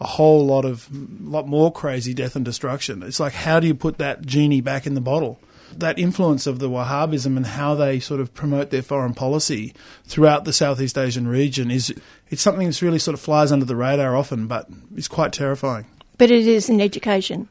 a 0.00 0.06
whole 0.06 0.46
lot 0.46 0.64
of, 0.64 0.88
lot 1.22 1.46
more 1.46 1.72
crazy 1.72 2.14
death 2.14 2.36
and 2.36 2.44
destruction. 2.44 3.02
It's 3.02 3.20
like, 3.20 3.32
how 3.32 3.60
do 3.60 3.66
you 3.66 3.74
put 3.74 3.98
that 3.98 4.24
genie 4.24 4.60
back 4.60 4.86
in 4.86 4.94
the 4.94 5.00
bottle? 5.00 5.40
that 5.76 5.98
influence 5.98 6.46
of 6.46 6.58
the 6.58 6.68
Wahhabism 6.68 7.36
and 7.36 7.46
how 7.46 7.74
they 7.74 8.00
sort 8.00 8.20
of 8.20 8.32
promote 8.32 8.70
their 8.70 8.82
foreign 8.82 9.14
policy 9.14 9.74
throughout 10.04 10.44
the 10.44 10.52
Southeast 10.52 10.96
Asian 10.96 11.28
region 11.28 11.70
is 11.70 11.94
it's 12.30 12.42
something 12.42 12.66
that's 12.66 12.82
really 12.82 12.98
sort 12.98 13.14
of 13.14 13.20
flies 13.20 13.52
under 13.52 13.64
the 13.64 13.76
radar 13.76 14.16
often, 14.16 14.46
but 14.46 14.66
it's 14.96 15.08
quite 15.08 15.32
terrifying. 15.32 15.86
But 16.16 16.30
it 16.30 16.46
is 16.46 16.68
an 16.68 16.80
education. 16.80 17.48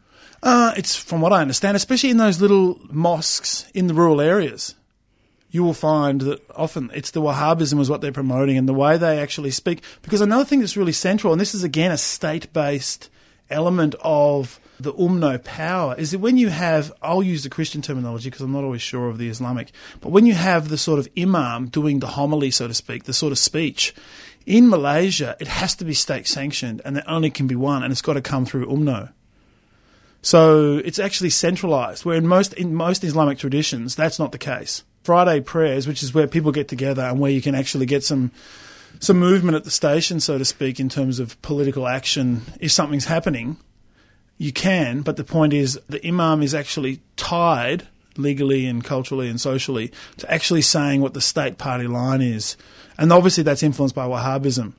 Uh, 0.47 0.73
it's 0.77 0.95
from 0.95 1.19
what 1.19 1.33
I 1.33 1.41
understand, 1.41 1.75
especially 1.75 2.09
in 2.09 2.15
those 2.15 2.39
little 2.39 2.79
mosques 2.89 3.69
in 3.73 3.87
the 3.87 3.93
rural 3.93 4.21
areas. 4.21 4.75
You 5.51 5.61
will 5.61 5.73
find 5.73 6.21
that 6.21 6.41
often 6.55 6.89
it's 6.93 7.11
the 7.11 7.21
Wahhabism 7.21 7.81
is 7.81 7.89
what 7.89 7.99
they're 7.99 8.13
promoting 8.13 8.57
and 8.57 8.65
the 8.65 8.73
way 8.73 8.97
they 8.97 9.19
actually 9.19 9.51
speak. 9.51 9.83
Because 10.03 10.21
another 10.21 10.45
thing 10.45 10.61
that's 10.61 10.77
really 10.77 10.93
central, 10.93 11.33
and 11.33 11.41
this 11.41 11.53
is 11.53 11.65
again 11.65 11.91
a 11.91 11.97
state 11.97 12.53
based 12.53 13.09
element 13.49 13.95
of 13.99 14.61
the 14.79 14.93
umno 14.93 15.43
power 15.43 15.95
is 15.97 16.11
that 16.11 16.19
when 16.19 16.37
you 16.37 16.47
have, 16.47 16.93
I'll 17.01 17.23
use 17.23 17.43
the 17.43 17.49
Christian 17.49 17.81
terminology 17.81 18.29
because 18.29 18.41
I'm 18.41 18.53
not 18.53 18.63
always 18.63 18.81
sure 18.81 19.09
of 19.09 19.17
the 19.17 19.27
Islamic, 19.27 19.73
but 19.99 20.13
when 20.13 20.25
you 20.25 20.33
have 20.33 20.69
the 20.69 20.77
sort 20.77 20.99
of 20.99 21.09
imam 21.17 21.67
doing 21.67 21.99
the 21.99 22.07
homily, 22.07 22.51
so 22.51 22.69
to 22.69 22.73
speak, 22.73 23.03
the 23.03 23.11
sort 23.11 23.33
of 23.33 23.37
speech, 23.37 23.93
in 24.45 24.69
Malaysia, 24.69 25.35
it 25.41 25.49
has 25.49 25.75
to 25.75 25.83
be 25.83 25.93
state 25.93 26.25
sanctioned 26.25 26.81
and 26.85 26.95
there 26.95 27.03
only 27.05 27.31
can 27.31 27.47
be 27.47 27.55
one 27.57 27.83
and 27.83 27.91
it's 27.91 28.01
got 28.01 28.13
to 28.13 28.21
come 28.21 28.45
through 28.45 28.67
umno. 28.67 29.11
So 30.21 30.81
it's 30.83 30.99
actually 30.99 31.29
centralized, 31.29 32.05
where 32.05 32.17
in 32.17 32.27
most, 32.27 32.53
in 32.53 32.73
most 32.73 33.03
Islamic 33.03 33.37
traditions, 33.37 33.95
that's 33.95 34.19
not 34.19 34.31
the 34.31 34.37
case. 34.37 34.83
Friday 35.03 35.39
prayers, 35.39 35.87
which 35.87 36.03
is 36.03 36.13
where 36.13 36.27
people 36.27 36.51
get 36.51 36.67
together 36.67 37.03
and 37.03 37.19
where 37.19 37.31
you 37.31 37.41
can 37.41 37.55
actually 37.55 37.85
get 37.85 38.03
some 38.03 38.31
some 38.99 39.19
movement 39.19 39.55
at 39.55 39.63
the 39.63 39.71
station, 39.71 40.19
so 40.19 40.37
to 40.37 40.45
speak, 40.45 40.79
in 40.79 40.89
terms 40.89 41.19
of 41.19 41.39
political 41.41 41.87
action, 41.87 42.41
if 42.59 42.71
something's 42.71 43.05
happening, 43.05 43.57
you 44.37 44.51
can, 44.51 45.01
but 45.01 45.17
the 45.17 45.23
point 45.23 45.53
is 45.53 45.79
the 45.87 46.05
imam 46.05 46.41
is 46.41 46.55
actually 46.55 47.01
tied 47.15 47.87
legally 48.17 48.65
and 48.65 48.83
culturally 48.83 49.29
and 49.29 49.39
socially 49.39 49.91
to 50.17 50.31
actually 50.31 50.61
saying 50.61 51.01
what 51.01 51.13
the 51.13 51.21
state 51.21 51.57
party 51.57 51.87
line 51.87 52.21
is. 52.21 52.57
And 52.97 53.11
obviously 53.11 53.43
that's 53.43 53.63
influenced 53.63 53.95
by 53.95 54.07
Wahhabism. 54.07 54.73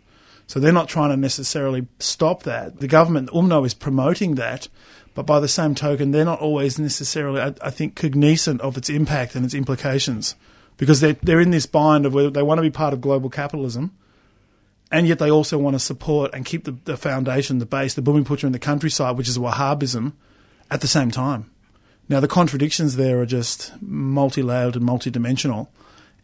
So 0.46 0.58
they're 0.58 0.72
not 0.72 0.88
trying 0.88 1.10
to 1.10 1.16
necessarily 1.16 1.86
stop 1.98 2.44
that. 2.44 2.80
The 2.80 2.88
government, 2.88 3.30
UMNO, 3.30 3.66
is 3.66 3.74
promoting 3.74 4.36
that, 4.36 4.68
but 5.18 5.26
by 5.26 5.40
the 5.40 5.48
same 5.48 5.74
token, 5.74 6.12
they're 6.12 6.24
not 6.24 6.38
always 6.38 6.78
necessarily, 6.78 7.40
I, 7.40 7.52
I 7.60 7.70
think, 7.70 7.96
cognizant 7.96 8.60
of 8.60 8.76
its 8.76 8.88
impact 8.88 9.34
and 9.34 9.44
its 9.44 9.52
implications. 9.52 10.36
Because 10.76 11.00
they're, 11.00 11.16
they're 11.20 11.40
in 11.40 11.50
this 11.50 11.66
bind 11.66 12.06
of 12.06 12.14
whether 12.14 12.30
they 12.30 12.44
want 12.44 12.58
to 12.58 12.62
be 12.62 12.70
part 12.70 12.92
of 12.92 13.00
global 13.00 13.28
capitalism, 13.28 13.90
and 14.92 15.08
yet 15.08 15.18
they 15.18 15.28
also 15.28 15.58
want 15.58 15.74
to 15.74 15.80
support 15.80 16.32
and 16.32 16.44
keep 16.44 16.62
the, 16.62 16.76
the 16.84 16.96
foundation, 16.96 17.58
the 17.58 17.66
base, 17.66 17.94
the 17.94 18.00
booming 18.00 18.24
Bumiputra 18.24 18.44
in 18.44 18.52
the 18.52 18.60
countryside, 18.60 19.16
which 19.16 19.28
is 19.28 19.38
Wahhabism, 19.38 20.12
at 20.70 20.82
the 20.82 20.86
same 20.86 21.10
time. 21.10 21.50
Now, 22.08 22.20
the 22.20 22.28
contradictions 22.28 22.94
there 22.94 23.20
are 23.20 23.26
just 23.26 23.72
multi 23.82 24.44
layered 24.44 24.76
and 24.76 24.84
multi-dimensional, 24.84 25.68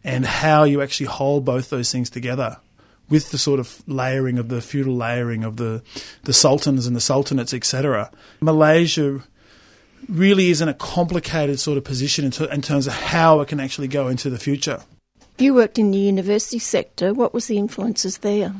and 0.05 0.25
how 0.25 0.63
you 0.63 0.81
actually 0.81 1.07
hold 1.07 1.43
both 1.43 1.69
those 1.69 1.91
things 1.91 2.09
together 2.09 2.61
with 3.09 3.31
the 3.31 3.37
sort 3.37 3.59
of 3.59 3.83
layering 3.87 4.37
of 4.37 4.49
the 4.49 4.61
feudal 4.61 4.95
layering 4.95 5.43
of 5.43 5.57
the, 5.57 5.83
the 6.23 6.33
sultans 6.33 6.87
and 6.87 6.95
the 6.95 6.99
sultanates, 6.99 7.53
etc. 7.53 8.11
Malaysia 8.41 9.21
really 10.09 10.49
is 10.49 10.61
in 10.61 10.69
a 10.69 10.73
complicated 10.73 11.59
sort 11.59 11.77
of 11.77 11.83
position 11.83 12.25
in, 12.25 12.31
ter- 12.31 12.51
in 12.51 12.61
terms 12.61 12.87
of 12.87 12.93
how 12.93 13.41
it 13.41 13.47
can 13.47 13.59
actually 13.59 13.87
go 13.87 14.07
into 14.07 14.29
the 14.29 14.39
future. 14.39 14.81
You 15.37 15.53
worked 15.53 15.77
in 15.77 15.91
the 15.91 15.97
university 15.97 16.59
sector. 16.59 17.13
What 17.13 17.33
was 17.33 17.47
the 17.47 17.57
influences 17.57 18.19
there? 18.19 18.53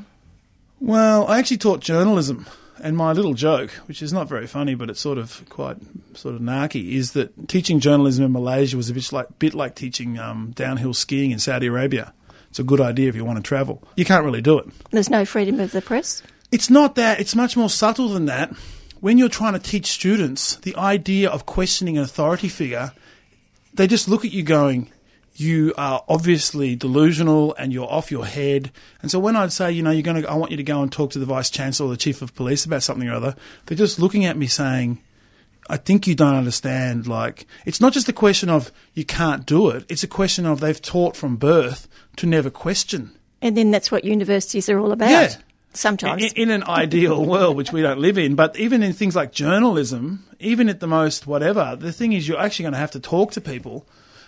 Well, 0.81 1.25
I 1.27 1.39
actually 1.39 1.57
taught 1.57 1.79
journalism, 1.79 2.45
and 2.83 2.97
my 2.97 3.13
little 3.13 3.33
joke, 3.33 3.71
which 3.87 4.01
is 4.01 4.11
not 4.11 4.27
very 4.27 4.45
funny, 4.45 4.75
but 4.75 4.89
it's 4.89 4.99
sort 4.99 5.17
of 5.17 5.47
quite 5.49 5.77
sort 6.15 6.35
of 6.35 6.41
narky, 6.41 6.91
is 6.91 7.13
that 7.13 7.47
teaching 7.47 7.79
journalism 7.79 8.25
in 8.25 8.33
Malaysia 8.33 8.75
was 8.75 8.89
a 8.89 8.93
bit 8.93 9.11
like 9.13 9.39
bit 9.39 9.53
like 9.53 9.75
teaching 9.75 10.19
um, 10.19 10.51
downhill 10.53 10.93
skiing 10.93 11.31
in 11.31 11.39
Saudi 11.39 11.67
Arabia. 11.67 12.13
It's 12.55 12.59
a 12.61 12.63
good 12.63 12.79
idea 12.79 13.09
if 13.09 13.17
you 13.17 13.25
want 13.25 13.35
to 13.35 13.43
travel. 13.43 13.83
You 13.97 14.05
can't 14.05 14.23
really 14.23 14.41
do 14.41 14.57
it. 14.57 14.67
There's 14.91 15.09
no 15.09 15.25
freedom 15.25 15.59
of 15.59 15.73
the 15.73 15.81
press. 15.81 16.23
It's 16.53 16.69
not 16.69 16.95
that. 16.95 17.19
It's 17.19 17.35
much 17.35 17.57
more 17.57 17.69
subtle 17.69 18.07
than 18.07 18.27
that. 18.27 18.55
When 19.01 19.17
you're 19.17 19.27
trying 19.27 19.51
to 19.51 19.59
teach 19.59 19.87
students, 19.87 20.55
the 20.55 20.73
idea 20.77 21.29
of 21.29 21.45
questioning 21.45 21.97
an 21.97 22.05
authority 22.05 22.47
figure, 22.47 22.93
they 23.73 23.87
just 23.87 24.07
look 24.07 24.23
at 24.23 24.31
you 24.31 24.41
going, 24.41 24.89
you 25.33 25.73
are 25.77 26.05
obviously 26.07 26.77
delusional 26.77 27.53
and 27.55 27.73
you're 27.73 27.91
off 27.91 28.09
your 28.09 28.25
head. 28.25 28.71
And 29.01 29.11
so 29.11 29.19
when 29.19 29.35
I'd 29.35 29.51
say, 29.51 29.73
you 29.73 29.83
know, 29.83 29.91
you're 29.91 30.01
going 30.01 30.21
to, 30.21 30.29
I 30.29 30.35
want 30.35 30.51
you 30.51 30.57
to 30.57 30.63
go 30.63 30.81
and 30.81 30.89
talk 30.89 31.11
to 31.11 31.19
the 31.19 31.25
vice 31.25 31.49
chancellor 31.49 31.87
or 31.87 31.89
the 31.89 31.97
chief 31.97 32.21
of 32.21 32.35
police 32.35 32.63
about 32.63 32.83
something 32.83 33.09
or 33.09 33.15
other, 33.15 33.35
they're 33.65 33.77
just 33.77 33.99
looking 33.99 34.23
at 34.23 34.37
me 34.37 34.47
saying, 34.47 35.03
I 35.69 35.75
think 35.75 36.07
you 36.07 36.15
don't 36.15 36.35
understand. 36.35 37.05
Like, 37.05 37.47
it's 37.65 37.81
not 37.81 37.91
just 37.91 38.07
a 38.07 38.13
question 38.13 38.49
of 38.49 38.71
you 38.93 39.03
can't 39.03 39.45
do 39.45 39.67
it. 39.71 39.83
It's 39.89 40.03
a 40.03 40.07
question 40.07 40.45
of 40.45 40.61
they've 40.61 40.81
taught 40.81 41.17
from 41.17 41.35
birth 41.35 41.89
to 42.17 42.25
never 42.25 42.49
question. 42.49 43.11
And 43.41 43.55
then 43.55 43.71
that's 43.71 43.91
what 43.91 44.03
universities 44.03 44.69
are 44.69 44.79
all 44.79 44.91
about. 44.91 45.09
Yeah. 45.09 45.35
Sometimes. 45.73 46.23
In, 46.33 46.43
in 46.43 46.51
an 46.51 46.63
ideal 46.63 47.25
world, 47.25 47.57
which 47.57 47.73
we 47.73 47.81
don't 47.81 47.99
live 47.99 48.17
in, 48.17 48.35
but 48.35 48.57
even 48.57 48.81
in 48.81 48.93
things 48.93 49.15
like 49.15 49.33
journalism, 49.33 50.25
even 50.39 50.69
at 50.69 50.79
the 50.79 50.87
most 50.87 51.27
whatever, 51.27 51.75
the 51.77 51.91
thing 51.91 52.13
is 52.13 52.27
you're 52.27 52.39
actually 52.39 52.63
going 52.63 52.73
to 52.73 52.79
have 52.79 52.91
to 52.91 52.99
talk 52.99 53.31
to 53.31 53.41
people. 53.41 53.85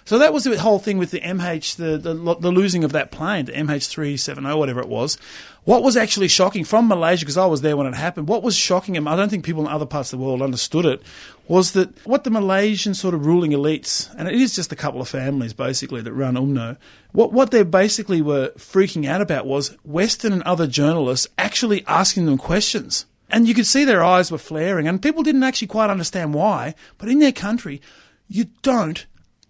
So 0.08 0.20
that 0.20 0.32
was 0.32 0.46
the 0.46 0.58
whole 0.58 0.80
thing 0.80 0.98
with 0.98 1.12
the 1.12 1.20
MH, 1.20 1.76
the, 1.76 1.98
the, 1.98 2.14
the 2.14 2.50
losing 2.50 2.86
of 2.86 2.94
that 2.94 3.12
plane, 3.12 3.44
the 3.44 3.52
MH370, 3.52 4.58
whatever 4.58 4.80
it 4.80 4.88
was. 4.88 5.18
What 5.66 5.84
was 5.84 5.98
actually 5.98 6.30
shocking 6.30 6.64
from 6.64 6.88
Malaysia, 6.88 7.26
because 7.26 7.36
I 7.36 7.46
was 7.46 7.60
there 7.60 7.76
when 7.76 7.88
it 7.88 7.94
happened, 7.94 8.30
what 8.30 8.42
was 8.42 8.56
shocking, 8.56 8.96
and 8.96 9.10
I 9.10 9.18
don't 9.18 9.28
think 9.28 9.44
people 9.44 9.64
in 9.64 9.68
other 9.68 9.86
parts 9.86 10.14
of 10.14 10.20
the 10.20 10.26
world 10.26 10.42
understood 10.42 10.86
it, 10.86 11.02
was 11.50 11.74
that 11.74 12.08
what 12.08 12.24
the 12.24 12.30
Malaysian 12.30 12.94
sort 12.94 13.16
of 13.16 13.26
ruling 13.26 13.52
elites, 13.52 14.10
and 14.18 14.30
it 14.30 14.36
is 14.36 14.56
just 14.56 14.72
a 14.72 14.78
couple 14.78 15.02
of 15.02 15.10
families 15.10 15.52
basically 15.52 16.00
that 16.00 16.14
run 16.14 16.36
UMNO, 16.36 16.78
what, 17.12 17.34
what 17.34 17.52
they 17.52 17.64
basically 17.64 18.22
were 18.22 18.54
freaking 18.58 19.06
out 19.06 19.20
about 19.20 19.46
was 19.46 19.76
Western 19.84 20.32
and 20.32 20.44
other 20.44 20.68
journalists 20.68 21.28
actually 21.38 21.84
asking 21.86 22.28
them 22.28 22.38
questions. 22.38 23.08
And 23.30 23.46
you 23.46 23.54
could 23.54 23.68
see 23.68 23.84
their 23.84 24.06
eyes 24.06 24.32
were 24.32 24.38
flaring, 24.38 24.88
and 24.88 25.02
people 25.02 25.24
didn't 25.24 25.44
actually 25.44 25.68
quite 25.68 25.90
understand 25.90 26.34
why, 26.34 26.76
but 26.98 27.10
in 27.10 27.20
their 27.20 27.34
country, 27.34 27.82
you 28.30 28.46
don't 28.62 29.06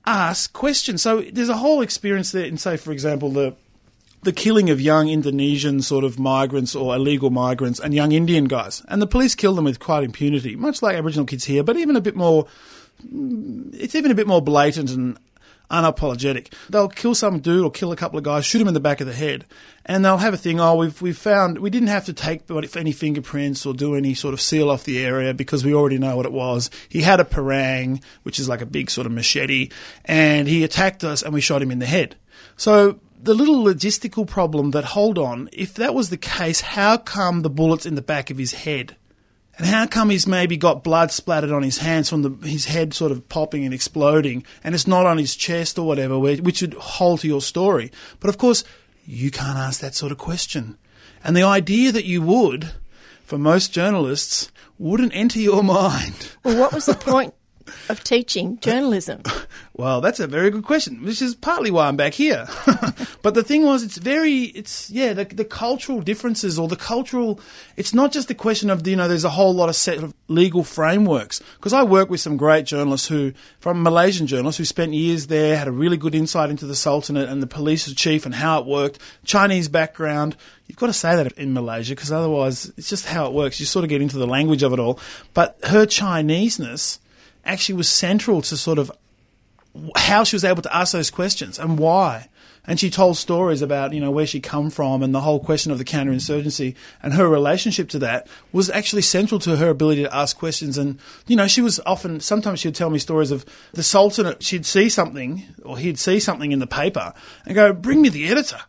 ask 0.07 0.51
questions. 0.53 1.01
So 1.01 1.21
there's 1.21 1.49
a 1.49 1.57
whole 1.57 1.81
experience 1.81 2.31
there 2.31 2.45
in, 2.45 2.57
say, 2.57 2.77
for 2.77 2.91
example, 2.91 3.29
the 3.29 3.55
the 4.23 4.34
killing 4.34 4.69
of 4.69 4.81
young 4.81 5.09
Indonesian 5.09 5.81
sort 5.81 6.03
of 6.03 6.17
migrants 6.17 6.75
or 6.75 6.95
illegal 6.95 7.29
migrants 7.29 7.79
and 7.79 7.93
young 7.93 8.11
Indian 8.11 8.45
guys. 8.45 8.84
And 8.88 9.01
the 9.01 9.07
police 9.07 9.35
kill 9.35 9.53
them 9.53 9.65
with 9.65 9.79
quite 9.79 10.03
impunity, 10.03 10.55
much 10.55 10.81
like 10.81 10.95
Aboriginal 10.95 11.25
kids 11.25 11.45
here, 11.45 11.63
but 11.63 11.77
even 11.77 11.95
a 11.95 12.01
bit 12.01 12.15
more, 12.15 12.47
it's 13.73 13.93
even 13.93 14.09
a 14.09 14.15
bit 14.15 14.27
more 14.27 14.41
blatant 14.41 14.89
and 14.89 15.19
unapologetic. 15.69 16.53
They'll 16.69 16.89
kill 16.89 17.15
some 17.15 17.39
dude 17.39 17.64
or 17.64 17.72
kill 17.72 17.91
a 17.91 17.95
couple 17.95 18.18
of 18.18 18.23
guys, 18.23 18.45
shoot 18.45 18.61
him 18.61 18.68
in 18.68 18.73
the 18.73 18.80
back 18.80 19.02
of 19.02 19.07
the 19.07 19.14
head, 19.14 19.45
and 19.85 20.03
they'll 20.03 20.18
have 20.18 20.34
a 20.34 20.38
thing. 20.38 20.60
Oh, 20.60 20.76
we've 20.76 21.02
we've 21.02 21.18
found 21.18 21.60
we 21.60 21.69
didn't 21.69 21.89
have 21.89 22.06
to 22.06 22.14
take 22.14 22.44
any 22.49 22.91
fingerprints 22.91 23.65
or 23.65 23.73
do 23.73 23.95
any 23.95 24.14
sort 24.14 24.34
of 24.34 24.41
seal 24.41 24.69
off 24.69 24.84
the 24.84 25.03
area 25.03 25.34
because 25.34 25.65
we 25.65 25.73
already 25.73 25.98
know 25.98 26.15
what 26.15 26.26
it 26.26 26.31
was. 26.31 26.69
He 26.89 27.02
had 27.02 27.19
a 27.19 27.26
parang, 27.26 28.02
which 28.23 28.39
is 28.39 28.49
like 28.49 28.61
a 28.61 28.65
big 28.65 28.89
sort 28.89 29.07
of 29.07 29.14
machete, 29.14 29.69
and 30.06 30.48
he 30.48 30.64
attacked 30.64 31.03
us, 31.03 31.23
and 31.23 31.34
we 31.34 31.41
shot 31.41 31.61
him 31.61 31.72
in 31.72 31.80
the 31.80 31.85
head. 31.85 32.15
So 32.56 32.99
the 33.22 33.34
little 33.34 33.64
logistical 33.64 34.27
problem 34.27 34.72
that 34.72 34.84
hold 34.84 35.18
on, 35.18 35.49
if 35.52 35.73
that 35.76 35.94
was 35.94 36.10
the 36.10 36.18
case, 36.18 36.61
how 36.61 36.98
come 36.98 37.41
the 37.41 37.49
bullets 37.49 37.85
in 37.85 37.95
the 37.95 38.02
back 38.02 38.30
of 38.30 38.38
his 38.38 38.53
head? 38.53 38.95
And 39.57 39.65
how 39.65 39.88
come 39.88 40.11
he's 40.11 40.27
maybe 40.27 40.55
got 40.55 40.84
blood 40.84 41.11
splattered 41.11 41.51
on 41.51 41.63
his 41.63 41.79
hands 41.79 42.09
from 42.09 42.21
the, 42.21 42.47
his 42.47 42.65
head 42.65 42.93
sort 42.93 43.11
of 43.11 43.27
popping 43.27 43.65
and 43.65 43.73
exploding, 43.73 44.45
and 44.63 44.75
it's 44.75 44.85
not 44.85 45.07
on 45.07 45.17
his 45.17 45.35
chest 45.35 45.79
or 45.79 45.88
whatever, 45.88 46.19
which 46.19 46.61
would 46.61 46.73
to 46.73 47.27
your 47.27 47.41
story? 47.41 47.91
But 48.19 48.29
of 48.29 48.38
course, 48.38 48.63
you 49.05 49.31
can't 49.31 49.57
ask 49.57 49.79
that 49.79 49.95
sort 49.95 50.11
of 50.11 50.19
question. 50.19 50.77
And 51.23 51.35
the 51.35 51.43
idea 51.43 51.91
that 51.91 52.05
you 52.05 52.21
would, 52.21 52.71
for 53.23 53.39
most 53.39 53.73
journalists, 53.73 54.51
wouldn't 54.77 55.15
enter 55.15 55.39
your 55.39 55.63
mind. 55.81 56.31
Well, 56.43 56.59
what 56.59 56.73
was 56.73 56.85
the 56.85 56.93
point 56.93 57.34
of 57.89 58.03
teaching 58.03 58.60
journalism? 58.60 59.22
Well, 59.77 60.02
that's 60.02 60.19
a 60.19 60.26
very 60.26 60.49
good 60.49 60.64
question, 60.64 61.03
which 61.03 61.22
is 61.22 61.35
partly 61.35 61.69
why 61.69 61.88
I'm 61.88 61.98
back 61.98 62.15
here. 62.15 62.48
but 63.22 63.35
the 63.35 63.44
thing 63.44 63.64
was, 63.64 63.84
it's 63.84 63.98
very, 63.98 64.45
it's, 64.45 64.89
yeah, 64.89 65.14
the, 65.14 65.26
the 65.26 65.45
cultural 65.45 66.02
differences 66.02 66.57
or 66.57 66.68
the 66.68 66.76
cultural, 66.76 67.39
it's 67.76 67.94
not 67.94 68.11
just 68.11 68.31
a 68.31 68.34
question 68.34 68.72
of, 68.72 68.88
you 68.88 68.95
know, 68.95 69.07
there's 69.07 69.23
a 69.23 69.30
whole 69.30 69.53
lot 69.53 69.69
of 69.69 69.76
set 69.76 69.99
of 69.99 70.15
legal 70.30 70.64
frameworks. 70.64 71.44
Because 71.57 71.73
I 71.73 71.84
work 71.84 72.10
with 72.10 72.19
some 72.19 72.38
great 72.38 72.65
journalists 72.65 73.07
who, 73.07 73.34
from 73.60 73.84
Malaysian 73.84 74.26
journalists 74.26 74.57
who 74.57 74.65
spent 74.65 74.94
years 74.94 75.27
there, 75.27 75.56
had 75.56 75.68
a 75.68 75.72
really 75.72 75.98
good 75.98 76.15
insight 76.15 76.49
into 76.49 76.65
the 76.65 76.76
Sultanate 76.76 77.30
and 77.30 77.44
the 77.44 77.48
police 77.48 77.94
chief 77.94 78.26
and 78.26 78.34
how 78.34 78.60
it 78.60 78.65
worked, 78.65 78.98
Chinese 79.26 79.68
background. 79.68 80.35
You've 80.65 80.80
got 80.80 80.88
to 80.88 80.94
say 80.94 81.15
that 81.15 81.34
in 81.34 81.53
Malaysia 81.53 81.94
because 81.94 82.11
otherwise 82.11 82.72
it's 82.77 82.89
just 82.89 83.06
how 83.06 83.27
it 83.27 83.34
works. 83.34 83.60
You 83.60 83.68
sort 83.68 83.84
of 83.84 83.89
get 83.89 84.02
into 84.02 84.18
the 84.18 84.26
language 84.26 84.64
of 84.64 84.73
it 84.73 84.80
all. 84.80 84.99
But 85.35 85.60
her 85.65 85.85
Chineseness 85.85 86.99
actually 87.48 87.76
was 87.76 87.90
central 87.90 88.41
to 88.44 88.57
sort 88.57 88.78
of 88.78 88.91
how 89.95 90.24
she 90.24 90.36
was 90.36 90.44
able 90.44 90.61
to 90.61 90.76
ask 90.76 90.94
those 90.94 91.10
questions 91.10 91.60
and 91.60 91.80
why. 91.80 92.30
And 92.69 92.78
she 92.78 92.90
told 92.90 93.15
stories 93.15 93.61
about, 93.61 93.94
you 93.94 94.02
know, 94.02 94.11
where 94.11 94.28
she 94.28 94.41
come 94.41 94.69
from 94.69 95.02
and 95.02 95.15
the 95.15 95.22
whole 95.22 95.40
question 95.40 95.72
of 95.72 95.78
the 95.78 95.86
counterinsurgency 95.86 96.76
and 97.02 97.14
her 97.14 97.28
relationship 97.28 97.88
to 97.90 97.99
that 97.99 98.28
was 98.52 98.69
actually 98.69 99.03
central 99.03 99.40
to 99.40 99.56
her 99.56 99.69
ability 99.69 100.03
to 100.03 100.14
ask 100.14 100.38
questions. 100.38 100.78
And, 100.78 100.99
you 101.28 101.38
know, 101.38 101.48
she 101.48 101.61
was 101.61 101.80
often, 101.86 102.19
sometimes 102.19 102.60
she 102.60 102.68
would 102.68 102.76
tell 102.76 102.90
me 102.90 102.99
stories 102.99 103.32
of 103.32 103.45
the 103.72 103.84
Sultanate, 103.84 104.44
she'd 104.44 104.65
see 104.65 104.90
something 104.90 105.44
or 105.64 105.78
he'd 105.78 105.98
see 105.98 106.19
something 106.19 106.52
in 106.52 106.60
the 106.60 106.68
paper 106.68 107.14
and 107.45 107.56
go, 107.56 107.72
bring 107.72 108.02
me 108.02 108.10
the 108.10 108.28
editor. 108.28 108.60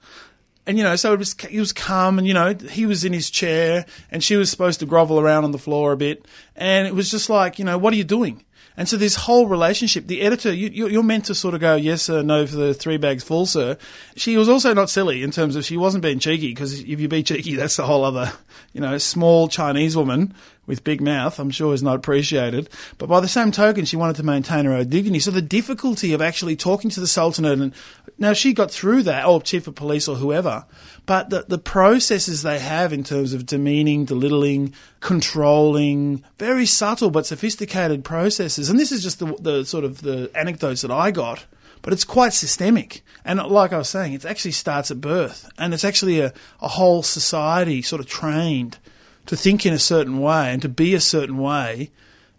And, 0.65 0.79
you 0.79 0.85
know, 0.85 0.95
so 0.95 1.13
it 1.15 1.19
was, 1.19 1.35
he 1.49 1.59
was 1.59 1.73
calm 1.73 2.19
and, 2.19 2.29
you 2.29 2.35
know, 2.35 2.55
he 2.55 2.87
was 2.87 3.03
in 3.03 3.13
his 3.13 3.31
chair 3.31 3.85
and 4.13 4.23
she 4.23 4.37
was 4.37 4.49
supposed 4.49 4.79
to 4.79 4.87
grovel 4.87 5.19
around 5.19 5.43
on 5.43 5.51
the 5.51 5.59
floor 5.59 5.91
a 5.91 5.97
bit. 5.97 6.25
And 6.55 6.87
it 6.87 6.95
was 6.95 7.11
just 7.11 7.29
like, 7.29 7.59
you 7.59 7.65
know, 7.65 7.79
what 7.79 7.93
are 7.93 7.97
you 7.97 8.05
doing? 8.05 8.45
And 8.79 8.89
so 8.89 8.97
this 8.97 9.17
whole 9.17 9.49
relationship, 9.49 10.07
the 10.07 10.21
editor, 10.21 10.55
you, 10.55 11.01
are 11.01 11.03
meant 11.03 11.25
to 11.25 11.35
sort 11.35 11.55
of 11.55 11.61
go, 11.61 11.75
yes, 11.75 12.03
sir, 12.03 12.23
no 12.23 12.47
for 12.47 12.55
the 12.55 12.73
three 12.73 12.97
bags 12.97 13.25
full, 13.25 13.45
sir. 13.45 13.77
She 14.15 14.37
was 14.37 14.49
also 14.49 14.73
not 14.73 14.89
silly 14.89 15.25
in 15.25 15.33
terms 15.33 15.57
of 15.57 15.65
she 15.65 15.77
wasn't 15.77 16.03
being 16.03 16.21
cheeky 16.21 16.51
because 16.51 16.79
if 16.79 17.01
you 17.01 17.09
be 17.09 17.25
cheeky, 17.25 17.57
that's 17.57 17.81
a 17.81 17.87
whole 17.87 18.05
other, 18.05 18.33
you 18.73 18.81
know, 18.81 18.97
small 18.97 19.49
Chinese 19.49 19.97
woman 19.97 20.33
with 20.69 20.85
big 20.85 21.01
mouth, 21.01 21.41
I'm 21.41 21.51
sure 21.51 21.73
is 21.75 21.83
not 21.83 21.97
appreciated. 21.97 22.69
But 22.99 23.09
by 23.09 23.21
the 23.21 23.27
same 23.27 23.51
token, 23.51 23.87
she 23.87 23.97
wanted 23.97 24.17
to 24.17 24.23
maintain 24.23 24.67
her 24.67 24.75
own 24.75 24.89
dignity. 24.89 25.19
So 25.19 25.31
the 25.31 25.43
difficulty 25.43 26.13
of 26.13 26.21
actually 26.21 26.55
talking 26.55 26.91
to 26.91 27.01
the 27.01 27.07
Sultanate, 27.07 27.59
and 27.59 27.75
now 28.19 28.35
she 28.35 28.53
got 28.53 28.71
through 28.71 29.03
that, 29.05 29.25
or 29.25 29.41
chief 29.41 29.67
of 29.67 29.75
police 29.75 30.07
or 30.07 30.17
whoever, 30.17 30.67
but 31.07 31.31
the, 31.31 31.47
the 31.49 31.59
processes 31.59 32.43
they 32.43 32.59
have 32.59 32.93
in 32.93 33.03
terms 33.03 33.33
of 33.33 33.47
demeaning, 33.47 34.05
belittling, 34.05 34.75
controlling, 35.01 36.23
very 36.39 36.67
subtle 36.67 37.11
but 37.11 37.27
sophisticated 37.27 38.05
processes. 38.05 38.69
And 38.69 38.79
this 38.79 38.93
is 38.93 39.03
just 39.03 39.19
the, 39.19 39.35
the 39.41 39.65
sort 39.65 39.85
of 39.85 40.03
the 40.03 40.31
anecdotes 40.35 40.83
that 40.83 40.93
I 40.93 41.11
got 41.11 41.47
but 41.81 41.93
it's 41.93 42.05
quite 42.05 42.33
systemic. 42.33 43.03
And 43.25 43.39
like 43.39 43.73
I 43.73 43.79
was 43.79 43.89
saying, 43.89 44.13
it 44.13 44.25
actually 44.25 44.51
starts 44.51 44.91
at 44.91 45.01
birth, 45.01 45.49
and 45.57 45.73
it's 45.73 45.85
actually 45.85 46.19
a, 46.19 46.33
a 46.61 46.67
whole 46.67 47.05
society 47.05 47.83
sort 47.83 48.01
of 48.01 48.07
trained 48.07 48.79
to 49.29 49.37
think 49.37 49.65
in 49.65 49.73
a 49.73 49.79
certain 49.79 50.19
way 50.19 50.53
and 50.53 50.61
to 50.63 50.69
be 50.69 50.95
a 50.95 51.01
certain 51.01 51.39
way. 51.39 51.91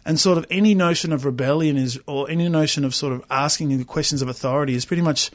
And 0.04 0.18
sort 0.18 0.38
of 0.38 0.46
any 0.50 0.74
notion 0.74 1.12
of 1.12 1.24
rebellion 1.24 1.76
is, 1.76 2.00
or 2.06 2.28
any 2.28 2.48
notion 2.48 2.84
of 2.84 2.94
sort 2.94 3.12
of 3.12 3.24
asking 3.30 3.76
the 3.76 3.84
questions 3.84 4.22
of 4.22 4.28
authority 4.28 4.74
is 4.74 4.84
pretty 4.84 5.02
much 5.02 5.30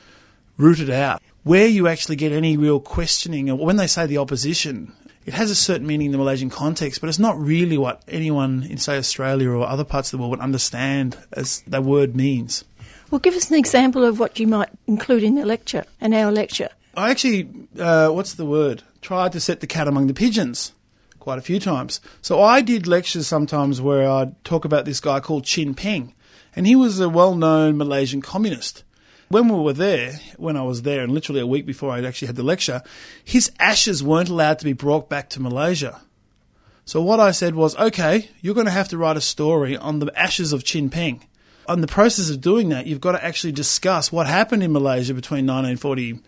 rooted 0.57 0.89
out. 0.89 1.21
Where 1.43 1.67
you 1.67 1.87
actually 1.87 2.15
get 2.17 2.31
any 2.31 2.57
real 2.57 2.79
questioning, 2.79 3.49
or 3.49 3.57
when 3.57 3.77
they 3.77 3.87
say 3.87 4.05
the 4.05 4.17
opposition, 4.17 4.91
it 5.25 5.33
has 5.33 5.49
a 5.49 5.55
certain 5.55 5.87
meaning 5.87 6.07
in 6.07 6.11
the 6.11 6.17
Malaysian 6.17 6.49
context, 6.49 6.99
but 6.99 7.07
it's 7.07 7.19
not 7.19 7.39
really 7.39 7.77
what 7.77 8.01
anyone 8.07 8.63
in, 8.63 8.77
say, 8.77 8.97
Australia 8.97 9.49
or 9.51 9.65
other 9.65 9.83
parts 9.83 10.11
of 10.11 10.17
the 10.17 10.17
world 10.17 10.31
would 10.31 10.39
understand 10.39 11.17
as 11.31 11.61
that 11.67 11.83
word 11.83 12.15
means. 12.15 12.65
Well, 13.11 13.19
give 13.19 13.35
us 13.35 13.51
an 13.51 13.57
example 13.57 14.03
of 14.03 14.19
what 14.19 14.39
you 14.39 14.47
might 14.47 14.69
include 14.87 15.23
in 15.23 15.35
the 15.35 15.45
lecture, 15.45 15.85
in 16.01 16.13
our 16.13 16.31
lecture. 16.31 16.69
I 16.97 17.11
actually, 17.11 17.47
uh, 17.79 18.09
what's 18.09 18.33
the 18.33 18.45
word? 18.45 18.81
Tried 19.01 19.31
to 19.33 19.39
set 19.39 19.59
the 19.59 19.67
cat 19.67 19.87
among 19.87 20.07
the 20.07 20.13
pigeons 20.13 20.73
quite 21.25 21.39
a 21.39 21.41
few 21.41 21.59
times. 21.59 21.99
So 22.21 22.39
I 22.39 22.61
did 22.61 22.85
lectures 22.85 23.25
sometimes 23.25 23.81
where 23.81 24.07
I'd 24.07 24.43
talk 24.43 24.63
about 24.63 24.85
this 24.85 24.99
guy 24.99 25.19
called 25.19 25.43
Chin 25.43 25.73
Peng, 25.73 26.13
and 26.55 26.67
he 26.67 26.75
was 26.75 26.99
a 26.99 27.09
well 27.09 27.33
known 27.33 27.77
Malaysian 27.77 28.21
communist. 28.21 28.83
When 29.29 29.49
we 29.49 29.59
were 29.59 29.73
there, 29.73 30.19
when 30.37 30.55
I 30.55 30.61
was 30.61 30.83
there, 30.83 31.01
and 31.01 31.11
literally 31.11 31.41
a 31.41 31.47
week 31.47 31.65
before 31.65 31.89
I 31.89 32.05
actually 32.05 32.27
had 32.27 32.35
the 32.35 32.43
lecture, 32.43 32.83
his 33.23 33.51
ashes 33.57 34.03
weren't 34.03 34.29
allowed 34.29 34.59
to 34.59 34.65
be 34.65 34.73
brought 34.73 35.09
back 35.09 35.29
to 35.31 35.41
Malaysia. 35.41 35.99
So 36.85 37.01
what 37.01 37.19
I 37.19 37.31
said 37.31 37.55
was, 37.55 37.75
okay, 37.77 38.29
you're 38.41 38.53
going 38.53 38.67
to 38.67 38.79
have 38.79 38.89
to 38.89 38.97
write 38.99 39.17
a 39.17 39.21
story 39.21 39.75
on 39.75 39.97
the 39.97 40.11
ashes 40.15 40.53
of 40.53 40.63
Chin 40.63 40.91
Peng. 40.91 41.25
On 41.67 41.81
the 41.81 41.87
process 41.87 42.29
of 42.29 42.39
doing 42.39 42.69
that, 42.69 42.85
you've 42.85 43.01
got 43.01 43.13
to 43.13 43.25
actually 43.25 43.53
discuss 43.53 44.11
what 44.11 44.27
happened 44.27 44.61
in 44.61 44.71
Malaysia 44.71 45.15
between 45.15 45.47
1940 45.47 46.19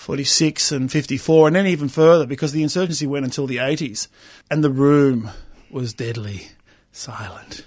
46 0.00 0.72
and 0.72 0.90
54, 0.90 1.48
and 1.48 1.56
then 1.56 1.66
even 1.66 1.90
further 1.90 2.24
because 2.24 2.52
the 2.52 2.62
insurgency 2.62 3.06
went 3.06 3.26
until 3.26 3.46
the 3.46 3.58
80s, 3.58 4.08
and 4.50 4.64
the 4.64 4.70
room 4.70 5.28
was 5.70 5.92
deadly 5.92 6.48
silent. 6.90 7.66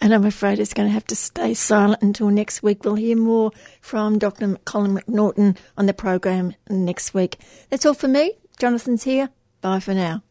And 0.00 0.14
I'm 0.14 0.24
afraid 0.24 0.58
it's 0.58 0.72
going 0.72 0.88
to 0.88 0.92
have 0.92 1.06
to 1.08 1.14
stay 1.14 1.52
silent 1.52 2.02
until 2.02 2.30
next 2.30 2.62
week. 2.62 2.82
We'll 2.82 2.94
hear 2.94 3.16
more 3.16 3.50
from 3.82 4.18
Dr. 4.18 4.56
Colin 4.64 4.96
McNaughton 4.96 5.58
on 5.76 5.84
the 5.84 5.92
program 5.92 6.54
next 6.70 7.12
week. 7.12 7.36
That's 7.68 7.84
all 7.84 7.94
for 7.94 8.08
me. 8.08 8.32
Jonathan's 8.58 9.04
here. 9.04 9.28
Bye 9.60 9.80
for 9.80 9.92
now. 9.92 10.22